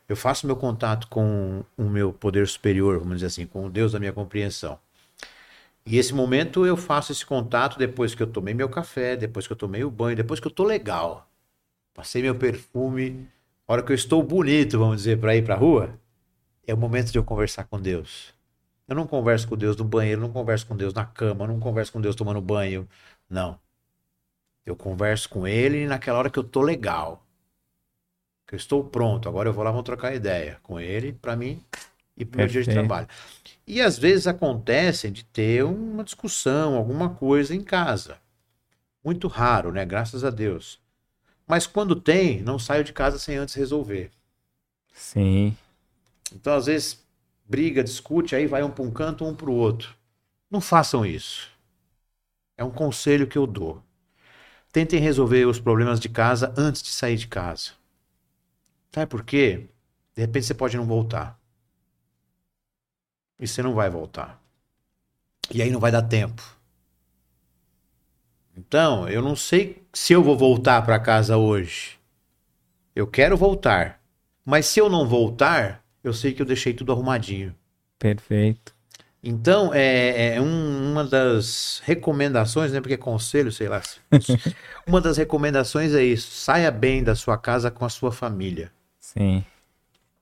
eu 0.10 0.16
faço 0.16 0.46
meu 0.48 0.56
contato 0.56 1.08
com 1.08 1.64
o 1.78 1.84
meu 1.84 2.12
poder 2.14 2.48
superior, 2.48 3.00
vamos 3.00 3.16
dizer 3.16 3.28
assim, 3.28 3.46
com 3.46 3.66
o 3.66 3.70
Deus 3.70 3.94
da 3.94 4.00
minha 4.00 4.14
compreensão. 4.14 4.80
E 5.86 5.98
esse 5.98 6.14
momento 6.14 6.66
eu 6.66 6.76
faço 6.76 7.12
esse 7.14 7.26
contato 7.26 7.80
depois 7.80 8.14
que 8.14 8.22
eu 8.22 8.28
tomei 8.28 8.54
meu 8.54 8.68
café, 8.70 9.16
depois 9.16 9.48
que 9.48 9.54
eu 9.54 9.58
tomei 9.58 9.84
o 9.84 9.90
banho, 9.92 10.18
depois 10.18 10.40
que 10.40 10.48
eu 10.48 10.52
tô 10.52 10.64
legal. 10.64 11.30
Passei 11.94 12.22
meu 12.22 12.36
perfume, 12.36 13.28
hora 13.68 13.82
que 13.82 13.92
eu 13.92 13.96
estou 13.96 14.22
bonito, 14.22 14.78
vamos 14.78 14.98
dizer, 14.98 15.20
para 15.20 15.36
ir 15.36 15.44
para 15.46 15.56
rua, 15.56 15.98
é 16.68 16.74
o 16.74 16.78
momento 16.78 17.12
de 17.12 17.18
eu 17.18 17.24
conversar 17.24 17.64
com 17.66 17.80
Deus. 17.80 18.37
Eu 18.88 18.96
não 18.96 19.06
converso 19.06 19.48
com 19.48 19.58
Deus 19.58 19.76
no 19.76 19.84
banheiro, 19.84 20.22
não 20.22 20.32
converso 20.32 20.66
com 20.66 20.76
Deus 20.76 20.94
na 20.94 21.06
cama, 21.06 21.46
não 21.46 21.60
converso 21.60 21.92
com 21.92 22.00
Deus 22.00 22.16
tomando 22.16 22.42
banho. 22.42 22.88
Não. 23.30 23.60
Eu 24.66 24.76
converso 24.76 25.30
com 25.30 25.48
Ele 25.48 25.86
naquela 25.88 26.20
hora 26.20 26.30
que 26.30 26.40
eu 26.40 26.44
tô 26.44 26.62
legal. 26.62 27.26
Que 28.48 28.56
eu 28.56 28.58
estou 28.58 28.84
pronto. 28.84 29.28
Agora 29.28 29.50
eu 29.50 29.54
vou 29.54 29.64
lá, 29.64 29.72
vamos 29.72 29.86
trocar 29.86 30.16
ideia 30.16 30.58
com 30.64 30.80
Ele, 30.80 31.12
para 31.12 31.36
mim 31.36 31.62
e 32.16 32.26
pro 32.26 32.40
meu 32.40 32.48
dia 32.48 32.64
de 32.64 32.72
trabalho. 32.72 33.08
E 33.66 33.82
às 33.82 33.98
vezes 33.98 34.26
acontece 34.26 35.12
de 35.12 35.24
ter 35.26 35.64
uma 35.64 36.04
discussão, 36.04 36.76
alguma 36.76 37.10
coisa 37.10 37.54
em 37.54 37.62
casa. 37.62 38.18
Muito 39.04 39.28
raro, 39.28 39.72
né? 39.72 39.86
Graças 39.86 40.24
a 40.24 40.30
Deus. 40.30 40.80
Mas 41.46 41.68
quando 41.68 41.96
tem, 41.96 42.42
não 42.42 42.58
saio 42.58 42.84
de 42.84 42.92
casa 42.92 43.20
sem 43.20 43.38
antes 43.38 43.56
resolver. 43.56 44.12
Sim. 44.94 45.56
Então, 46.34 46.54
às 46.54 46.66
vezes, 46.66 47.06
briga, 47.48 47.84
discute, 47.84 48.36
aí 48.36 48.46
vai 48.46 48.64
um 48.64 48.70
para 48.70 48.84
um 48.84 48.92
canto, 48.92 49.26
um 49.26 49.36
para 49.36 49.50
o 49.50 49.56
outro. 49.56 49.96
Não 50.50 50.62
façam 50.62 51.06
isso. 51.06 51.50
É 52.58 52.64
um 52.64 52.72
conselho 52.72 53.28
que 53.28 53.38
eu 53.38 53.48
dou. 53.48 53.82
Tentem 54.72 55.00
resolver 55.00 55.46
os 55.46 55.60
problemas 55.60 56.00
de 56.00 56.10
casa 56.10 56.54
antes 56.58 56.82
de 56.82 56.90
sair 56.90 57.16
de 57.16 57.28
casa. 57.28 57.72
Sabe 58.92 59.10
por 59.10 59.24
quê? 59.24 59.68
De 60.16 60.22
repente 60.22 60.46
você 60.46 60.54
pode 60.54 60.76
não 60.76 60.86
voltar. 60.86 61.40
E 63.40 63.48
você 63.48 63.62
não 63.62 63.74
vai 63.74 63.90
voltar. 63.90 64.42
E 65.52 65.62
aí 65.62 65.70
não 65.70 65.80
vai 65.80 65.92
dar 65.92 66.02
tempo. 66.02 66.42
Então, 68.56 69.08
eu 69.08 69.22
não 69.22 69.36
sei 69.36 69.84
se 69.94 70.14
eu 70.14 70.24
vou 70.24 70.36
voltar 70.36 70.84
para 70.84 71.00
casa 71.00 71.38
hoje. 71.38 72.00
Eu 72.96 73.06
quero 73.06 73.38
voltar. 73.38 74.02
Mas 74.44 74.66
se 74.66 74.80
eu 74.80 74.90
não 74.90 75.08
voltar, 75.08 75.84
eu 76.08 76.14
sei 76.14 76.34
que 76.34 76.42
eu 76.42 76.46
deixei 76.46 76.74
tudo 76.74 76.92
arrumadinho. 76.92 77.56
Perfeito. 78.00 78.76
Então, 79.24 79.74
é, 79.74 80.36
é 80.36 80.42
um- 80.42 80.92
uma 80.92 81.04
das 81.04 81.82
recomendações, 81.84 82.72
né? 82.72 82.80
Porque 82.80 82.94
é 82.94 82.98
conselho, 82.98 83.52
sei 83.52 83.68
lá. 83.68 83.82
uma 84.88 85.02
das 85.02 85.18
recomendações 85.18 85.94
é 85.94 86.04
isso: 86.04 86.32
saia 86.32 86.72
bem 86.72 87.04
da 87.04 87.16
sua 87.16 87.38
casa 87.38 87.72
com 87.72 87.84
a 87.84 87.90
sua 87.90 88.12
família. 88.12 88.72
Sim. 89.00 89.44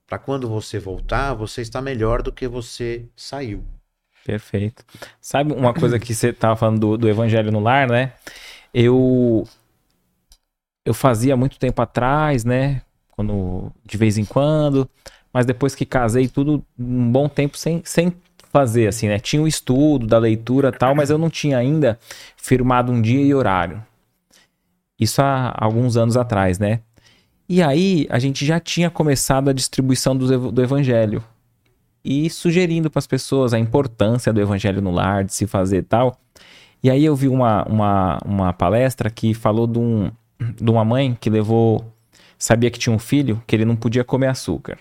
Para 0.06 0.18
quando 0.18 0.48
você 0.48 0.78
voltar, 0.78 1.34
você 1.34 1.62
está 1.62 1.82
melhor 1.82 2.22
do 2.22 2.32
que 2.32 2.46
você 2.48 3.04
saiu. 3.16 3.64
Perfeito. 4.24 4.84
Sabe 5.20 5.52
uma 5.52 5.72
coisa 5.74 5.98
que 5.98 6.14
você 6.14 6.32
tava 6.32 6.56
falando 6.56 6.80
do, 6.80 6.96
do 6.98 7.08
Evangelho 7.08 7.52
no 7.52 7.60
Lar, 7.60 7.88
né? 7.88 8.12
Eu 8.72 9.46
eu 10.84 10.94
fazia 10.94 11.36
muito 11.36 11.58
tempo 11.58 11.80
atrás, 11.82 12.44
né? 12.44 12.82
Quando 13.10 13.72
de 13.84 13.96
vez 13.96 14.18
em 14.18 14.24
quando, 14.24 14.88
mas 15.36 15.44
depois 15.44 15.74
que 15.74 15.84
casei, 15.84 16.28
tudo 16.28 16.64
um 16.78 17.12
bom 17.12 17.28
tempo 17.28 17.58
sem, 17.58 17.82
sem 17.84 18.10
fazer 18.50 18.86
assim, 18.86 19.06
né? 19.06 19.18
Tinha 19.18 19.42
o 19.42 19.46
estudo 19.46 20.06
da 20.06 20.16
leitura 20.16 20.72
tal, 20.72 20.94
mas 20.94 21.10
eu 21.10 21.18
não 21.18 21.28
tinha 21.28 21.58
ainda 21.58 21.98
firmado 22.38 22.90
um 22.90 23.02
dia 23.02 23.20
e 23.20 23.34
horário. 23.34 23.84
Isso 24.98 25.20
há 25.20 25.54
alguns 25.54 25.94
anos 25.98 26.16
atrás, 26.16 26.58
né? 26.58 26.80
E 27.46 27.62
aí 27.62 28.06
a 28.08 28.18
gente 28.18 28.46
já 28.46 28.58
tinha 28.58 28.88
começado 28.88 29.50
a 29.50 29.52
distribuição 29.52 30.16
do, 30.16 30.50
do 30.50 30.62
evangelho 30.62 31.22
e 32.02 32.30
sugerindo 32.30 32.88
para 32.88 33.00
as 33.00 33.06
pessoas 33.06 33.52
a 33.52 33.58
importância 33.58 34.32
do 34.32 34.40
evangelho 34.40 34.80
no 34.80 34.90
lar, 34.90 35.22
de 35.22 35.34
se 35.34 35.46
fazer 35.46 35.82
tal. 35.82 36.18
E 36.82 36.88
aí 36.88 37.04
eu 37.04 37.14
vi 37.14 37.28
uma, 37.28 37.62
uma, 37.64 38.18
uma 38.24 38.52
palestra 38.54 39.10
que 39.10 39.34
falou 39.34 39.66
de, 39.66 39.78
um, 39.78 40.10
de 40.40 40.70
uma 40.70 40.82
mãe 40.82 41.14
que 41.20 41.28
levou. 41.28 41.84
Sabia 42.38 42.70
que 42.70 42.78
tinha 42.78 42.96
um 42.96 42.98
filho 42.98 43.42
que 43.46 43.54
ele 43.54 43.66
não 43.66 43.76
podia 43.76 44.02
comer 44.02 44.28
açúcar. 44.28 44.78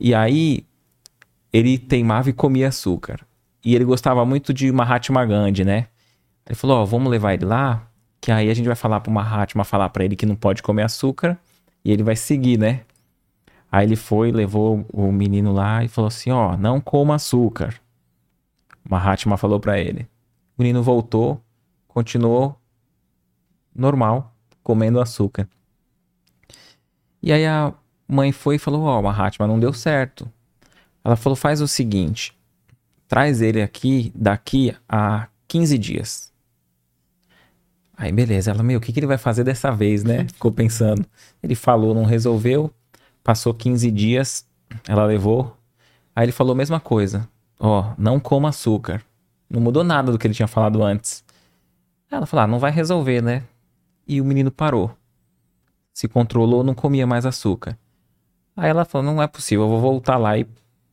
E 0.00 0.14
aí 0.14 0.64
ele 1.52 1.78
teimava 1.78 2.30
e 2.30 2.32
comia 2.32 2.68
açúcar. 2.68 3.20
E 3.64 3.74
ele 3.74 3.84
gostava 3.84 4.24
muito 4.24 4.54
de 4.54 4.70
Mahatma 4.70 5.24
Gandhi, 5.24 5.64
né? 5.64 5.88
Ele 6.46 6.54
falou: 6.54 6.78
Ó, 6.78 6.84
vamos 6.84 7.10
levar 7.10 7.34
ele 7.34 7.44
lá, 7.44 7.88
que 8.20 8.30
aí 8.30 8.48
a 8.48 8.54
gente 8.54 8.66
vai 8.66 8.76
falar 8.76 9.00
pro 9.00 9.12
Mahatma 9.12 9.64
falar 9.64 9.88
para 9.88 10.04
ele 10.04 10.16
que 10.16 10.26
não 10.26 10.36
pode 10.36 10.62
comer 10.62 10.82
açúcar 10.82 11.38
e 11.84 11.90
ele 11.90 12.02
vai 12.02 12.16
seguir, 12.16 12.58
né? 12.58 12.82
Aí 13.70 13.86
ele 13.86 13.96
foi, 13.96 14.32
levou 14.32 14.86
o 14.92 15.12
menino 15.12 15.52
lá 15.52 15.84
e 15.84 15.88
falou 15.88 16.08
assim: 16.08 16.30
Ó, 16.30 16.56
não 16.56 16.80
coma 16.80 17.16
açúcar. 17.16 17.74
Mahatma 18.88 19.36
falou 19.36 19.60
pra 19.60 19.78
ele. 19.78 20.08
O 20.56 20.62
menino 20.62 20.82
voltou, 20.82 21.42
continuou 21.86 22.58
normal, 23.74 24.34
comendo 24.62 25.00
açúcar. 25.00 25.48
E 27.22 27.32
aí 27.32 27.44
a 27.46 27.74
mãe 28.08 28.32
foi 28.32 28.56
e 28.56 28.58
falou: 28.58 28.82
Ó, 28.84 29.02
Mahatma, 29.02 29.46
não 29.46 29.60
deu 29.60 29.72
certo. 29.72 30.28
Ela 31.04 31.16
falou: 31.16 31.36
faz 31.36 31.60
o 31.60 31.68
seguinte, 31.68 32.36
traz 33.06 33.40
ele 33.42 33.62
aqui 33.62 34.12
daqui 34.14 34.74
a 34.88 35.28
15 35.46 35.78
dias. 35.78 36.32
Aí 37.96 38.12
beleza, 38.12 38.52
ela, 38.52 38.62
meu, 38.62 38.78
o 38.78 38.80
que, 38.80 38.92
que 38.92 39.00
ele 39.00 39.08
vai 39.08 39.18
fazer 39.18 39.42
dessa 39.42 39.72
vez, 39.72 40.04
né? 40.04 40.26
Ficou 40.32 40.52
pensando. 40.52 41.04
Ele 41.42 41.56
falou, 41.56 41.94
não 41.94 42.04
resolveu. 42.04 42.72
Passou 43.24 43.52
15 43.52 43.90
dias, 43.90 44.46
ela 44.86 45.04
levou. 45.04 45.56
Aí 46.14 46.24
ele 46.24 46.32
falou 46.32 46.52
a 46.52 46.56
mesma 46.56 46.78
coisa. 46.78 47.28
Ó, 47.58 47.92
não 47.98 48.20
coma 48.20 48.50
açúcar. 48.50 49.02
Não 49.50 49.60
mudou 49.60 49.82
nada 49.82 50.12
do 50.12 50.18
que 50.18 50.26
ele 50.26 50.34
tinha 50.34 50.46
falado 50.46 50.82
antes. 50.82 51.24
Ela 52.10 52.24
falou, 52.24 52.44
ah, 52.44 52.46
não 52.46 52.58
vai 52.58 52.70
resolver, 52.70 53.20
né? 53.20 53.42
E 54.06 54.20
o 54.20 54.24
menino 54.24 54.50
parou. 54.50 54.96
Se 55.92 56.06
controlou, 56.06 56.62
não 56.62 56.74
comia 56.74 57.06
mais 57.06 57.26
açúcar. 57.26 57.76
Aí 58.58 58.68
ela 58.68 58.84
falou, 58.84 59.14
não 59.14 59.22
é 59.22 59.28
possível, 59.28 59.66
eu 59.66 59.68
vou 59.68 59.80
voltar 59.80 60.16
lá. 60.16 60.36
E 60.36 60.44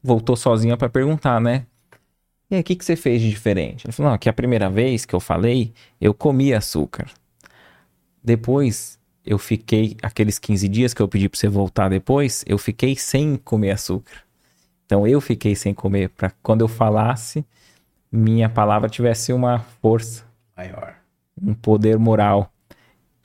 voltou 0.04 0.36
sozinha 0.36 0.78
pra 0.78 0.88
perguntar, 0.88 1.42
né? 1.42 1.66
E 2.50 2.54
aí, 2.54 2.62
o 2.62 2.64
que, 2.64 2.76
que 2.76 2.86
você 2.86 2.96
fez 2.96 3.20
de 3.20 3.28
diferente? 3.28 3.88
Ele 3.88 3.92
falou, 3.92 4.12
não, 4.12 4.20
que 4.20 4.30
a 4.30 4.34
primeira 4.34 4.70
vez 4.70 5.04
que 5.04 5.16
eu 5.16 5.20
falei, 5.20 5.74
eu 6.00 6.14
comi 6.14 6.54
açúcar. 6.54 7.08
Depois, 8.24 9.00
eu 9.26 9.40
fiquei, 9.40 9.98
aqueles 10.04 10.38
15 10.38 10.70
dias 10.70 10.94
que 10.94 11.02
eu 11.02 11.08
pedi 11.08 11.28
pra 11.28 11.40
você 11.40 11.48
voltar 11.48 11.90
depois, 11.90 12.46
eu 12.48 12.60
fiquei 12.60 12.96
sem 12.96 13.36
comer 13.36 13.72
açúcar. 13.72 14.18
Então, 14.86 15.08
eu 15.08 15.20
fiquei 15.20 15.56
sem 15.56 15.74
comer, 15.74 16.10
pra 16.10 16.32
quando 16.44 16.62
eu 16.62 16.68
falasse, 16.68 17.44
minha 18.12 18.48
palavra 18.48 18.88
tivesse 18.88 19.34
uma 19.34 19.58
força, 19.82 20.24
Maior. 20.56 20.94
um 21.42 21.56
poder 21.56 21.98
moral. 21.98 22.54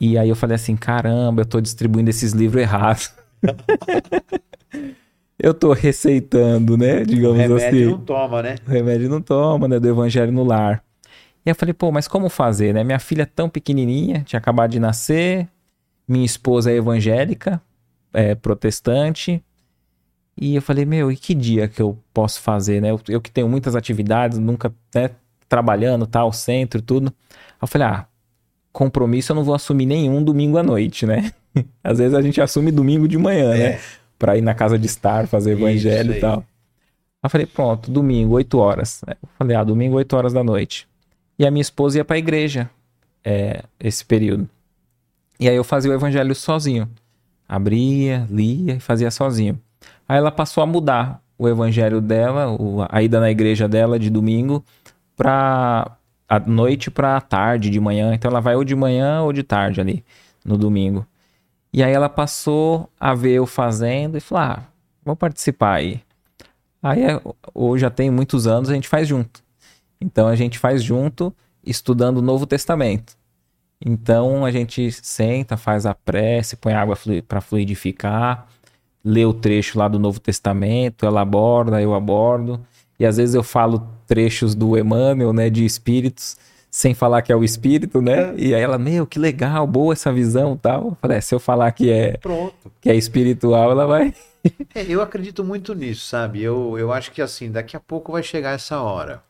E 0.00 0.16
aí 0.16 0.30
eu 0.30 0.36
falei 0.36 0.54
assim, 0.54 0.76
caramba, 0.76 1.42
eu 1.42 1.46
tô 1.46 1.60
distribuindo 1.60 2.08
esses 2.08 2.32
livros 2.32 2.62
errados. 2.62 3.19
eu 5.38 5.54
tô 5.54 5.72
receitando, 5.72 6.76
né, 6.76 7.02
O 7.02 7.06
digamos 7.06 7.38
remédio 7.38 7.56
assim. 7.56 7.84
não 7.86 7.98
toma, 8.04 8.42
né? 8.42 8.56
O 8.66 8.70
remédio 8.70 9.08
não 9.08 9.22
toma, 9.22 9.68
né? 9.68 9.78
Do 9.80 9.88
evangelho 9.88 10.32
no 10.32 10.44
lar. 10.44 10.82
E 11.44 11.48
eu 11.50 11.54
falei, 11.54 11.72
pô, 11.72 11.90
mas 11.90 12.06
como 12.06 12.28
fazer, 12.28 12.74
né? 12.74 12.84
Minha 12.84 12.98
filha 12.98 13.22
é 13.22 13.26
tão 13.26 13.48
pequenininha, 13.48 14.22
tinha 14.24 14.38
acabado 14.38 14.70
de 14.70 14.78
nascer, 14.80 15.48
minha 16.06 16.24
esposa 16.26 16.70
é 16.70 16.76
evangélica, 16.76 17.60
é 18.12 18.34
protestante, 18.34 19.42
E 20.36 20.54
eu 20.56 20.62
falei, 20.62 20.84
meu, 20.86 21.12
e 21.12 21.16
que 21.16 21.34
dia 21.34 21.68
que 21.68 21.82
eu 21.82 21.98
posso 22.14 22.40
fazer, 22.40 22.80
né? 22.80 22.90
Eu, 22.90 23.00
eu 23.08 23.20
que 23.20 23.30
tenho 23.30 23.48
muitas 23.48 23.76
atividades, 23.76 24.38
nunca, 24.38 24.72
né, 24.94 25.10
trabalhando, 25.48 26.06
tal, 26.06 26.32
centro, 26.32 26.80
tudo. 26.80 27.12
Eu 27.60 27.68
falei, 27.68 27.86
ah, 27.88 28.06
compromisso 28.72 29.32
eu 29.32 29.36
não 29.36 29.44
vou 29.44 29.54
assumir 29.54 29.86
nenhum 29.86 30.22
domingo 30.24 30.56
à 30.58 30.62
noite, 30.62 31.04
né? 31.06 31.32
Às 31.82 31.98
vezes 31.98 32.14
a 32.14 32.22
gente 32.22 32.40
assume 32.40 32.70
domingo 32.70 33.08
de 33.08 33.18
manhã, 33.18 33.50
né? 33.50 33.60
é. 33.60 33.68
né? 33.70 33.80
Pra 34.18 34.36
ir 34.36 34.42
na 34.42 34.54
casa 34.54 34.78
de 34.78 34.86
estar, 34.86 35.26
fazer 35.26 35.52
evangelho 35.52 36.14
e 36.14 36.20
tal. 36.20 36.38
Aí 37.22 37.26
eu 37.26 37.30
falei, 37.30 37.46
pronto, 37.46 37.90
domingo, 37.90 38.34
8 38.34 38.58
horas. 38.58 39.02
Eu 39.06 39.16
falei, 39.38 39.56
ah, 39.56 39.64
domingo, 39.64 39.96
8 39.96 40.14
horas 40.14 40.32
da 40.32 40.44
noite. 40.44 40.86
E 41.38 41.46
a 41.46 41.50
minha 41.50 41.62
esposa 41.62 41.98
ia 41.98 42.04
pra 42.04 42.18
igreja 42.18 42.68
é, 43.24 43.62
esse 43.78 44.04
período. 44.04 44.48
E 45.38 45.48
aí 45.48 45.56
eu 45.56 45.64
fazia 45.64 45.90
o 45.90 45.94
evangelho 45.94 46.34
sozinho. 46.34 46.88
Abria, 47.48 48.26
lia 48.30 48.74
e 48.74 48.80
fazia 48.80 49.10
sozinho. 49.10 49.58
Aí 50.06 50.18
ela 50.18 50.30
passou 50.30 50.62
a 50.62 50.66
mudar 50.66 51.22
o 51.38 51.48
evangelho 51.48 52.00
dela, 52.00 52.46
a 52.90 53.02
ida 53.02 53.18
na 53.18 53.30
igreja 53.30 53.66
dela 53.66 53.98
de 53.98 54.10
domingo, 54.10 54.62
pra 55.16 55.96
a 56.28 56.38
noite 56.38 56.90
pra 56.90 57.20
tarde, 57.20 57.70
de 57.70 57.80
manhã. 57.80 58.14
Então 58.14 58.30
ela 58.30 58.40
vai 58.40 58.54
ou 58.54 58.62
de 58.62 58.76
manhã 58.76 59.22
ou 59.22 59.32
de 59.32 59.42
tarde 59.42 59.80
ali, 59.80 60.04
no 60.44 60.56
domingo. 60.56 61.06
E 61.72 61.82
aí 61.82 61.92
ela 61.92 62.08
passou 62.08 62.90
a 62.98 63.14
ver 63.14 63.32
eu 63.32 63.46
fazendo 63.46 64.16
e 64.16 64.20
falou: 64.20 64.44
ah, 64.44 64.62
vou 65.04 65.16
participar 65.16 65.74
aí. 65.74 66.02
Aí 66.82 67.00
hoje 67.54 67.82
já 67.82 67.90
tem 67.90 68.10
muitos 68.10 68.46
anos, 68.46 68.70
a 68.70 68.74
gente 68.74 68.88
faz 68.88 69.06
junto. 69.06 69.42
Então 70.00 70.26
a 70.26 70.34
gente 70.34 70.58
faz 70.58 70.82
junto, 70.82 71.34
estudando 71.64 72.18
o 72.18 72.22
Novo 72.22 72.46
Testamento. 72.46 73.16
Então 73.84 74.44
a 74.44 74.50
gente 74.50 74.90
senta, 74.92 75.56
faz 75.56 75.86
a 75.86 75.94
prece, 75.94 76.56
põe 76.56 76.72
água 76.74 76.96
para 77.26 77.40
fluidificar, 77.40 78.46
lê 79.04 79.24
o 79.24 79.32
trecho 79.32 79.78
lá 79.78 79.88
do 79.88 79.98
Novo 79.98 80.20
Testamento, 80.20 81.06
ela 81.06 81.22
aborda, 81.22 81.80
eu 81.80 81.94
abordo. 81.94 82.60
E 82.98 83.06
às 83.06 83.16
vezes 83.16 83.34
eu 83.34 83.42
falo 83.42 83.88
trechos 84.06 84.54
do 84.54 84.76
Emmanuel, 84.76 85.32
né, 85.32 85.48
de 85.48 85.64
espíritos, 85.64 86.36
sem 86.70 86.94
falar 86.94 87.22
que 87.22 87.32
é 87.32 87.36
o 87.36 87.42
espírito, 87.42 88.00
né? 88.00 88.30
É. 88.30 88.34
E 88.38 88.54
aí 88.54 88.62
ela, 88.62 88.78
meu, 88.78 89.06
que 89.06 89.18
legal, 89.18 89.66
boa 89.66 89.92
essa 89.92 90.12
visão 90.12 90.56
tal. 90.56 90.88
Eu 90.88 90.96
falei, 91.00 91.18
é, 91.18 91.20
se 91.20 91.34
eu 91.34 91.40
falar 91.40 91.72
que 91.72 91.90
é, 91.90 92.16
Pronto. 92.18 92.72
que 92.80 92.88
é 92.88 92.94
espiritual, 92.94 93.72
ela 93.72 93.86
vai. 93.86 94.14
é, 94.74 94.82
eu 94.88 95.02
acredito 95.02 95.42
muito 95.42 95.74
nisso, 95.74 96.06
sabe? 96.06 96.40
Eu, 96.42 96.78
eu 96.78 96.92
acho 96.92 97.10
que 97.10 97.20
assim, 97.20 97.50
daqui 97.50 97.76
a 97.76 97.80
pouco 97.80 98.12
vai 98.12 98.22
chegar 98.22 98.52
essa 98.52 98.80
hora. 98.80 99.22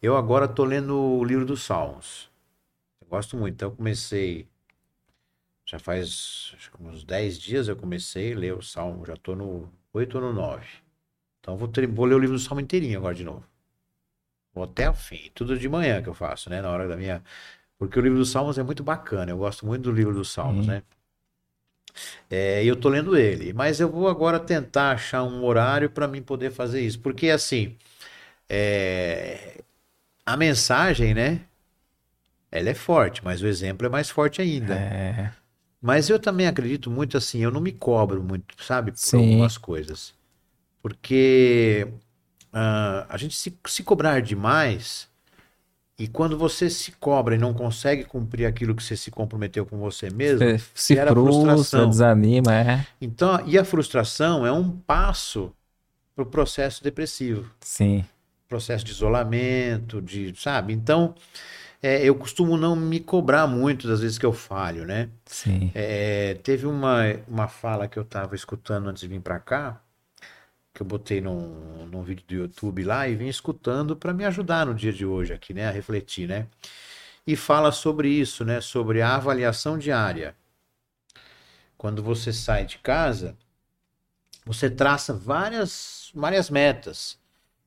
Eu 0.00 0.16
agora 0.16 0.48
tô 0.48 0.64
lendo 0.64 0.98
o 0.98 1.24
livro 1.24 1.44
dos 1.44 1.62
Salmos. 1.62 2.30
Eu 3.00 3.06
gosto 3.08 3.36
muito. 3.36 3.54
Então 3.54 3.68
eu 3.68 3.76
comecei. 3.76 4.48
Já 5.64 5.78
faz 5.78 6.56
uns 6.80 7.04
10 7.04 7.38
dias 7.38 7.68
eu 7.68 7.76
comecei 7.76 8.32
a 8.32 8.36
ler 8.36 8.54
o 8.54 8.62
Salmo. 8.62 9.06
Já 9.06 9.16
tô 9.16 9.36
no 9.36 9.68
8 9.92 10.16
ou 10.16 10.24
no 10.24 10.32
9. 10.32 10.66
Então 11.40 11.56
vou, 11.56 11.68
ter, 11.68 11.86
vou 11.86 12.04
ler 12.06 12.14
o 12.14 12.18
livro 12.18 12.36
do 12.36 12.42
Salmo 12.42 12.60
inteirinho 12.60 12.98
agora 12.98 13.14
de 13.14 13.24
novo. 13.24 13.44
Vou 14.54 14.64
até 14.64 14.88
o 14.88 14.94
fim. 14.94 15.30
Tudo 15.34 15.58
de 15.58 15.68
manhã 15.68 16.02
que 16.02 16.08
eu 16.08 16.14
faço, 16.14 16.50
né? 16.50 16.60
Na 16.60 16.70
hora 16.70 16.86
da 16.86 16.96
minha. 16.96 17.22
Porque 17.78 17.98
o 17.98 18.02
livro 18.02 18.18
dos 18.18 18.30
Salmos 18.30 18.58
é 18.58 18.62
muito 18.62 18.82
bacana. 18.82 19.30
Eu 19.30 19.38
gosto 19.38 19.66
muito 19.66 19.82
do 19.82 19.92
livro 19.92 20.14
dos 20.14 20.30
Salmos, 20.30 20.66
uhum. 20.66 20.72
né? 20.72 20.82
É, 22.30 22.64
eu 22.64 22.76
tô 22.76 22.88
lendo 22.88 23.16
ele. 23.16 23.52
Mas 23.52 23.80
eu 23.80 23.90
vou 23.90 24.08
agora 24.08 24.38
tentar 24.38 24.92
achar 24.92 25.22
um 25.22 25.44
horário 25.44 25.90
para 25.90 26.06
mim 26.06 26.22
poder 26.22 26.50
fazer 26.50 26.80
isso. 26.80 27.00
Porque 27.00 27.30
assim. 27.30 27.76
É... 28.48 29.62
A 30.24 30.36
mensagem, 30.36 31.14
né? 31.14 31.40
Ela 32.50 32.68
é 32.68 32.74
forte, 32.74 33.24
mas 33.24 33.42
o 33.42 33.46
exemplo 33.46 33.86
é 33.86 33.90
mais 33.90 34.10
forte 34.10 34.42
ainda. 34.42 34.74
É. 34.74 35.32
Mas 35.80 36.08
eu 36.08 36.18
também 36.18 36.46
acredito 36.46 36.90
muito 36.90 37.16
assim, 37.16 37.40
eu 37.40 37.50
não 37.50 37.60
me 37.60 37.72
cobro 37.72 38.22
muito, 38.22 38.54
sabe, 38.62 38.92
por 38.92 38.98
Sim. 38.98 39.30
algumas 39.30 39.58
coisas. 39.58 40.14
Porque 40.80 41.88
uh, 42.52 43.06
a 43.08 43.16
gente 43.16 43.34
se, 43.34 43.56
se 43.66 43.82
cobrar 43.82 44.20
demais, 44.20 45.08
e 45.98 46.08
quando 46.08 46.36
você 46.36 46.68
se 46.68 46.92
cobra 46.92 47.34
e 47.34 47.38
não 47.38 47.54
consegue 47.54 48.04
cumprir 48.04 48.46
aquilo 48.46 48.74
que 48.74 48.82
você 48.82 48.96
se 48.96 49.10
comprometeu 49.10 49.64
com 49.64 49.78
você 49.78 50.10
mesmo, 50.10 50.38
você 50.38 50.58
se 50.74 50.96
frustra, 50.96 51.86
desanima, 51.86 52.54
é. 52.54 52.86
Então, 53.00 53.42
e 53.46 53.58
a 53.58 53.64
frustração 53.64 54.46
é 54.46 54.50
um 54.50 54.70
passo 54.70 55.52
para 56.14 56.22
o 56.22 56.26
processo 56.26 56.82
depressivo. 56.82 57.48
Sim. 57.60 58.04
Processo 58.48 58.84
de 58.84 58.90
isolamento, 58.90 60.02
de, 60.02 60.34
sabe? 60.36 60.72
Então, 60.72 61.14
é, 61.82 62.02
eu 62.02 62.14
costumo 62.14 62.56
não 62.56 62.76
me 62.76 63.00
cobrar 63.00 63.46
muito 63.46 63.88
das 63.88 64.00
vezes 64.00 64.18
que 64.18 64.26
eu 64.26 64.32
falho, 64.32 64.84
né? 64.84 65.08
Sim. 65.24 65.70
É, 65.74 66.34
teve 66.42 66.66
uma, 66.66 67.02
uma 67.26 67.48
fala 67.48 67.88
que 67.88 67.98
eu 67.98 68.02
estava 68.02 68.34
escutando 68.34 68.88
antes 68.88 69.02
de 69.02 69.08
vir 69.08 69.20
para 69.20 69.38
cá, 69.38 69.80
que 70.72 70.82
eu 70.82 70.86
botei 70.86 71.20
num, 71.20 71.86
num 71.86 72.02
vídeo 72.02 72.24
do 72.26 72.34
YouTube 72.34 72.82
lá 72.84 73.08
e 73.08 73.14
vim 73.14 73.28
escutando 73.28 73.96
para 73.96 74.12
me 74.12 74.24
ajudar 74.24 74.66
no 74.66 74.74
dia 74.74 74.92
de 74.92 75.04
hoje 75.04 75.32
aqui, 75.34 75.52
né, 75.52 75.68
a 75.68 75.70
refletir, 75.70 76.28
né? 76.28 76.46
E 77.26 77.36
fala 77.36 77.70
sobre 77.72 78.08
isso, 78.08 78.44
né, 78.44 78.60
sobre 78.60 79.02
a 79.02 79.14
avaliação 79.16 79.78
diária. 79.78 80.34
Quando 81.76 82.02
você 82.02 82.32
sai 82.32 82.64
de 82.64 82.78
casa, 82.78 83.36
você 84.44 84.70
traça 84.70 85.12
várias 85.12 86.10
várias 86.14 86.50
metas. 86.50 87.18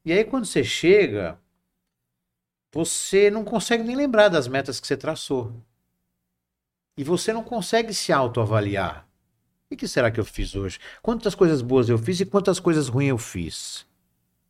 E 0.04 0.12
aí 0.12 0.24
quando 0.24 0.46
você 0.46 0.64
chega, 0.64 1.40
você 2.72 3.30
não 3.32 3.46
consegue 3.46 3.84
nem 3.84 3.96
lembrar 3.96 4.30
das 4.30 4.48
metas 4.48 4.80
que 4.80 4.88
você 4.88 4.98
traçou. 4.98 5.54
E 6.98 7.04
você 7.04 7.34
não 7.34 7.44
consegue 7.44 7.94
se 7.94 8.12
autoavaliar. 8.12 9.05
O 9.72 9.76
que 9.76 9.88
será 9.88 10.12
que 10.12 10.20
eu 10.20 10.26
fiz 10.26 10.56
hoje? 10.56 10.80
Quantas 11.02 11.34
coisas 11.34 11.62
boas 11.62 11.90
eu 11.90 11.98
fiz 11.98 12.20
e 12.20 12.26
quantas 12.26 12.60
coisas 12.60 12.88
ruins 12.88 13.10
eu 13.10 13.18
fiz? 13.18 13.86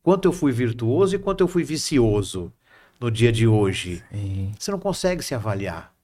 Quanto 0.03 0.27
eu 0.27 0.33
fui 0.33 0.51
virtuoso 0.51 1.15
e 1.15 1.19
quanto 1.19 1.41
eu 1.41 1.47
fui 1.47 1.63
vicioso 1.63 2.51
no 2.99 3.09
dia 3.09 3.31
de 3.31 3.47
hoje? 3.47 4.03
Sim. 4.11 4.53
Você 4.59 4.71
não 4.71 4.79
consegue 4.79 5.23
se 5.23 5.33
avaliar. 5.33 5.95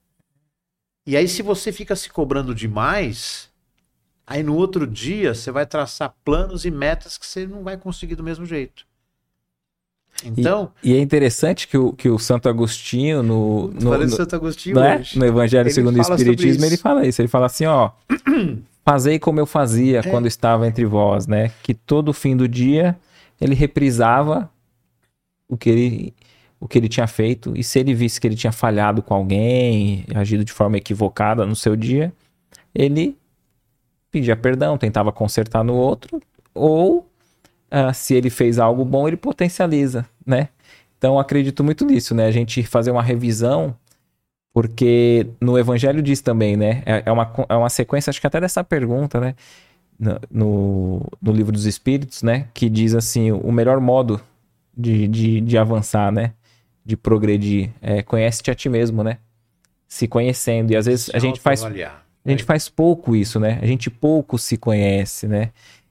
E 1.06 1.16
aí, 1.16 1.28
se 1.28 1.42
você 1.42 1.72
fica 1.72 1.94
se 1.94 2.08
cobrando 2.08 2.54
demais, 2.54 3.50
aí 4.26 4.42
no 4.42 4.56
outro 4.56 4.86
dia 4.86 5.34
você 5.34 5.50
vai 5.50 5.66
traçar 5.66 6.14
planos 6.24 6.64
e 6.64 6.70
metas 6.70 7.18
que 7.18 7.26
você 7.26 7.46
não 7.46 7.62
vai 7.62 7.76
conseguir 7.76 8.14
do 8.14 8.22
mesmo 8.22 8.46
jeito. 8.46 8.86
Então. 10.24 10.70
E, 10.82 10.92
e, 10.92 10.96
é 10.96 11.00
interessante 11.00 11.66
que 11.66 11.76
o, 11.76 11.92
que 11.92 12.08
o 12.08 12.18
Santo 12.18 12.48
Agostinho, 12.48 13.22
no. 13.22 13.68
no, 13.68 13.98
no 13.98 14.08
Santo 14.08 14.36
Agostinho 14.36 14.78
é? 14.78 15.02
no 15.16 15.24
Evangelho 15.24 15.70
segundo 15.70 15.96
o 15.96 16.00
Espiritismo, 16.00 16.64
ele 16.64 16.76
fala 16.76 17.06
isso. 17.06 17.20
Ele 17.20 17.28
fala 17.28 17.46
assim: 17.46 17.66
ó. 17.66 17.90
Fazei 18.84 19.16
como 19.16 19.38
eu 19.38 19.46
fazia 19.46 20.00
é. 20.00 20.02
quando 20.02 20.26
estava 20.26 20.66
entre 20.66 20.84
vós, 20.84 21.28
né? 21.28 21.52
Que 21.62 21.72
todo 21.72 22.12
fim 22.12 22.36
do 22.36 22.48
dia 22.48 22.98
ele 23.40 23.54
reprisava 23.54 24.50
o 25.48 25.56
que 25.56 25.70
ele, 25.70 26.14
o 26.58 26.66
que 26.66 26.78
ele 26.78 26.88
tinha 26.88 27.06
feito. 27.06 27.52
E 27.56 27.62
se 27.62 27.78
ele 27.78 27.94
visse 27.94 28.20
que 28.20 28.26
ele 28.26 28.34
tinha 28.34 28.52
falhado 28.52 29.02
com 29.02 29.14
alguém, 29.14 30.04
agido 30.14 30.44
de 30.44 30.52
forma 30.52 30.76
equivocada 30.78 31.46
no 31.46 31.54
seu 31.54 31.76
dia, 31.76 32.12
ele 32.74 33.16
pedia 34.10 34.36
perdão, 34.36 34.76
tentava 34.76 35.12
consertar 35.12 35.64
no 35.64 35.74
outro, 35.74 36.20
ou 36.54 37.08
uh, 37.72 37.92
se 37.94 38.14
ele 38.14 38.30
fez 38.30 38.58
algo 38.58 38.84
bom, 38.84 39.08
ele 39.08 39.16
potencializa, 39.16 40.06
né? 40.24 40.48
Então 40.98 41.18
acredito 41.18 41.64
muito 41.64 41.84
nisso, 41.84 42.14
né? 42.14 42.26
A 42.26 42.30
gente 42.30 42.62
fazer 42.62 42.90
uma 42.90 43.02
revisão 43.02 43.74
porque 44.52 45.26
no 45.40 45.58
Evangelho 45.58 46.02
diz 46.02 46.20
também, 46.20 46.56
né? 46.56 46.82
É, 46.84 47.04
é, 47.06 47.12
uma, 47.12 47.32
é 47.48 47.54
uma 47.54 47.70
sequência, 47.70 48.10
acho 48.10 48.20
que 48.20 48.26
até 48.26 48.40
dessa 48.40 48.62
pergunta, 48.62 49.18
né? 49.18 49.34
No, 50.30 51.06
no 51.20 51.32
livro 51.32 51.52
dos 51.52 51.64
Espíritos, 51.64 52.22
né? 52.22 52.48
Que 52.52 52.68
diz 52.68 52.94
assim: 52.94 53.32
o 53.32 53.50
melhor 53.50 53.80
modo 53.80 54.20
de, 54.76 55.08
de, 55.08 55.40
de 55.40 55.58
avançar, 55.58 56.12
né? 56.12 56.32
De 56.84 56.96
progredir 56.96 57.70
é 57.80 58.02
conhece-te 58.02 58.50
a 58.50 58.54
ti 58.54 58.68
mesmo, 58.68 59.02
né? 59.02 59.18
Se 59.88 60.06
conhecendo. 60.06 60.72
E 60.72 60.76
às 60.76 60.86
vezes 60.86 61.10
a 61.14 61.18
gente 61.18 61.40
faz. 61.40 61.64
A 62.24 62.30
gente 62.30 62.44
faz 62.44 62.68
pouco 62.68 63.16
isso, 63.16 63.40
né? 63.40 63.58
A 63.60 63.66
gente 63.66 63.90
pouco 63.90 64.38
se 64.38 64.56
conhece, 64.56 65.26
né? 65.26 65.50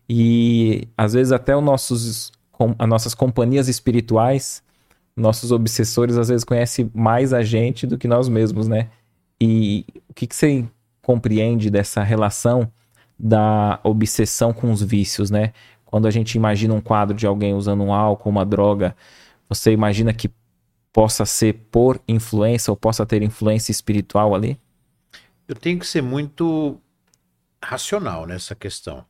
E 0.09 0.87
às 0.97 1.13
vezes 1.13 1.31
até 1.31 1.55
os 1.55 1.63
nossos, 1.63 2.31
as 2.77 2.87
nossas 2.87 3.13
companhias 3.13 3.67
espirituais 3.67 4.63
nossos 5.15 5.51
obsessores 5.51 6.17
às 6.17 6.29
vezes 6.29 6.43
conhecem 6.43 6.89
mais 6.93 7.33
a 7.33 7.43
gente 7.43 7.85
do 7.85 7.97
que 7.97 8.07
nós 8.07 8.29
mesmos, 8.29 8.67
né? 8.67 8.89
E 9.39 9.85
o 10.09 10.13
que, 10.13 10.27
que 10.27 10.35
você 10.35 10.65
compreende 11.01 11.69
dessa 11.69 12.03
relação 12.03 12.71
da 13.17 13.79
obsessão 13.83 14.53
com 14.53 14.71
os 14.71 14.81
vícios, 14.81 15.29
né? 15.29 15.53
Quando 15.85 16.07
a 16.07 16.11
gente 16.11 16.35
imagina 16.35 16.73
um 16.73 16.81
quadro 16.81 17.15
de 17.15 17.27
alguém 17.27 17.53
usando 17.53 17.83
um 17.83 17.93
álcool, 17.93 18.29
uma 18.29 18.45
droga, 18.45 18.95
você 19.49 19.71
imagina 19.71 20.13
que 20.13 20.31
possa 20.93 21.25
ser 21.25 21.53
por 21.71 21.99
influência 22.07 22.71
ou 22.71 22.77
possa 22.77 23.05
ter 23.05 23.21
influência 23.21 23.71
espiritual 23.71 24.33
ali? 24.33 24.59
Eu 25.47 25.55
tenho 25.55 25.79
que 25.79 25.87
ser 25.87 26.01
muito 26.01 26.79
racional 27.63 28.25
nessa 28.25 28.55
questão, 28.55 29.03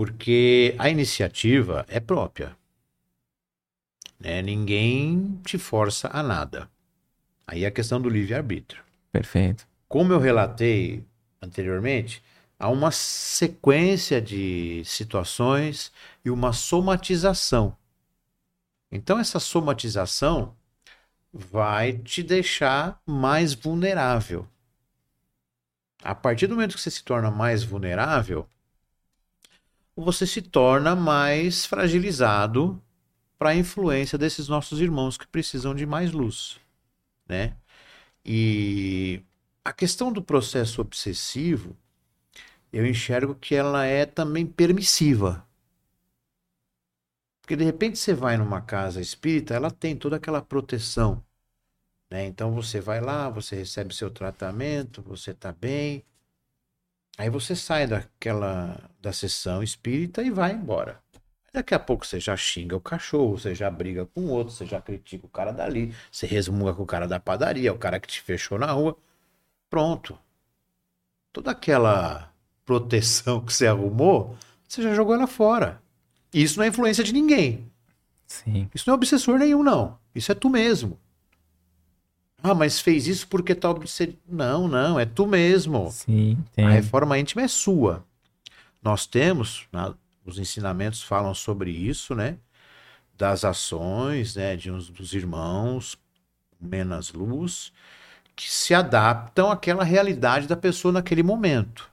porque 0.00 0.74
a 0.78 0.88
iniciativa 0.88 1.84
é 1.86 2.00
própria. 2.00 2.56
Né? 4.18 4.40
Ninguém 4.40 5.38
te 5.44 5.58
força 5.58 6.08
a 6.10 6.22
nada. 6.22 6.70
Aí 7.46 7.64
é 7.64 7.66
a 7.66 7.70
questão 7.70 8.00
do 8.00 8.08
livre-arbítrio. 8.08 8.82
Perfeito. 9.12 9.68
Como 9.86 10.10
eu 10.10 10.18
relatei 10.18 11.04
anteriormente, 11.42 12.22
há 12.58 12.70
uma 12.70 12.90
sequência 12.90 14.22
de 14.22 14.80
situações 14.86 15.92
e 16.24 16.30
uma 16.30 16.54
somatização. 16.54 17.76
Então, 18.90 19.18
essa 19.18 19.38
somatização 19.38 20.56
vai 21.30 21.92
te 21.92 22.22
deixar 22.22 22.98
mais 23.04 23.52
vulnerável. 23.52 24.48
A 26.02 26.14
partir 26.14 26.46
do 26.46 26.54
momento 26.54 26.74
que 26.76 26.80
você 26.80 26.90
se 26.90 27.04
torna 27.04 27.30
mais 27.30 27.62
vulnerável, 27.62 28.48
você 30.04 30.26
se 30.26 30.42
torna 30.42 30.96
mais 30.96 31.66
fragilizado 31.66 32.82
para 33.38 33.50
a 33.50 33.56
influência 33.56 34.18
desses 34.18 34.48
nossos 34.48 34.80
irmãos 34.80 35.16
que 35.16 35.26
precisam 35.26 35.74
de 35.74 35.86
mais 35.86 36.12
luz, 36.12 36.60
né? 37.26 37.56
E 38.24 39.22
a 39.64 39.72
questão 39.72 40.12
do 40.12 40.22
processo 40.22 40.80
obsessivo, 40.80 41.76
eu 42.72 42.86
enxergo 42.86 43.34
que 43.34 43.54
ela 43.54 43.84
é 43.86 44.06
também 44.06 44.46
permissiva. 44.46 45.46
Porque 47.40 47.56
de 47.56 47.64
repente 47.64 47.98
você 47.98 48.14
vai 48.14 48.36
numa 48.36 48.60
casa 48.60 49.00
espírita, 49.00 49.54
ela 49.54 49.70
tem 49.70 49.96
toda 49.96 50.16
aquela 50.16 50.42
proteção. 50.42 51.24
Né? 52.10 52.26
Então 52.26 52.52
você 52.52 52.80
vai 52.80 53.00
lá, 53.00 53.28
você 53.28 53.56
recebe 53.56 53.94
seu 53.94 54.10
tratamento, 54.10 55.02
você 55.02 55.30
está 55.32 55.52
bem. 55.52 56.04
Aí 57.20 57.28
você 57.28 57.54
sai 57.54 57.86
daquela 57.86 58.80
da 58.98 59.12
sessão 59.12 59.62
espírita 59.62 60.22
e 60.22 60.30
vai 60.30 60.52
embora. 60.52 61.02
Daqui 61.52 61.74
a 61.74 61.78
pouco 61.78 62.06
você 62.06 62.18
já 62.18 62.34
xinga 62.34 62.74
o 62.74 62.80
cachorro, 62.80 63.38
você 63.38 63.54
já 63.54 63.70
briga 63.70 64.06
com 64.06 64.22
o 64.22 64.30
outro, 64.30 64.54
você 64.54 64.64
já 64.64 64.80
critica 64.80 65.26
o 65.26 65.28
cara 65.28 65.52
dali, 65.52 65.94
você 66.10 66.26
resmunga 66.26 66.72
com 66.72 66.82
o 66.82 66.86
cara 66.86 67.06
da 67.06 67.20
padaria, 67.20 67.74
o 67.74 67.78
cara 67.78 68.00
que 68.00 68.08
te 68.08 68.22
fechou 68.22 68.58
na 68.58 68.72
rua. 68.72 68.96
Pronto. 69.68 70.18
Toda 71.30 71.50
aquela 71.50 72.32
proteção 72.64 73.44
que 73.44 73.52
você 73.52 73.66
arrumou, 73.66 74.34
você 74.66 74.80
já 74.80 74.94
jogou 74.94 75.14
ela 75.14 75.26
fora. 75.26 75.82
E 76.32 76.42
isso 76.42 76.56
não 76.56 76.64
é 76.64 76.68
influência 76.68 77.04
de 77.04 77.12
ninguém. 77.12 77.70
Sim. 78.26 78.66
Isso 78.74 78.84
não 78.86 78.94
é 78.94 78.96
obsessor 78.96 79.38
nenhum, 79.38 79.62
não. 79.62 79.98
Isso 80.14 80.32
é 80.32 80.34
tu 80.34 80.48
mesmo. 80.48 80.98
Ah, 82.42 82.54
mas 82.54 82.80
fez 82.80 83.06
isso 83.06 83.28
porque 83.28 83.54
tal. 83.54 83.78
Não, 84.28 84.66
não, 84.66 84.98
é 84.98 85.04
tu 85.04 85.26
mesmo. 85.26 85.90
Sim, 85.90 86.38
tem. 86.54 86.66
A 86.66 86.70
reforma 86.70 87.18
íntima 87.18 87.42
é 87.42 87.48
sua. 87.48 88.04
Nós 88.82 89.06
temos, 89.06 89.66
né, 89.72 89.92
os 90.24 90.38
ensinamentos 90.38 91.02
falam 91.02 91.34
sobre 91.34 91.70
isso, 91.70 92.14
né? 92.14 92.36
Das 93.16 93.44
ações, 93.44 94.36
né? 94.36 94.56
De 94.56 94.70
uns 94.70 94.88
dos 94.88 95.12
irmãos, 95.12 95.98
menos 96.60 97.12
luz, 97.12 97.72
que 98.34 98.50
se 98.50 98.74
adaptam 98.74 99.50
àquela 99.50 99.84
realidade 99.84 100.46
da 100.46 100.56
pessoa 100.56 100.92
naquele 100.92 101.22
momento. 101.22 101.90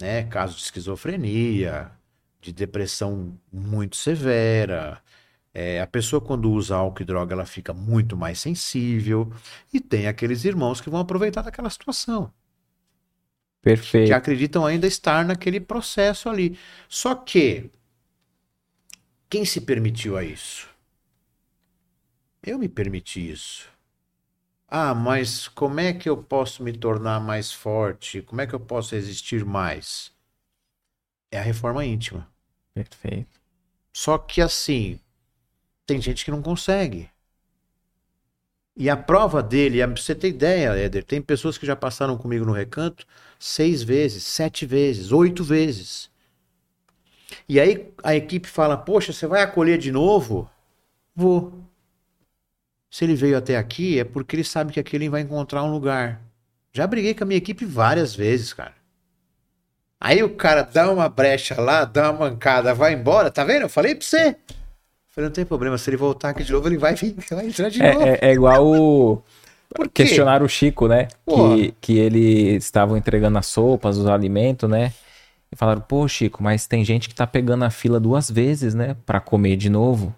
Né? 0.00 0.24
Caso 0.24 0.56
de 0.56 0.62
esquizofrenia, 0.62 1.90
de 2.40 2.52
depressão 2.52 3.36
muito 3.52 3.96
severa. 3.96 5.02
É, 5.60 5.80
a 5.80 5.88
pessoa, 5.88 6.20
quando 6.20 6.48
usa 6.52 6.76
álcool 6.76 7.02
e 7.02 7.04
droga, 7.04 7.34
ela 7.34 7.44
fica 7.44 7.74
muito 7.74 8.16
mais 8.16 8.38
sensível. 8.38 9.32
E 9.74 9.80
tem 9.80 10.06
aqueles 10.06 10.44
irmãos 10.44 10.80
que 10.80 10.88
vão 10.88 11.00
aproveitar 11.00 11.42
daquela 11.42 11.68
situação. 11.68 12.32
Perfeito. 13.60 14.06
Que 14.06 14.12
acreditam 14.12 14.64
ainda 14.64 14.86
estar 14.86 15.24
naquele 15.24 15.58
processo 15.58 16.28
ali. 16.28 16.56
Só 16.88 17.12
que, 17.12 17.72
quem 19.28 19.44
se 19.44 19.62
permitiu 19.62 20.16
a 20.16 20.22
isso? 20.22 20.68
Eu 22.40 22.56
me 22.56 22.68
permiti 22.68 23.28
isso. 23.28 23.68
Ah, 24.68 24.94
mas 24.94 25.48
como 25.48 25.80
é 25.80 25.92
que 25.92 26.08
eu 26.08 26.22
posso 26.22 26.62
me 26.62 26.72
tornar 26.72 27.18
mais 27.18 27.52
forte? 27.52 28.22
Como 28.22 28.40
é 28.40 28.46
que 28.46 28.54
eu 28.54 28.60
posso 28.60 28.94
resistir 28.94 29.44
mais? 29.44 30.12
É 31.32 31.38
a 31.40 31.42
reforma 31.42 31.84
íntima. 31.84 32.30
Perfeito. 32.72 33.40
Só 33.92 34.16
que 34.18 34.40
assim, 34.40 35.00
tem 35.88 36.02
gente 36.02 36.22
que 36.22 36.30
não 36.30 36.42
consegue. 36.42 37.08
E 38.76 38.90
a 38.90 38.96
prova 38.96 39.42
dele, 39.42 39.84
você 39.86 40.14
ter 40.14 40.28
ideia, 40.28 40.76
Éder, 40.76 41.02
tem 41.02 41.20
pessoas 41.20 41.56
que 41.56 41.66
já 41.66 41.74
passaram 41.74 42.16
comigo 42.18 42.44
no 42.44 42.52
recanto 42.52 43.06
seis 43.38 43.82
vezes, 43.82 44.22
sete 44.22 44.66
vezes, 44.66 45.10
oito 45.10 45.42
vezes. 45.42 46.10
E 47.48 47.58
aí 47.58 47.90
a 48.04 48.14
equipe 48.14 48.46
fala: 48.46 48.76
Poxa, 48.76 49.14
você 49.14 49.26
vai 49.26 49.42
acolher 49.42 49.78
de 49.78 49.90
novo? 49.90 50.48
Vou. 51.16 51.58
Se 52.90 53.04
ele 53.04 53.14
veio 53.14 53.38
até 53.38 53.56
aqui, 53.56 53.98
é 53.98 54.04
porque 54.04 54.36
ele 54.36 54.44
sabe 54.44 54.72
que 54.72 54.80
aqui 54.80 54.94
ele 54.94 55.08
vai 55.08 55.22
encontrar 55.22 55.64
um 55.64 55.72
lugar. 55.72 56.20
Já 56.70 56.86
briguei 56.86 57.14
com 57.14 57.24
a 57.24 57.26
minha 57.26 57.38
equipe 57.38 57.64
várias 57.64 58.14
vezes, 58.14 58.52
cara. 58.52 58.74
Aí 59.98 60.22
o 60.22 60.36
cara 60.36 60.62
dá 60.62 60.90
uma 60.92 61.08
brecha 61.08 61.60
lá, 61.60 61.84
dá 61.84 62.10
uma 62.10 62.30
mancada, 62.30 62.74
vai 62.74 62.92
embora, 62.92 63.30
tá 63.30 63.42
vendo? 63.42 63.62
Eu 63.62 63.68
falei 63.68 63.94
pra 63.94 64.06
você. 64.06 64.36
Falei, 65.18 65.28
não 65.28 65.34
tem 65.34 65.44
problema, 65.44 65.76
se 65.78 65.90
ele 65.90 65.96
voltar 65.96 66.30
aqui 66.30 66.44
de 66.44 66.52
novo, 66.52 66.68
ele 66.68 66.78
vai 66.78 66.94
vir, 66.94 67.14
vai 67.30 67.46
entrar 67.46 67.68
de 67.68 67.82
É, 67.82 67.92
novo. 67.92 68.06
é- 68.06 68.18
é 68.22 68.32
igual 68.32 68.66
o. 68.66 69.22
Por 69.74 69.86
quê? 69.88 70.04
Questionar 70.04 70.42
o 70.42 70.48
Chico, 70.48 70.88
né? 70.88 71.08
Porra. 71.26 71.56
Que, 71.56 71.74
que 71.80 71.98
eles 71.98 72.64
estavam 72.64 72.96
entregando 72.96 73.36
as 73.38 73.46
sopas, 73.46 73.98
os 73.98 74.06
alimentos, 74.06 74.68
né? 74.68 74.92
E 75.52 75.56
falaram, 75.56 75.80
pô, 75.80 76.06
Chico, 76.08 76.42
mas 76.42 76.66
tem 76.66 76.84
gente 76.84 77.08
que 77.08 77.14
tá 77.14 77.26
pegando 77.26 77.64
a 77.64 77.70
fila 77.70 77.98
duas 78.00 78.30
vezes, 78.30 78.74
né? 78.74 78.96
Pra 79.04 79.20
comer 79.20 79.56
de 79.56 79.68
novo. 79.68 80.14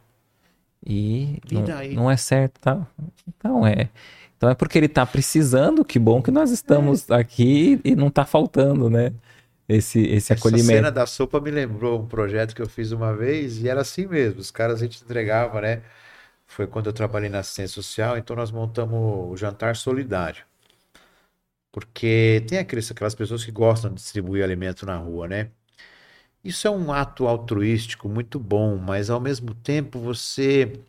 E, 0.87 1.39
E 1.51 1.55
não, 1.55 1.65
não 2.05 2.11
é 2.11 2.17
certo, 2.17 2.59
tá? 2.61 2.87
Então 3.29 3.67
é. 3.67 3.89
Então 4.37 4.49
é 4.49 4.55
porque 4.55 4.79
ele 4.79 4.89
tá 4.89 5.05
precisando, 5.05 5.85
que 5.85 5.99
bom 5.99 6.23
que 6.23 6.31
nós 6.31 6.51
estamos 6.51 7.11
aqui 7.11 7.79
e 7.85 7.95
não 7.95 8.09
tá 8.09 8.25
faltando, 8.25 8.89
né? 8.89 9.13
Esse, 9.73 10.01
esse 10.01 10.33
Essa 10.33 10.35
acolhimento. 10.35 10.67
cena 10.67 10.91
da 10.91 11.07
sopa 11.07 11.41
me 11.41 11.51
lembrou 11.51 12.01
um 12.01 12.07
projeto 12.07 12.57
que 12.57 12.61
eu 12.61 12.69
fiz 12.69 12.91
uma 12.91 13.15
vez 13.15 13.63
e 13.63 13.69
era 13.69 13.83
assim 13.83 14.05
mesmo. 14.05 14.41
Os 14.41 14.51
caras 14.51 14.81
a 14.81 14.85
gente 14.85 15.01
entregava, 15.03 15.61
né? 15.61 15.83
Foi 16.45 16.67
quando 16.67 16.87
eu 16.87 16.93
trabalhei 16.93 17.29
na 17.29 17.39
assistência 17.39 17.75
social, 17.75 18.19
então 18.19 18.35
nós 18.35 18.51
montamos 18.51 19.31
o 19.31 19.37
jantar 19.37 19.77
solidário. 19.77 20.45
Porque 21.71 22.45
tem 22.49 22.59
aqueles, 22.59 22.91
aquelas 22.91 23.15
pessoas 23.15 23.45
que 23.45 23.53
gostam 23.53 23.91
de 23.91 23.97
distribuir 23.97 24.43
alimento 24.43 24.85
na 24.85 24.97
rua, 24.97 25.29
né? 25.29 25.51
Isso 26.43 26.67
é 26.67 26.71
um 26.71 26.93
ato 26.93 27.29
altruístico 27.29 28.09
muito 28.09 28.41
bom, 28.41 28.77
mas 28.77 29.09
ao 29.09 29.21
mesmo 29.21 29.55
tempo 29.55 30.01
você 30.01 30.81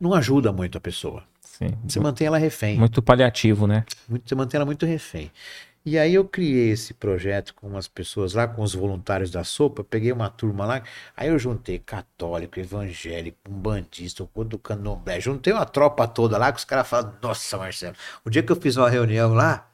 não 0.00 0.14
ajuda 0.14 0.50
muito 0.52 0.78
a 0.78 0.80
pessoa. 0.80 1.22
Sim. 1.42 1.76
Você 1.86 2.00
mantém 2.00 2.26
ela 2.26 2.38
refém. 2.38 2.78
Muito 2.78 3.02
paliativo, 3.02 3.66
né? 3.66 3.84
Muito, 4.08 4.26
você 4.26 4.34
mantém 4.34 4.56
ela 4.56 4.64
muito 4.64 4.86
refém. 4.86 5.30
E 5.84 5.98
aí 5.98 6.14
eu 6.14 6.24
criei 6.24 6.70
esse 6.70 6.94
projeto 6.94 7.54
com 7.54 7.66
umas 7.66 7.88
pessoas 7.88 8.34
lá, 8.34 8.46
com 8.46 8.62
os 8.62 8.72
voluntários 8.72 9.32
da 9.32 9.42
sopa, 9.42 9.82
peguei 9.82 10.12
uma 10.12 10.30
turma 10.30 10.64
lá, 10.64 10.82
aí 11.16 11.28
eu 11.28 11.38
juntei 11.38 11.78
católico, 11.80 12.60
evangélico, 12.60 13.38
um 13.50 13.54
bandista, 13.54 14.22
um 14.22 14.44
do 14.44 14.58
candomblé, 14.58 15.20
juntei 15.20 15.52
uma 15.52 15.66
tropa 15.66 16.06
toda 16.06 16.38
lá, 16.38 16.52
que 16.52 16.58
os 16.58 16.64
caras 16.64 16.86
falaram, 16.86 17.16
nossa 17.20 17.58
Marcelo, 17.58 17.96
o 18.24 18.30
dia 18.30 18.44
que 18.44 18.52
eu 18.52 18.56
fiz 18.56 18.76
uma 18.76 18.88
reunião 18.88 19.34
lá, 19.34 19.68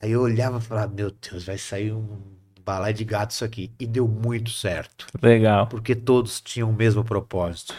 aí 0.00 0.12
eu 0.12 0.22
olhava 0.22 0.56
e 0.56 0.62
falava, 0.62 0.92
meu 0.94 1.10
Deus, 1.10 1.44
vai 1.44 1.58
sair 1.58 1.92
um 1.92 2.18
balai 2.64 2.94
de 2.94 3.04
gato 3.04 3.32
isso 3.32 3.44
aqui. 3.44 3.70
E 3.78 3.86
deu 3.86 4.06
muito 4.06 4.50
certo, 4.50 5.06
Legal. 5.20 5.66
porque 5.66 5.94
todos 5.94 6.40
tinham 6.40 6.70
o 6.70 6.72
mesmo 6.72 7.04
propósito, 7.04 7.74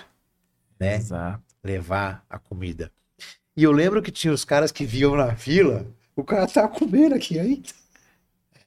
né? 0.79 0.95
Exato. 0.95 1.41
levar 1.63 2.23
a 2.29 2.37
comida. 2.37 2.91
E 3.55 3.63
eu 3.63 3.71
lembro 3.71 4.01
que 4.01 4.11
tinha 4.11 4.33
os 4.33 4.45
caras 4.45 4.71
que 4.71 4.85
viam 4.85 5.15
na 5.15 5.35
fila, 5.35 5.85
o 6.15 6.23
cara 6.23 6.47
tava 6.47 6.67
comendo 6.69 7.15
aqui 7.15 7.39
ainda. 7.39 7.69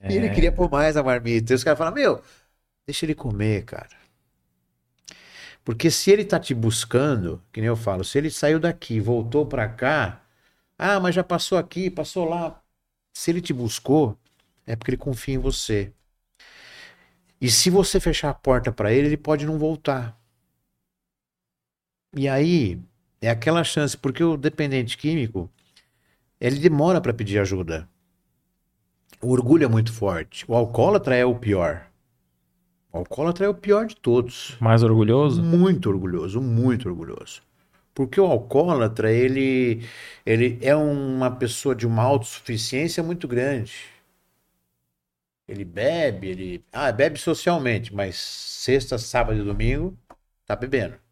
E 0.08 0.14
ele 0.16 0.30
queria 0.30 0.52
pôr 0.52 0.70
mais 0.70 0.96
a 0.96 1.02
marmita. 1.02 1.52
E 1.52 1.56
os 1.56 1.64
caras 1.64 1.78
falaram, 1.78 1.96
meu, 1.96 2.22
deixa 2.86 3.06
ele 3.06 3.14
comer, 3.14 3.64
cara. 3.64 3.96
Porque 5.64 5.90
se 5.90 6.10
ele 6.10 6.24
tá 6.24 6.38
te 6.38 6.54
buscando, 6.54 7.42
que 7.50 7.60
nem 7.60 7.68
eu 7.68 7.76
falo, 7.76 8.04
se 8.04 8.18
ele 8.18 8.30
saiu 8.30 8.60
daqui, 8.60 9.00
voltou 9.00 9.46
pra 9.46 9.66
cá, 9.66 10.22
ah, 10.78 11.00
mas 11.00 11.14
já 11.14 11.24
passou 11.24 11.56
aqui, 11.56 11.90
passou 11.90 12.28
lá. 12.28 12.62
Se 13.14 13.30
ele 13.30 13.40
te 13.40 13.52
buscou, 13.52 14.18
é 14.66 14.76
porque 14.76 14.90
ele 14.90 14.98
confia 14.98 15.34
em 15.34 15.38
você. 15.38 15.92
E 17.40 17.50
se 17.50 17.70
você 17.70 17.98
fechar 17.98 18.30
a 18.30 18.34
porta 18.34 18.70
pra 18.72 18.92
ele, 18.92 19.08
ele 19.08 19.16
pode 19.16 19.46
não 19.46 19.58
voltar. 19.58 20.18
E 22.16 22.28
aí, 22.28 22.80
é 23.20 23.30
aquela 23.30 23.64
chance, 23.64 23.96
porque 23.96 24.22
o 24.22 24.36
dependente 24.36 24.98
químico, 24.98 25.50
ele 26.44 26.58
demora 26.58 27.00
para 27.00 27.14
pedir 27.14 27.38
ajuda. 27.38 27.88
O 29.18 29.30
orgulho 29.30 29.64
é 29.64 29.68
muito 29.68 29.90
forte. 29.90 30.44
O 30.46 30.54
alcoólatra 30.54 31.16
é 31.16 31.24
o 31.24 31.34
pior. 31.34 31.86
O 32.92 32.98
alcoólatra 32.98 33.46
é 33.46 33.48
o 33.48 33.54
pior 33.54 33.86
de 33.86 33.96
todos. 33.96 34.54
Mais 34.60 34.82
orgulhoso? 34.82 35.42
Muito 35.42 35.88
orgulhoso, 35.88 36.42
muito 36.42 36.86
orgulhoso. 36.86 37.40
Porque 37.94 38.20
o 38.20 38.26
alcoólatra, 38.26 39.10
ele, 39.10 39.86
ele 40.26 40.58
é 40.60 40.76
uma 40.76 41.30
pessoa 41.30 41.74
de 41.74 41.86
uma 41.86 42.02
autossuficiência 42.02 43.02
muito 43.02 43.26
grande. 43.26 43.72
Ele 45.48 45.64
bebe, 45.64 46.28
ele. 46.28 46.64
Ah, 46.70 46.92
bebe 46.92 47.18
socialmente, 47.18 47.94
mas 47.94 48.16
sexta, 48.16 48.98
sábado 48.98 49.40
e 49.40 49.42
domingo 49.42 49.96
tá 50.44 50.54
bebendo. 50.54 51.03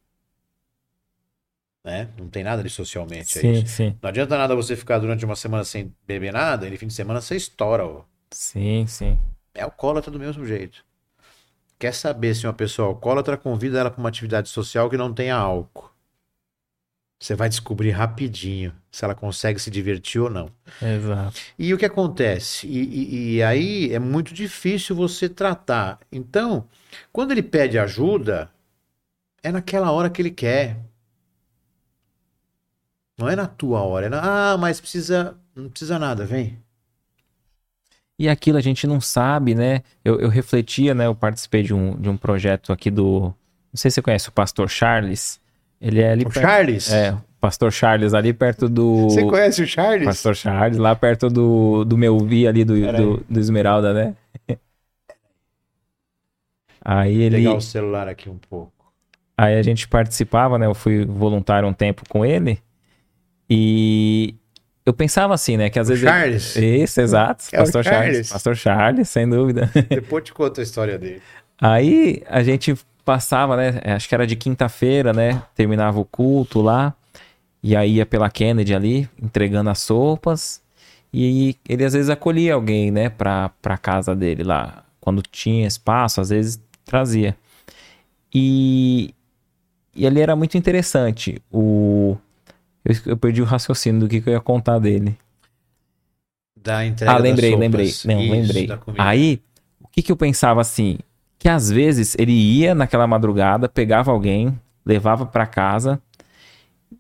Né? 1.85 2.09
Não 2.17 2.29
tem 2.29 2.45
nada 2.45 2.63
de 2.63 2.71
socialmente 2.71 3.39
aí. 3.39 3.57
Sim, 3.57 3.67
sim. 3.67 3.99
Não 4.01 4.09
adianta 4.09 4.39
nada 4.39 4.55
você 4.55 4.77
ficar 4.77 4.99
durante 4.99 5.25
uma 5.25 5.35
semana 5.35 5.65
sem 5.65 5.93
beber 6.07 6.33
nada, 6.33 6.67
e 6.67 6.71
no 6.71 6.79
fim 6.79 6.87
de 6.87 6.95
semana 6.95 7.21
você 7.21 7.35
estoura 7.37 7.85
o, 7.85 8.05
Sim, 8.31 8.87
sim. 8.87 9.19
É 9.55 9.63
alcoólatra 9.63 10.11
do 10.11 10.19
mesmo 10.19 10.47
jeito. 10.47 10.85
Quer 11.79 11.93
saber 11.93 12.35
se 12.35 12.47
uma 12.47 12.53
pessoa 12.53 12.89
alcoólatra 12.89 13.37
convida 13.37 13.79
ela 13.79 13.91
para 13.91 14.01
uma 14.01 14.09
atividade 14.09 14.49
social 14.49 14.89
que 14.89 14.97
não 14.97 15.13
tenha 15.13 15.37
álcool. 15.37 15.91
Você 17.21 17.37
vai 17.37 17.49
descobrir 17.49 17.91
rapidinho 17.91 18.75
se 18.91 19.05
ela 19.05 19.15
consegue 19.15 19.61
se 19.61 19.71
divertir 19.71 20.21
ou 20.21 20.29
não. 20.31 20.51
Exato. 20.81 21.41
E 21.57 21.73
o 21.73 21.79
que 21.79 21.85
acontece? 21.85 22.67
E, 22.67 22.83
e, 22.83 23.35
e 23.37 23.43
aí 23.43 23.93
é 23.93 23.99
muito 23.99 24.35
difícil 24.35 24.97
você 24.97 25.29
tratar. 25.29 26.01
Então, 26.11 26.69
quando 27.13 27.31
ele 27.31 27.43
pede 27.43 27.79
ajuda, 27.79 28.51
é 29.43 29.53
naquela 29.53 29.93
hora 29.93 30.11
que 30.11 30.21
ele 30.23 30.31
quer. 30.31 30.79
Não 33.23 33.28
é 33.28 33.36
na 33.36 33.47
tua 33.47 33.82
hora. 33.82 34.07
É 34.07 34.09
na, 34.09 34.53
ah, 34.53 34.59
mas 34.59 34.81
precisa. 34.81 35.36
Não 35.55 35.69
precisa 35.70 35.97
nada, 35.97 36.24
vem. 36.24 36.59
E 38.19 38.28
aquilo 38.28 38.59
a 38.59 38.61
gente 38.61 38.85
não 38.85 39.01
sabe, 39.01 39.55
né? 39.55 39.82
Eu, 40.05 40.19
eu 40.20 40.28
refletia, 40.28 40.93
né? 40.93 41.07
Eu 41.07 41.15
participei 41.15 41.62
de 41.62 41.73
um, 41.73 41.94
de 41.94 42.09
um 42.09 42.16
projeto 42.16 42.73
aqui 42.73 42.90
do. 42.90 43.20
Não 43.73 43.77
sei 43.77 43.93
se 43.93 43.94
você 43.97 44.03
conhece 44.03 44.28
o 44.28 44.32
Pastor 44.32 44.69
Charles. 44.69 45.40
Ele 45.81 46.01
é 46.01 46.11
ali. 46.11 46.23
O 46.24 46.31
perto- 46.31 46.40
Charles? 46.40 46.93
É, 46.93 47.12
o 47.12 47.23
Pastor 47.40 47.70
Charles, 47.73 48.12
ali 48.12 48.32
perto 48.32 48.69
do. 48.69 49.05
Você 49.05 49.24
conhece 49.24 49.62
o 49.62 49.66
Charles? 49.69 50.05
Pastor 50.05 50.35
Charles, 50.35 50.78
lá 50.78 50.97
perto 50.97 51.28
do, 51.31 51.85
do 51.85 51.97
meu 51.97 52.19
vi 52.19 52.49
ali 52.49 52.65
do, 52.65 52.74
do, 52.93 53.24
do 53.31 53.39
Esmeralda, 53.39 53.94
né? 53.94 54.16
Aí 56.85 57.15
Vou 57.15 57.23
ele. 57.23 57.36
pegar 57.36 57.55
o 57.55 57.61
celular 57.61 58.09
aqui 58.09 58.28
um 58.28 58.39
pouco. 58.39 58.93
Aí 59.39 59.57
a 59.57 59.62
gente 59.62 59.86
participava, 59.86 60.59
né? 60.59 60.66
Eu 60.66 60.74
fui 60.74 61.05
voluntário 61.05 61.69
um 61.69 61.73
tempo 61.73 62.03
com 62.09 62.27
ele. 62.27 62.61
E 63.55 64.35
eu 64.87 64.95
pensava 64.95 65.35
assim, 65.35 65.59
né? 65.59 65.69
Que 65.69 65.79
às 65.79 65.89
O 65.89 65.91
vezes. 65.91 66.05
Charles? 66.05 66.57
Isso, 66.57 67.01
exato. 67.03 67.45
É 67.53 67.59
Pastor 67.59 67.85
Charles. 67.85 68.05
Charles? 68.07 68.33
Pastor 68.33 68.57
Charles, 68.57 69.09
sem 69.11 69.29
dúvida. 69.29 69.70
Depois 69.91 70.24
te 70.24 70.33
conto 70.33 70.59
a 70.61 70.62
história 70.62 70.99
dele. 70.99 71.20
Aí 71.61 72.23
a 72.29 72.43
gente 72.43 72.74
passava, 73.05 73.55
né? 73.57 73.81
Acho 73.95 74.09
que 74.09 74.15
era 74.15 74.27
de 74.27 74.37
quinta-feira, 74.37 75.12
né? 75.12 75.43
Terminava 75.55 76.01
o 76.01 76.05
culto 76.05 76.62
lá. 76.62 76.95
E 77.62 77.77
aí 77.77 77.97
ia 77.97 78.07
pela 78.07 78.31
Kennedy 78.31 78.74
ali, 78.74 79.09
entregando 79.23 79.69
as 79.69 79.81
sopas. 79.81 80.62
E 81.12 81.55
ele 81.69 81.85
às 81.85 81.93
vezes 81.93 82.09
acolhia 82.09 82.55
alguém, 82.55 82.91
né? 82.91 83.11
Pra, 83.11 83.51
pra 83.61 83.77
casa 83.77 84.16
dele 84.16 84.43
lá. 84.43 84.83
Quando 84.99 85.20
tinha 85.23 85.66
espaço, 85.66 86.23
às 86.23 86.31
vezes 86.31 86.59
trazia. 86.87 87.37
E, 88.35 89.15
e 89.95 90.07
ali 90.07 90.20
era 90.23 90.35
muito 90.35 90.57
interessante. 90.57 91.41
O, 91.53 92.16
eu, 92.85 92.95
eu 93.07 93.17
perdi 93.17 93.43
o 93.43 93.45
raciocínio 93.45 94.01
do 94.01 94.09
que, 94.09 94.21
que 94.21 94.29
eu 94.29 94.35
ia 94.35 94.41
contar 94.41 94.79
dele. 94.79 95.17
Da 96.57 96.85
entrega 96.85 97.13
Ah, 97.13 97.19
lembrei, 97.19 97.57
lembrei. 97.57 97.87
Não, 98.05 98.21
Isso, 98.21 98.33
lembrei. 98.33 98.69
Aí, 98.99 99.43
o 99.81 99.89
que 99.89 100.03
que 100.03 100.13
eu 100.13 100.17
pensava 100.17 100.61
assim? 100.61 100.99
Que 101.39 101.49
às 101.49 101.71
vezes 101.71 102.15
ele 102.19 102.33
ia 102.33 102.75
naquela 102.75 103.07
madrugada, 103.07 103.69
pegava 103.69 104.13
alguém, 104.13 104.57
levava 104.85 105.27
pra 105.27 105.47
casa, 105.47 106.01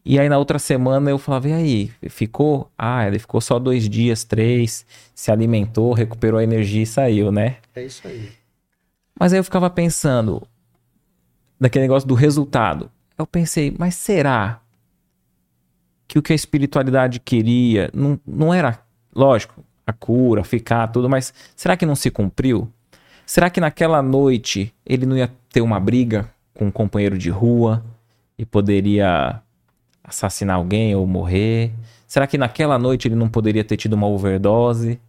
e 0.04 0.18
aí 0.18 0.28
na 0.28 0.38
outra 0.38 0.58
semana 0.58 1.10
eu 1.10 1.18
falava, 1.18 1.48
e 1.48 1.52
aí, 1.52 1.92
ficou? 2.08 2.70
Ah, 2.76 3.06
ele 3.06 3.18
ficou 3.18 3.40
só 3.40 3.58
dois 3.58 3.88
dias, 3.88 4.24
três, 4.24 4.84
se 5.14 5.30
alimentou, 5.30 5.92
recuperou 5.92 6.40
a 6.40 6.44
energia 6.44 6.82
e 6.82 6.86
saiu, 6.86 7.30
né? 7.30 7.56
É 7.74 7.84
isso 7.84 8.06
aí. 8.08 8.30
Mas 9.18 9.32
aí 9.32 9.38
eu 9.38 9.44
ficava 9.44 9.70
pensando, 9.70 10.42
naquele 11.60 11.84
negócio 11.84 12.08
do 12.08 12.14
resultado. 12.14 12.90
Eu 13.16 13.26
pensei, 13.26 13.72
mas 13.78 13.94
será 13.94 14.61
que 16.12 16.18
o 16.18 16.22
que 16.22 16.34
a 16.34 16.36
espiritualidade 16.36 17.18
queria 17.18 17.88
não, 17.94 18.20
não 18.26 18.52
era, 18.52 18.78
lógico, 19.16 19.64
a 19.86 19.94
cura, 19.94 20.44
ficar, 20.44 20.88
tudo, 20.88 21.08
mas 21.08 21.32
será 21.56 21.74
que 21.74 21.86
não 21.86 21.96
se 21.96 22.10
cumpriu? 22.10 22.70
Será 23.24 23.48
que 23.48 23.58
naquela 23.58 24.02
noite 24.02 24.74
ele 24.84 25.06
não 25.06 25.16
ia 25.16 25.32
ter 25.50 25.62
uma 25.62 25.80
briga 25.80 26.28
com 26.52 26.66
um 26.66 26.70
companheiro 26.70 27.16
de 27.16 27.30
rua 27.30 27.82
e 28.36 28.44
poderia 28.44 29.40
assassinar 30.04 30.56
alguém 30.56 30.94
ou 30.94 31.06
morrer? 31.06 31.72
Será 32.06 32.26
que 32.26 32.36
naquela 32.36 32.78
noite 32.78 33.08
ele 33.08 33.14
não 33.14 33.30
poderia 33.30 33.64
ter 33.64 33.78
tido 33.78 33.94
uma 33.94 34.06
overdose? 34.06 35.00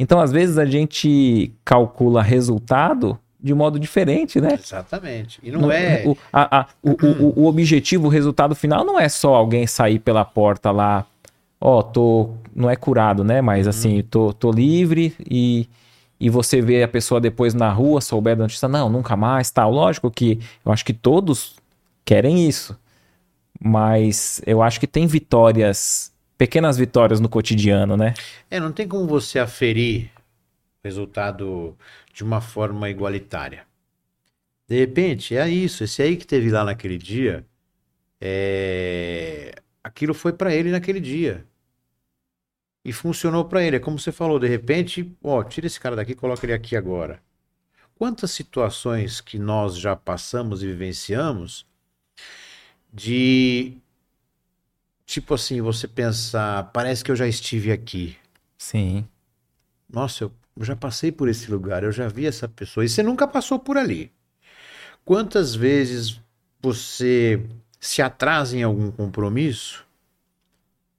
Então, 0.00 0.18
às 0.18 0.32
vezes, 0.32 0.58
a 0.58 0.66
gente 0.66 1.52
calcula 1.64 2.24
resultado 2.24 3.16
de 3.40 3.54
modo 3.54 3.78
diferente, 3.78 4.40
né? 4.40 4.58
Exatamente. 4.60 5.38
E 5.42 5.50
não, 5.50 5.70
é. 5.70 6.02
O, 6.06 6.16
a- 6.32 6.60
a- 6.60 6.66
o, 6.82 6.90
o- 7.06 7.40
o 7.42 7.46
objetivo, 7.46 8.06
o 8.06 8.10
resultado 8.10 8.54
final 8.54 8.84
não 8.84 8.98
é 8.98 9.08
só 9.08 9.34
alguém 9.34 9.66
sair 9.66 9.98
pela 10.00 10.24
porta 10.24 10.70
lá, 10.70 11.06
ó, 11.60 11.82
tô. 11.82 12.30
Não 12.54 12.68
é 12.68 12.74
curado, 12.74 13.22
né? 13.22 13.40
Mas 13.40 13.66
Uhum. 13.66 13.70
assim, 13.70 14.02
tô, 14.02 14.32
tô 14.32 14.50
livre 14.50 15.14
e, 15.30 15.68
e 16.18 16.28
você 16.28 16.60
vê 16.60 16.82
a 16.82 16.88
pessoa 16.88 17.20
depois 17.20 17.54
na 17.54 17.70
rua, 17.70 18.00
souber 18.00 18.34
da 18.34 18.42
notícia, 18.42 18.66
não, 18.68 18.88
nunca 18.88 19.16
mais, 19.16 19.50
tal. 19.52 19.70
Lógico 19.70 20.10
que 20.10 20.40
eu 20.66 20.72
acho 20.72 20.84
que 20.84 20.92
todos 20.92 21.54
querem 22.04 22.48
isso. 22.48 22.76
Mas 23.60 24.40
eu 24.46 24.62
acho 24.62 24.78
que 24.78 24.86
tem 24.86 25.06
vitórias, 25.06 26.12
pequenas 26.36 26.76
vitórias 26.76 27.18
no 27.20 27.28
cotidiano, 27.28 27.96
né? 27.96 28.14
É, 28.50 28.60
não 28.60 28.70
tem 28.72 28.86
como 28.86 29.06
você 29.06 29.38
aferir 29.38 30.10
resultado 30.82 31.76
de 32.12 32.22
uma 32.24 32.40
forma 32.40 32.88
igualitária. 32.90 33.66
De 34.68 34.76
repente, 34.78 35.36
é 35.36 35.48
isso. 35.48 35.84
Esse 35.84 36.02
aí 36.02 36.16
que 36.16 36.26
teve 36.26 36.50
lá 36.50 36.64
naquele 36.64 36.98
dia, 36.98 37.46
é... 38.20 39.54
aquilo 39.82 40.14
foi 40.14 40.32
para 40.32 40.54
ele 40.54 40.70
naquele 40.70 41.00
dia. 41.00 41.46
E 42.84 42.92
funcionou 42.92 43.44
para 43.44 43.62
ele. 43.62 43.76
É 43.76 43.80
como 43.80 43.98
você 43.98 44.12
falou, 44.12 44.38
de 44.38 44.48
repente, 44.48 45.10
ó, 45.22 45.42
tira 45.44 45.66
esse 45.66 45.80
cara 45.80 45.96
daqui 45.96 46.12
e 46.12 46.14
coloca 46.14 46.44
ele 46.46 46.52
aqui 46.52 46.76
agora. 46.76 47.22
Quantas 47.94 48.30
situações 48.30 49.20
que 49.20 49.38
nós 49.38 49.76
já 49.76 49.96
passamos 49.96 50.62
e 50.62 50.66
vivenciamos 50.66 51.66
de 52.92 53.76
tipo 55.08 55.34
assim, 55.34 55.60
você 55.62 55.88
pensar, 55.88 56.64
parece 56.70 57.02
que 57.02 57.10
eu 57.10 57.16
já 57.16 57.26
estive 57.26 57.72
aqui. 57.72 58.16
Sim. 58.58 59.08
Nossa, 59.88 60.24
eu 60.24 60.32
já 60.64 60.74
passei 60.74 61.12
por 61.12 61.28
esse 61.28 61.50
lugar, 61.50 61.84
eu 61.84 61.92
já 61.92 62.08
vi 62.08 62.26
essa 62.26 62.48
pessoa. 62.48 62.84
E 62.84 62.88
você 62.88 63.02
nunca 63.02 63.26
passou 63.26 63.58
por 63.58 63.76
ali. 63.76 64.12
Quantas 65.04 65.54
vezes 65.54 66.20
você 66.60 67.42
se 67.80 68.02
atrasa 68.02 68.56
em 68.56 68.62
algum 68.62 68.90
compromisso? 68.90 69.86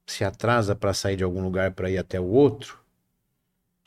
Se 0.05 0.23
atrasa 0.23 0.75
para 0.75 0.93
sair 0.93 1.15
de 1.15 1.23
algum 1.23 1.43
lugar 1.43 1.71
para 1.71 1.89
ir 1.89 1.97
até 1.97 2.19
o 2.19 2.25
outro? 2.25 2.79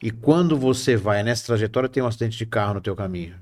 E 0.02 0.10
quando 0.10 0.58
você 0.58 0.96
vai 0.96 1.22
nessa 1.22 1.46
trajetória, 1.46 1.88
tem 1.88 2.02
um 2.02 2.06
acidente 2.06 2.36
de 2.36 2.46
carro 2.46 2.74
no 2.74 2.80
teu 2.80 2.94
caminho. 2.94 3.40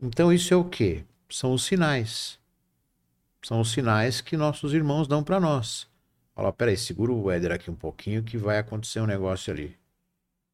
Então 0.00 0.32
isso 0.32 0.52
é 0.54 0.56
o 0.56 0.64
quê? 0.64 1.04
São 1.28 1.52
os 1.52 1.64
sinais. 1.64 2.38
São 3.42 3.60
os 3.60 3.72
sinais 3.72 4.20
que 4.20 4.36
nossos 4.36 4.72
irmãos 4.72 5.06
dão 5.06 5.22
para 5.22 5.40
nós. 5.40 5.86
Fala, 6.34 6.52
peraí, 6.52 6.76
segura 6.76 7.12
o 7.12 7.30
Éder 7.30 7.52
aqui 7.52 7.70
um 7.70 7.76
pouquinho 7.76 8.22
que 8.22 8.36
vai 8.36 8.58
acontecer 8.58 9.00
um 9.00 9.06
negócio 9.06 9.52
ali. 9.52 9.76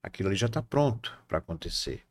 Aquilo 0.02 0.28
ali 0.28 0.36
já 0.36 0.46
está 0.46 0.62
pronto 0.62 1.12
para 1.28 1.38
acontecer. 1.38 2.02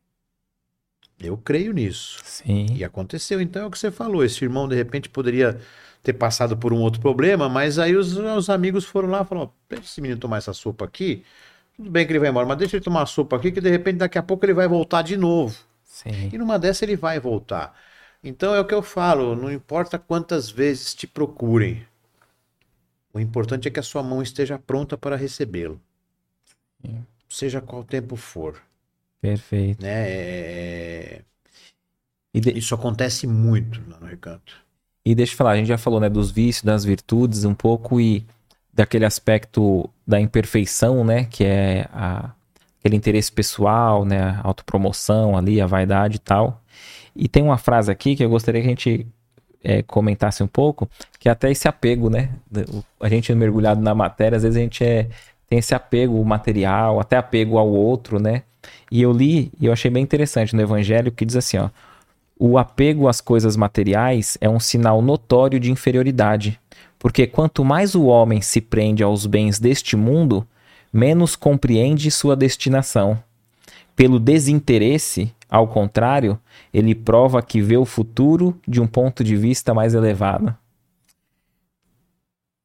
Eu 1.20 1.38
creio 1.38 1.74
nisso. 1.74 2.20
Sim. 2.24 2.68
E 2.76 2.84
aconteceu. 2.84 3.41
Então 3.41 3.64
é 3.64 3.66
o 3.66 3.72
que 3.72 3.78
você 3.78 3.91
falou. 3.91 4.24
Esse 4.24 4.44
irmão, 4.44 4.68
de 4.68 4.76
repente, 4.76 5.10
poderia 5.10 5.60
ter 6.02 6.14
passado 6.14 6.56
por 6.57 6.72
um 6.72 6.80
outro 6.80 7.02
problema, 7.02 7.49
mas 7.49 7.78
aí 7.78 7.95
os, 7.95 8.16
os 8.16 8.49
amigos 8.49 8.86
foram 8.86 9.10
lá 9.10 9.22
e 9.22 9.26
falaram: 9.26 9.52
deixa 9.68 9.86
esse 9.86 10.02
menino 10.02 10.20
tomar 10.20 10.38
essa 10.38 10.53
sopa 10.53 10.86
aqui. 10.86 11.24
Tudo 11.76 11.90
bem 11.90 12.06
que 12.06 12.11
ele 12.11 12.20
vai 12.20 12.30
embora, 12.30 12.45
mas 12.45 12.57
deixa 12.57 12.78
ele 12.78 12.84
tomar 12.84 13.03
a 13.03 13.06
sopa 13.06 13.36
aqui, 13.36 13.52
que 13.52 13.61
de 13.61 13.70
repente 13.70 13.98
daqui 13.98 14.18
a 14.18 14.24
pouco 14.24 14.45
ele 14.45 14.53
vai 14.53 14.68
voltar 14.68 15.02
de 15.02 15.18
novo. 15.18 15.57
Sim. 15.84 16.30
E 16.32 16.38
numa 16.38 16.57
dessa 16.57 16.86
ele 16.86 16.95
vai 16.95 17.20
voltar. 17.20 17.74
Então 18.24 18.53
é 18.53 18.60
o 18.60 18.66
que 18.66 18.74
eu 18.74 18.82
falo: 18.82 19.36
não 19.36 19.52
importa 19.52 19.99
quantas 19.99 20.49
vezes 20.49 20.94
te 20.94 21.06
procurem, 21.06 21.86
o 23.14 23.20
importante 23.20 23.68
é 23.68 23.72
que 23.72 23.80
a 23.80 23.84
sua 23.84 24.03
mão 24.03 24.22
esteja 24.22 24.57
pronta 24.57 24.98
para 24.98 25.16
recebê-lo. 25.16 25.80
Sim. 26.82 27.06
Seja 27.40 27.61
qual 27.61 27.84
tempo 27.86 28.16
for. 28.18 28.61
Perfeito. 29.22 29.82
Né? 29.82 30.10
É- 30.10 31.22
E, 32.34 32.40
de- 32.40 32.52
Isso 32.57 32.76
acontece 32.76 33.26
muito 33.26 33.82
lá 33.90 33.98
no 33.99 34.06
recanto. 34.06 34.53
E 35.06 35.16
deixa 35.16 35.34
eu 35.34 35.38
falar, 35.38 35.52
a 35.52 35.56
gente 35.57 35.68
já 35.68 35.78
falou, 35.78 35.99
né, 35.99 36.10
dos 36.10 36.30
vícios, 36.32 36.64
das 36.64 36.84
virtudes 36.84 37.45
um 37.45 37.56
pouco 37.56 37.99
e 37.99 38.24
daquele 38.74 39.06
aspecto 39.06 39.90
da 40.06 40.20
imperfeição, 40.20 41.03
né, 41.03 41.24
que 41.26 41.44
é 41.44 41.88
a- 41.91 42.32
aquele 42.80 42.95
interesse 42.95 43.32
pessoal, 43.32 44.06
né, 44.06 44.20
a 44.22 44.41
autopromoção 44.48 45.36
ali, 45.38 45.60
a 45.60 45.66
vaidade 45.66 46.18
e 46.18 46.20
tal. 46.20 46.61
E 47.16 47.28
tem 47.28 47.41
uma 47.41 47.57
frase 47.57 47.90
aqui 47.91 48.16
que 48.16 48.24
eu 48.24 48.30
gostaria 48.30 48.61
que 48.61 48.68
a 48.68 48.72
gente 48.72 49.07
é, 49.61 49.82
comentasse 49.84 50.41
um 50.41 50.48
pouco, 50.48 50.90
que 51.20 51.28
é 51.28 51.32
até 51.34 51.52
esse 51.52 51.68
apego, 51.68 52.10
né, 52.10 52.30
a 52.99 53.10
gente 53.10 53.34
mergulhado 53.36 53.82
na 53.82 53.94
matéria, 53.94 54.38
às 54.38 54.44
vezes 54.44 54.57
a 54.57 54.61
gente 54.61 54.84
é, 54.86 55.10
tem 55.49 55.59
esse 55.59 55.73
apego 55.73 56.23
material, 56.23 56.99
até 56.99 57.17
apego 57.17 57.57
ao 57.57 57.69
outro, 57.69 58.19
né, 58.19 58.43
e 58.91 59.01
eu 59.01 59.11
li 59.11 59.51
e 59.59 59.65
eu 59.65 59.73
achei 59.73 59.89
bem 59.89 60.03
interessante 60.03 60.55
no 60.55 60.61
evangelho 60.61 61.11
que 61.11 61.26
diz 61.26 61.35
assim, 61.35 61.57
ó, 61.57 61.69
o 62.38 62.57
apego 62.57 63.07
às 63.07 63.19
coisas 63.19 63.57
materiais 63.57 64.38
é 64.39 64.49
um 64.49 64.59
sinal 64.59 65.01
notório 65.01 65.59
de 65.59 65.71
inferioridade, 65.71 66.59
porque 66.97 67.27
quanto 67.27 67.65
mais 67.65 67.95
o 67.95 68.05
homem 68.05 68.41
se 68.41 68.61
prende 68.61 69.03
aos 69.03 69.26
bens 69.26 69.59
deste 69.59 69.95
mundo, 69.95 70.47
menos 70.91 71.35
compreende 71.35 72.09
sua 72.09 72.35
destinação. 72.35 73.21
Pelo 73.95 74.19
desinteresse, 74.19 75.34
ao 75.49 75.67
contrário, 75.67 76.39
ele 76.73 76.95
prova 76.95 77.41
que 77.41 77.61
vê 77.61 77.76
o 77.76 77.85
futuro 77.85 78.57
de 78.67 78.80
um 78.81 78.88
ponto 78.88 79.23
de 79.23 79.35
vista 79.35 79.73
mais 79.73 79.93
elevado. 79.93 80.55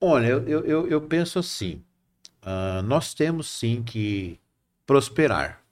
Olha, 0.01 0.27
eu, 0.27 0.65
eu, 0.65 0.87
eu 0.87 1.01
penso 1.01 1.39
assim: 1.39 1.83
uh, 2.45 2.83
nós 2.83 3.15
temos 3.15 3.49
sim 3.49 3.83
que 3.83 4.39
prosperar. 4.87 5.63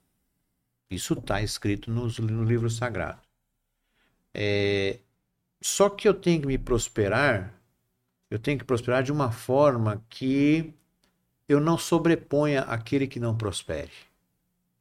Isso 0.91 1.15
está 1.15 1.41
escrito 1.41 1.91
no, 1.91 2.07
no 2.07 2.45
livro 2.45 2.69
sagrado. 2.69 3.21
É, 4.35 4.99
só 5.61 5.89
que 5.89 6.09
eu 6.09 6.15
tenho 6.15 6.41
que 6.41 6.47
me 6.47 6.59
prosperar, 6.59 7.55
eu 8.31 8.39
tenho 8.39 8.59
que 8.59 8.65
prosperar 8.65 9.03
de 9.03 9.13
uma 9.13 9.31
forma 9.31 10.05
que 10.09 10.75
eu 11.49 11.61
não 11.61 11.79
sobreponha 11.79 12.63
aquele 12.63 13.07
que 13.07 13.21
não 13.21 13.37
prospere. 13.37 13.93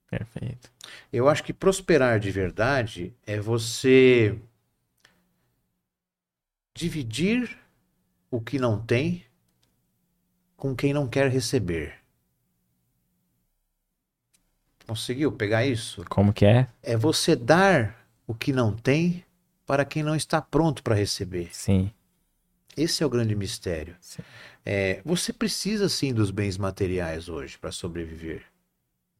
Perfeito. 0.09 0.69
Eu 1.11 1.29
acho 1.29 1.43
que 1.43 1.53
prosperar 1.53 2.19
de 2.19 2.31
verdade 2.31 3.13
é 3.25 3.39
você 3.39 4.37
dividir 6.73 7.57
o 8.29 8.41
que 8.41 8.57
não 8.57 8.81
tem 8.81 9.25
com 10.61 10.75
quem 10.75 10.93
não 10.93 11.07
quer 11.07 11.27
receber. 11.27 11.95
Conseguiu 14.85 15.31
pegar 15.31 15.65
isso? 15.65 16.05
Como 16.07 16.31
que 16.31 16.45
é? 16.45 16.67
É 16.83 16.95
você 16.95 17.35
dar 17.35 18.05
o 18.27 18.35
que 18.35 18.53
não 18.53 18.71
tem 18.71 19.25
para 19.65 19.83
quem 19.83 20.03
não 20.03 20.15
está 20.15 20.39
pronto 20.39 20.83
para 20.83 20.93
receber. 20.93 21.49
Sim. 21.51 21.91
Esse 22.77 23.01
é 23.01 23.05
o 23.07 23.09
grande 23.09 23.35
mistério. 23.35 23.97
É, 24.63 25.01
você 25.03 25.33
precisa 25.33 25.89
sim 25.89 26.13
dos 26.13 26.29
bens 26.29 26.59
materiais 26.59 27.27
hoje 27.27 27.57
para 27.57 27.71
sobreviver 27.71 28.45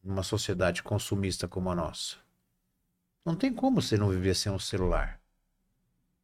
numa 0.00 0.22
sociedade 0.22 0.80
consumista 0.80 1.48
como 1.48 1.70
a 1.70 1.74
nossa. 1.74 2.18
Não 3.24 3.34
tem 3.34 3.52
como 3.52 3.82
você 3.82 3.96
não 3.96 4.10
viver 4.10 4.36
sem 4.36 4.52
um 4.52 4.60
celular. 4.60 5.20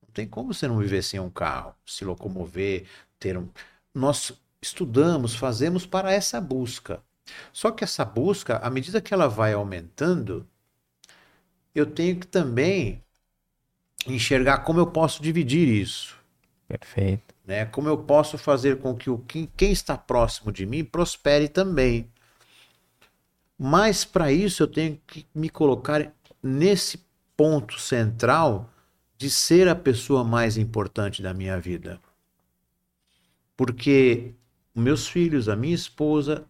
Não 0.00 0.12
tem 0.12 0.28
como 0.28 0.54
você 0.54 0.68
não 0.68 0.78
viver 0.78 1.02
sem 1.02 1.18
um 1.18 1.28
carro, 1.28 1.74
se 1.84 2.04
locomover, 2.04 2.86
ter 3.18 3.36
um. 3.36 3.48
Nós 3.92 4.32
estudamos, 4.60 5.34
fazemos 5.34 5.86
para 5.86 6.12
essa 6.12 6.40
busca. 6.40 7.02
Só 7.52 7.70
que 7.70 7.84
essa 7.84 8.04
busca, 8.04 8.58
à 8.58 8.70
medida 8.70 9.00
que 9.00 9.12
ela 9.12 9.28
vai 9.28 9.52
aumentando, 9.52 10.46
eu 11.74 11.86
tenho 11.86 12.18
que 12.18 12.26
também 12.26 13.02
enxergar 14.06 14.58
como 14.58 14.80
eu 14.80 14.86
posso 14.86 15.22
dividir 15.22 15.68
isso. 15.68 16.16
Perfeito. 16.66 17.34
Né? 17.46 17.64
Como 17.66 17.88
eu 17.88 17.98
posso 17.98 18.36
fazer 18.36 18.78
com 18.78 18.94
que 18.94 19.08
o, 19.08 19.18
quem, 19.18 19.50
quem 19.56 19.72
está 19.72 19.96
próximo 19.96 20.52
de 20.52 20.66
mim 20.66 20.84
prospere 20.84 21.48
também. 21.48 22.10
Mas 23.58 24.04
para 24.04 24.30
isso 24.30 24.62
eu 24.62 24.68
tenho 24.68 25.00
que 25.06 25.26
me 25.34 25.48
colocar 25.48 26.12
nesse 26.42 27.00
ponto 27.36 27.78
central 27.78 28.70
de 29.16 29.30
ser 29.30 29.68
a 29.68 29.74
pessoa 29.74 30.22
mais 30.22 30.56
importante 30.56 31.22
da 31.22 31.34
minha 31.34 31.58
vida. 31.58 32.00
Porque 33.56 34.34
meus 34.78 35.08
filhos, 35.08 35.48
a 35.48 35.56
minha 35.56 35.74
esposa, 35.74 36.46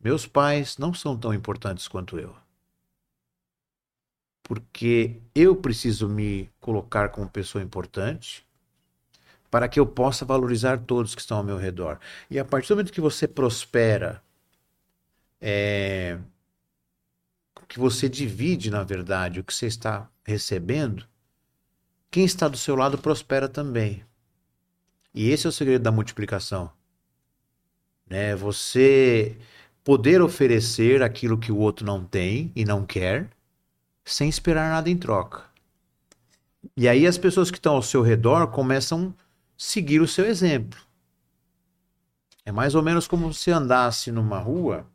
meus 0.00 0.26
pais 0.26 0.78
não 0.78 0.92
são 0.92 1.16
tão 1.16 1.32
importantes 1.32 1.88
quanto 1.88 2.18
eu. 2.18 2.34
Porque 4.42 5.20
eu 5.34 5.56
preciso 5.56 6.08
me 6.08 6.50
colocar 6.60 7.10
como 7.10 7.28
pessoa 7.28 7.62
importante 7.62 8.46
para 9.50 9.68
que 9.68 9.80
eu 9.80 9.86
possa 9.86 10.24
valorizar 10.24 10.78
todos 10.78 11.14
que 11.14 11.20
estão 11.20 11.38
ao 11.38 11.44
meu 11.44 11.56
redor. 11.56 11.98
E 12.30 12.38
a 12.38 12.44
partir 12.44 12.68
do 12.68 12.76
momento 12.76 12.92
que 12.92 13.00
você 13.00 13.26
prospera, 13.26 14.22
é, 15.40 16.18
que 17.68 17.78
você 17.78 18.08
divide, 18.08 18.70
na 18.70 18.82
verdade, 18.82 19.40
o 19.40 19.44
que 19.44 19.52
você 19.52 19.66
está 19.66 20.08
recebendo, 20.24 21.06
quem 22.10 22.24
está 22.24 22.48
do 22.48 22.56
seu 22.56 22.74
lado 22.74 22.96
prospera 22.96 23.48
também. 23.48 24.04
E 25.14 25.30
esse 25.30 25.46
é 25.46 25.50
o 25.50 25.52
segredo 25.52 25.82
da 25.82 25.92
multiplicação. 25.92 26.72
Né? 28.08 28.34
Você 28.36 29.36
poder 29.84 30.20
oferecer 30.20 31.02
aquilo 31.02 31.38
que 31.38 31.52
o 31.52 31.58
outro 31.58 31.84
não 31.86 32.04
tem 32.04 32.52
e 32.54 32.64
não 32.64 32.84
quer, 32.84 33.28
sem 34.04 34.28
esperar 34.28 34.70
nada 34.70 34.90
em 34.90 34.96
troca. 34.96 35.44
E 36.76 36.88
aí 36.88 37.06
as 37.06 37.18
pessoas 37.18 37.50
que 37.50 37.58
estão 37.58 37.74
ao 37.74 37.82
seu 37.82 38.02
redor 38.02 38.48
começam 38.48 39.14
a 39.18 39.22
seguir 39.56 40.00
o 40.00 40.08
seu 40.08 40.26
exemplo. 40.26 40.78
É 42.44 42.52
mais 42.52 42.74
ou 42.74 42.82
menos 42.82 43.06
como 43.06 43.32
se 43.32 43.50
andasse 43.50 44.10
numa 44.10 44.38
rua 44.38 44.86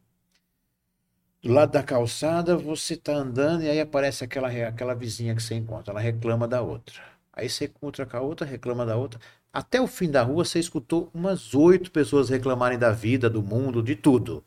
do 1.44 1.52
lado 1.52 1.72
da 1.74 1.84
calçada, 1.84 2.56
você 2.56 2.94
está 2.94 3.14
andando 3.14 3.64
e 3.64 3.70
aí 3.70 3.82
aparece 3.82 4.24
aquela, 4.24 4.48
aquela 4.48 4.96
vizinha 4.96 5.36
que 5.36 5.44
você 5.44 5.56
encontra. 5.56 5.92
Ela 5.92 6.00
reclama 6.00 6.48
da 6.48 6.62
outra. 6.62 7.04
Aí 7.34 7.50
você 7.50 7.66
encontra 7.66 8.06
com 8.06 8.16
a 8.16 8.22
outra, 8.22 8.48
reclama 8.48 8.86
da 8.86 8.96
outra. 8.96 9.20
Até 9.54 9.80
o 9.80 9.86
fim 9.88 10.10
da 10.10 10.24
rua, 10.24 10.44
você 10.44 10.60
escutou 10.60 11.12
umas 11.14 11.54
oito 11.54 11.92
pessoas 11.92 12.30
reclamarem 12.30 12.80
da 12.80 12.92
vida, 12.92 13.30
do 13.30 13.44
mundo, 13.44 13.84
de 13.84 13.96
tudo. 13.96 14.44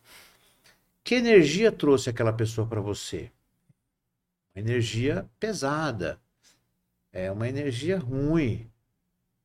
Que 1.05 1.15
energia 1.15 1.71
trouxe 1.71 2.11
aquela 2.11 2.33
pessoa 2.33 2.67
para 2.67 2.81
você? 2.81 3.31
Uma 4.55 4.61
energia 4.61 5.31
pesada. 5.39 6.21
É 7.13 7.31
uma 7.31 7.49
energia 7.49 7.99
ruim. 7.99 8.69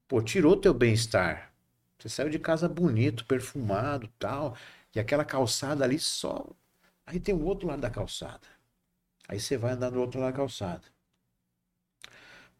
Pô, 0.08 0.22
tirou 0.22 0.58
teu 0.58 0.74
bem-estar. 0.74 1.54
Você 2.00 2.10
saiu 2.10 2.30
de 2.30 2.40
casa 2.40 2.68
bonito, 2.68 3.24
perfumado, 3.26 4.10
tal, 4.18 4.58
e 4.96 5.00
aquela 5.00 5.24
calçada 5.24 5.84
ali 5.84 6.00
só 6.00 6.50
Aí 7.12 7.20
tem 7.20 7.36
o 7.36 7.44
outro 7.44 7.68
lado 7.68 7.82
da 7.82 7.90
calçada. 7.90 8.48
Aí 9.28 9.40
você 9.40 9.58
vai 9.58 9.74
andar 9.74 9.90
do 9.90 10.00
outro 10.00 10.20
lado 10.20 10.32
da 10.32 10.38
calçada. 10.38 10.84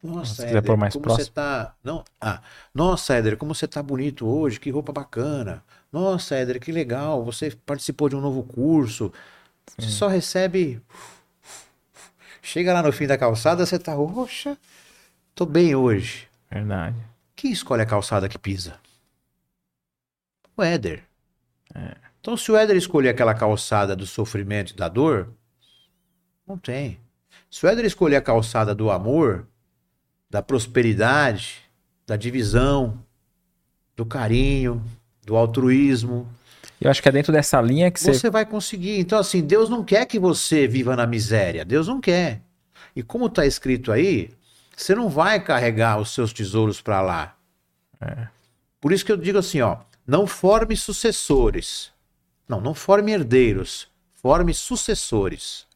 Nossa, 0.02 0.44
Éder, 0.44 0.64
como 0.64 0.78
próximo. 1.00 1.24
você 1.24 1.30
tá. 1.30 1.76
Não, 1.84 2.04
ah, 2.20 2.42
nossa, 2.74 3.14
Éder, 3.14 3.36
como 3.36 3.54
você 3.54 3.68
tá 3.68 3.80
bonito 3.80 4.26
hoje, 4.26 4.58
que 4.58 4.68
roupa 4.70 4.92
bacana. 4.92 5.62
Nossa, 5.92 6.34
Éder, 6.34 6.58
que 6.58 6.72
legal, 6.72 7.24
você 7.24 7.52
participou 7.64 8.08
de 8.08 8.16
um 8.16 8.20
novo 8.20 8.42
curso. 8.42 9.12
Sim. 9.66 9.82
Você 9.82 9.90
só 9.90 10.08
recebe. 10.08 10.82
Chega 12.42 12.72
lá 12.72 12.82
no 12.82 12.92
fim 12.92 13.06
da 13.06 13.16
calçada, 13.16 13.64
você 13.64 13.78
tá, 13.78 13.94
roxa, 13.94 14.58
tô 15.34 15.46
bem 15.46 15.76
hoje. 15.76 16.26
Verdade. 16.50 16.96
Quem 17.36 17.52
escolhe 17.52 17.82
a 17.82 17.86
calçada 17.86 18.28
que 18.28 18.38
pisa? 18.38 18.80
O 20.56 20.62
Éder. 20.62 21.04
É. 21.74 21.96
Então, 22.20 22.36
se 22.36 22.50
o 22.50 22.56
Éder 22.56 22.76
escolher 22.76 23.10
aquela 23.10 23.34
calçada 23.34 23.94
do 23.94 24.06
sofrimento 24.06 24.72
e 24.72 24.76
da 24.76 24.88
dor, 24.88 25.28
não 26.46 26.58
tem. 26.58 27.00
Se 27.48 27.64
o 27.64 27.68
Éder 27.68 27.84
escolher 27.84 28.16
a 28.16 28.20
calçada 28.20 28.74
do 28.74 28.90
amor, 28.90 29.46
da 30.32 30.40
prosperidade, 30.40 31.58
da 32.06 32.16
divisão, 32.16 32.98
do 33.94 34.06
carinho, 34.06 34.82
do 35.26 35.36
altruísmo. 35.36 36.26
Eu 36.80 36.90
acho 36.90 37.02
que 37.02 37.08
é 37.10 37.12
dentro 37.12 37.30
dessa 37.30 37.60
linha 37.60 37.90
que 37.90 38.00
você. 38.00 38.14
Você 38.14 38.30
vai 38.30 38.46
conseguir. 38.46 38.98
Então, 38.98 39.18
assim, 39.18 39.42
Deus 39.42 39.68
não 39.68 39.84
quer 39.84 40.06
que 40.06 40.18
você 40.18 40.66
viva 40.66 40.96
na 40.96 41.06
miséria. 41.06 41.66
Deus 41.66 41.86
não 41.86 42.00
quer. 42.00 42.40
E 42.96 43.02
como 43.02 43.26
está 43.26 43.44
escrito 43.44 43.92
aí, 43.92 44.30
você 44.74 44.94
não 44.94 45.10
vai 45.10 45.38
carregar 45.38 46.00
os 46.00 46.14
seus 46.14 46.32
tesouros 46.32 46.80
para 46.80 47.02
lá. 47.02 47.36
É. 48.00 48.26
Por 48.80 48.90
isso 48.90 49.04
que 49.04 49.12
eu 49.12 49.18
digo 49.18 49.36
assim, 49.36 49.60
ó, 49.60 49.80
não 50.06 50.26
forme 50.26 50.74
sucessores, 50.78 51.92
não, 52.48 52.58
não 52.58 52.72
forme 52.72 53.12
herdeiros, 53.12 53.86
forme 54.14 54.54
sucessores. 54.54 55.66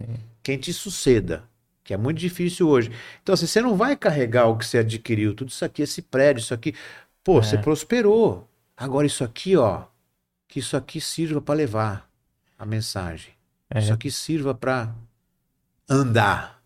Sim. 0.00 0.16
Quem 0.42 0.56
te 0.56 0.72
suceda, 0.72 1.44
que 1.84 1.92
é 1.92 1.96
muito 1.98 2.18
difícil 2.18 2.66
hoje. 2.66 2.90
Então, 3.22 3.34
assim, 3.34 3.46
você 3.46 3.60
não 3.60 3.76
vai 3.76 3.94
carregar 3.94 4.46
o 4.46 4.56
que 4.56 4.66
você 4.66 4.78
adquiriu, 4.78 5.34
tudo 5.34 5.50
isso 5.50 5.64
aqui, 5.64 5.82
esse 5.82 6.00
prédio, 6.00 6.40
isso 6.40 6.54
aqui. 6.54 6.74
Pô, 7.22 7.38
é. 7.38 7.42
você 7.42 7.58
prosperou. 7.58 8.48
Agora, 8.74 9.06
isso 9.06 9.22
aqui, 9.22 9.54
ó, 9.54 9.84
que 10.48 10.58
isso 10.58 10.76
aqui 10.76 11.00
sirva 11.00 11.42
para 11.42 11.54
levar 11.54 12.10
a 12.58 12.64
mensagem. 12.64 13.34
É. 13.70 13.80
Isso 13.80 13.92
aqui 13.92 14.10
sirva 14.10 14.54
para 14.54 14.94
andar. 15.88 16.62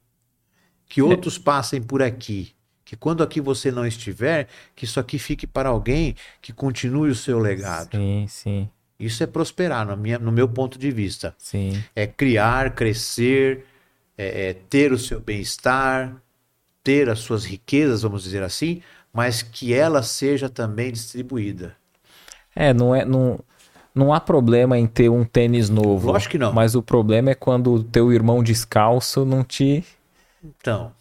Que 0.86 1.00
é. 1.00 1.04
outros 1.04 1.36
passem 1.36 1.82
por 1.82 2.00
aqui. 2.00 2.54
Que 2.84 2.96
quando 2.96 3.22
aqui 3.22 3.40
você 3.40 3.70
não 3.70 3.86
estiver, 3.86 4.48
que 4.74 4.84
isso 4.84 4.98
aqui 4.98 5.18
fique 5.18 5.46
para 5.46 5.68
alguém 5.68 6.14
que 6.40 6.52
continue 6.52 7.10
o 7.10 7.14
seu 7.14 7.38
legado. 7.38 7.90
Sim, 7.96 8.26
sim. 8.28 8.70
Isso 8.98 9.22
é 9.22 9.26
prosperar, 9.26 9.86
no, 9.86 9.96
minha, 9.96 10.18
no 10.18 10.32
meu 10.32 10.48
ponto 10.48 10.78
de 10.78 10.90
vista. 10.90 11.34
Sim. 11.38 11.82
É 11.94 12.06
criar, 12.06 12.74
crescer, 12.74 13.64
é, 14.18 14.50
é 14.50 14.54
ter 14.54 14.92
o 14.92 14.98
seu 14.98 15.20
bem-estar, 15.20 16.20
ter 16.82 17.08
as 17.08 17.20
suas 17.20 17.44
riquezas, 17.44 18.02
vamos 18.02 18.24
dizer 18.24 18.42
assim, 18.42 18.82
mas 19.12 19.40
que 19.40 19.72
ela 19.72 20.02
seja 20.02 20.48
também 20.48 20.92
distribuída. 20.92 21.76
É, 22.54 22.74
não 22.74 22.94
é. 22.94 23.04
Não... 23.04 23.38
Não 23.94 24.12
há 24.12 24.20
problema 24.20 24.78
em 24.78 24.86
ter 24.86 25.08
um 25.08 25.24
tênis 25.24 25.68
novo. 25.68 26.12
Lógico 26.12 26.32
que 26.32 26.38
não. 26.38 26.52
Mas 26.52 26.76
o 26.76 26.82
problema 26.82 27.30
é 27.30 27.34
quando 27.34 27.72
o 27.72 27.82
teu 27.82 28.12
irmão 28.12 28.44
descalço 28.44 29.24
não 29.24 29.42
te. 29.42 29.84
Então. 30.44 30.92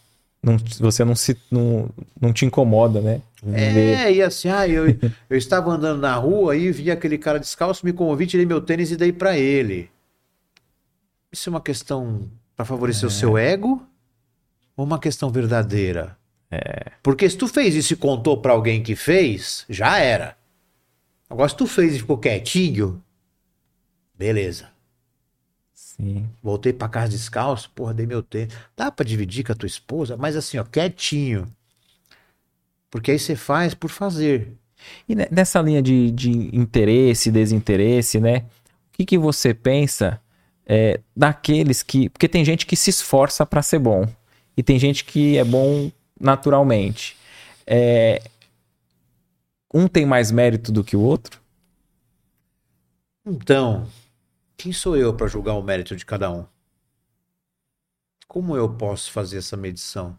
Não, 0.41 0.57
você 0.79 1.05
não 1.05 1.13
se 1.13 1.37
não, 1.51 1.89
não 2.19 2.33
te 2.33 2.45
incomoda, 2.45 2.99
né? 2.99 3.21
É, 3.53 4.11
e 4.11 4.21
assim, 4.21 4.49
ah, 4.49 4.67
eu, 4.67 4.87
eu 5.29 5.37
estava 5.37 5.69
andando 5.69 6.01
na 6.01 6.15
rua 6.15 6.55
e 6.55 6.71
vi 6.71 6.89
aquele 6.89 7.19
cara 7.19 7.39
descalço, 7.39 7.85
me 7.85 7.93
comovi, 7.93 8.25
tirei 8.25 8.47
meu 8.47 8.61
tênis 8.61 8.89
e 8.89 8.97
dei 8.97 9.11
pra 9.11 9.37
ele. 9.37 9.91
Isso 11.31 11.49
é 11.49 11.51
uma 11.51 11.61
questão 11.61 12.27
pra 12.57 12.65
favorecer 12.65 13.07
o 13.07 13.11
seu 13.11 13.37
ego 13.37 13.85
ou 14.75 14.83
uma 14.83 14.99
questão 14.99 15.29
verdadeira? 15.29 16.17
É. 16.49 16.91
Porque 17.03 17.29
se 17.29 17.37
tu 17.37 17.47
fez 17.47 17.75
isso 17.75 17.93
e 17.93 17.97
contou 17.97 18.41
pra 18.41 18.53
alguém 18.53 18.81
que 18.81 18.95
fez, 18.95 19.63
já 19.69 19.99
era. 19.99 20.35
Agora, 21.29 21.47
se 21.47 21.55
tu 21.55 21.67
fez 21.67 21.93
e 21.95 21.99
ficou 21.99 22.17
quietinho, 22.17 23.01
beleza. 24.17 24.69
Sim. 25.73 26.27
Voltei 26.41 26.73
pra 26.73 26.87
casa 26.89 27.09
descalço, 27.09 27.69
porra, 27.75 27.93
dei 27.93 28.05
meu 28.05 28.23
tênis. 28.23 28.53
Dá 28.75 28.91
pra 28.91 29.05
dividir 29.05 29.43
com 29.45 29.51
a 29.51 29.55
tua 29.55 29.67
esposa, 29.67 30.17
mas 30.17 30.35
assim, 30.35 30.57
ó, 30.57 30.63
quietinho. 30.63 31.47
Porque 32.89 33.11
aí 33.11 33.19
você 33.19 33.35
faz 33.35 33.73
por 33.73 33.89
fazer. 33.89 34.53
E 35.07 35.13
ne- 35.15 35.27
nessa 35.29 35.61
linha 35.61 35.81
de, 35.81 36.09
de 36.11 36.31
interesse, 36.55 37.29
desinteresse, 37.31 38.19
né? 38.19 38.39
O 38.39 38.97
que, 38.97 39.05
que 39.05 39.17
você 39.17 39.53
pensa 39.53 40.19
é, 40.67 40.99
daqueles 41.15 41.81
que. 41.81 42.09
Porque 42.09 42.27
tem 42.27 42.43
gente 42.43 42.65
que 42.65 42.75
se 42.75 42.89
esforça 42.89 43.45
pra 43.45 43.61
ser 43.61 43.79
bom. 43.79 44.05
E 44.55 44.61
tem 44.61 44.77
gente 44.77 45.05
que 45.05 45.37
é 45.37 45.43
bom 45.43 45.89
naturalmente. 46.19 47.15
É, 47.65 48.21
um 49.73 49.87
tem 49.87 50.05
mais 50.05 50.29
mérito 50.31 50.71
do 50.71 50.83
que 50.83 50.95
o 50.97 51.01
outro? 51.01 51.39
Então, 53.25 53.87
quem 54.57 54.73
sou 54.73 54.97
eu 54.97 55.13
para 55.13 55.27
julgar 55.27 55.53
o 55.53 55.61
mérito 55.61 55.95
de 55.95 56.05
cada 56.05 56.31
um? 56.31 56.45
Como 58.27 58.57
eu 58.57 58.69
posso 58.69 59.11
fazer 59.11 59.37
essa 59.37 59.55
medição? 59.55 60.17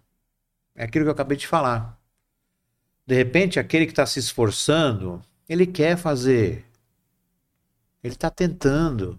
É 0.74 0.84
aquilo 0.84 1.04
que 1.04 1.08
eu 1.08 1.12
acabei 1.12 1.36
de 1.36 1.46
falar. 1.46 1.98
De 3.06 3.14
repente, 3.14 3.58
aquele 3.58 3.84
que 3.86 3.92
está 3.92 4.06
se 4.06 4.18
esforçando, 4.18 5.22
ele 5.48 5.66
quer 5.66 5.96
fazer. 5.96 6.64
Ele 8.02 8.14
está 8.14 8.30
tentando. 8.30 9.18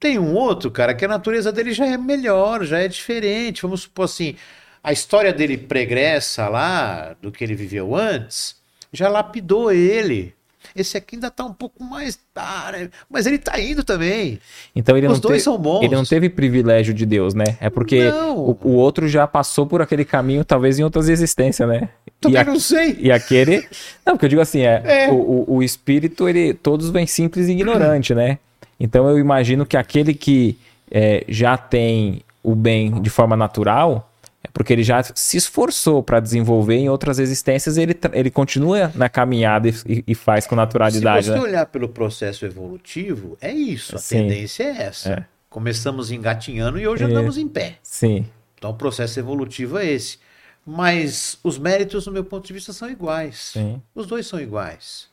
Tem 0.00 0.18
um 0.18 0.34
outro, 0.34 0.70
cara, 0.70 0.94
que 0.94 1.04
a 1.04 1.08
natureza 1.08 1.50
dele 1.50 1.72
já 1.72 1.86
é 1.86 1.96
melhor, 1.96 2.64
já 2.64 2.78
é 2.78 2.86
diferente. 2.88 3.62
Vamos 3.62 3.82
supor 3.82 4.04
assim, 4.04 4.36
a 4.82 4.92
história 4.92 5.32
dele 5.32 5.56
pregressa 5.58 6.48
lá, 6.48 7.16
do 7.20 7.32
que 7.32 7.42
ele 7.42 7.54
viveu 7.54 7.96
antes, 7.96 8.54
já 8.92 9.08
lapidou 9.08 9.72
ele. 9.72 10.34
Esse 10.76 10.96
aqui 10.96 11.16
ainda 11.16 11.30
tá 11.30 11.44
um 11.44 11.52
pouco 11.52 11.82
mais. 11.82 12.18
Né? 12.72 12.90
Mas 13.10 13.26
ele 13.26 13.38
tá 13.38 13.58
indo 13.58 13.82
também. 13.82 14.38
Então 14.76 14.96
ele 14.96 15.06
Os 15.08 15.14
não, 15.14 15.30
dois 15.30 15.42
são 15.42 15.58
bons. 15.58 15.82
ele 15.82 15.94
não 15.96 16.04
teve 16.04 16.28
privilégio 16.28 16.92
de 16.94 17.04
Deus, 17.06 17.34
né? 17.34 17.56
É 17.60 17.68
porque 17.70 18.06
o, 18.08 18.56
o 18.62 18.72
outro 18.74 19.08
já 19.08 19.26
passou 19.26 19.66
por 19.66 19.80
aquele 19.82 20.04
caminho, 20.04 20.44
talvez 20.44 20.78
em 20.78 20.84
outras 20.84 21.08
existências, 21.08 21.66
né? 21.68 21.88
E, 22.06 22.10
Também 22.20 22.40
a- 22.40 22.44
não 22.44 22.60
sei. 22.60 22.96
e 23.00 23.10
aquele. 23.10 23.66
Não, 24.06 24.14
porque 24.14 24.26
eu 24.26 24.28
digo 24.30 24.42
assim, 24.42 24.60
é, 24.60 24.82
É. 25.06 25.10
O, 25.10 25.14
o, 25.48 25.54
o 25.56 25.62
espírito, 25.62 26.28
ele. 26.28 26.54
Todos 26.54 26.90
vêm 26.90 27.06
simples 27.06 27.48
e 27.48 27.52
ignorante, 27.52 28.14
né? 28.14 28.38
Então 28.78 29.08
eu 29.08 29.18
imagino 29.18 29.66
que 29.66 29.76
aquele 29.76 30.14
que 30.14 30.58
é, 30.90 31.24
já 31.28 31.56
tem 31.56 32.22
o 32.42 32.54
bem 32.54 33.00
de 33.02 33.10
forma 33.10 33.36
natural. 33.36 34.04
É 34.42 34.48
porque 34.52 34.72
ele 34.72 34.84
já 34.84 35.02
se 35.02 35.36
esforçou 35.36 36.00
para 36.00 36.20
desenvolver 36.20 36.76
em 36.76 36.88
outras 36.88 37.18
existências, 37.18 37.76
ele, 37.76 37.98
ele 38.12 38.30
continua 38.30 38.92
na 38.94 39.08
caminhada 39.08 39.68
e, 39.68 40.04
e 40.06 40.14
faz 40.14 40.46
com 40.46 40.54
naturalidade, 40.54 41.24
Se 41.26 41.32
você 41.32 41.36
né? 41.38 41.42
olhar 41.42 41.66
pelo 41.66 41.88
processo 41.88 42.46
evolutivo, 42.46 43.36
é 43.40 43.50
isso. 43.52 43.96
A 43.96 43.98
Sim. 43.98 44.18
tendência 44.28 44.62
é 44.62 44.82
essa. 44.82 45.10
É. 45.10 45.24
Começamos 45.50 46.12
engatinhando 46.12 46.78
e 46.78 46.86
hoje 46.86 47.02
É. 47.02 47.06
andamos 47.08 47.36
em 47.36 47.48
pé. 47.48 47.78
Sim. 47.82 48.26
Então 48.56 48.70
o 48.70 48.74
processo 48.74 49.18
evolutivo 49.18 49.76
é 49.76 49.86
esse. 49.86 50.18
Mas 50.64 51.36
os 51.42 51.58
méritos, 51.58 52.06
no 52.06 52.12
meu 52.12 52.22
ponto 52.24 52.46
de 52.46 52.52
vista, 52.52 52.72
são 52.72 52.88
iguais. 52.88 53.50
Sim. 53.54 53.82
Os 53.92 54.06
dois 54.06 54.26
são 54.26 54.40
iguais. 54.40 55.08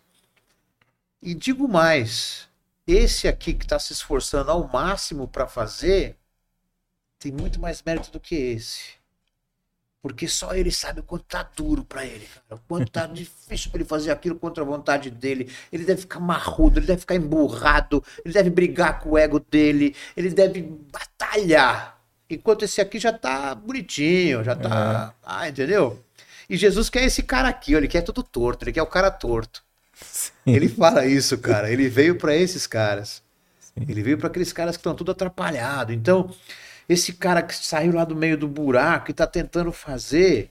E 1.21 1.33
digo 1.33 1.67
mais: 1.67 2.47
esse 2.87 3.27
aqui 3.27 3.53
que 3.53 3.65
está 3.65 3.79
se 3.79 3.93
esforçando 3.93 4.51
ao 4.51 4.67
máximo 4.67 5.27
para 5.27 5.47
fazer 5.47 6.17
tem 7.17 7.31
muito 7.31 7.59
mais 7.59 7.81
mérito 7.81 8.11
do 8.11 8.19
que 8.19 8.35
esse. 8.35 8.95
Porque 10.05 10.27
só 10.27 10.53
ele 10.53 10.71
sabe 10.71 10.99
o 10.99 11.03
quanto 11.03 11.23
tá 11.23 11.41
duro 11.41 11.83
para 11.83 12.05
ele, 12.05 12.27
cara. 12.27 12.61
O 12.61 12.67
quanto 12.67 12.91
tá 12.91 13.07
difícil 13.11 13.71
para 13.71 13.79
ele 13.81 13.89
fazer 13.89 14.11
aquilo 14.11 14.35
contra 14.35 14.63
a 14.63 14.67
vontade 14.67 15.09
dele. 15.09 15.51
Ele 15.71 15.83
deve 15.83 16.01
ficar 16.01 16.19
marrudo, 16.19 16.77
ele 16.77 16.85
deve 16.85 16.99
ficar 16.99 17.15
emburrado, 17.15 18.03
ele 18.23 18.31
deve 18.31 18.51
brigar 18.51 18.99
com 18.99 19.09
o 19.09 19.17
ego 19.17 19.39
dele, 19.39 19.95
ele 20.15 20.29
deve 20.29 20.61
batalhar. 20.61 21.99
Enquanto 22.29 22.65
esse 22.65 22.79
aqui 22.79 22.99
já 22.99 23.11
tá 23.11 23.55
bonitinho, 23.55 24.43
já 24.43 24.55
tá. 24.55 25.15
Ah, 25.23 25.49
entendeu? 25.49 25.99
E 26.47 26.55
Jesus 26.55 26.87
quer 26.87 27.05
esse 27.05 27.23
cara 27.23 27.49
aqui, 27.49 27.73
ó, 27.73 27.79
ele 27.79 27.87
quer 27.87 28.03
tudo 28.03 28.21
torto, 28.21 28.63
ele 28.63 28.73
quer 28.73 28.83
o 28.83 28.87
cara 28.87 29.09
torto. 29.09 29.64
Ele 30.45 30.67
fala 30.67 31.05
isso, 31.05 31.37
cara. 31.37 31.71
Ele 31.71 31.89
veio 31.89 32.15
para 32.15 32.35
esses 32.35 32.67
caras. 32.67 33.23
Ele 33.87 34.01
veio 34.01 34.17
para 34.17 34.27
aqueles 34.27 34.53
caras 34.53 34.77
que 34.77 34.81
estão 34.81 34.95
tudo 34.95 35.11
atrapalhado. 35.11 35.91
Então, 35.91 36.29
esse 36.87 37.13
cara 37.13 37.41
que 37.41 37.53
saiu 37.55 37.93
lá 37.93 38.05
do 38.05 38.15
meio 38.15 38.37
do 38.37 38.47
buraco 38.47 39.11
e 39.11 39.13
tá 39.13 39.27
tentando 39.27 39.71
fazer, 39.71 40.49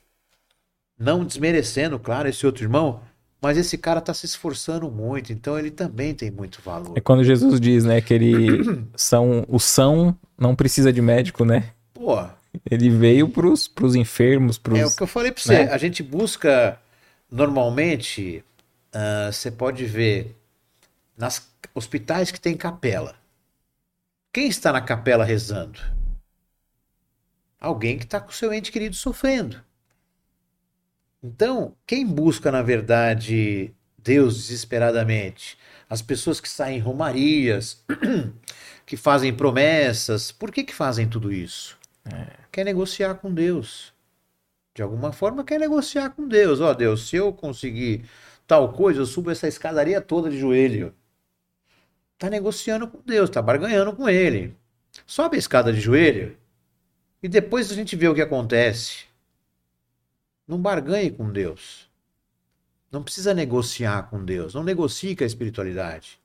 não 0.99 1.25
desmerecendo, 1.25 1.99
claro, 1.99 2.29
esse 2.29 2.45
outro 2.45 2.65
irmão, 2.65 3.01
mas 3.41 3.57
esse 3.59 3.77
cara 3.77 4.01
tá 4.01 4.15
se 4.15 4.25
esforçando 4.27 4.91
muito, 4.91 5.33
então 5.33 5.59
ele 5.59 5.71
também 5.71 6.15
tem 6.15 6.31
muito 6.31 6.63
valor. 6.63 6.97
É 6.97 7.01
quando 7.01 7.23
Jesus 7.23 7.61
diz, 7.61 7.85
né, 7.85 8.01
que 8.01 8.15
ele 8.15 8.87
são 8.97 9.45
o 9.49 9.59
são 9.61 10.17
não 10.39 10.57
precisa 10.57 10.93
de 10.93 11.03
médico, 11.03 11.45
né? 11.45 11.71
Pô, 11.93 12.23
Ele 12.71 12.89
veio 12.89 13.29
pros, 13.29 13.69
pros 13.69 13.95
enfermos, 13.95 14.59
pros 14.59 14.79
é 14.79 14.87
o 14.87 14.91
que 14.91 15.03
eu 15.03 15.07
falei 15.07 15.31
para 15.31 15.43
você. 15.43 15.65
né? 15.65 15.73
A 15.73 15.79
gente 15.79 16.03
busca 16.03 16.79
normalmente, 17.31 18.43
ah, 18.95 19.33
você 19.33 19.51
pode 19.51 19.85
ver 19.85 20.37
nas 21.17 21.51
hospitais 21.75 22.31
que 22.31 22.41
tem 22.41 22.57
capela. 22.57 23.17
Quem 24.33 24.49
está 24.49 24.73
na 24.73 24.81
capela 24.81 25.25
rezando? 25.25 25.81
Alguém 27.61 27.99
que 27.99 28.05
está 28.05 28.21
com 28.21 28.31
seu 28.31 28.53
ente 28.53 28.71
querido 28.71 28.95
sofrendo. 28.95 29.63
Então, 31.23 31.75
quem 31.87 32.07
busca, 32.07 32.53
na 32.53 32.63
verdade, 32.63 33.75
Deus 33.99 34.37
desesperadamente? 34.37 35.59
As 35.89 36.03
pessoas 36.03 36.41
que 36.41 36.49
saem 36.49 36.79
em 36.79 36.81
romarias, 36.81 37.83
que 38.85 38.97
fazem 38.97 39.35
promessas. 39.35 40.31
Por 40.31 40.53
que, 40.53 40.63
que 40.63 40.75
fazem 40.75 41.09
tudo 41.09 41.33
isso? 41.33 41.79
Quer 42.53 42.65
negociar 42.65 43.15
com 43.15 43.33
Deus. 43.33 43.93
De 44.75 44.83
alguma 44.83 45.13
forma, 45.13 45.45
quer 45.45 45.59
negociar 45.59 46.11
com 46.11 46.29
Deus. 46.29 46.61
Ó, 46.61 46.75
Deus, 46.75 47.09
se 47.09 47.17
eu 47.17 47.33
conseguir 47.33 48.05
tal 48.47 48.73
coisa, 48.73 49.01
eu 49.01 49.07
subo 49.07 49.31
essa 49.31 49.49
escadaria 49.49 50.01
toda 50.01 50.31
de 50.31 50.39
joelho. 50.39 50.95
Tá 52.19 52.31
negociando 52.31 52.87
com 52.87 53.01
Deus, 53.05 53.29
tá 53.31 53.43
barganhando 53.43 53.93
com 53.93 54.09
Ele. 54.09 54.57
Sobe 55.07 55.37
a 55.37 55.39
escada 55.39 55.73
de 55.73 55.81
joelho 55.81 56.37
e 57.23 57.29
depois 57.29 57.71
a 57.71 57.75
gente 57.75 57.97
vê 57.97 58.07
o 58.07 58.15
que 58.15 58.21
acontece. 58.21 59.05
Não 60.47 60.59
barganhe 60.59 61.11
com 61.11 61.33
Deus. 61.33 61.89
Não 62.93 63.03
precisa 63.03 63.35
negociar 63.35 64.11
com 64.11 64.25
Deus. 64.25 64.55
Não 64.55 64.63
negocie 64.63 65.17
com 65.17 65.25
a 65.25 65.27
espiritualidade. 65.27 66.21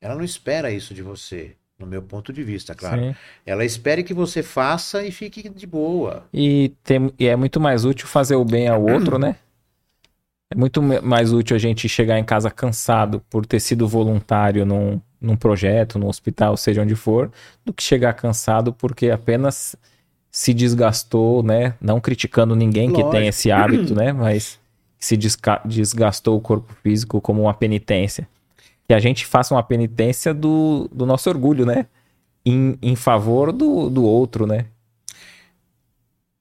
Ela 0.00 0.14
não 0.14 0.24
espera 0.24 0.70
isso 0.70 0.92
de 0.92 1.02
você, 1.02 1.56
no 1.78 1.86
meu 1.86 2.02
ponto 2.02 2.32
de 2.32 2.42
vista, 2.42 2.74
claro. 2.74 3.00
Sim. 3.00 3.16
Ela 3.46 3.64
espera 3.64 4.02
que 4.02 4.12
você 4.12 4.42
faça 4.42 5.02
e 5.04 5.10
fique 5.10 5.48
de 5.48 5.66
boa. 5.66 6.26
E, 6.32 6.72
tem, 6.84 7.12
e 7.18 7.26
é 7.26 7.34
muito 7.36 7.58
mais 7.58 7.84
útil 7.84 8.06
fazer 8.06 8.34
o 8.34 8.44
bem 8.44 8.68
ao 8.68 8.82
outro, 8.82 9.18
né? 9.18 9.36
É 10.50 10.56
muito 10.56 10.80
mais 10.80 11.32
útil 11.32 11.56
a 11.56 11.58
gente 11.58 11.88
chegar 11.88 12.18
em 12.18 12.24
casa 12.24 12.50
cansado 12.50 13.20
por 13.28 13.44
ter 13.44 13.58
sido 13.58 13.88
voluntário 13.88 14.64
num, 14.64 15.00
num 15.20 15.36
projeto, 15.36 15.98
num 15.98 16.06
hospital, 16.06 16.56
seja 16.56 16.82
onde 16.82 16.94
for, 16.94 17.32
do 17.64 17.72
que 17.72 17.82
chegar 17.82 18.12
cansado 18.14 18.72
porque 18.72 19.10
apenas 19.10 19.74
se 20.30 20.54
desgastou, 20.54 21.42
né? 21.42 21.74
Não 21.80 22.00
criticando 22.00 22.54
ninguém 22.54 22.88
que 22.90 22.98
Lógico. 23.02 23.10
tem 23.10 23.26
esse 23.26 23.50
hábito, 23.50 23.94
né? 23.94 24.12
Mas 24.12 24.60
se 24.98 25.16
desgastou 25.16 26.36
o 26.36 26.40
corpo 26.40 26.72
físico 26.82 27.20
como 27.20 27.42
uma 27.42 27.54
penitência. 27.54 28.28
Que 28.86 28.94
a 28.94 29.00
gente 29.00 29.26
faça 29.26 29.52
uma 29.52 29.62
penitência 29.62 30.32
do, 30.32 30.88
do 30.92 31.04
nosso 31.06 31.28
orgulho, 31.28 31.66
né? 31.66 31.86
Em, 32.44 32.78
em 32.80 32.94
favor 32.94 33.50
do, 33.50 33.90
do 33.90 34.04
outro, 34.04 34.46
né? 34.46 34.66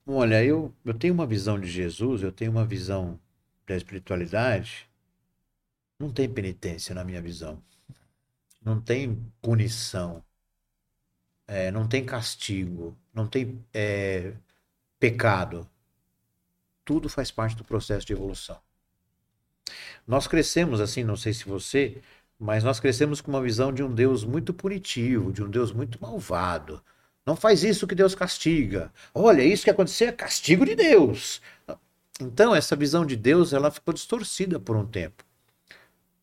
Olha, 0.08 0.44
eu, 0.44 0.72
eu 0.86 0.94
tenho 0.94 1.14
uma 1.14 1.26
visão 1.26 1.60
de 1.60 1.68
Jesus, 1.68 2.22
eu 2.22 2.32
tenho 2.32 2.52
uma 2.52 2.64
visão 2.64 3.18
da 3.66 3.76
espiritualidade. 3.76 4.90
Não 6.00 6.12
tem 6.12 6.30
penitência 6.30 6.94
na 6.94 7.04
minha 7.04 7.22
visão. 7.22 7.62
Não 8.62 8.82
tem 8.82 9.16
punição. 9.42 10.24
É, 11.48 11.72
não 11.72 11.88
tem 11.88 12.06
castigo. 12.06 12.98
Não 13.14 13.28
tem 13.28 13.64
é, 13.74 14.34
pecado. 15.00 15.70
Tudo 16.84 17.10
faz 17.10 17.32
parte 17.32 17.56
do 17.56 17.64
processo 17.64 18.06
de 18.06 18.14
evolução. 18.14 18.60
Nós 20.06 20.28
crescemos 20.28 20.80
assim, 20.80 21.04
não 21.04 21.16
sei 21.16 21.34
se 21.34 21.46
você, 21.46 22.02
mas 22.40 22.64
nós 22.64 22.80
crescemos 22.80 23.22
com 23.22 23.32
uma 23.32 23.42
visão 23.42 23.74
de 23.74 23.82
um 23.82 23.94
Deus 23.94 24.24
muito 24.24 24.54
punitivo, 24.54 25.32
de 25.32 25.42
um 25.44 25.50
Deus 25.50 25.72
muito 25.72 26.00
malvado. 26.02 26.84
Não 27.26 27.36
faz 27.36 27.64
isso 27.64 27.88
que 27.88 27.96
Deus 27.96 28.14
castiga. 28.14 28.92
Olha, 29.14 29.42
isso 29.42 29.64
que 29.64 29.70
aconteceu 29.72 30.10
é 30.10 30.12
castigo 30.12 30.64
de 30.66 30.76
Deus. 30.76 31.42
Então, 32.20 32.56
essa 32.56 32.76
visão 32.76 33.06
de 33.06 33.16
Deus, 33.16 33.52
ela 33.52 33.70
ficou 33.70 33.94
distorcida 33.94 34.60
por 34.60 34.76
um 34.76 34.86
tempo. 34.86 35.24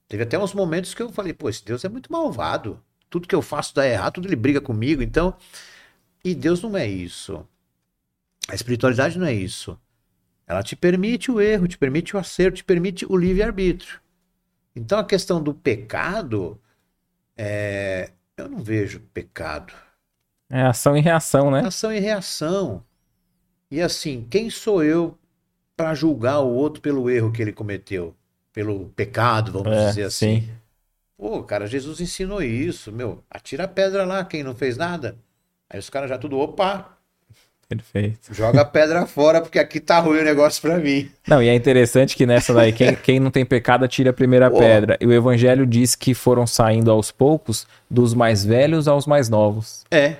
Teve 0.08 0.22
até 0.22 0.38
uns 0.38 0.54
momentos 0.54 0.94
que 0.94 1.02
eu 1.02 1.10
falei, 1.10 1.32
pô, 1.32 1.48
esse 1.48 1.64
Deus 1.64 1.84
é 1.84 1.88
muito 1.88 2.10
malvado. 2.10 2.82
Tudo 3.10 3.28
que 3.28 3.34
eu 3.34 3.42
faço 3.42 3.74
dá 3.74 3.86
errado, 3.86 4.14
tudo 4.14 4.28
ele 4.28 4.36
briga 4.36 4.60
comigo. 4.60 5.02
Então, 5.02 5.36
e 6.24 6.34
Deus 6.34 6.62
não 6.62 6.76
é 6.76 6.86
isso. 6.86 7.46
A 8.48 8.54
espiritualidade 8.54 9.18
não 9.18 9.26
é 9.26 9.34
isso. 9.34 9.78
Ela 10.46 10.62
te 10.62 10.76
permite 10.76 11.30
o 11.30 11.40
erro, 11.40 11.68
te 11.68 11.78
permite 11.78 12.14
o 12.16 12.18
acerto, 12.18 12.58
te 12.58 12.64
permite 12.64 13.06
o 13.06 13.16
livre-arbítrio. 13.16 14.00
Então 14.74 14.98
a 14.98 15.04
questão 15.04 15.42
do 15.42 15.54
pecado, 15.54 16.60
é... 17.36 18.10
eu 18.36 18.48
não 18.48 18.58
vejo 18.58 19.00
pecado. 19.14 19.72
É 20.50 20.62
ação 20.62 20.96
e 20.96 21.00
reação, 21.00 21.50
né? 21.50 21.60
Ação 21.64 21.92
e 21.92 21.98
reação. 21.98 22.84
E 23.70 23.80
assim, 23.80 24.26
quem 24.28 24.50
sou 24.50 24.82
eu 24.82 25.18
para 25.76 25.94
julgar 25.94 26.40
o 26.40 26.52
outro 26.52 26.80
pelo 26.80 27.08
erro 27.10 27.32
que 27.32 27.42
ele 27.42 27.52
cometeu? 27.52 28.14
Pelo 28.52 28.88
pecado, 28.90 29.52
vamos 29.52 29.72
é, 29.72 29.88
dizer 29.88 30.04
assim. 30.04 30.40
Sim. 30.40 30.50
Pô, 31.16 31.42
cara, 31.42 31.66
Jesus 31.66 32.00
ensinou 32.00 32.42
isso, 32.42 32.92
meu. 32.92 33.22
Atira 33.30 33.64
a 33.64 33.68
pedra 33.68 34.04
lá, 34.04 34.24
quem 34.24 34.42
não 34.42 34.54
fez 34.54 34.76
nada. 34.76 35.16
Aí 35.70 35.78
os 35.78 35.88
caras 35.88 36.10
já 36.10 36.18
tudo, 36.18 36.38
opa, 36.38 36.98
Perfeito. 37.76 38.34
Joga 38.34 38.60
a 38.60 38.64
pedra 38.66 39.06
fora, 39.06 39.40
porque 39.40 39.58
aqui 39.58 39.80
tá 39.80 39.98
ruim 39.98 40.18
o 40.18 40.24
negócio 40.24 40.60
pra 40.60 40.76
mim. 40.76 41.10
Não, 41.26 41.42
e 41.42 41.48
é 41.48 41.54
interessante 41.54 42.14
que 42.14 42.26
nessa 42.26 42.52
daí, 42.52 42.70
quem, 42.70 42.94
quem 42.94 43.18
não 43.18 43.30
tem 43.30 43.46
pecado 43.46 43.84
atira 43.84 44.10
a 44.10 44.12
primeira 44.12 44.50
Pô. 44.50 44.58
pedra. 44.58 44.98
E 45.00 45.06
o 45.06 45.12
evangelho 45.12 45.66
diz 45.66 45.94
que 45.94 46.12
foram 46.12 46.46
saindo 46.46 46.90
aos 46.90 47.10
poucos 47.10 47.66
dos 47.90 48.12
mais 48.12 48.44
velhos 48.44 48.86
aos 48.86 49.06
mais 49.06 49.30
novos. 49.30 49.84
É. 49.90 50.16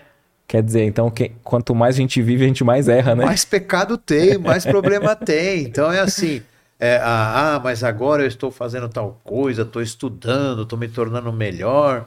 Quer 0.53 0.63
dizer, 0.63 0.85
então, 0.85 1.11
que, 1.11 1.31
quanto 1.43 1.75
mais 1.75 1.95
a 1.95 1.99
gente 1.99 2.21
vive, 2.21 2.45
a 2.45 2.47
gente 2.47 2.63
mais 2.63 2.87
erra, 2.87 3.15
né? 3.15 3.25
Mais 3.25 3.43
pecado 3.43 3.97
tem, 3.97 4.37
mais 4.37 4.67
problema 4.67 5.17
tem. 5.17 5.63
Então 5.63 5.91
é 5.91 5.99
assim. 5.99 6.43
É, 6.79 6.99
ah, 6.99 7.55
ah, 7.55 7.59
mas 7.59 7.83
agora 7.83 8.23
eu 8.23 8.27
estou 8.27 8.51
fazendo 8.51 8.87
tal 8.87 9.19
coisa, 9.25 9.63
estou 9.63 9.81
estudando, 9.81 10.65
estou 10.65 10.79
me 10.79 10.89
tornando 10.89 11.33
melhor. 11.33 12.07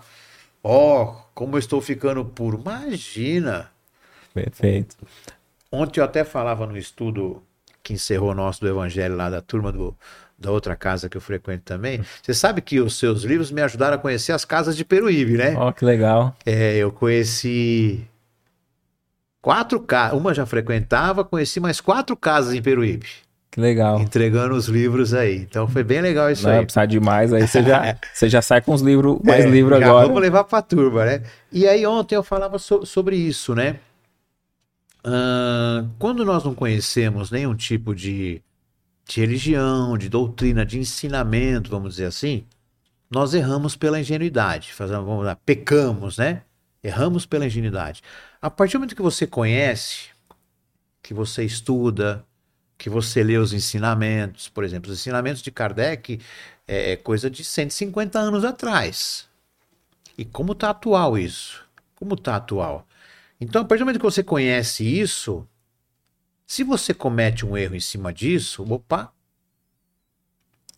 Ó, 0.63 1.01
oh, 1.01 1.15
como 1.34 1.55
eu 1.55 1.59
estou 1.59 1.81
ficando 1.81 2.23
puro. 2.23 2.61
Imagina. 2.61 3.72
Perfeito. 4.31 4.95
Ontem 5.72 5.99
eu 5.99 6.03
até 6.03 6.23
falava 6.23 6.67
no 6.67 6.77
estudo 6.77 7.41
que 7.81 7.93
encerrou 7.93 8.30
o 8.30 8.35
nosso 8.35 8.61
do 8.61 8.67
Evangelho 8.67 9.15
lá 9.15 9.27
da 9.27 9.41
turma 9.41 9.72
do, 9.72 9.97
da 10.38 10.51
outra 10.51 10.76
casa 10.76 11.09
que 11.09 11.17
eu 11.17 11.22
frequento 11.22 11.63
também. 11.63 11.99
Você 12.22 12.35
sabe 12.35 12.61
que 12.61 12.80
os 12.80 12.99
seus 12.99 13.23
livros 13.23 13.49
me 13.49 13.63
ajudaram 13.63 13.95
a 13.95 13.99
conhecer 13.99 14.34
as 14.34 14.45
casas 14.45 14.77
de 14.77 14.85
Peruíbe, 14.85 15.35
né? 15.35 15.55
Ó, 15.57 15.69
oh, 15.69 15.73
que 15.73 15.84
legal. 15.84 16.35
É, 16.45 16.76
eu 16.76 16.91
conheci 16.91 18.07
quatro 19.45 19.80
casas. 19.80 20.17
Uma 20.17 20.34
já 20.34 20.43
frequentava, 20.43 21.23
conheci 21.23 21.59
mais 21.59 21.80
quatro 21.80 22.17
casas 22.17 22.55
em 22.55 22.63
Peruíbe. 22.63 23.05
Que 23.51 23.61
legal. 23.61 23.99
Entregando 24.01 24.55
os 24.55 24.65
livros 24.65 25.13
aí. 25.13 25.38
Então 25.38 25.67
foi 25.67 25.84
bem 25.84 26.01
legal 26.01 26.31
isso 26.31 26.47
Não, 26.47 26.55
aí. 26.55 26.65
Precisa 26.65 26.88
demais, 26.88 27.31
aí 27.31 27.47
você 27.47 27.61
já, 27.61 27.95
você 28.11 28.27
já 28.27 28.41
sai 28.41 28.59
com 28.61 28.73
os 28.73 28.81
livros, 28.81 29.19
mais 29.23 29.45
é, 29.45 29.47
livros 29.47 29.80
agora. 29.80 30.07
Vamos 30.07 30.19
levar 30.19 30.45
pra 30.45 30.63
turma, 30.63 31.05
né? 31.05 31.22
E 31.51 31.67
aí 31.67 31.85
ontem 31.85 32.15
eu 32.15 32.23
falava 32.23 32.57
so, 32.57 32.88
sobre 32.88 33.17
isso, 33.17 33.53
né? 33.53 33.76
Uh, 35.05 35.88
quando 35.99 36.26
nós 36.26 36.43
não 36.43 36.55
conhecemos 36.55 37.30
nenhum 37.30 37.53
tipo 37.53 37.93
de, 37.93 38.41
de 39.07 39.22
religião, 39.22 39.95
de 39.95 40.09
doutrina, 40.09 40.65
de 40.65 40.80
ensinamento, 40.80 41.69
vamos 41.69 41.91
dizer 41.91 42.05
assim, 42.05 42.45
nós 43.11 43.35
erramos 43.35 43.76
pela 43.76 43.99
ingenuidade. 43.99 44.73
Fazemos, 44.73 45.05
vamos 45.05 45.23
lá, 45.23 45.38
pecamos, 45.45 46.17
né? 46.17 46.41
Erramos 46.84 47.27
pela 47.27 47.45
ingenuidade. 47.45 48.01
A 48.45 48.49
partir 48.51 48.73
do 48.73 48.81
momento 48.81 48.95
que 48.95 49.01
você 49.01 49.26
conhece, 49.26 50.09
que 51.01 51.15
você 51.15 51.43
estuda, 51.43 52.23
que 52.77 52.91
você 52.91 53.23
lê 53.23 53.38
os 53.38 53.53
ensinamentos, 53.53 54.47
por 54.47 54.63
exemplo, 54.63 54.91
os 54.91 54.99
ensinamentos 54.99 55.41
de 55.41 55.49
Kardec 55.49 56.22
é, 56.67 56.91
é 56.91 56.95
coisa 56.95 57.27
de 57.27 57.43
150 57.43 58.19
anos 58.19 58.45
atrás. 58.45 59.27
E 60.15 60.23
como 60.23 60.51
está 60.51 60.69
atual 60.69 61.17
isso? 61.17 61.65
Como 61.95 62.13
está 62.13 62.35
atual? 62.35 62.88
Então, 63.41 63.63
a 63.63 63.65
partir 63.65 63.80
do 63.80 63.85
momento 63.88 63.99
que 63.99 64.05
você 64.05 64.22
conhece 64.22 64.85
isso, 64.85 65.43
se 66.45 66.63
você 66.63 66.93
comete 66.93 67.47
um 67.47 67.57
erro 67.57 67.73
em 67.73 67.80
cima 67.80 68.13
disso, 68.13 68.63
opa. 68.72 69.11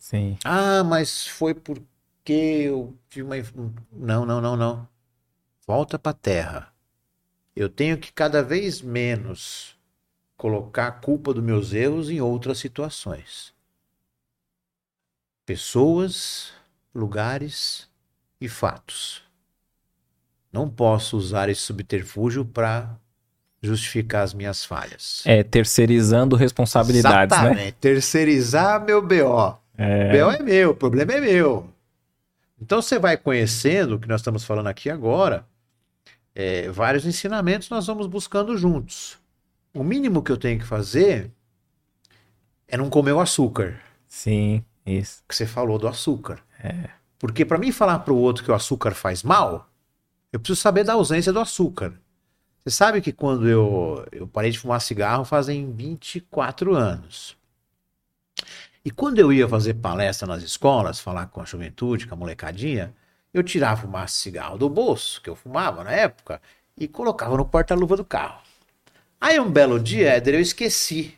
Sim. 0.00 0.38
Ah, 0.42 0.82
mas 0.82 1.26
foi 1.26 1.52
porque 1.52 2.32
eu 2.32 2.96
tive 3.10 3.24
uma. 3.24 3.36
Não, 3.92 4.24
não, 4.24 4.40
não, 4.40 4.56
não. 4.56 4.88
Volta 5.66 5.98
para 5.98 6.12
a 6.12 6.14
terra. 6.14 6.77
Eu 7.58 7.68
tenho 7.68 7.98
que 7.98 8.12
cada 8.12 8.40
vez 8.40 8.80
menos 8.80 9.76
colocar 10.36 10.86
a 10.86 10.92
culpa 10.92 11.34
dos 11.34 11.42
meus 11.42 11.74
erros 11.74 12.08
em 12.08 12.20
outras 12.20 12.58
situações. 12.58 13.52
Pessoas, 15.44 16.52
lugares 16.94 17.88
e 18.40 18.48
fatos. 18.48 19.24
Não 20.52 20.70
posso 20.70 21.16
usar 21.16 21.48
esse 21.48 21.62
subterfúgio 21.62 22.44
para 22.44 22.96
justificar 23.60 24.22
as 24.22 24.32
minhas 24.32 24.64
falhas. 24.64 25.24
É, 25.26 25.42
terceirizando 25.42 26.36
responsabilidades, 26.36 27.36
né? 27.36 27.42
Exatamente. 27.42 27.64
né? 27.64 27.74
Terceirizar 27.80 28.84
meu 28.84 29.02
BO. 29.02 29.58
É... 29.76 30.12
BO 30.12 30.30
é 30.30 30.42
meu, 30.44 30.70
o 30.70 30.76
problema 30.76 31.14
é 31.14 31.20
meu. 31.20 31.68
Então 32.62 32.80
você 32.80 33.00
vai 33.00 33.16
conhecendo 33.16 33.96
o 33.96 33.98
que 33.98 34.06
nós 34.06 34.20
estamos 34.20 34.44
falando 34.44 34.68
aqui 34.68 34.88
agora, 34.88 35.44
é, 36.38 36.70
vários 36.70 37.04
ensinamentos 37.04 37.68
nós 37.68 37.84
vamos 37.88 38.06
buscando 38.06 38.56
juntos. 38.56 39.18
O 39.74 39.82
mínimo 39.82 40.22
que 40.22 40.30
eu 40.30 40.36
tenho 40.36 40.56
que 40.60 40.64
fazer 40.64 41.32
é 42.68 42.76
não 42.76 42.88
comer 42.88 43.10
o 43.10 43.18
açúcar. 43.18 43.80
Sim, 44.06 44.64
isso. 44.86 45.24
Que 45.26 45.34
você 45.34 45.44
falou 45.44 45.80
do 45.80 45.88
açúcar. 45.88 46.38
É. 46.62 46.90
Porque 47.18 47.44
para 47.44 47.58
mim 47.58 47.72
falar 47.72 47.98
para 47.98 48.12
o 48.14 48.16
outro 48.16 48.44
que 48.44 48.52
o 48.52 48.54
açúcar 48.54 48.92
faz 48.92 49.24
mal, 49.24 49.68
eu 50.32 50.38
preciso 50.38 50.60
saber 50.60 50.84
da 50.84 50.92
ausência 50.92 51.32
do 51.32 51.40
açúcar. 51.40 52.00
Você 52.64 52.70
sabe 52.70 53.00
que 53.00 53.12
quando 53.12 53.48
eu, 53.48 54.06
eu 54.12 54.28
parei 54.28 54.52
de 54.52 54.60
fumar 54.60 54.80
cigarro 54.80 55.24
fazem 55.24 55.72
24 55.72 56.72
anos. 56.72 57.36
E 58.84 58.92
quando 58.92 59.18
eu 59.18 59.32
ia 59.32 59.48
fazer 59.48 59.74
palestra 59.74 60.28
nas 60.28 60.44
escolas, 60.44 61.00
falar 61.00 61.26
com 61.26 61.40
a 61.40 61.44
juventude, 61.44 62.06
com 62.06 62.14
a 62.14 62.16
molecadinha, 62.16 62.94
eu 63.32 63.42
tirava 63.42 63.86
o 63.86 63.90
maço 63.90 64.14
de 64.16 64.22
cigarro 64.22 64.58
do 64.58 64.68
bolso, 64.68 65.20
que 65.20 65.28
eu 65.30 65.36
fumava 65.36 65.84
na 65.84 65.92
época, 65.92 66.40
e 66.76 66.88
colocava 66.88 67.36
no 67.36 67.44
porta-luva 67.44 67.96
do 67.96 68.04
carro. 68.04 68.40
Aí 69.20 69.38
um 69.38 69.50
belo 69.50 69.80
dia, 69.80 70.10
Éder, 70.10 70.34
eu 70.34 70.40
esqueci. 70.40 71.16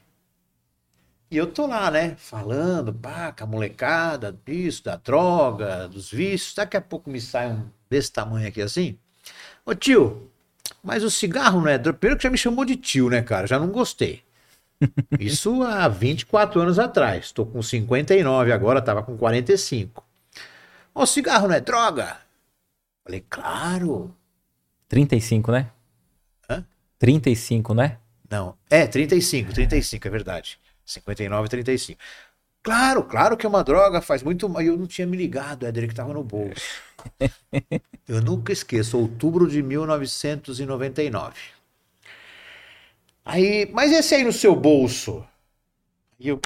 E 1.31 1.37
eu 1.37 1.47
tô 1.47 1.67
lá, 1.67 1.91
né, 1.91 2.17
falando, 2.19 2.93
pá, 2.93 3.31
com 3.31 3.45
a 3.45 3.47
molecada, 3.47 4.37
disso, 4.45 4.83
da 4.85 4.97
droga, 4.97 5.87
dos 5.87 6.11
vícios. 6.11 6.55
Daqui 6.55 6.77
a 6.77 6.81
pouco 6.81 7.09
me 7.09 7.21
sai 7.21 7.53
um 7.53 7.69
desse 7.89 8.11
tamanho 8.11 8.49
aqui 8.49 8.61
assim. 8.61 8.99
Ô 9.65 9.75
tio, 9.75 10.31
mas 10.83 11.05
o 11.05 11.11
cigarro 11.11 11.61
não 11.61 11.69
é 11.69 11.79
droga. 11.79 11.99
Primeiro 11.99 12.19
que 12.19 12.25
já 12.25 12.31
me 12.31 12.39
chamou 12.39 12.65
de 12.65 12.75
tio, 12.75 13.09
né, 13.11 13.23
cara? 13.23 13.47
Já 13.47 13.59
não 13.59 13.69
gostei. 13.69 14.25
Isso 15.21 15.63
há 15.63 15.87
24 15.87 16.61
anos 16.61 16.79
atrás. 16.79 17.27
Estou 17.27 17.47
com 17.47 17.63
59 17.63 18.51
agora, 18.51 18.83
tava 18.83 19.03
com 19.03 19.17
45. 19.17 20.03
O 20.95 21.07
cigarro 21.07 21.49
não 21.49 21.55
é 21.55 21.61
droga? 21.61 22.19
Falei, 23.05 23.25
claro. 23.29 24.15
35, 24.89 25.53
né? 25.53 25.71
Hã? 26.49 26.65
35, 26.99 27.75
né? 27.75 27.99
Não, 28.31 28.57
é 28.69 28.87
35, 28.87 29.53
35, 29.53 30.07
é 30.07 30.11
verdade. 30.11 30.61
59 30.85 31.47
e 31.47 31.51
35. 31.51 32.01
Claro, 32.63 33.03
claro 33.05 33.37
que 33.37 33.47
é 33.47 33.49
uma 33.49 33.65
droga, 33.65 34.03
faz 34.03 34.23
muito 34.23 34.49
mal. 34.49 34.61
Eu 34.63 34.77
não 34.77 34.87
tinha 34.87 35.07
me 35.07 35.17
ligado, 35.17 35.67
Éder, 35.67 35.87
que 35.87 35.93
estava 35.93 36.13
no 36.13 36.23
bolso. 36.23 36.63
eu 38.07 38.21
nunca 38.21 38.53
esqueço, 38.53 38.99
outubro 38.99 39.49
de 39.49 39.63
1999. 39.63 41.35
Aí, 43.25 43.71
mas 43.73 43.93
esse 43.93 44.15
aí 44.15 44.25
no 44.25 44.33
seu 44.33 44.55
bolso? 44.55 45.25
E 46.19 46.29
eu. 46.29 46.41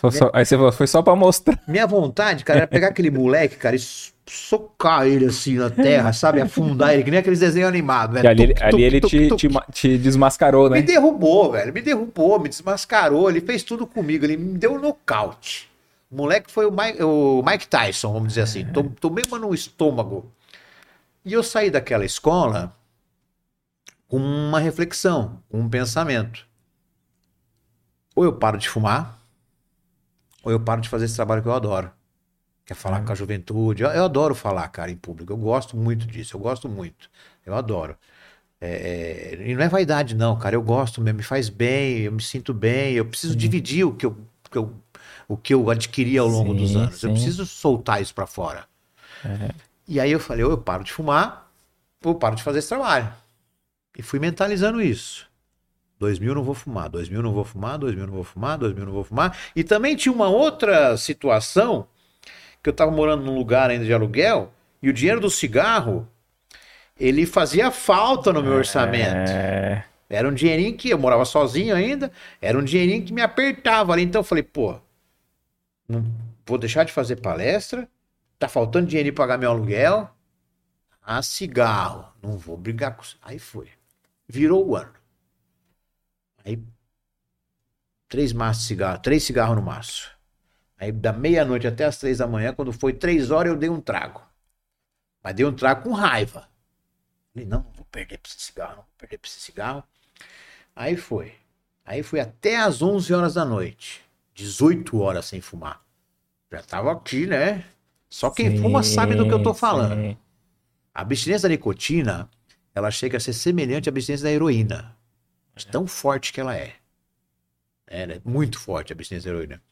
Só, 0.00 0.30
aí 0.32 0.44
você 0.44 0.56
falou, 0.56 0.70
foi 0.70 0.86
só 0.86 1.02
pra 1.02 1.16
mostrar. 1.16 1.60
Minha 1.66 1.86
vontade, 1.86 2.44
cara, 2.44 2.60
era 2.60 2.66
pegar 2.68 2.88
aquele 2.88 3.10
moleque, 3.10 3.56
cara, 3.56 3.74
e 3.74 3.80
socar 4.28 5.06
ele 5.06 5.26
assim 5.26 5.54
na 5.54 5.68
terra, 5.70 6.12
sabe? 6.12 6.40
Afundar 6.40 6.94
ele, 6.94 7.02
que 7.02 7.10
nem 7.10 7.18
aqueles 7.18 7.40
desenhos 7.40 7.68
animados? 7.68 8.24
Ali, 8.24 8.54
tuc, 8.54 8.62
ali 8.62 8.70
tuc, 8.70 8.80
ele 8.80 9.00
tuc, 9.00 9.10
te, 9.10 9.48
te, 9.48 9.72
te, 9.72 9.98
desmascarou, 9.98 10.70
né? 10.70 10.76
Me 10.80 10.86
derrubou, 10.86 11.50
velho. 11.50 11.72
Me 11.72 11.80
derrubou, 11.80 12.38
me 12.38 12.48
desmascarou. 12.48 13.28
Ele 13.28 13.40
fez 13.40 13.64
tudo 13.64 13.86
comigo. 13.86 14.24
Ele 14.24 14.36
me 14.36 14.56
deu 14.56 14.74
um 14.74 14.78
nocaute. 14.78 15.68
O 16.10 16.16
moleque 16.16 16.50
foi 16.50 16.64
o 16.64 16.70
Mike, 16.70 17.02
o 17.02 17.42
Mike 17.44 17.66
Tyson, 17.66 18.12
vamos 18.12 18.28
dizer 18.28 18.42
assim. 18.42 18.66
Tomei 19.00 19.24
uma 19.26 19.38
no 19.38 19.52
estômago. 19.52 20.30
E 21.24 21.32
eu 21.32 21.42
saí 21.42 21.70
daquela 21.70 22.04
escola 22.04 22.72
com 24.06 24.16
uma 24.16 24.60
reflexão, 24.60 25.42
com 25.50 25.58
um 25.58 25.68
pensamento. 25.68 26.46
Ou 28.14 28.24
eu 28.24 28.32
paro 28.32 28.58
de 28.58 28.68
fumar, 28.68 29.17
ou 30.42 30.52
eu 30.52 30.60
paro 30.60 30.80
de 30.80 30.88
fazer 30.88 31.06
esse 31.06 31.16
trabalho 31.16 31.42
que 31.42 31.48
eu 31.48 31.52
adoro 31.54 31.90
quer 32.68 32.74
falar 32.74 32.98
é. 32.98 33.02
com 33.02 33.12
a 33.12 33.14
juventude. 33.14 33.82
Eu, 33.82 33.88
eu, 33.90 34.04
adoro 34.04 34.34
falar, 34.34 34.68
cara, 34.68 34.90
em 34.90 34.96
público. 34.96 35.32
Eu 35.32 35.38
gosto 35.38 35.74
muito 35.76 36.06
disso, 36.06 36.36
eu 36.36 36.40
gosto 36.40 36.68
muito. 36.68 37.10
Eu 37.46 37.54
adoro. 37.54 37.96
É, 38.60 39.36
é, 39.40 39.50
e 39.50 39.54
não 39.54 39.62
é 39.64 39.68
vaidade, 39.68 40.14
não, 40.14 40.38
cara. 40.38 40.54
Eu 40.56 40.62
gosto 40.62 41.00
mesmo, 41.00 41.18
me 41.18 41.22
faz 41.22 41.48
bem, 41.48 42.00
eu 42.00 42.12
me 42.12 42.22
sinto 42.22 42.52
bem. 42.52 42.94
Eu 42.94 43.06
preciso 43.06 43.34
Sim. 43.34 43.38
dividir 43.38 43.84
o 43.86 43.94
que 43.94 44.04
eu, 44.04 44.16
que 44.50 44.58
eu- 44.58 44.74
o 45.28 45.36
que 45.36 45.54
eu 45.54 45.70
adquiri 45.70 46.18
ao 46.18 46.28
longo 46.28 46.54
dos 46.54 46.70
Sim, 46.72 46.78
anos. 46.78 47.02
Eu 47.02 47.10
sim. 47.10 47.14
preciso 47.14 47.46
soltar 47.46 48.02
isso 48.02 48.14
pra 48.14 48.26
fora. 48.26 48.66
É. 49.24 49.54
E 49.86 49.98
aí 50.00 50.12
eu 50.12 50.20
falei, 50.20 50.44
ou 50.44 50.50
eu 50.50 50.58
paro 50.58 50.84
de 50.84 50.92
fumar, 50.92 51.50
ou 52.04 52.12
eu 52.12 52.18
paro 52.18 52.36
de 52.36 52.42
fazer 52.42 52.58
esse 52.60 52.68
trabalho. 52.68 53.12
E 53.96 54.02
fui 54.02 54.18
mentalizando 54.20 54.82
isso. 54.82 55.27
2000 55.98 56.34
não 56.34 56.42
vou 56.42 56.54
fumar, 56.54 56.88
2000 56.88 57.22
não 57.22 57.32
vou 57.32 57.44
fumar, 57.44 57.78
2000 57.78 58.06
não 58.06 58.12
vou 58.14 58.24
fumar, 58.24 58.58
2000 58.58 58.86
não 58.86 58.92
vou 58.92 59.04
fumar. 59.04 59.36
E 59.54 59.64
também 59.64 59.96
tinha 59.96 60.12
uma 60.12 60.28
outra 60.28 60.96
situação 60.96 61.86
que 62.62 62.68
eu 62.68 62.72
tava 62.72 62.90
morando 62.90 63.24
num 63.24 63.36
lugar 63.36 63.70
ainda 63.70 63.84
de 63.84 63.92
aluguel 63.92 64.52
e 64.82 64.88
o 64.88 64.92
dinheiro 64.92 65.20
do 65.20 65.30
cigarro 65.30 66.08
ele 66.98 67.26
fazia 67.26 67.70
falta 67.70 68.32
no 68.32 68.42
meu 68.42 68.54
orçamento. 68.54 69.30
É, 69.30 69.84
Era 70.10 70.28
um 70.28 70.34
dinheirinho 70.34 70.76
que 70.76 70.90
eu 70.90 70.98
morava 70.98 71.24
sozinho 71.24 71.74
ainda, 71.74 72.10
era 72.40 72.58
um 72.58 72.64
dinheirinho 72.64 73.04
que 73.04 73.12
me 73.12 73.22
apertava 73.22 73.92
ali. 73.92 74.02
Então 74.02 74.20
eu 74.20 74.24
falei, 74.24 74.42
pô, 74.42 74.78
não 75.88 76.04
vou 76.46 76.58
deixar 76.58 76.84
de 76.84 76.92
fazer 76.92 77.16
palestra, 77.16 77.88
tá 78.38 78.48
faltando 78.48 78.86
dinheirinho 78.86 79.14
pra 79.14 79.24
pagar 79.24 79.38
meu 79.38 79.50
aluguel. 79.50 80.10
Ah, 81.02 81.22
cigarro, 81.22 82.12
não 82.22 82.36
vou 82.36 82.56
brigar 82.56 82.96
com. 82.96 83.02
Aí 83.22 83.38
foi. 83.38 83.68
Virou 84.28 84.66
o 84.66 84.76
ano. 84.76 84.92
Aí, 86.44 86.62
três 88.08 88.32
maços 88.32 88.62
de 88.62 88.68
cigarro, 88.68 88.98
três 89.00 89.22
cigarros 89.22 89.56
no 89.56 89.62
maço. 89.62 90.10
Aí, 90.78 90.92
da 90.92 91.12
meia-noite 91.12 91.66
até 91.66 91.84
as 91.84 91.98
três 91.98 92.18
da 92.18 92.26
manhã, 92.26 92.52
quando 92.54 92.72
foi 92.72 92.92
três 92.92 93.30
horas, 93.30 93.52
eu 93.52 93.58
dei 93.58 93.68
um 93.68 93.80
trago. 93.80 94.22
Mas 95.22 95.34
dei 95.34 95.44
um 95.44 95.54
trago 95.54 95.82
com 95.82 95.92
raiva. 95.92 96.48
Falei, 97.32 97.48
não, 97.48 97.62
não 97.62 97.72
vou 97.72 97.86
perder 97.90 98.18
pra 98.18 98.30
esse 98.30 98.40
cigarro, 98.40 98.76
não 98.76 98.82
vou 98.82 98.94
perder 98.96 99.18
pra 99.18 99.28
esse 99.28 99.40
cigarro. 99.40 99.82
Aí 100.74 100.96
foi. 100.96 101.34
Aí 101.84 102.02
fui 102.02 102.20
até 102.20 102.56
às 102.56 102.82
11 102.82 103.12
horas 103.12 103.34
da 103.34 103.44
noite. 103.44 104.02
18 104.34 105.00
horas 105.00 105.26
sem 105.26 105.40
fumar. 105.40 105.82
Já 106.50 106.62
tava 106.62 106.92
aqui, 106.92 107.26
né? 107.26 107.64
Só 108.08 108.30
quem 108.30 108.52
sim, 108.52 108.62
fuma 108.62 108.82
sabe 108.82 109.14
do 109.14 109.26
que 109.26 109.34
eu 109.34 109.42
tô 109.42 109.52
falando. 109.52 109.94
sim. 109.94 110.16
A 110.94 111.02
abstinência 111.02 111.48
da 111.48 111.54
nicotina, 111.54 112.28
ela 112.74 112.90
chega 112.90 113.16
a 113.16 113.20
ser 113.20 113.32
semelhante 113.32 113.88
à 113.88 113.90
abstinência 113.90 114.24
da 114.24 114.32
heroína. 114.32 114.96
De 115.58 115.66
tão 115.66 115.86
forte 115.86 116.32
que 116.32 116.40
ela 116.40 116.56
é. 116.56 116.76
É, 117.86 118.06
né? 118.06 118.20
Muito 118.24 118.58
forte 118.58 118.92
a 118.92 118.94
abstinência 118.94 119.30
da 119.30 119.36
heroína. 119.36 119.62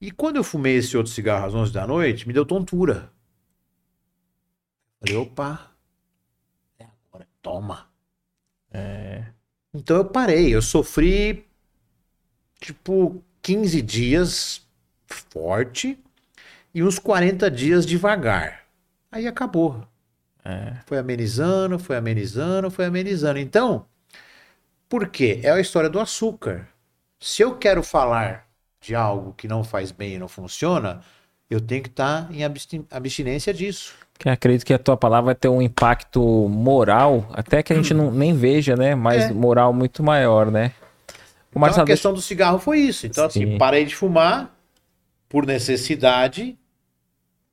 E 0.00 0.10
quando 0.10 0.36
eu 0.36 0.44
fumei 0.44 0.76
esse 0.76 0.96
outro 0.96 1.12
cigarro 1.12 1.46
às 1.46 1.54
11 1.54 1.72
da 1.72 1.86
noite, 1.86 2.26
me 2.26 2.32
deu 2.34 2.46
tontura. 2.46 3.12
Falei, 5.00 5.16
opa. 5.16 5.70
É 6.78 6.86
agora, 7.08 7.26
toma. 7.42 7.90
É, 8.72 9.24
Então 9.74 9.96
eu 9.98 10.04
parei. 10.04 10.54
Eu 10.54 10.62
sofri, 10.62 11.46
tipo, 12.60 13.22
15 13.42 13.82
dias 13.82 14.66
forte 15.06 15.98
e 16.74 16.82
uns 16.82 16.98
40 16.98 17.50
dias 17.50 17.86
devagar. 17.86 18.66
Aí 19.10 19.26
acabou. 19.26 19.86
é, 20.44 20.76
Foi 20.86 20.98
amenizando, 20.98 21.78
foi 21.78 21.96
amenizando, 21.96 22.70
foi 22.70 22.86
amenizando. 22.86 23.38
Então, 23.38 23.86
por 24.88 25.08
quê? 25.08 25.40
É 25.42 25.50
a 25.50 25.60
história 25.60 25.88
do 25.90 26.00
açúcar. 26.00 26.68
Se 27.20 27.42
eu 27.42 27.56
quero 27.56 27.82
falar 27.82 28.46
de 28.80 28.94
algo 28.94 29.32
que 29.34 29.48
não 29.48 29.64
faz 29.64 29.90
bem 29.90 30.14
e 30.14 30.18
não 30.18 30.28
funciona, 30.28 31.00
eu 31.50 31.60
tenho 31.60 31.82
que 31.82 31.88
estar 31.88 32.32
em 32.32 32.44
abstin- 32.44 32.86
abstinência 32.90 33.52
disso. 33.52 33.94
que 34.18 34.28
acredito 34.30 34.64
que 34.64 34.72
a 34.72 34.78
tua 34.78 34.96
palavra 34.96 35.26
vai 35.26 35.34
ter 35.34 35.48
um 35.48 35.60
impacto 35.60 36.22
moral, 36.48 37.28
até 37.34 37.62
que 37.62 37.70
a 37.72 37.76
gente 37.76 37.92
não, 37.92 38.10
nem 38.10 38.34
veja, 38.34 38.74
né? 38.74 38.94
Mas 38.94 39.24
É. 39.24 39.32
moral 39.32 39.74
muito 39.74 40.02
maior, 40.02 40.50
né? 40.50 40.72
O 41.54 41.58
Então, 41.58 41.82
a 41.82 41.86
questão 41.86 42.14
do 42.14 42.22
cigarro 42.22 42.58
foi 42.58 42.78
isso. 42.78 43.06
Então, 43.06 43.28
Sim. 43.30 43.44
assim, 43.44 43.58
parei 43.58 43.84
de 43.84 43.94
fumar 43.94 44.54
por 45.28 45.44
necessidade 45.46 46.58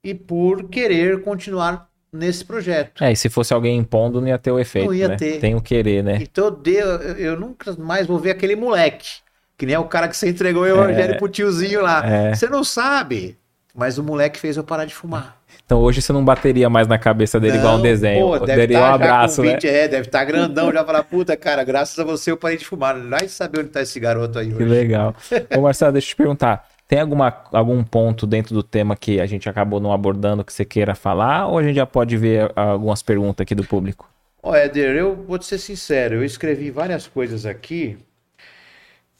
e 0.03 0.13
por 0.13 0.69
querer 0.69 1.21
continuar 1.21 1.89
nesse 2.13 2.45
projeto. 2.45 3.03
É, 3.03 3.11
e 3.11 3.15
se 3.15 3.29
fosse 3.29 3.53
alguém 3.53 3.77
impondo, 3.77 4.21
não 4.21 4.27
ia 4.27 4.37
ter 4.37 4.51
o 4.51 4.59
efeito, 4.59 4.85
Não 4.87 4.93
ia 4.93 5.07
né? 5.09 5.15
ter. 5.15 5.39
Tem 5.39 5.55
o 5.55 5.61
querer, 5.61 6.03
né? 6.03 6.19
Então 6.21 6.57
eu, 6.65 6.73
eu, 6.73 7.15
eu 7.17 7.39
nunca 7.39 7.73
mais 7.77 8.05
vou 8.07 8.19
ver 8.19 8.31
aquele 8.31 8.55
moleque. 8.55 9.23
Que 9.57 9.65
nem 9.65 9.75
é 9.75 9.79
o 9.79 9.85
cara 9.85 10.07
que 10.07 10.15
você 10.17 10.29
entregou 10.29 10.63
o 10.63 10.67
evangelho 10.67 11.17
pro 11.17 11.27
tiozinho 11.29 11.81
lá. 11.81 12.05
É. 12.05 12.33
Você 12.35 12.47
não 12.47 12.63
sabe. 12.63 13.37
Mas 13.75 13.97
o 13.97 14.03
moleque 14.03 14.39
fez 14.39 14.55
eu 14.55 14.63
parar 14.63 14.85
de 14.85 14.93
fumar. 14.93 15.37
Então 15.65 15.79
hoje 15.79 16.01
você 16.01 16.11
não 16.13 16.23
bateria 16.23 16.69
mais 16.69 16.87
na 16.87 16.97
cabeça 16.99 17.39
dele 17.39 17.57
igual 17.57 17.73
um 17.73 17.77
Não, 17.77 17.83
desenho. 17.83 18.27
pô, 18.27 18.39
deve 18.39 18.61
Daria 18.67 18.79
tá 18.79 18.91
um 18.91 18.93
abraço, 18.93 19.35
com 19.37 19.47
né? 19.47 19.53
20, 19.53 19.67
É, 19.67 19.87
deve 19.87 20.07
estar 20.07 20.23
grandão 20.25 20.71
já 20.71 20.83
falar, 20.83 21.03
puta, 21.03 21.35
cara, 21.37 21.63
graças 21.63 21.97
a 21.97 22.03
você 22.03 22.29
eu 22.31 22.37
parei 22.37 22.57
de 22.57 22.65
fumar. 22.65 22.99
Vai 22.99 23.27
saber 23.27 23.61
onde 23.61 23.69
tá 23.69 23.81
esse 23.81 23.99
garoto 23.99 24.37
aí 24.37 24.49
Que 24.49 24.55
hoje. 24.55 24.65
legal. 24.65 25.15
Ô 25.57 25.61
Marcelo, 25.61 25.93
deixa 25.93 26.07
eu 26.07 26.09
te 26.09 26.15
perguntar. 26.17 26.67
Tem 26.93 26.99
alguma, 26.99 27.35
algum 27.51 27.83
ponto 27.83 28.27
dentro 28.27 28.53
do 28.53 28.61
tema 28.61 28.95
que 28.95 29.19
a 29.19 29.25
gente 29.25 29.49
acabou 29.49 29.79
não 29.79 29.91
abordando 29.91 30.45
que 30.45 30.53
você 30.53 30.63
queira 30.63 30.93
falar? 30.93 31.47
Ou 31.47 31.57
a 31.57 31.63
gente 31.63 31.75
já 31.75 31.87
pode 31.87 32.15
ver 32.15 32.51
algumas 32.55 33.01
perguntas 33.01 33.41
aqui 33.41 33.55
do 33.55 33.63
público? 33.63 34.07
Ó, 34.43 34.53
Éder, 34.55 34.95
eu 34.95 35.15
vou 35.15 35.39
te 35.39 35.45
ser 35.47 35.57
sincero, 35.57 36.17
eu 36.17 36.23
escrevi 36.23 36.69
várias 36.69 37.07
coisas 37.07 37.47
aqui, 37.47 37.97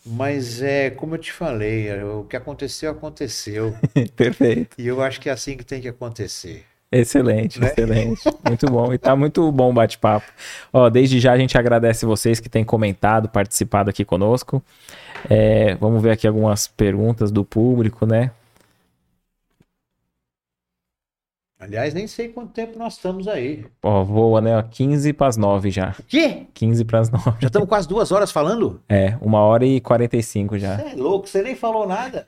mas 0.05 0.61
é 0.61 0.91
como 0.91 1.15
eu 1.15 1.17
te 1.17 1.33
falei, 1.33 1.87
é, 1.87 2.05
o 2.05 2.25
que 2.25 2.37
aconteceu, 2.37 2.91
aconteceu. 2.91 3.75
Perfeito. 4.15 4.79
E 4.79 4.85
eu 4.85 5.01
acho 5.01 5.19
que 5.19 5.27
é 5.27 5.31
assim 5.31 5.57
que 5.57 5.65
tem 5.65 5.81
que 5.81 5.87
acontecer. 5.87 6.65
Excelente, 6.99 7.59
Né? 7.59 7.67
excelente. 7.67 8.21
Muito 8.47 8.65
bom. 8.67 8.93
E 8.93 8.97
tá 8.97 9.15
muito 9.15 9.51
bom 9.51 9.71
o 9.71 9.73
bate-papo. 9.73 10.25
Ó, 10.71 10.89
desde 10.89 11.19
já 11.19 11.33
a 11.33 11.37
gente 11.37 11.57
agradece 11.57 12.05
vocês 12.05 12.39
que 12.39 12.47
têm 12.49 12.63
comentado, 12.63 13.27
participado 13.29 13.89
aqui 13.89 14.05
conosco. 14.05 14.63
É, 15.29 15.75
vamos 15.75 16.01
ver 16.03 16.11
aqui 16.11 16.27
algumas 16.27 16.67
perguntas 16.67 17.31
do 17.31 17.43
público, 17.43 18.05
né? 18.05 18.31
Aliás, 21.63 21.93
nem 21.93 22.07
sei 22.07 22.27
quanto 22.27 22.51
tempo 22.51 22.77
nós 22.77 22.95
estamos 22.95 23.25
aí. 23.25 23.63
Ó, 23.81 24.03
voa, 24.03 24.41
né? 24.41 24.57
Ó, 24.57 24.61
15 24.61 25.13
para 25.13 25.27
as 25.27 25.37
9 25.37 25.71
já. 25.71 25.95
O 25.97 26.03
quê? 26.03 26.43
15 26.53 26.83
para 26.83 26.99
as 26.99 27.09
9. 27.09 27.31
Já 27.39 27.47
estamos 27.47 27.69
quase 27.69 27.87
duas 27.87 28.11
horas 28.11 28.33
falando? 28.33 28.81
É, 28.89 29.15
uma 29.21 29.39
hora 29.39 29.65
e 29.65 29.79
45 29.79 30.57
já. 30.59 30.75
Você 30.75 30.89
é 30.89 30.95
louco, 30.95 31.25
você 31.25 31.41
nem 31.41 31.55
falou 31.55 31.87
nada. 31.87 32.27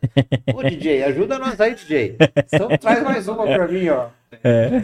Ô, 0.54 0.64
DJ, 0.64 1.04
ajuda 1.04 1.38
nós 1.38 1.60
aí, 1.60 1.76
DJ. 1.76 2.16
Então 2.54 2.70
traz 2.80 3.04
mais 3.04 3.28
uma 3.28 3.44
pra 3.46 3.68
mim, 3.68 3.90
ó. 3.90 4.06
É. 4.42 4.84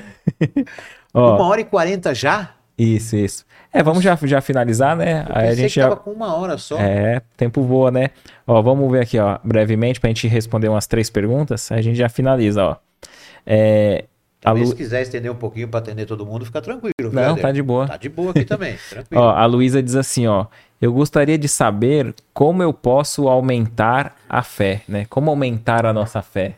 Ó, 1.13 1.35
Uma 1.37 1.47
hora 1.47 1.61
e 1.61 1.65
quarenta 1.65 2.13
já? 2.13 2.51
isso, 2.77 3.15
isso. 3.15 3.45
É, 3.71 3.81
vamos 3.83 4.03
já, 4.03 4.17
já 4.23 4.41
finalizar, 4.41 4.95
né? 4.97 5.25
Eu 5.29 5.35
Aí 5.35 5.47
a 5.49 5.53
gente 5.55 5.69
que 5.73 5.75
já. 5.75 5.83
tava 5.89 5.95
com 5.97 6.11
uma 6.11 6.35
hora 6.35 6.57
só. 6.57 6.77
É, 6.77 7.21
tempo 7.37 7.61
voa, 7.61 7.89
né? 7.91 8.09
Ó, 8.45 8.61
vamos 8.61 8.91
ver 8.91 9.01
aqui, 9.01 9.17
ó, 9.19 9.37
brevemente, 9.43 9.99
pra 9.99 10.09
gente 10.09 10.27
responder 10.27 10.67
umas 10.67 10.87
três 10.87 11.09
perguntas, 11.09 11.71
aí 11.71 11.79
a 11.79 11.81
gente 11.81 11.95
já 11.97 12.09
finaliza, 12.09 12.65
ó. 12.65 12.75
É, 13.45 14.05
Lu... 14.49 14.65
Se 14.65 14.75
quiser 14.75 15.03
estender 15.03 15.31
um 15.31 15.35
pouquinho 15.35 15.67
pra 15.67 15.79
atender 15.79 16.07
todo 16.07 16.25
mundo, 16.25 16.45
fica 16.45 16.61
tranquilo. 16.61 17.11
Não, 17.13 17.37
tá 17.37 17.51
de 17.51 17.61
boa. 17.61 17.87
Tá 17.87 17.97
de 17.97 18.09
boa 18.09 18.31
aqui 18.31 18.43
também, 18.43 18.75
tranquilo. 18.89 19.21
Ó, 19.21 19.29
a 19.29 19.45
Luísa 19.45 19.83
diz 19.83 19.95
assim, 19.95 20.25
ó. 20.25 20.47
Eu 20.81 20.91
gostaria 20.91 21.37
de 21.37 21.47
saber 21.47 22.15
como 22.33 22.63
eu 22.63 22.73
posso 22.73 23.27
aumentar 23.27 24.17
a 24.27 24.41
fé, 24.41 24.81
né? 24.87 25.05
Como 25.05 25.29
aumentar 25.29 25.85
a 25.85 25.93
nossa 25.93 26.23
fé. 26.23 26.57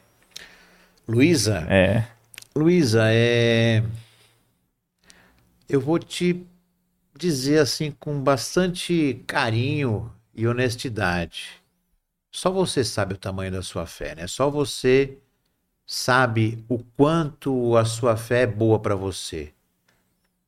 Luísa, 1.06 1.68
É, 1.70 2.06
Luísa, 2.56 3.04
é... 3.08 3.84
eu 5.68 5.82
vou 5.82 6.00
te 6.00 6.46
dizer 7.18 7.60
assim 7.60 7.92
com 7.92 8.18
bastante 8.22 9.22
carinho 9.28 10.10
e 10.34 10.48
honestidade. 10.48 11.62
Só 12.32 12.50
você 12.50 12.84
sabe 12.84 13.16
o 13.16 13.18
tamanho 13.18 13.52
da 13.52 13.62
sua 13.62 13.86
fé, 13.86 14.16
né? 14.16 14.28
Só 14.28 14.50
você 14.50 15.18
sabe 15.86 16.64
o 16.68 16.80
quanto 16.80 17.76
a 17.76 17.86
sua 17.86 18.16
fé 18.16 18.42
é 18.42 18.48
boa 18.48 18.80
para 18.80 18.96
você. 18.96 19.54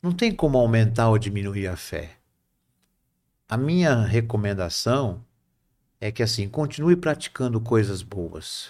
Não 0.02 0.12
tem 0.12 0.32
como 0.34 0.58
aumentar 0.58 1.10
ou 1.10 1.18
diminuir 1.18 1.68
a 1.68 1.76
fé. 1.76 2.18
A 3.48 3.58
minha 3.58 4.04
recomendação 4.04 5.24
é 6.00 6.12
que 6.12 6.24
assim, 6.24 6.48
continue 6.48 6.96
praticando 6.96 7.60
coisas 7.60 8.02
boas. 8.02 8.70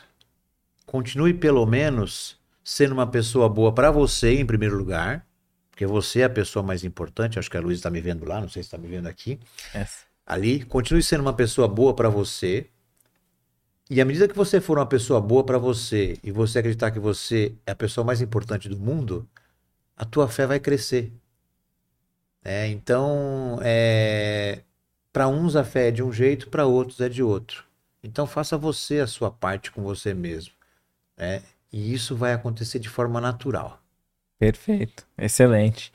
Continue 0.85 1.33
pelo 1.33 1.65
menos 1.65 2.37
sendo 2.63 2.93
uma 2.93 3.07
pessoa 3.07 3.47
boa 3.49 3.73
para 3.73 3.91
você 3.91 4.39
em 4.39 4.45
primeiro 4.45 4.77
lugar, 4.77 5.25
porque 5.69 5.85
você 5.85 6.21
é 6.21 6.23
a 6.25 6.29
pessoa 6.29 6.63
mais 6.63 6.83
importante. 6.83 7.37
Acho 7.37 7.49
que 7.51 7.57
a 7.57 7.61
Luísa 7.61 7.79
está 7.79 7.89
me 7.89 8.01
vendo 8.01 8.25
lá, 8.25 8.39
não 8.39 8.49
sei 8.49 8.63
se 8.63 8.67
está 8.67 8.77
me 8.77 8.87
vendo 8.87 9.07
aqui. 9.07 9.39
Ali, 10.25 10.63
continue 10.63 11.03
sendo 11.03 11.21
uma 11.21 11.33
pessoa 11.33 11.67
boa 11.67 11.93
para 11.93 12.09
você. 12.09 12.69
E 13.89 14.01
à 14.01 14.05
medida 14.05 14.27
que 14.27 14.35
você 14.35 14.59
for 14.59 14.77
uma 14.79 14.85
pessoa 14.85 15.21
boa 15.21 15.43
para 15.43 15.57
você 15.57 16.17
e 16.23 16.31
você 16.31 16.59
acreditar 16.59 16.91
que 16.91 16.99
você 16.99 17.53
é 17.65 17.71
a 17.71 17.75
pessoa 17.75 18.03
mais 18.03 18.19
importante 18.21 18.67
do 18.67 18.77
mundo, 18.77 19.27
a 19.95 20.03
tua 20.03 20.27
fé 20.27 20.47
vai 20.47 20.59
crescer. 20.59 21.11
É, 22.43 22.67
então, 22.67 23.59
é, 23.61 24.61
para 25.13 25.27
uns 25.27 25.55
a 25.55 25.63
fé 25.63 25.87
é 25.89 25.91
de 25.91 26.03
um 26.03 26.11
jeito, 26.11 26.49
para 26.49 26.65
outros 26.65 26.99
é 26.99 27.09
de 27.09 27.23
outro. 27.23 27.63
Então, 28.03 28.27
faça 28.27 28.57
você 28.57 28.99
a 28.99 29.07
sua 29.07 29.31
parte 29.31 29.71
com 29.71 29.81
você 29.81 30.13
mesmo. 30.13 30.53
né? 31.17 31.41
E 31.71 31.93
isso 31.93 32.15
vai 32.15 32.33
acontecer 32.33 32.79
de 32.79 32.89
forma 32.89 33.19
natural. 33.19 33.81
Perfeito, 34.39 35.07
excelente. 35.17 35.91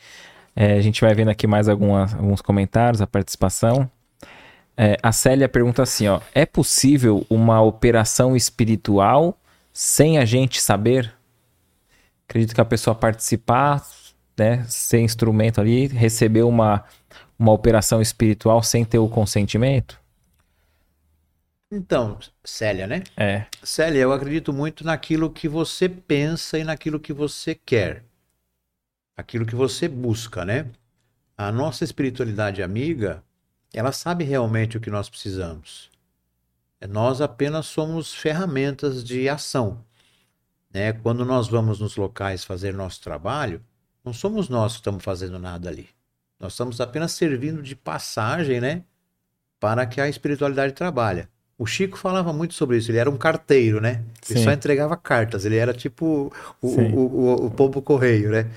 É, 0.57 0.73
a 0.75 0.81
gente 0.81 1.01
vai 1.01 1.15
vendo 1.15 1.31
aqui 1.31 1.47
mais 1.47 1.69
algumas, 1.69 2.15
alguns 2.15 2.41
comentários, 2.41 3.01
a 3.01 3.07
participação. 3.07 3.91
É, 4.83 4.97
a 5.03 5.13
Célia 5.13 5.47
pergunta 5.47 5.83
assim, 5.83 6.09
ó, 6.09 6.23
é 6.35 6.47
possível 6.47 7.27
uma 7.29 7.61
operação 7.61 8.35
espiritual 8.35 9.39
sem 9.75 10.17
a 10.17 10.25
gente 10.25 10.59
saber? 10.59 11.13
Acredito 12.27 12.55
que 12.55 12.63
a 12.63 12.65
pessoa 12.65 12.95
participar, 12.95 13.87
né, 14.39 14.65
ser 14.71 15.01
instrumento 15.01 15.61
ali, 15.61 15.87
receber 15.87 16.45
uma, 16.45 16.83
uma 17.39 17.53
operação 17.53 18.01
espiritual 18.01 18.63
sem 18.63 18.83
ter 18.83 18.97
o 18.97 19.07
consentimento? 19.07 20.01
Então, 21.71 22.19
Célia, 22.43 22.87
né? 22.87 23.03
É. 23.19 23.45
Célia, 23.63 24.01
eu 24.01 24.15
acredito 24.15 24.51
muito 24.51 24.83
naquilo 24.83 25.29
que 25.29 25.47
você 25.47 25.91
pensa 25.91 26.59
e 26.59 26.65
naquilo 26.65 26.99
que 26.99 27.13
você 27.13 27.55
quer. 27.55 28.03
Aquilo 29.15 29.45
que 29.45 29.55
você 29.55 29.87
busca, 29.87 30.43
né? 30.43 30.69
A 31.37 31.53
nossa 31.53 31.85
espiritualidade 31.85 32.63
amiga, 32.63 33.23
ela 33.73 33.93
sabe 33.93 34.25
realmente 34.25 34.77
o 34.77 34.81
que 34.81 34.91
nós 34.91 35.09
precisamos. 35.09 35.91
Nós 36.89 37.21
apenas 37.21 37.67
somos 37.67 38.15
ferramentas 38.15 39.05
de 39.05 39.29
ação. 39.29 39.85
Né? 40.73 40.93
Quando 40.93 41.25
nós 41.25 41.49
vamos 41.49 41.81
nos 41.81 41.97
locais 41.97 42.45
fazer 42.45 42.73
nosso 42.73 43.01
trabalho, 43.03 43.63
não 44.05 44.13
somos 44.13 44.49
nós 44.49 44.73
que 44.73 44.79
estamos 44.79 45.05
fazendo 45.05 45.39
nada 45.39 45.69
ali. 45.69 45.89
Nós 46.39 46.53
estamos 46.53 46.81
apenas 46.81 47.13
servindo 47.13 47.63
de 47.63 47.77
passagem, 47.77 48.61
né? 48.61 48.83
Para 49.59 49.85
que 49.85 50.01
a 50.01 50.09
espiritualidade 50.09 50.73
trabalhe. 50.73 51.29
O 51.59 51.67
Chico 51.67 51.99
falava 51.99 52.33
muito 52.33 52.55
sobre 52.55 52.79
isso. 52.79 52.91
Ele 52.91 52.97
era 52.97 53.11
um 53.11 53.19
carteiro, 53.19 53.79
né? 53.79 54.03
Ele 54.27 54.39
Sim. 54.39 54.45
só 54.45 54.53
entregava 54.53 54.97
cartas. 54.97 55.45
Ele 55.45 55.57
era 55.57 55.75
tipo 55.75 56.33
o, 56.63 56.67
o, 56.67 56.99
o, 56.99 57.47
o 57.47 57.51
pombo 57.51 57.83
correio, 57.83 58.31
né? 58.31 58.51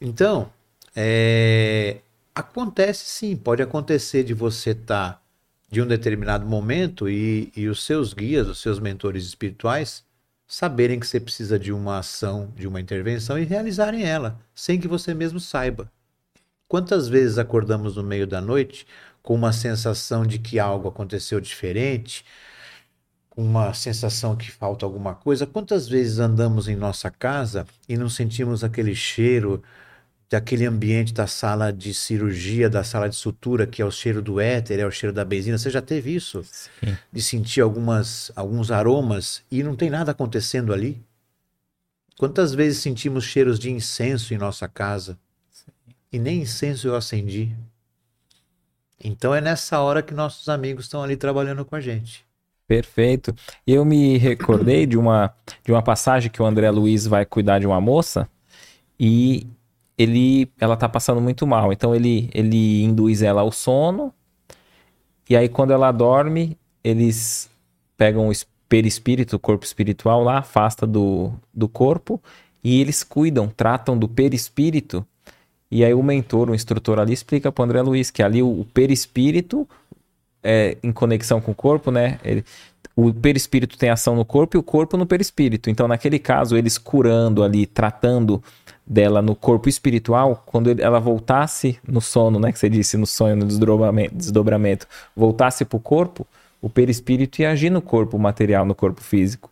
Então, 0.00 0.50
é... 0.96 1.98
acontece 2.34 3.04
sim. 3.06 3.36
Pode 3.36 3.62
acontecer 3.62 4.24
de 4.24 4.34
você 4.34 4.70
estar 4.70 5.14
tá 5.14 5.22
de 5.70 5.80
um 5.80 5.86
determinado 5.86 6.44
momento 6.46 7.08
e, 7.08 7.52
e 7.56 7.68
os 7.68 7.84
seus 7.84 8.12
guias, 8.12 8.48
os 8.48 8.60
seus 8.60 8.80
mentores 8.80 9.24
espirituais, 9.24 10.04
saberem 10.46 10.98
que 10.98 11.06
você 11.06 11.20
precisa 11.20 11.58
de 11.58 11.72
uma 11.72 11.98
ação, 11.98 12.52
de 12.56 12.66
uma 12.66 12.80
intervenção 12.80 13.38
e 13.38 13.44
realizarem 13.44 14.04
ela, 14.04 14.40
sem 14.52 14.80
que 14.80 14.88
você 14.88 15.14
mesmo 15.14 15.38
saiba. 15.38 15.90
Quantas 16.66 17.08
vezes 17.08 17.38
acordamos 17.38 17.96
no 17.96 18.02
meio 18.02 18.26
da 18.26 18.40
noite 18.40 18.86
com 19.22 19.34
uma 19.34 19.52
sensação 19.52 20.26
de 20.26 20.38
que 20.38 20.58
algo 20.58 20.88
aconteceu 20.88 21.40
diferente, 21.40 22.24
com 23.28 23.42
uma 23.42 23.72
sensação 23.74 24.36
que 24.36 24.50
falta 24.50 24.84
alguma 24.84 25.14
coisa? 25.14 25.46
Quantas 25.46 25.88
vezes 25.88 26.18
andamos 26.18 26.66
em 26.66 26.74
nossa 26.74 27.10
casa 27.10 27.64
e 27.88 27.96
não 27.96 28.08
sentimos 28.08 28.64
aquele 28.64 28.94
cheiro 28.94 29.62
daquele 30.30 30.64
ambiente 30.64 31.12
da 31.12 31.26
sala 31.26 31.72
de 31.72 31.92
cirurgia, 31.92 32.70
da 32.70 32.84
sala 32.84 33.08
de 33.08 33.16
sutura, 33.16 33.66
que 33.66 33.82
é 33.82 33.84
o 33.84 33.90
cheiro 33.90 34.22
do 34.22 34.38
éter, 34.38 34.78
é 34.78 34.86
o 34.86 34.90
cheiro 34.90 35.12
da 35.12 35.24
benzina. 35.24 35.58
Você 35.58 35.68
já 35.68 35.82
teve 35.82 36.14
isso? 36.14 36.44
Sim. 36.44 36.96
De 37.12 37.20
sentir 37.20 37.60
algumas, 37.60 38.30
alguns 38.36 38.70
aromas 38.70 39.42
e 39.50 39.64
não 39.64 39.74
tem 39.74 39.90
nada 39.90 40.12
acontecendo 40.12 40.72
ali? 40.72 41.02
Quantas 42.16 42.54
vezes 42.54 42.78
sentimos 42.78 43.24
cheiros 43.24 43.58
de 43.58 43.72
incenso 43.72 44.32
em 44.32 44.38
nossa 44.38 44.68
casa? 44.68 45.18
Sim. 45.50 45.72
E 46.12 46.18
nem 46.18 46.42
incenso 46.42 46.86
eu 46.86 46.94
acendi. 46.94 47.52
Então 49.02 49.34
é 49.34 49.40
nessa 49.40 49.80
hora 49.80 50.00
que 50.00 50.14
nossos 50.14 50.48
amigos 50.48 50.84
estão 50.84 51.02
ali 51.02 51.16
trabalhando 51.16 51.64
com 51.64 51.74
a 51.74 51.80
gente. 51.80 52.24
Perfeito. 52.68 53.34
Eu 53.66 53.84
me 53.84 54.16
recordei 54.16 54.86
de 54.86 54.96
uma, 54.96 55.34
de 55.64 55.72
uma 55.72 55.82
passagem 55.82 56.30
que 56.30 56.40
o 56.40 56.46
André 56.46 56.70
Luiz 56.70 57.04
vai 57.04 57.26
cuidar 57.26 57.58
de 57.58 57.66
uma 57.66 57.80
moça 57.80 58.28
e 58.98 59.44
ele, 60.00 60.50
ela 60.58 60.78
tá 60.78 60.88
passando 60.88 61.20
muito 61.20 61.46
mal. 61.46 61.72
Então 61.72 61.94
ele, 61.94 62.30
ele 62.32 62.82
induz 62.82 63.20
ela 63.20 63.42
ao 63.42 63.52
sono. 63.52 64.14
E 65.28 65.36
aí 65.36 65.46
quando 65.46 65.72
ela 65.72 65.92
dorme, 65.92 66.56
eles 66.82 67.50
pegam 67.98 68.30
o 68.30 68.32
perispírito, 68.66 69.36
o 69.36 69.38
corpo 69.38 69.66
espiritual 69.66 70.24
lá, 70.24 70.38
afasta 70.38 70.86
do, 70.86 71.30
do 71.52 71.68
corpo 71.68 72.20
e 72.64 72.80
eles 72.80 73.04
cuidam, 73.04 73.46
tratam 73.48 73.98
do 73.98 74.08
perispírito. 74.08 75.06
E 75.70 75.84
aí 75.84 75.92
o 75.92 76.02
mentor, 76.02 76.48
o 76.48 76.54
instrutor 76.54 76.98
ali 76.98 77.12
explica 77.12 77.52
para 77.52 77.64
André 77.64 77.82
Luiz 77.82 78.10
que 78.10 78.22
ali 78.22 78.42
o, 78.42 78.60
o 78.60 78.64
perispírito 78.64 79.68
é 80.42 80.78
em 80.82 80.92
conexão 80.92 81.42
com 81.42 81.52
o 81.52 81.54
corpo, 81.54 81.90
né? 81.90 82.18
Ele, 82.24 82.42
o 82.96 83.12
perispírito 83.12 83.76
tem 83.76 83.90
ação 83.90 84.16
no 84.16 84.24
corpo 84.24 84.56
e 84.56 84.58
o 84.58 84.62
corpo 84.62 84.96
no 84.96 85.06
perispírito. 85.06 85.68
Então, 85.68 85.86
naquele 85.86 86.18
caso, 86.18 86.56
eles 86.56 86.78
curando 86.78 87.42
ali, 87.42 87.66
tratando 87.66 88.42
dela 88.90 89.22
no 89.22 89.36
corpo 89.36 89.68
espiritual, 89.68 90.42
quando 90.44 90.74
ela 90.80 90.98
voltasse 90.98 91.78
no 91.86 92.00
sono, 92.00 92.40
né, 92.40 92.50
que 92.50 92.58
você 92.58 92.68
disse, 92.68 92.96
no 92.96 93.06
sonho, 93.06 93.36
no 93.36 93.46
desdobramento, 93.46 94.12
desdobramento 94.16 94.88
voltasse 95.14 95.64
para 95.64 95.76
o 95.76 95.80
corpo, 95.80 96.26
o 96.60 96.68
perispírito 96.68 97.40
ia 97.40 97.52
agir 97.52 97.70
no 97.70 97.80
corpo 97.80 98.18
material, 98.18 98.66
no 98.66 98.74
corpo 98.74 99.00
físico. 99.00 99.48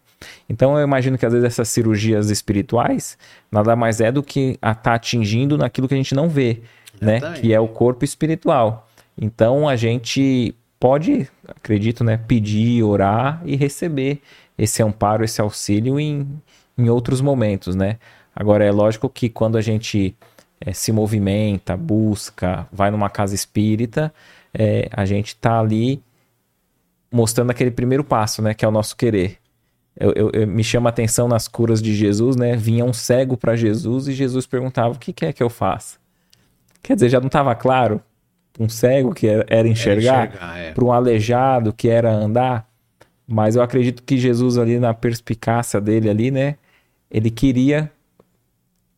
Então 0.49 0.77
eu 0.77 0.83
imagino 0.83 1.17
que 1.17 1.25
às 1.25 1.33
vezes 1.33 1.47
essas 1.47 1.69
cirurgias 1.69 2.31
espirituais 2.31 3.17
nada 3.51 3.77
mais 3.77 4.01
é 4.01 4.11
do 4.11 4.25
que 4.25 4.59
a 4.61 4.75
tá 4.75 4.95
atingindo 4.95 5.57
naquilo 5.57 5.87
que 5.87 5.95
a 5.95 5.97
gente 5.97 6.17
não 6.17 6.29
vê, 6.29 6.63
né, 7.01 7.21
que 7.41 7.55
é 7.55 7.61
o 7.61 7.69
corpo 7.69 8.05
espiritual. 8.05 8.89
Então 9.17 9.69
a 9.69 9.77
gente 9.77 10.53
pode, 10.81 11.29
acredito, 11.47 12.03
né, 12.03 12.17
pedir, 12.17 12.83
orar 12.83 13.41
e 13.45 13.55
receber 13.55 14.21
esse 14.59 14.83
amparo, 14.83 15.25
esse 15.25 15.41
auxílio 15.41 16.01
em, 16.01 16.27
em 16.77 16.89
outros 16.89 17.21
momentos, 17.21 17.77
né? 17.77 17.99
Agora, 18.39 18.65
é 18.65 18.71
lógico 18.71 19.09
que 19.09 19.29
quando 19.29 19.59
a 19.59 19.61
gente 19.61 20.15
é, 20.61 20.73
se 20.73 20.93
movimenta, 20.93 21.77
busca, 21.77 22.69
vai 22.71 22.89
numa 22.89 23.11
casa 23.11 23.35
espírita, 23.35 24.15
é, 24.55 24.89
a 24.93 25.05
gente 25.05 25.31
está 25.31 25.59
ali 25.59 26.01
mostrando 27.11 27.51
aquele 27.51 27.73
primeiro 27.73 28.05
passo, 28.05 28.41
né? 28.41 28.55
Que 28.55 28.65
é 28.65 28.69
o 28.69 28.71
nosso 28.71 28.97
querer. 28.97 29.39
Eu, 29.99 30.13
eu, 30.13 30.31
eu, 30.33 30.47
me 30.47 30.63
chama 30.63 30.89
a 30.89 30.93
atenção 30.93 31.27
nas 31.27 31.49
curas 31.49 31.83
de 31.83 31.93
Jesus, 31.93 32.37
né? 32.37 32.55
Vinha 32.55 32.85
um 32.85 32.93
cego 32.93 33.37
para 33.37 33.57
Jesus 33.57 34.07
e 34.07 34.13
Jesus 34.13 34.47
perguntava: 34.47 34.95
O 34.95 34.99
que 35.01 35.13
quer 35.13 35.33
que 35.33 35.43
eu 35.43 35.51
faça? 35.51 35.99
Quer 36.81 36.95
dizer, 36.95 37.09
já 37.09 37.19
não 37.19 37.27
estava 37.27 37.53
claro? 37.57 38.01
Um 38.57 38.69
cego 38.69 39.13
que 39.13 39.27
era, 39.27 39.45
era 39.49 39.67
enxergar, 39.67 40.29
enxergar 40.29 40.59
é. 40.59 40.71
para 40.71 40.85
um 40.85 40.93
aleijado 40.93 41.73
que 41.73 41.89
era 41.89 42.13
andar. 42.13 42.69
Mas 43.27 43.57
eu 43.57 43.63
acredito 43.63 44.01
que 44.05 44.17
Jesus, 44.17 44.57
ali 44.57 44.79
na 44.79 44.95
perspicácia 44.95 45.81
dele, 45.81 46.09
ali, 46.09 46.31
né? 46.31 46.55
Ele 47.11 47.33
queria 47.33 47.91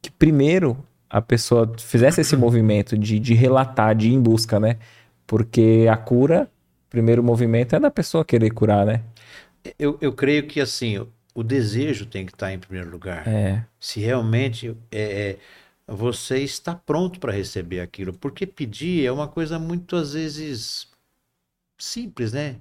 que 0.01 0.11
primeiro 0.11 0.77
a 1.09 1.21
pessoa 1.21 1.73
fizesse 1.79 2.21
esse 2.21 2.37
movimento 2.37 2.97
de, 2.97 3.19
de 3.19 3.35
relatar, 3.35 3.95
de 3.95 4.09
ir 4.09 4.15
em 4.15 4.21
busca, 4.21 4.61
né? 4.61 4.79
Porque 5.27 5.87
a 5.91 5.97
cura, 5.97 6.51
primeiro 6.89 7.23
movimento 7.23 7.75
é 7.75 7.81
da 7.81 7.91
pessoa 7.91 8.25
querer 8.25 8.51
curar, 8.51 8.87
né? 8.87 9.03
Eu, 9.79 9.99
eu 10.01 10.13
creio 10.13 10.47
que 10.47 10.61
assim, 10.61 11.05
o 11.35 11.43
desejo 11.43 12.07
tem 12.07 12.25
que 12.25 12.33
estar 12.33 12.53
em 12.53 12.59
primeiro 12.59 12.91
lugar. 12.91 13.27
É. 13.27 13.65
Se 13.79 14.01
realmente 14.01 14.77
é, 14.91 15.31
é 15.31 15.37
você 15.91 16.39
está 16.39 16.75
pronto 16.75 17.19
para 17.19 17.33
receber 17.33 17.81
aquilo. 17.81 18.13
Porque 18.13 18.47
pedir 18.47 19.05
é 19.05 19.11
uma 19.11 19.27
coisa 19.27 19.59
muito, 19.59 19.97
às 19.97 20.13
vezes, 20.13 20.89
simples, 21.77 22.33
né? 22.33 22.57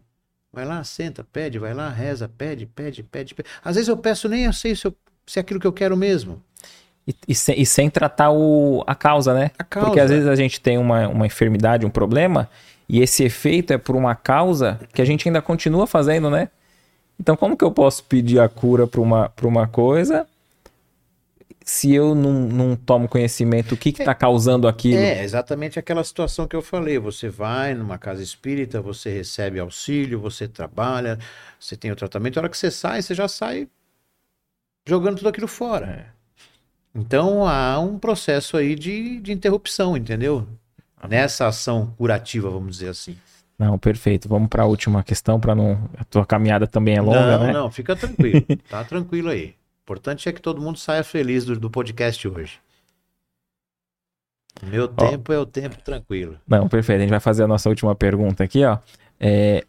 Vai 0.51 0.65
lá, 0.65 0.83
senta, 0.83 1.23
pede, 1.23 1.59
vai 1.59 1.73
lá, 1.73 1.89
reza, 1.89 2.27
pede, 2.27 2.65
pede, 2.65 3.03
pede. 3.03 3.35
pede. 3.35 3.47
Às 3.63 3.75
vezes 3.75 3.87
eu 3.87 3.97
peço, 3.97 4.27
nem 4.27 4.45
eu 4.45 4.53
sei 4.53 4.75
se, 4.75 4.87
eu, 4.87 4.95
se 5.27 5.37
é 5.37 5.41
aquilo 5.41 5.59
que 5.59 5.67
eu 5.67 5.73
quero 5.73 5.95
mesmo. 5.95 6.43
E, 7.09 7.15
e, 7.29 7.33
sem, 7.33 7.59
e 7.59 7.65
sem 7.65 7.89
tratar 7.89 8.29
o, 8.29 8.83
a 8.85 8.93
causa, 8.93 9.33
né? 9.33 9.49
A 9.57 9.63
causa. 9.63 9.87
Porque 9.87 9.99
às 9.99 10.11
vezes 10.11 10.27
a 10.27 10.35
gente 10.35 10.61
tem 10.61 10.77
uma, 10.77 11.07
uma 11.07 11.25
enfermidade, 11.25 11.83
um 11.83 11.89
problema, 11.89 12.47
e 12.87 13.01
esse 13.01 13.23
efeito 13.23 13.73
é 13.73 13.79
por 13.79 13.95
uma 13.95 14.13
causa 14.13 14.79
que 14.93 15.01
a 15.01 15.05
gente 15.05 15.27
ainda 15.27 15.41
continua 15.41 15.87
fazendo, 15.87 16.29
né? 16.29 16.49
Então, 17.19 17.35
como 17.35 17.57
que 17.57 17.63
eu 17.63 17.71
posso 17.71 18.03
pedir 18.03 18.39
a 18.39 18.47
cura 18.47 18.85
para 18.85 19.01
uma, 19.01 19.31
uma 19.41 19.67
coisa 19.67 20.27
se 21.65 21.93
eu 21.93 22.13
não, 22.13 22.31
não 22.31 22.75
tomo 22.75 23.07
conhecimento 23.07 23.69
do 23.69 23.77
que 23.77 23.89
está 23.89 24.13
causando 24.13 24.67
aquilo? 24.67 24.99
É, 24.99 25.23
exatamente 25.23 25.79
aquela 25.79 26.03
situação 26.03 26.47
que 26.47 26.55
eu 26.55 26.61
falei. 26.61 26.99
Você 26.99 27.27
vai 27.27 27.73
numa 27.73 27.97
casa 27.97 28.21
espírita, 28.21 28.81
você 28.81 29.09
recebe 29.11 29.59
auxílio, 29.59 30.19
você 30.19 30.47
trabalha, 30.47 31.17
você 31.59 31.75
tem 31.75 31.91
o 31.91 31.95
tratamento. 31.95 32.37
A 32.37 32.41
hora 32.41 32.49
que 32.49 32.57
você 32.57 32.69
sai, 32.69 33.01
você 33.01 33.15
já 33.15 33.27
sai 33.27 33.67
jogando 34.87 35.17
tudo 35.17 35.29
aquilo 35.29 35.47
fora. 35.47 35.85
É. 35.87 36.18
Então 36.93 37.47
há 37.47 37.79
um 37.79 37.97
processo 37.99 38.57
aí 38.57 38.75
de, 38.75 39.19
de 39.19 39.31
interrupção, 39.31 39.95
entendeu? 39.95 40.47
Nessa 41.07 41.47
ação 41.47 41.93
curativa, 41.97 42.49
vamos 42.49 42.77
dizer 42.77 42.89
assim. 42.89 43.15
Não, 43.57 43.77
perfeito. 43.77 44.27
Vamos 44.29 44.47
para 44.47 44.63
a 44.63 44.65
última 44.65 45.03
questão, 45.03 45.39
para 45.39 45.53
não. 45.53 45.89
A 45.97 46.03
tua 46.05 46.25
caminhada 46.25 46.65
também 46.65 46.95
é 46.95 47.01
longa, 47.01 47.37
não, 47.37 47.43
né? 47.45 47.53
Não, 47.53 47.71
fica 47.71 47.95
tranquilo. 47.95 48.45
tá 48.69 48.83
tranquilo 48.83 49.29
aí. 49.29 49.47
O 49.47 49.81
importante 49.83 50.29
é 50.29 50.33
que 50.33 50.41
todo 50.41 50.61
mundo 50.61 50.79
saia 50.79 51.03
feliz 51.03 51.45
do, 51.45 51.59
do 51.59 51.69
podcast 51.69 52.25
hoje. 52.27 52.59
Meu 54.63 54.87
tempo 54.87 55.31
é 55.31 55.39
o 55.39 55.45
tempo 55.45 55.77
tranquilo. 55.81 56.37
Não, 56.47 56.67
perfeito. 56.67 56.99
A 56.99 57.01
gente 57.01 57.09
vai 57.09 57.19
fazer 57.19 57.43
a 57.43 57.47
nossa 57.47 57.69
última 57.69 57.95
pergunta 57.95 58.43
aqui, 58.43 58.63
ó. 58.63 58.77
É, 59.19 59.65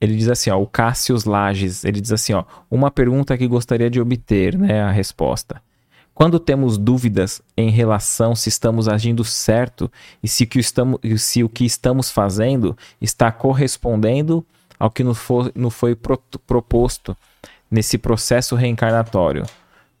ele 0.00 0.16
diz 0.16 0.28
assim, 0.28 0.50
ó, 0.50 0.60
o 0.60 0.66
Cássio 0.66 1.16
Lages, 1.26 1.84
ele 1.84 2.00
diz 2.00 2.12
assim, 2.12 2.32
ó, 2.32 2.44
uma 2.70 2.90
pergunta 2.90 3.36
que 3.36 3.46
gostaria 3.46 3.90
de 3.90 4.00
obter, 4.00 4.58
né, 4.58 4.82
a 4.82 4.90
resposta. 4.90 5.62
Quando 6.16 6.40
temos 6.40 6.78
dúvidas 6.78 7.42
em 7.58 7.68
relação 7.68 8.34
se 8.34 8.48
estamos 8.48 8.88
agindo 8.88 9.22
certo 9.22 9.92
e 10.22 10.26
se, 10.26 10.46
que 10.46 10.58
estamos, 10.58 10.98
se 11.18 11.44
o 11.44 11.48
que 11.48 11.66
estamos 11.66 12.10
fazendo 12.10 12.74
está 13.02 13.30
correspondendo 13.30 14.42
ao 14.78 14.90
que 14.90 15.04
nos 15.04 15.18
foi, 15.18 15.52
nos 15.54 15.74
foi 15.74 15.94
proposto 15.94 17.14
nesse 17.70 17.98
processo 17.98 18.54
reencarnatório, 18.56 19.44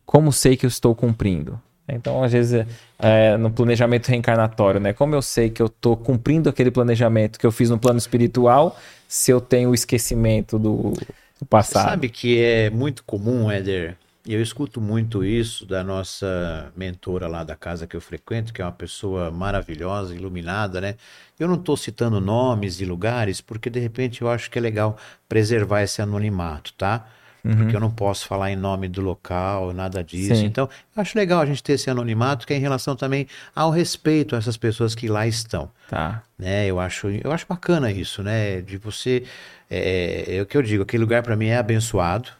como 0.06 0.32
sei 0.32 0.56
que 0.56 0.64
eu 0.64 0.68
estou 0.68 0.94
cumprindo? 0.94 1.60
Então, 1.86 2.24
às 2.24 2.32
vezes, 2.32 2.66
é, 2.98 3.36
no 3.36 3.50
planejamento 3.50 4.08
reencarnatório, 4.08 4.80
né? 4.80 4.94
Como 4.94 5.14
eu 5.14 5.20
sei 5.20 5.50
que 5.50 5.60
eu 5.60 5.66
estou 5.66 5.98
cumprindo 5.98 6.48
aquele 6.48 6.70
planejamento 6.70 7.38
que 7.38 7.44
eu 7.44 7.52
fiz 7.52 7.68
no 7.68 7.78
plano 7.78 7.98
espiritual, 7.98 8.74
se 9.06 9.30
eu 9.30 9.38
tenho 9.38 9.68
o 9.68 9.74
esquecimento 9.74 10.58
do, 10.58 10.94
do 11.38 11.44
passado? 11.44 11.84
Você 11.84 11.90
sabe 11.90 12.08
que 12.08 12.40
é 12.40 12.70
muito 12.70 13.04
comum, 13.04 13.50
Éder, 13.50 13.98
e 14.26 14.34
eu 14.34 14.42
escuto 14.42 14.80
muito 14.80 15.24
isso 15.24 15.64
da 15.64 15.84
nossa 15.84 16.72
mentora 16.76 17.28
lá 17.28 17.44
da 17.44 17.54
casa 17.54 17.86
que 17.86 17.96
eu 17.96 18.00
frequento, 18.00 18.52
que 18.52 18.60
é 18.60 18.64
uma 18.64 18.72
pessoa 18.72 19.30
maravilhosa, 19.30 20.14
iluminada, 20.14 20.80
né? 20.80 20.96
Eu 21.38 21.46
não 21.46 21.54
estou 21.54 21.76
citando 21.76 22.20
nomes 22.20 22.80
e 22.80 22.84
lugares, 22.84 23.40
porque 23.40 23.70
de 23.70 23.78
repente 23.78 24.22
eu 24.22 24.28
acho 24.28 24.50
que 24.50 24.58
é 24.58 24.62
legal 24.62 24.96
preservar 25.28 25.82
esse 25.82 26.02
anonimato, 26.02 26.72
tá? 26.74 27.06
uhum. 27.46 27.56
porque 27.56 27.76
eu 27.76 27.80
não 27.80 27.90
posso 27.90 28.26
falar 28.26 28.50
em 28.50 28.56
nome 28.56 28.88
do 28.88 29.00
local, 29.00 29.72
nada 29.72 30.02
disso. 30.02 30.36
Sim. 30.36 30.46
Então, 30.46 30.68
eu 30.94 31.02
acho 31.02 31.16
legal 31.16 31.40
a 31.40 31.46
gente 31.46 31.62
ter 31.62 31.74
esse 31.74 31.88
anonimato, 31.88 32.46
que 32.46 32.52
é 32.52 32.56
em 32.56 32.60
relação 32.60 32.96
também 32.96 33.26
ao 33.54 33.70
respeito 33.70 34.34
a 34.34 34.38
essas 34.38 34.56
pessoas 34.56 34.94
que 34.94 35.08
lá 35.08 35.26
estão. 35.26 35.70
Tá. 35.88 36.22
Né? 36.38 36.66
Eu 36.66 36.80
acho, 36.80 37.08
eu 37.08 37.32
acho 37.32 37.46
bacana 37.48 37.90
isso, 37.90 38.22
né? 38.22 38.60
De 38.60 38.76
você, 38.76 39.24
é, 39.70 40.36
é 40.36 40.42
o 40.42 40.46
que 40.46 40.56
eu 40.56 40.62
digo, 40.62 40.82
aquele 40.82 41.02
lugar 41.02 41.22
para 41.22 41.36
mim 41.36 41.46
é 41.46 41.56
abençoado. 41.56 42.30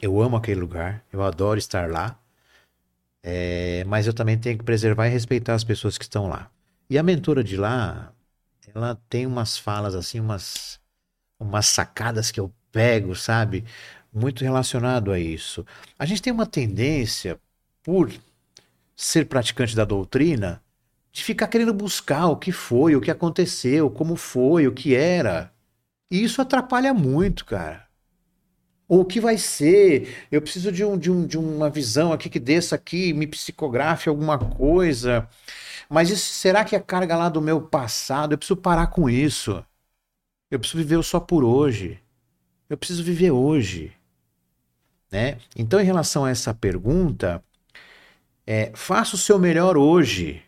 Eu 0.00 0.20
amo 0.20 0.36
aquele 0.36 0.60
lugar, 0.60 1.04
eu 1.12 1.22
adoro 1.22 1.58
estar 1.58 1.90
lá. 1.90 2.18
É, 3.22 3.84
mas 3.84 4.06
eu 4.06 4.14
também 4.14 4.38
tenho 4.38 4.58
que 4.58 4.64
preservar 4.64 5.08
e 5.08 5.10
respeitar 5.10 5.54
as 5.54 5.64
pessoas 5.64 5.98
que 5.98 6.04
estão 6.04 6.28
lá. 6.28 6.50
E 6.88 6.96
a 6.98 7.02
mentora 7.02 7.42
de 7.44 7.56
lá, 7.56 8.12
ela 8.74 8.98
tem 9.08 9.26
umas 9.26 9.58
falas 9.58 9.94
assim, 9.94 10.20
umas, 10.20 10.80
umas 11.38 11.66
sacadas 11.66 12.30
que 12.30 12.40
eu 12.40 12.52
pego, 12.72 13.14
sabe? 13.14 13.64
muito 14.12 14.42
relacionado 14.44 15.12
a 15.12 15.18
isso. 15.18 15.64
A 15.98 16.04
gente 16.04 16.22
tem 16.22 16.32
uma 16.32 16.46
tendência, 16.46 17.38
por 17.82 18.12
ser 18.96 19.26
praticante 19.26 19.74
da 19.76 19.84
doutrina, 19.84 20.62
de 21.12 21.22
ficar 21.22 21.48
querendo 21.48 21.72
buscar 21.72 22.26
o 22.26 22.36
que 22.36 22.52
foi, 22.52 22.96
o 22.96 23.00
que 23.00 23.10
aconteceu, 23.10 23.90
como 23.90 24.16
foi, 24.16 24.66
o 24.66 24.72
que 24.72 24.94
era. 24.94 25.52
E 26.10 26.22
isso 26.22 26.42
atrapalha 26.42 26.92
muito, 26.92 27.44
cara. 27.44 27.87
Ou 28.88 29.00
o 29.00 29.04
que 29.04 29.20
vai 29.20 29.36
ser? 29.36 30.26
Eu 30.32 30.40
preciso 30.40 30.72
de, 30.72 30.84
um, 30.84 30.96
de, 30.96 31.10
um, 31.10 31.26
de 31.26 31.36
uma 31.36 31.68
visão 31.68 32.12
aqui 32.12 32.30
que 32.30 32.40
desça 32.40 32.74
aqui, 32.74 33.12
me 33.12 33.26
psicografe 33.26 34.08
alguma 34.08 34.38
coisa. 34.38 35.28
Mas 35.90 36.10
isso, 36.10 36.32
será 36.32 36.64
que 36.64 36.74
é 36.74 36.80
carga 36.80 37.16
lá 37.16 37.28
do 37.28 37.42
meu 37.42 37.60
passado? 37.60 38.32
Eu 38.32 38.38
preciso 38.38 38.56
parar 38.56 38.86
com 38.88 39.08
isso. 39.08 39.62
Eu 40.50 40.58
preciso 40.58 40.78
viver 40.78 41.02
só 41.04 41.20
por 41.20 41.44
hoje. 41.44 42.00
Eu 42.68 42.78
preciso 42.78 43.04
viver 43.04 43.30
hoje. 43.30 43.92
Né? 45.10 45.38
Então, 45.56 45.80
em 45.80 45.84
relação 45.84 46.24
a 46.24 46.30
essa 46.30 46.54
pergunta, 46.54 47.42
é, 48.46 48.72
faça 48.74 49.16
o 49.16 49.18
seu 49.18 49.38
melhor 49.38 49.76
hoje. 49.76 50.42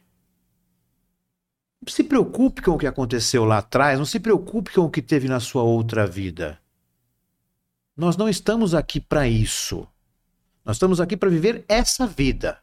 Não 1.83 1.93
se 1.93 2.05
preocupe 2.05 2.63
com 2.63 2.73
o 2.73 2.79
que 2.79 2.87
aconteceu 2.87 3.45
lá 3.45 3.59
atrás, 3.59 3.99
não 3.99 4.07
se 4.07 4.21
preocupe 4.21 4.73
com 4.73 4.83
o 4.83 4.91
que 4.91 5.01
teve 5.01 5.29
na 5.29 5.41
sua 5.41 5.63
outra 5.63 6.07
vida. 6.07 6.59
Nós 8.01 8.17
não 8.17 8.31
estamos 8.31 8.75
aqui 8.75 8.99
para 8.99 9.29
isso. 9.29 9.87
Nós 10.65 10.77
estamos 10.77 11.03
aqui 11.03 11.19
para 11.19 11.29
viver 11.29 11.67
essa 11.69 12.07
vida. 12.07 12.57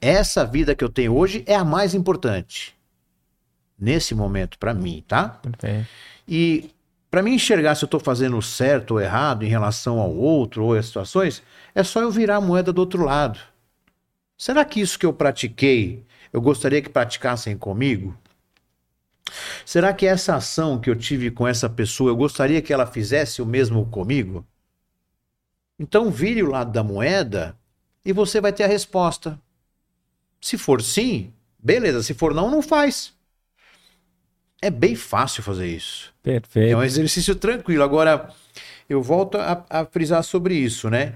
Essa 0.00 0.42
vida 0.42 0.74
que 0.74 0.82
eu 0.82 0.88
tenho 0.88 1.14
hoje 1.14 1.44
é 1.46 1.54
a 1.54 1.62
mais 1.62 1.94
importante. 1.94 2.74
Nesse 3.78 4.14
momento, 4.14 4.58
para 4.58 4.72
mim, 4.72 5.04
tá? 5.06 5.38
E 6.26 6.70
para 7.10 7.22
mim 7.22 7.34
enxergar 7.34 7.74
se 7.74 7.84
eu 7.84 7.86
estou 7.86 8.00
fazendo 8.00 8.40
certo 8.40 8.92
ou 8.92 9.00
errado 9.02 9.42
em 9.42 9.48
relação 9.48 10.00
ao 10.00 10.10
outro 10.16 10.64
ou 10.64 10.72
às 10.72 10.86
situações, 10.86 11.42
é 11.74 11.82
só 11.82 12.00
eu 12.00 12.10
virar 12.10 12.36
a 12.36 12.40
moeda 12.40 12.72
do 12.72 12.78
outro 12.78 13.04
lado. 13.04 13.38
Será 14.38 14.64
que 14.64 14.80
isso 14.80 14.98
que 14.98 15.04
eu 15.04 15.12
pratiquei, 15.12 16.06
eu 16.32 16.40
gostaria 16.40 16.80
que 16.80 16.88
praticassem 16.88 17.54
comigo? 17.54 18.16
Será 19.64 19.92
que 19.92 20.06
essa 20.06 20.36
ação 20.36 20.80
que 20.80 20.90
eu 20.90 20.96
tive 20.96 21.30
com 21.30 21.46
essa 21.46 21.68
pessoa, 21.68 22.10
eu 22.10 22.16
gostaria 22.16 22.62
que 22.62 22.72
ela 22.72 22.86
fizesse 22.86 23.40
o 23.40 23.46
mesmo 23.46 23.86
comigo? 23.86 24.46
Então 25.78 26.10
vire 26.10 26.42
o 26.42 26.50
lado 26.50 26.70
da 26.72 26.82
moeda 26.82 27.56
e 28.04 28.12
você 28.12 28.40
vai 28.40 28.52
ter 28.52 28.64
a 28.64 28.68
resposta. 28.68 29.38
Se 30.40 30.58
for 30.58 30.82
sim, 30.82 31.32
beleza. 31.58 32.02
Se 32.02 32.14
for 32.14 32.34
não, 32.34 32.50
não 32.50 32.62
faz. 32.62 33.12
É 34.60 34.70
bem 34.70 34.94
fácil 34.94 35.42
fazer 35.42 35.66
isso. 35.66 36.14
Perfeito. 36.22 36.72
É 36.72 36.76
um 36.76 36.82
exercício 36.82 37.34
tranquilo. 37.34 37.82
Agora, 37.82 38.28
eu 38.88 39.02
volto 39.02 39.36
a, 39.38 39.64
a 39.68 39.84
frisar 39.84 40.22
sobre 40.22 40.54
isso, 40.54 40.88
né? 40.88 41.14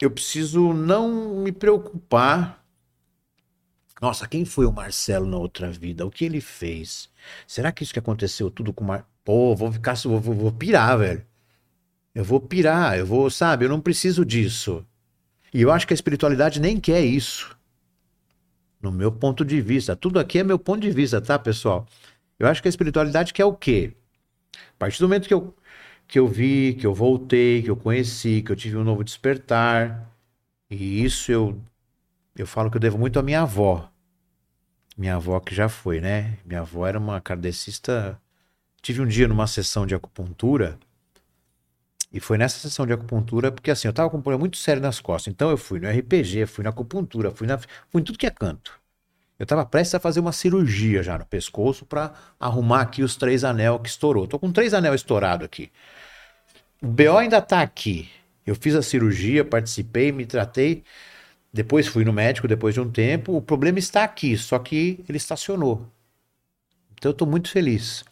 Eu 0.00 0.10
preciso 0.10 0.72
não 0.74 1.36
me 1.36 1.52
preocupar. 1.52 2.61
Nossa, 4.02 4.26
quem 4.26 4.44
foi 4.44 4.66
o 4.66 4.72
Marcelo 4.72 5.26
na 5.26 5.36
outra 5.36 5.70
vida? 5.70 6.04
O 6.04 6.10
que 6.10 6.24
ele 6.24 6.40
fez? 6.40 7.08
Será 7.46 7.70
que 7.70 7.84
isso 7.84 7.92
que 7.92 8.00
aconteceu 8.00 8.50
tudo 8.50 8.72
com 8.72 8.82
o 8.82 8.86
Mar... 8.88 9.08
Pô, 9.24 9.54
vou 9.54 9.70
ficar, 9.70 9.94
vou, 9.94 10.18
vou, 10.18 10.34
vou 10.34 10.50
pirar, 10.50 10.98
velho. 10.98 11.24
Eu 12.12 12.24
vou 12.24 12.40
pirar, 12.40 12.98
eu 12.98 13.06
vou, 13.06 13.30
sabe? 13.30 13.64
Eu 13.64 13.68
não 13.68 13.80
preciso 13.80 14.24
disso. 14.24 14.84
E 15.54 15.62
eu 15.62 15.70
acho 15.70 15.86
que 15.86 15.92
a 15.92 15.94
espiritualidade 15.94 16.60
nem 16.60 16.80
quer 16.80 17.00
isso. 17.04 17.56
No 18.80 18.90
meu 18.90 19.12
ponto 19.12 19.44
de 19.44 19.60
vista. 19.60 19.94
Tudo 19.94 20.18
aqui 20.18 20.40
é 20.40 20.42
meu 20.42 20.58
ponto 20.58 20.80
de 20.80 20.90
vista, 20.90 21.20
tá, 21.20 21.38
pessoal? 21.38 21.86
Eu 22.40 22.48
acho 22.48 22.60
que 22.60 22.66
a 22.66 22.70
espiritualidade 22.70 23.32
quer 23.32 23.44
o 23.44 23.54
quê? 23.54 23.92
A 24.56 24.78
partir 24.80 24.98
do 24.98 25.06
momento 25.06 25.28
que 25.28 25.34
eu, 25.34 25.54
que 26.08 26.18
eu 26.18 26.26
vi, 26.26 26.74
que 26.74 26.84
eu 26.84 26.92
voltei, 26.92 27.62
que 27.62 27.70
eu 27.70 27.76
conheci, 27.76 28.42
que 28.42 28.50
eu 28.50 28.56
tive 28.56 28.76
um 28.76 28.82
novo 28.82 29.04
despertar, 29.04 30.10
e 30.68 31.04
isso 31.04 31.30
eu, 31.30 31.56
eu 32.34 32.48
falo 32.48 32.68
que 32.68 32.78
eu 32.78 32.80
devo 32.80 32.98
muito 32.98 33.20
à 33.20 33.22
minha 33.22 33.42
avó. 33.42 33.91
Minha 34.96 35.16
avó 35.16 35.40
que 35.40 35.54
já 35.54 35.68
foi, 35.68 36.00
né? 36.00 36.38
Minha 36.44 36.60
avó 36.60 36.86
era 36.86 36.98
uma 36.98 37.20
kardecista. 37.20 38.20
Tive 38.80 39.00
um 39.00 39.06
dia 39.06 39.28
numa 39.28 39.46
sessão 39.46 39.86
de 39.86 39.94
acupuntura, 39.94 40.78
e 42.12 42.20
foi 42.20 42.36
nessa 42.36 42.58
sessão 42.58 42.86
de 42.86 42.92
acupuntura, 42.92 43.50
porque 43.50 43.70
assim, 43.70 43.88
eu 43.88 43.92
tava 43.92 44.10
com 44.10 44.18
um 44.18 44.22
problema 44.22 44.40
muito 44.40 44.58
sério 44.58 44.82
nas 44.82 45.00
costas. 45.00 45.32
Então 45.32 45.48
eu 45.50 45.56
fui 45.56 45.80
no 45.80 45.88
RPG, 45.88 46.44
fui 46.46 46.62
na 46.62 46.70
acupuntura, 46.70 47.30
fui, 47.30 47.46
na, 47.46 47.56
fui 47.58 48.02
em 48.02 48.04
tudo 48.04 48.18
que 48.18 48.26
é 48.26 48.30
canto. 48.30 48.78
Eu 49.38 49.46
tava 49.46 49.64
prestes 49.64 49.94
a 49.94 50.00
fazer 50.00 50.20
uma 50.20 50.30
cirurgia 50.30 51.02
já 51.02 51.16
no 51.18 51.24
pescoço 51.24 51.86
para 51.86 52.12
arrumar 52.38 52.82
aqui 52.82 53.02
os 53.02 53.16
três 53.16 53.44
anel 53.44 53.78
que 53.80 53.88
estourou. 53.88 54.26
Tô 54.26 54.38
com 54.38 54.52
três 54.52 54.74
anel 54.74 54.94
estourado 54.94 55.44
aqui. 55.44 55.72
O 56.82 56.86
BO 56.86 57.16
ainda 57.16 57.40
tá 57.40 57.62
aqui. 57.62 58.10
Eu 58.46 58.54
fiz 58.54 58.74
a 58.74 58.82
cirurgia, 58.82 59.44
participei, 59.44 60.12
me 60.12 60.26
tratei. 60.26 60.84
Depois 61.52 61.86
fui 61.86 62.04
no 62.04 62.12
médico 62.12 62.48
depois 62.48 62.74
de 62.74 62.80
um 62.80 62.90
tempo. 62.90 63.36
O 63.36 63.42
problema 63.42 63.78
está 63.78 64.04
aqui, 64.04 64.36
só 64.36 64.58
que 64.58 65.04
ele 65.08 65.18
estacionou. 65.18 65.86
Então 66.92 67.10
eu 67.10 67.14
tô 67.14 67.26
muito 67.26 67.50
feliz. 67.50 68.04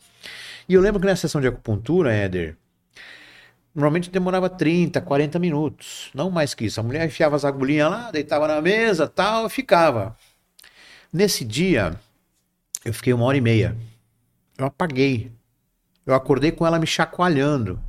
E 0.69 0.75
eu 0.75 0.81
lembro 0.81 1.01
que 1.01 1.07
na 1.07 1.17
sessão 1.17 1.41
de 1.41 1.49
acupuntura, 1.49 2.13
Éder, 2.13 2.57
Normalmente 3.75 4.11
demorava 4.11 4.51
30, 4.51 5.01
40 5.01 5.39
minutos, 5.39 6.11
não 6.13 6.29
mais 6.29 6.55
que 6.55 6.65
isso. 6.65 6.81
A 6.81 6.83
mulher 6.83 7.07
enfiava 7.07 7.37
as 7.37 7.45
agulhinhas 7.45 7.89
lá, 7.89 8.11
deitava 8.11 8.49
na 8.49 8.61
mesa, 8.61 9.07
tal, 9.07 9.47
e 9.47 9.51
ficava. 9.51 10.17
Nesse 11.13 11.45
dia, 11.45 11.95
eu 12.85 12.93
fiquei 12.93 13.13
uma 13.13 13.25
hora 13.25 13.37
e 13.37 13.41
meia. 13.41 13.77
Eu 14.59 14.67
apaguei. 14.67 15.31
Eu 16.05 16.15
acordei 16.15 16.51
com 16.51 16.67
ela 16.67 16.81
me 16.81 16.87
chacoalhando. 16.87 17.81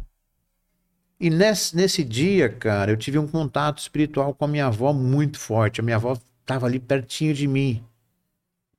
E 1.21 1.29
nesse, 1.29 1.75
nesse 1.75 2.03
dia, 2.03 2.49
cara, 2.49 2.91
eu 2.91 2.97
tive 2.97 3.19
um 3.19 3.27
contato 3.27 3.77
espiritual 3.77 4.33
com 4.33 4.45
a 4.45 4.47
minha 4.47 4.65
avó 4.65 4.91
muito 4.91 5.39
forte. 5.39 5.79
A 5.79 5.83
minha 5.83 5.97
avó 5.97 6.17
estava 6.41 6.65
ali 6.65 6.79
pertinho 6.79 7.31
de 7.31 7.47
mim. 7.47 7.83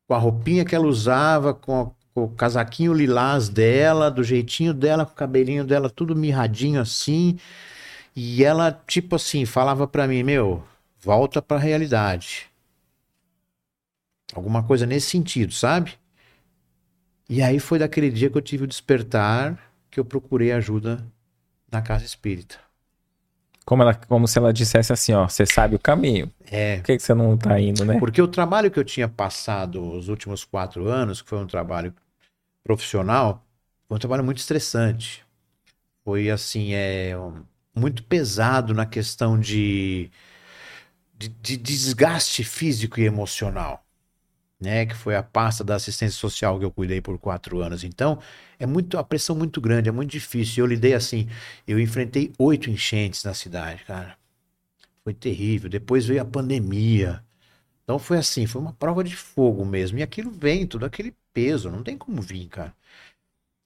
Com 0.09 0.14
a 0.14 0.19
roupinha 0.19 0.64
que 0.64 0.74
ela 0.74 0.86
usava, 0.86 1.55
com 1.55 1.94
com 2.14 2.24
o 2.24 2.28
casaquinho 2.28 2.93
lilás 2.93 3.48
dela, 3.48 4.10
do 4.10 4.23
jeitinho 4.23 4.74
dela, 4.74 5.06
com 5.06 5.12
o 5.12 5.16
cabelinho 5.16 5.64
dela 5.64 5.89
tudo 5.89 6.14
mirradinho 6.14 6.81
assim. 6.81 7.39
E 8.14 8.44
ela, 8.44 8.73
tipo 8.86 9.16
assim, 9.16 9.47
falava 9.47 9.86
para 9.86 10.06
mim: 10.06 10.23
Meu, 10.23 10.62
volta 11.01 11.40
pra 11.40 11.59
realidade. 11.59 12.51
Alguma 14.35 14.62
coisa 14.62 14.86
nesse 14.86 15.10
sentido, 15.10 15.52
sabe? 15.52 15.94
E 17.28 17.43
aí 17.43 17.59
foi 17.59 17.78
daquele 17.78 18.10
dia 18.10 18.31
que 18.31 18.36
eu 18.36 18.43
tive 18.43 18.64
o 18.64 18.66
despertar 18.66 19.59
que 19.90 20.01
eu 20.01 20.05
procurei 20.05 20.52
ajuda 20.52 21.06
na 21.73 21.82
casa 21.82 22.05
espírita. 22.05 22.57
Como, 23.65 23.82
ela, 23.82 23.94
como 23.94 24.28
se 24.28 24.39
ela 24.39 24.53
dissesse 24.53 24.93
assim, 24.93 25.12
ó, 25.12 25.28
você 25.28 25.47
sabe 25.47 25.77
o 25.77 25.78
caminho. 25.78 26.31
É. 26.51 26.77
Por 26.77 26.85
que, 26.85 26.97
que 26.97 27.03
você 27.03 27.15
não 27.15 27.36
tá 27.36 27.59
indo, 27.61 27.85
né? 27.85 27.99
Porque 27.99 28.20
o 28.20 28.28
trabalho 28.28 28.70
que 28.70 28.78
eu 28.78 28.85
tinha 28.85 29.09
passado 29.09 29.82
os 29.97 30.09
últimos 30.09 30.44
quatro 30.44 30.89
anos, 30.89 31.23
que 31.23 31.28
foi 31.28 31.39
um 31.39 31.47
trabalho 31.47 31.94
profissional, 32.62 33.44
foi 33.89 33.97
um 33.97 34.01
trabalho 34.01 34.24
muito 34.24 34.39
estressante. 34.39 35.24
Foi 36.05 36.28
assim, 36.28 36.74
é 36.74 37.15
muito 37.74 38.03
pesado 38.03 38.74
na 38.74 38.85
questão 38.85 39.39
de 39.39 40.11
de, 41.15 41.28
de 41.28 41.57
desgaste 41.57 42.43
físico 42.43 42.99
e 42.99 43.05
emocional. 43.05 43.85
Né, 44.62 44.86
que 44.86 44.94
foi 44.94 45.16
a 45.16 45.22
pasta 45.24 45.64
da 45.64 45.74
assistência 45.74 46.16
social 46.16 46.56
que 46.56 46.64
eu 46.64 46.70
cuidei 46.70 47.01
por 47.01 47.18
quatro 47.18 47.60
anos. 47.60 47.82
Então, 47.82 48.20
é 48.60 48.66
muito 48.66 48.97
a 48.97 49.02
pressão 49.02 49.34
muito 49.34 49.60
grande, 49.60 49.89
é 49.89 49.93
muito 49.93 50.10
difícil. 50.12 50.64
Eu 50.64 50.68
lidei 50.68 50.94
assim, 50.94 51.28
eu 51.66 51.80
enfrentei 51.80 52.32
oito 52.39 52.70
enchentes 52.70 53.24
na 53.24 53.34
cidade, 53.34 53.82
cara. 53.84 54.16
Foi 55.05 55.14
terrível. 55.14 55.68
Depois 55.70 56.06
veio 56.06 56.22
a 56.22 56.24
pandemia. 56.24 57.24
Então 57.84 57.98
foi 57.98 58.18
assim, 58.18 58.47
foi 58.47 58.60
uma 58.62 58.72
prova 58.74 59.05
de 59.05 59.16
fogo 59.16 59.64
mesmo. 59.64 59.98
E 59.98 60.02
aquilo 60.02 60.30
vem, 60.30 60.66
todo 60.66 60.84
aquele 60.84 61.14
peso, 61.32 61.70
não 61.70 61.82
tem 61.82 61.98
como 61.98 62.22
vir, 62.22 62.48
cara. 62.48 62.74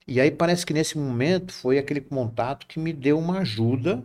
E 0.06 0.20
aí 0.20 0.30
parece 0.30 0.64
que 0.66 0.72
nesse 0.72 0.96
momento 0.98 1.52
foi 1.52 1.78
aquele 1.78 2.00
contato 2.00 2.66
que 2.66 2.78
me 2.78 2.92
deu 2.92 3.18
uma 3.18 3.40
ajuda 3.40 4.02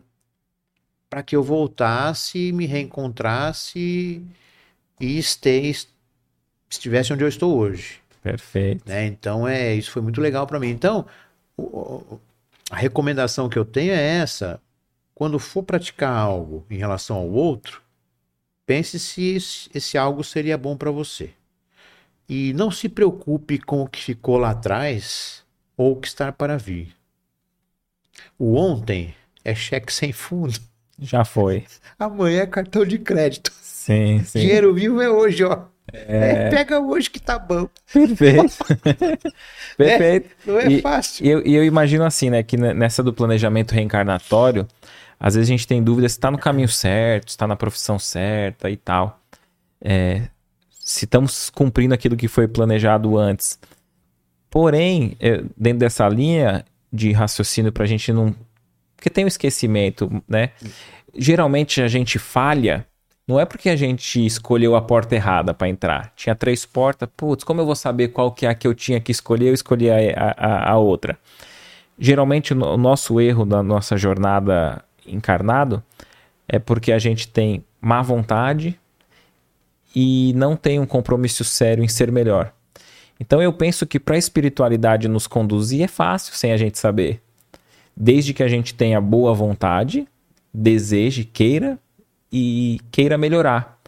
para 1.10 1.24
que 1.24 1.36
eu 1.36 1.44
voltasse, 1.44 2.52
me 2.54 2.66
reencontrasse 2.66 4.26
e 5.00 5.18
esteja, 5.18 5.88
estivesse 6.72 7.14
onde 7.14 7.24
eu 7.24 7.28
estou 7.28 7.58
hoje. 7.58 8.00
Perfeito. 8.22 8.88
Né? 8.88 9.08
Então 9.08 9.48
é 9.48 9.74
isso 9.74 9.92
foi 9.92 10.02
muito 10.02 10.22
legal 10.22 10.46
para 10.48 10.60
mim. 10.60 10.70
Então 10.70 11.06
o, 11.58 12.20
a 12.70 12.76
recomendação 12.76 13.50
que 13.50 13.58
eu 13.58 13.66
tenho 13.66 13.94
é 13.94 14.18
essa: 14.18 14.60
quando 15.14 15.40
for 15.40 15.64
praticar 15.64 16.14
algo 16.14 16.66
em 16.70 16.78
relação 16.78 17.18
ao 17.18 17.30
outro, 17.30 17.82
pense 18.66 19.00
se 19.00 19.38
esse 19.74 19.98
algo 19.98 20.24
seria 20.24 20.58
bom 20.58 20.78
para 20.78 20.92
você. 20.92 21.32
E 22.30 22.54
não 22.54 22.72
se 22.72 22.88
preocupe 22.88 23.60
com 23.60 23.82
o 23.82 23.88
que 23.88 24.02
ficou 24.02 24.38
lá 24.38 24.52
atrás 24.52 25.44
ou 25.76 25.94
o 25.94 25.96
que 25.98 26.08
está 26.08 26.32
para 26.32 26.58
vir. 26.58 26.96
O 28.40 28.56
ontem 28.56 29.14
é 29.44 29.54
cheque 29.54 29.92
sem 29.92 30.14
fundo. 30.14 30.58
Já 30.98 31.26
foi. 31.26 31.66
Amanhã 32.00 32.44
é 32.44 32.48
cartão 32.48 32.86
de 32.86 33.00
crédito. 33.00 33.52
Sim, 33.62 34.24
sim. 34.24 34.40
Dinheiro 34.40 34.74
vivo 34.74 35.02
é 35.02 35.10
hoje, 35.10 35.44
ó. 35.44 35.66
É... 35.92 36.48
É, 36.48 36.50
pega 36.50 36.80
hoje 36.80 37.10
que 37.10 37.20
tá 37.20 37.38
bom. 37.38 37.68
Perfeito. 37.92 38.58
Perfeito. 39.78 40.30
É, 40.48 40.52
não 40.52 40.60
é 40.60 40.68
e, 40.72 40.82
fácil. 40.82 41.26
E 41.26 41.30
eu, 41.30 41.42
eu 41.42 41.64
imagino 41.64 42.04
assim, 42.04 42.30
né, 42.30 42.44
que 42.44 42.58
nessa 42.58 43.04
do 43.04 43.14
planejamento 43.14 43.74
reencarnatório, 43.74 44.68
às 45.20 45.36
vezes 45.36 45.50
a 45.50 45.52
gente 45.52 45.68
tem 45.68 45.84
dúvida 45.84 46.08
se 46.08 46.16
está 46.16 46.32
no 46.32 46.38
caminho 46.38 46.68
certo, 46.68 47.30
se 47.30 47.36
está 47.36 47.48
na 47.48 47.56
profissão 47.56 48.00
certa 48.00 48.70
e 48.70 48.78
tal. 48.78 49.20
É, 49.84 50.24
se 50.70 51.06
estamos 51.06 51.50
cumprindo 51.50 51.94
aquilo 51.94 52.18
que 52.18 52.28
foi 52.28 52.48
planejado 52.48 53.18
antes. 53.18 53.60
Porém, 54.50 55.18
dentro 55.56 55.80
dessa 55.80 56.08
linha 56.10 56.66
de 56.92 57.12
raciocínio 57.12 57.72
para 57.72 57.84
a 57.84 57.88
gente 57.88 58.12
não. 58.12 58.36
Porque 58.96 59.10
tem 59.10 59.24
o 59.24 59.26
um 59.26 59.28
esquecimento, 59.28 60.22
né? 60.28 60.52
Geralmente 61.18 61.82
a 61.82 61.88
gente 61.88 62.20
falha, 62.20 62.86
não 63.32 63.40
é 63.40 63.46
porque 63.46 63.70
a 63.70 63.78
gente 63.78 64.26
escolheu 64.26 64.76
a 64.76 64.82
porta 64.82 65.16
errada 65.16 65.54
para 65.54 65.70
entrar. 65.70 66.12
Tinha 66.18 66.36
três 66.36 66.66
portas, 66.66 67.08
putz, 67.16 67.46
como 67.46 67.62
eu 67.62 67.66
vou 67.66 67.76
saber 67.76 68.10
qual 68.10 68.30
que 68.30 68.46
é 68.46 68.50
a 68.50 68.54
que 68.54 68.68
eu 68.68 68.74
tinha 68.74 69.00
que 69.00 69.10
escolher? 69.10 69.48
Eu 69.48 69.54
escolhi 69.54 69.90
a, 69.90 70.36
a, 70.38 70.72
a 70.72 70.78
outra. 70.78 71.18
Geralmente 71.98 72.54
o 72.54 72.78
nosso 72.78 73.22
erro 73.22 73.46
da 73.46 73.64
nossa 73.64 73.96
jornada 73.96 74.84
encarnado 75.08 75.82
é 76.46 76.60
porque 76.60 76.92
a 76.92 77.00
gente 77.00 77.26
tem 77.30 77.64
má 77.80 78.02
vontade 78.02 78.78
e 79.96 80.34
não 80.36 80.58
tem 80.58 80.78
um 80.78 80.86
compromisso 80.86 81.46
sério 81.46 81.86
em 81.86 81.88
ser 81.88 82.12
melhor. 82.12 82.52
Então 83.18 83.42
eu 83.42 83.54
penso 83.54 83.86
que 83.86 83.98
para 83.98 84.16
a 84.16 84.20
espiritualidade 84.20 85.08
nos 85.08 85.26
conduzir 85.26 85.84
é 85.84 85.88
fácil 85.88 86.34
sem 86.36 86.52
a 86.52 86.58
gente 86.58 86.78
saber. 86.78 87.22
Desde 87.96 88.34
que 88.34 88.44
a 88.44 88.50
gente 88.50 88.74
tenha 88.74 89.00
boa 89.00 89.34
vontade, 89.34 90.06
deseje, 90.54 91.24
queira 91.24 91.80
e 92.32 92.80
queira 92.92 93.18
melhorar. 93.18 93.80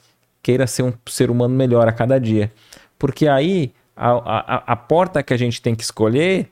Queira 0.41 0.67
ser 0.67 0.83
um 0.83 0.93
ser 1.05 1.31
humano 1.31 1.55
melhor 1.55 1.87
a 1.87 1.91
cada 1.91 2.19
dia. 2.19 2.51
Porque 2.99 3.27
aí 3.27 3.73
a, 3.95 4.11
a, 4.11 4.63
a 4.73 4.75
porta 4.75 5.23
que 5.23 5.33
a 5.33 5.37
gente 5.37 5.61
tem 5.61 5.75
que 5.75 5.83
escolher 5.83 6.49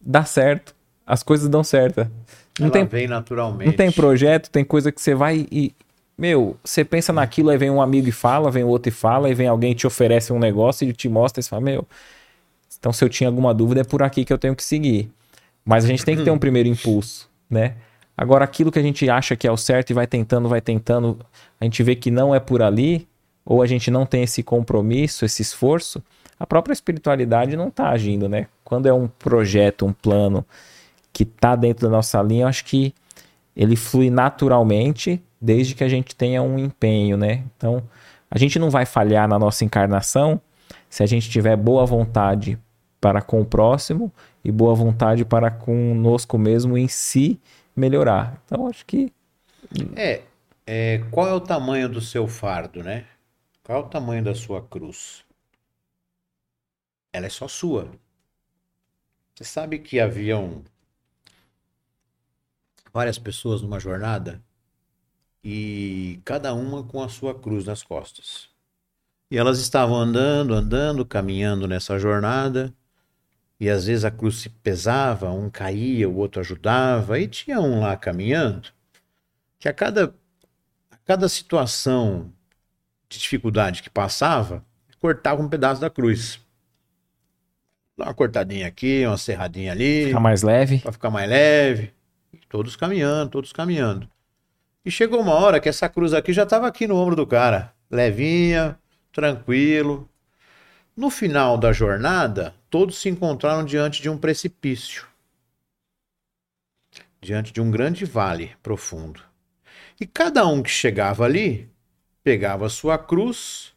dá 0.00 0.24
certo. 0.24 0.74
As 1.06 1.22
coisas 1.22 1.48
dão 1.48 1.62
certo. 1.62 2.10
Não 2.58 2.66
Ela 2.66 2.70
tem, 2.70 2.84
vem 2.84 3.06
naturalmente. 3.06 3.66
Não 3.66 3.76
tem 3.76 3.92
projeto, 3.92 4.50
tem 4.50 4.64
coisa 4.64 4.90
que 4.90 5.00
você 5.00 5.14
vai 5.14 5.46
e. 5.50 5.74
Meu, 6.18 6.56
você 6.64 6.82
pensa 6.82 7.12
naquilo, 7.12 7.50
aí 7.50 7.58
vem 7.58 7.68
um 7.68 7.82
amigo 7.82 8.08
e 8.08 8.12
fala, 8.12 8.50
vem 8.50 8.64
outro 8.64 8.88
e 8.88 8.92
fala, 8.92 9.28
aí 9.28 9.34
vem 9.34 9.46
alguém 9.46 9.72
e 9.72 9.74
te 9.74 9.86
oferece 9.86 10.32
um 10.32 10.38
negócio 10.38 10.88
e 10.88 10.92
te 10.94 11.10
mostra 11.10 11.40
e 11.40 11.42
você 11.42 11.50
fala, 11.50 11.60
meu. 11.60 11.86
Então, 12.78 12.90
se 12.90 13.04
eu 13.04 13.08
tinha 13.10 13.28
alguma 13.28 13.52
dúvida, 13.52 13.82
é 13.82 13.84
por 13.84 14.02
aqui 14.02 14.24
que 14.24 14.32
eu 14.32 14.38
tenho 14.38 14.56
que 14.56 14.64
seguir. 14.64 15.10
Mas 15.62 15.84
a 15.84 15.88
gente 15.88 16.04
tem 16.04 16.16
que 16.16 16.24
ter 16.24 16.30
um 16.30 16.38
primeiro 16.38 16.68
impulso, 16.68 17.28
né? 17.50 17.74
Agora, 18.16 18.44
aquilo 18.44 18.72
que 18.72 18.78
a 18.78 18.82
gente 18.82 19.08
acha 19.10 19.36
que 19.36 19.46
é 19.46 19.52
o 19.52 19.56
certo 19.56 19.90
e 19.90 19.94
vai 19.94 20.06
tentando, 20.06 20.48
vai 20.48 20.60
tentando, 20.60 21.18
a 21.60 21.64
gente 21.64 21.82
vê 21.82 21.94
que 21.94 22.10
não 22.10 22.34
é 22.34 22.40
por 22.40 22.62
ali, 22.62 23.06
ou 23.44 23.62
a 23.62 23.66
gente 23.66 23.90
não 23.90 24.06
tem 24.06 24.22
esse 24.22 24.42
compromisso, 24.42 25.24
esse 25.24 25.42
esforço, 25.42 26.02
a 26.38 26.46
própria 26.46 26.72
espiritualidade 26.72 27.56
não 27.56 27.68
está 27.68 27.90
agindo, 27.90 28.28
né? 28.28 28.46
Quando 28.64 28.86
é 28.86 28.92
um 28.92 29.06
projeto, 29.06 29.86
um 29.86 29.92
plano 29.92 30.44
que 31.12 31.22
está 31.22 31.54
dentro 31.54 31.86
da 31.86 31.92
nossa 31.92 32.20
linha, 32.22 32.44
eu 32.44 32.48
acho 32.48 32.64
que 32.64 32.94
ele 33.54 33.76
flui 33.76 34.10
naturalmente, 34.10 35.22
desde 35.40 35.74
que 35.74 35.84
a 35.84 35.88
gente 35.88 36.16
tenha 36.16 36.42
um 36.42 36.58
empenho, 36.58 37.16
né? 37.16 37.44
Então, 37.56 37.82
a 38.30 38.38
gente 38.38 38.58
não 38.58 38.70
vai 38.70 38.84
falhar 38.84 39.28
na 39.28 39.38
nossa 39.38 39.64
encarnação 39.64 40.40
se 40.90 41.02
a 41.02 41.06
gente 41.06 41.30
tiver 41.30 41.56
boa 41.56 41.86
vontade 41.86 42.58
para 43.00 43.22
com 43.22 43.40
o 43.40 43.44
próximo 43.44 44.12
e 44.44 44.50
boa 44.50 44.74
vontade 44.74 45.24
para 45.24 45.50
conosco 45.50 46.36
mesmo 46.36 46.76
em 46.76 46.88
si 46.88 47.38
melhorar. 47.76 48.42
Então, 48.44 48.66
acho 48.66 48.84
que. 48.86 49.12
É, 49.94 50.22
é, 50.66 50.98
qual 51.10 51.28
é 51.28 51.32
o 51.32 51.40
tamanho 51.40 51.88
do 51.88 52.00
seu 52.00 52.26
fardo, 52.26 52.82
né? 52.82 53.06
Qual 53.62 53.82
é 53.82 53.84
o 53.84 53.88
tamanho 53.88 54.24
da 54.24 54.34
sua 54.34 54.62
cruz? 54.66 55.24
Ela 57.12 57.26
é 57.26 57.30
só 57.30 57.46
sua. 57.46 57.90
Você 59.34 59.44
sabe 59.44 59.78
que 59.78 60.00
haviam 60.00 60.64
várias 62.92 63.18
pessoas 63.18 63.60
numa 63.60 63.78
jornada 63.78 64.42
e 65.44 66.20
cada 66.24 66.54
uma 66.54 66.82
com 66.82 67.02
a 67.02 67.08
sua 67.08 67.38
cruz 67.38 67.64
nas 67.66 67.82
costas. 67.82 68.48
E 69.30 69.36
elas 69.36 69.58
estavam 69.58 69.96
andando, 69.96 70.54
andando, 70.54 71.04
caminhando 71.04 71.68
nessa 71.68 71.98
jornada, 71.98 72.72
e 73.58 73.70
às 73.70 73.86
vezes 73.86 74.04
a 74.04 74.10
cruz 74.10 74.36
se 74.36 74.48
pesava, 74.48 75.30
um 75.30 75.48
caía, 75.48 76.08
o 76.08 76.16
outro 76.16 76.40
ajudava, 76.40 77.18
e 77.18 77.26
tinha 77.26 77.60
um 77.60 77.80
lá 77.80 77.96
caminhando, 77.96 78.68
que 79.58 79.68
a 79.68 79.72
cada, 79.72 80.14
a 80.90 80.96
cada 81.04 81.28
situação 81.28 82.32
de 83.08 83.18
dificuldade 83.18 83.82
que 83.82 83.90
passava, 83.90 84.64
cortava 84.98 85.42
um 85.42 85.48
pedaço 85.48 85.80
da 85.80 85.88
cruz. 85.88 86.40
Dá 87.96 88.06
uma 88.06 88.14
cortadinha 88.14 88.66
aqui, 88.66 89.06
uma 89.06 89.16
serradinha 89.16 89.72
ali. 89.72 90.06
Ficar 90.06 90.20
mais 90.20 90.42
leve. 90.42 90.80
Para 90.80 90.92
ficar 90.92 91.10
mais 91.10 91.28
leve. 91.28 91.92
Todos 92.48 92.76
caminhando, 92.76 93.30
todos 93.30 93.52
caminhando. 93.52 94.08
E 94.84 94.90
chegou 94.90 95.20
uma 95.20 95.34
hora 95.34 95.58
que 95.58 95.68
essa 95.68 95.88
cruz 95.88 96.12
aqui 96.12 96.32
já 96.32 96.42
estava 96.42 96.66
aqui 96.66 96.86
no 96.86 96.96
ombro 96.96 97.16
do 97.16 97.26
cara, 97.26 97.72
levinha, 97.90 98.78
tranquilo. 99.12 100.08
No 100.96 101.10
final 101.10 101.58
da 101.58 101.74
jornada, 101.74 102.54
todos 102.70 102.96
se 102.96 103.10
encontraram 103.10 103.66
diante 103.66 104.00
de 104.00 104.08
um 104.08 104.16
precipício, 104.16 105.06
diante 107.20 107.52
de 107.52 107.60
um 107.60 107.70
grande 107.70 108.06
vale 108.06 108.56
profundo. 108.62 109.20
E 110.00 110.06
cada 110.06 110.46
um 110.46 110.62
que 110.62 110.70
chegava 110.70 111.24
ali 111.26 111.68
pegava 112.24 112.70
sua 112.70 112.96
cruz, 112.96 113.74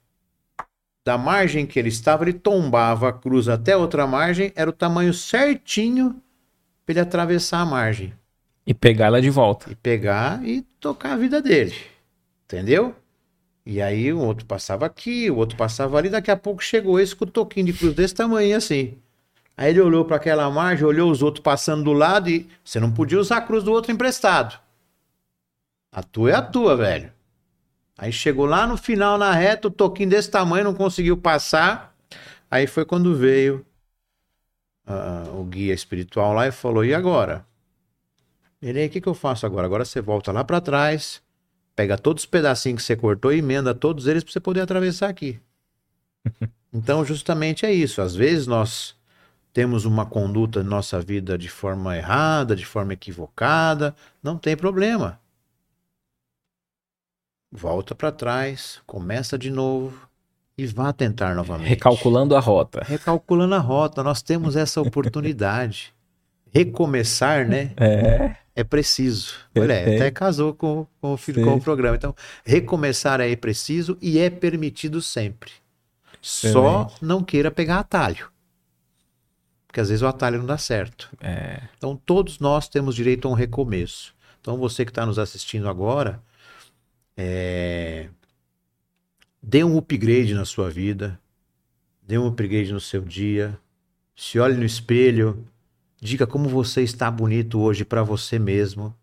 da 1.05 1.17
margem 1.17 1.65
que 1.65 1.77
ele 1.77 1.89
estava, 1.89 2.23
ele 2.23 2.33
tombava 2.33 3.09
a 3.09 3.13
cruz 3.13 3.49
até 3.49 3.75
outra 3.75 4.07
margem, 4.07 4.53
era 4.55 4.69
o 4.69 4.73
tamanho 4.73 5.13
certinho 5.13 6.21
para 6.85 6.93
ele 6.93 6.99
atravessar 7.01 7.59
a 7.59 7.65
margem. 7.65 8.13
E 8.65 8.73
pegar 8.73 9.07
ela 9.07 9.21
de 9.21 9.29
volta. 9.29 9.69
E 9.69 9.75
pegar 9.75 10.41
e 10.47 10.61
tocar 10.79 11.13
a 11.13 11.17
vida 11.17 11.41
dele. 11.41 11.75
Entendeu? 12.45 12.95
E 13.69 13.83
aí 13.83 14.11
o 14.11 14.17
outro 14.17 14.47
passava 14.47 14.87
aqui, 14.87 15.29
o 15.29 15.35
outro 15.35 15.55
passava 15.55 15.95
ali, 15.95 16.09
daqui 16.09 16.31
a 16.31 16.35
pouco 16.35 16.59
chegou 16.59 16.99
esse 16.99 17.15
com 17.15 17.23
o 17.23 17.29
toquinho 17.29 17.67
de 17.67 17.73
cruz 17.73 17.93
desse 17.93 18.15
tamanho 18.15 18.57
assim. 18.57 18.97
Aí 19.55 19.69
ele 19.69 19.79
olhou 19.79 20.03
para 20.05 20.15
aquela 20.15 20.49
margem, 20.49 20.87
olhou 20.87 21.11
os 21.11 21.21
outros 21.21 21.43
passando 21.43 21.83
do 21.83 21.93
lado 21.93 22.31
e 22.31 22.49
você 22.63 22.79
não 22.79 22.91
podia 22.91 23.19
usar 23.19 23.37
a 23.37 23.41
cruz 23.41 23.63
do 23.63 23.71
outro 23.71 23.91
emprestado. 23.91 24.59
A 25.91 26.01
tua 26.01 26.31
é 26.31 26.33
a 26.33 26.41
tua, 26.41 26.75
velho. 26.75 27.13
Aí 27.95 28.11
chegou 28.11 28.47
lá 28.47 28.65
no 28.65 28.75
final, 28.75 29.19
na 29.19 29.31
reta, 29.33 29.67
o 29.67 29.71
toquinho 29.71 30.09
desse 30.09 30.31
tamanho, 30.31 30.63
não 30.63 30.73
conseguiu 30.73 31.15
passar. 31.15 31.95
Aí 32.49 32.65
foi 32.65 32.85
quando 32.85 33.15
veio 33.15 33.63
uh, 34.87 35.39
o 35.39 35.43
guia 35.43 35.75
espiritual 35.75 36.33
lá 36.33 36.47
e 36.47 36.51
falou: 36.51 36.83
e 36.83 36.91
agora? 36.91 37.45
Ele, 38.59 38.87
o 38.87 38.89
que, 38.89 38.99
que 38.99 39.07
eu 39.07 39.13
faço 39.13 39.45
agora? 39.45 39.67
Agora 39.67 39.85
você 39.85 40.01
volta 40.01 40.31
lá 40.31 40.43
para 40.43 40.59
trás, 40.59 41.21
pega 41.79 41.97
todos 41.97 42.23
os 42.23 42.29
pedacinhos 42.29 42.81
que 42.81 42.87
você 42.87 42.95
cortou 42.97 43.31
e 43.31 43.37
emenda 43.37 43.73
todos 43.73 44.05
eles 44.05 44.21
para 44.21 44.33
você 44.33 44.39
poder 44.41 44.59
atravessar 44.59 45.07
aqui. 45.07 45.39
então, 46.73 47.05
justamente 47.05 47.65
é 47.65 47.71
isso. 47.71 48.01
Às 48.01 48.13
vezes 48.13 48.47
nós 48.47 48.97
temos 49.53 49.85
uma 49.85 50.05
conduta 50.05 50.61
na 50.61 50.69
nossa 50.69 50.99
vida 50.99 51.37
de 51.37 51.47
forma 51.47 51.95
errada, 51.95 52.53
de 52.53 52.65
forma 52.65 52.91
equivocada, 52.91 53.95
não 54.21 54.37
tem 54.37 54.57
problema. 54.57 55.21
volta 57.49 57.95
para 57.95 58.11
trás, 58.11 58.81
começa 58.85 59.37
de 59.37 59.49
novo 59.49 60.05
e 60.57 60.65
vá 60.65 60.91
tentar 60.91 61.33
novamente. 61.33 61.69
Recalculando 61.69 62.35
a 62.35 62.41
rota. 62.41 62.83
Recalculando 62.83 63.55
a 63.55 63.59
rota, 63.59 64.03
nós 64.03 64.21
temos 64.21 64.57
essa 64.57 64.81
oportunidade. 64.81 65.93
Recomeçar, 66.53 67.47
né? 67.47 67.71
É. 67.77 68.35
É 68.55 68.63
preciso. 68.63 69.35
Olha, 69.55 69.67
Perfeito. 69.67 70.01
até 70.01 70.11
casou 70.11 70.53
com, 70.53 70.85
com, 70.99 71.13
o 71.13 71.17
filho- 71.17 71.45
com 71.45 71.55
o 71.55 71.61
programa. 71.61 71.95
Então, 71.95 72.13
recomeçar 72.43 73.21
é 73.21 73.33
preciso 73.35 73.97
e 74.01 74.19
é 74.19 74.29
permitido 74.29 75.01
sempre. 75.01 75.51
Só 76.21 76.93
não 77.01 77.23
queira 77.23 77.49
pegar 77.49 77.79
atalho. 77.79 78.29
Porque 79.65 79.79
às 79.79 79.87
vezes 79.87 80.01
o 80.01 80.07
atalho 80.07 80.39
não 80.39 80.45
dá 80.45 80.57
certo. 80.57 81.09
É. 81.21 81.61
Então, 81.77 81.95
todos 81.95 82.39
nós 82.39 82.67
temos 82.67 82.95
direito 82.95 83.27
a 83.27 83.31
um 83.31 83.33
recomeço. 83.35 84.13
Então, 84.41 84.57
você 84.57 84.83
que 84.83 84.91
está 84.91 85.05
nos 85.05 85.19
assistindo 85.19 85.69
agora, 85.69 86.21
é, 87.15 88.09
dê 89.41 89.63
um 89.63 89.77
upgrade 89.77 90.33
na 90.33 90.43
sua 90.43 90.69
vida, 90.69 91.17
dê 92.01 92.17
um 92.17 92.27
upgrade 92.27 92.73
no 92.73 92.79
seu 92.79 93.01
dia, 93.01 93.57
se 94.15 94.39
olhe 94.39 94.55
no 94.55 94.65
espelho, 94.65 95.45
diga 96.01 96.25
como 96.25 96.47
você 96.47 96.81
está 96.81 97.09
bonito 97.11 97.59
hoje 97.59 97.83
para 97.83 98.03
você 98.03 98.39
mesmo, 98.39 98.95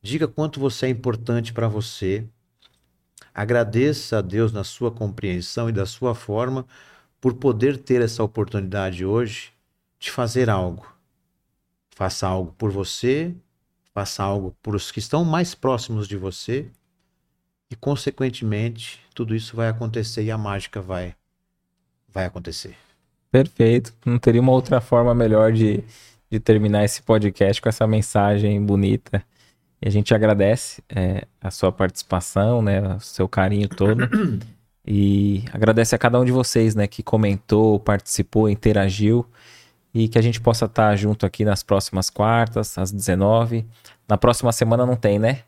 diga 0.00 0.26
quanto 0.26 0.58
você 0.58 0.86
é 0.86 0.88
importante 0.88 1.52
para 1.52 1.68
você, 1.68 2.24
agradeça 3.34 4.18
a 4.18 4.22
Deus 4.22 4.52
na 4.52 4.64
sua 4.64 4.90
compreensão 4.90 5.68
e 5.68 5.72
da 5.72 5.86
sua 5.86 6.14
forma 6.14 6.66
por 7.20 7.34
poder 7.34 7.78
ter 7.78 8.02
essa 8.02 8.22
oportunidade 8.22 9.04
hoje 9.04 9.52
de 9.98 10.10
fazer 10.10 10.48
algo. 10.50 10.86
Faça 11.90 12.26
algo 12.26 12.52
por 12.58 12.70
você, 12.70 13.34
faça 13.94 14.22
algo 14.22 14.54
por 14.62 14.74
os 14.74 14.90
que 14.90 14.98
estão 14.98 15.24
mais 15.24 15.54
próximos 15.54 16.08
de 16.08 16.16
você 16.16 16.70
e, 17.70 17.76
consequentemente, 17.76 19.00
tudo 19.14 19.34
isso 19.34 19.56
vai 19.56 19.68
acontecer 19.68 20.24
e 20.24 20.30
a 20.30 20.36
mágica 20.36 20.80
vai, 20.80 21.14
vai 22.08 22.24
acontecer. 22.24 22.76
Perfeito. 23.30 23.92
Não 24.04 24.18
teria 24.18 24.40
uma 24.40 24.52
outra 24.52 24.80
forma 24.80 25.14
melhor 25.14 25.52
de, 25.52 25.82
de 26.34 26.40
terminar 26.40 26.84
esse 26.84 27.00
podcast 27.00 27.62
com 27.62 27.68
essa 27.68 27.86
mensagem 27.86 28.60
bonita. 28.60 29.22
E 29.80 29.86
a 29.86 29.90
gente 29.90 30.12
agradece 30.12 30.82
é, 30.88 31.26
a 31.40 31.48
sua 31.48 31.70
participação, 31.70 32.60
né, 32.60 32.96
o 32.96 33.00
seu 33.00 33.28
carinho 33.28 33.68
todo. 33.68 34.08
E 34.86 35.42
agradece 35.50 35.94
a 35.94 35.98
cada 35.98 36.20
um 36.20 36.26
de 36.26 36.30
vocês, 36.30 36.74
né, 36.74 36.86
que 36.86 37.02
comentou, 37.02 37.80
participou, 37.80 38.50
interagiu. 38.50 39.24
E 39.94 40.08
que 40.08 40.18
a 40.18 40.20
gente 40.20 40.42
possa 40.42 40.66
estar 40.66 40.94
junto 40.94 41.24
aqui 41.24 41.42
nas 41.42 41.62
próximas 41.62 42.10
quartas, 42.10 42.76
às 42.76 42.92
19. 42.92 43.64
Na 44.06 44.18
próxima 44.18 44.52
semana 44.52 44.84
não 44.84 44.94
tem, 44.94 45.18
né? 45.18 45.38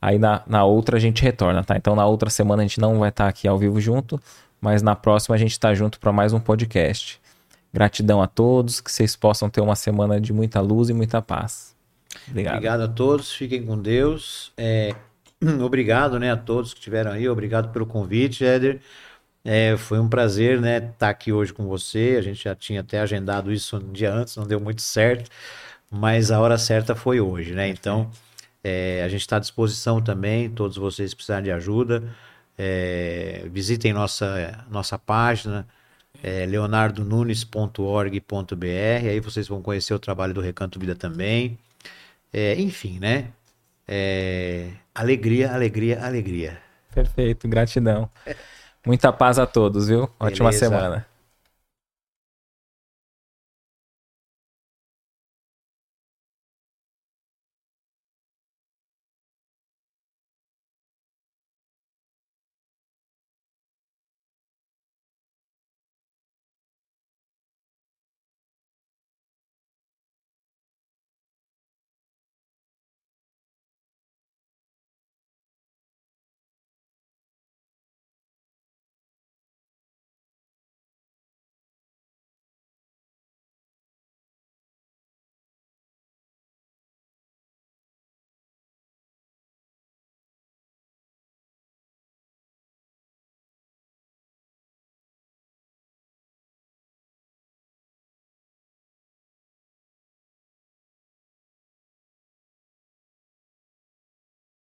Aí 0.00 0.20
na, 0.20 0.40
na 0.46 0.64
outra 0.64 0.98
a 0.98 1.00
gente 1.00 1.20
retorna, 1.20 1.64
tá? 1.64 1.76
Então 1.76 1.96
na 1.96 2.06
outra 2.06 2.30
semana 2.30 2.62
a 2.62 2.64
gente 2.64 2.78
não 2.80 3.00
vai 3.00 3.08
estar 3.08 3.26
aqui 3.26 3.48
ao 3.48 3.58
vivo 3.58 3.80
junto, 3.80 4.20
mas 4.60 4.82
na 4.82 4.94
próxima 4.94 5.34
a 5.34 5.38
gente 5.38 5.50
está 5.50 5.74
junto 5.74 5.98
para 5.98 6.12
mais 6.12 6.32
um 6.32 6.38
podcast. 6.38 7.20
Gratidão 7.72 8.22
a 8.22 8.26
todos, 8.26 8.80
que 8.80 8.90
vocês 8.90 9.14
possam 9.16 9.50
ter 9.50 9.60
uma 9.60 9.76
semana 9.76 10.20
de 10.20 10.32
muita 10.32 10.60
luz 10.60 10.88
e 10.88 10.94
muita 10.94 11.20
paz. 11.20 11.76
Obrigado. 12.28 12.54
Obrigado 12.54 12.80
a 12.80 12.88
todos, 12.88 13.32
fiquem 13.32 13.64
com 13.64 13.78
Deus. 13.78 14.52
É, 14.56 14.94
obrigado 15.62 16.18
né, 16.18 16.30
a 16.30 16.36
todos 16.36 16.72
que 16.72 16.78
estiveram 16.78 17.12
aí, 17.12 17.28
obrigado 17.28 17.72
pelo 17.72 17.86
convite, 17.86 18.44
Éder. 18.44 18.80
É, 19.44 19.76
foi 19.76 20.00
um 20.00 20.08
prazer 20.08 20.60
né, 20.60 20.78
estar 20.78 21.08
aqui 21.08 21.32
hoje 21.32 21.52
com 21.52 21.66
você. 21.66 22.16
A 22.18 22.22
gente 22.22 22.42
já 22.42 22.54
tinha 22.54 22.80
até 22.80 23.00
agendado 23.00 23.52
isso 23.52 23.76
um 23.76 23.92
dia 23.92 24.12
antes, 24.12 24.36
não 24.36 24.44
deu 24.44 24.60
muito 24.60 24.82
certo, 24.82 25.30
mas 25.90 26.32
a 26.32 26.40
hora 26.40 26.58
certa 26.58 26.96
foi 26.96 27.20
hoje, 27.20 27.54
né? 27.54 27.68
Então, 27.68 28.10
é, 28.64 29.04
a 29.04 29.08
gente 29.08 29.20
está 29.20 29.36
à 29.36 29.38
disposição 29.38 30.00
também, 30.02 30.50
todos 30.50 30.76
vocês 30.76 31.14
precisarem 31.14 31.44
de 31.44 31.52
ajuda. 31.52 32.02
É, 32.58 33.46
visitem 33.52 33.92
nossa, 33.92 34.64
nossa 34.68 34.98
página, 34.98 35.64
é, 36.22 36.46
leonardonunes.org.br, 36.46 39.08
aí 39.08 39.20
vocês 39.20 39.48
vão 39.48 39.62
conhecer 39.62 39.94
o 39.94 39.98
trabalho 39.98 40.34
do 40.34 40.40
Recanto 40.40 40.78
Vida 40.78 40.94
também. 40.94 41.58
É, 42.32 42.60
enfim, 42.60 42.98
né? 42.98 43.28
É, 43.86 44.70
alegria, 44.94 45.52
alegria, 45.52 46.04
alegria. 46.04 46.58
Perfeito, 46.92 47.48
gratidão. 47.48 48.10
Muita 48.84 49.12
paz 49.12 49.38
a 49.38 49.46
todos, 49.46 49.88
viu? 49.88 50.10
Ótima 50.18 50.50
Beleza. 50.50 50.68
semana. 50.68 51.06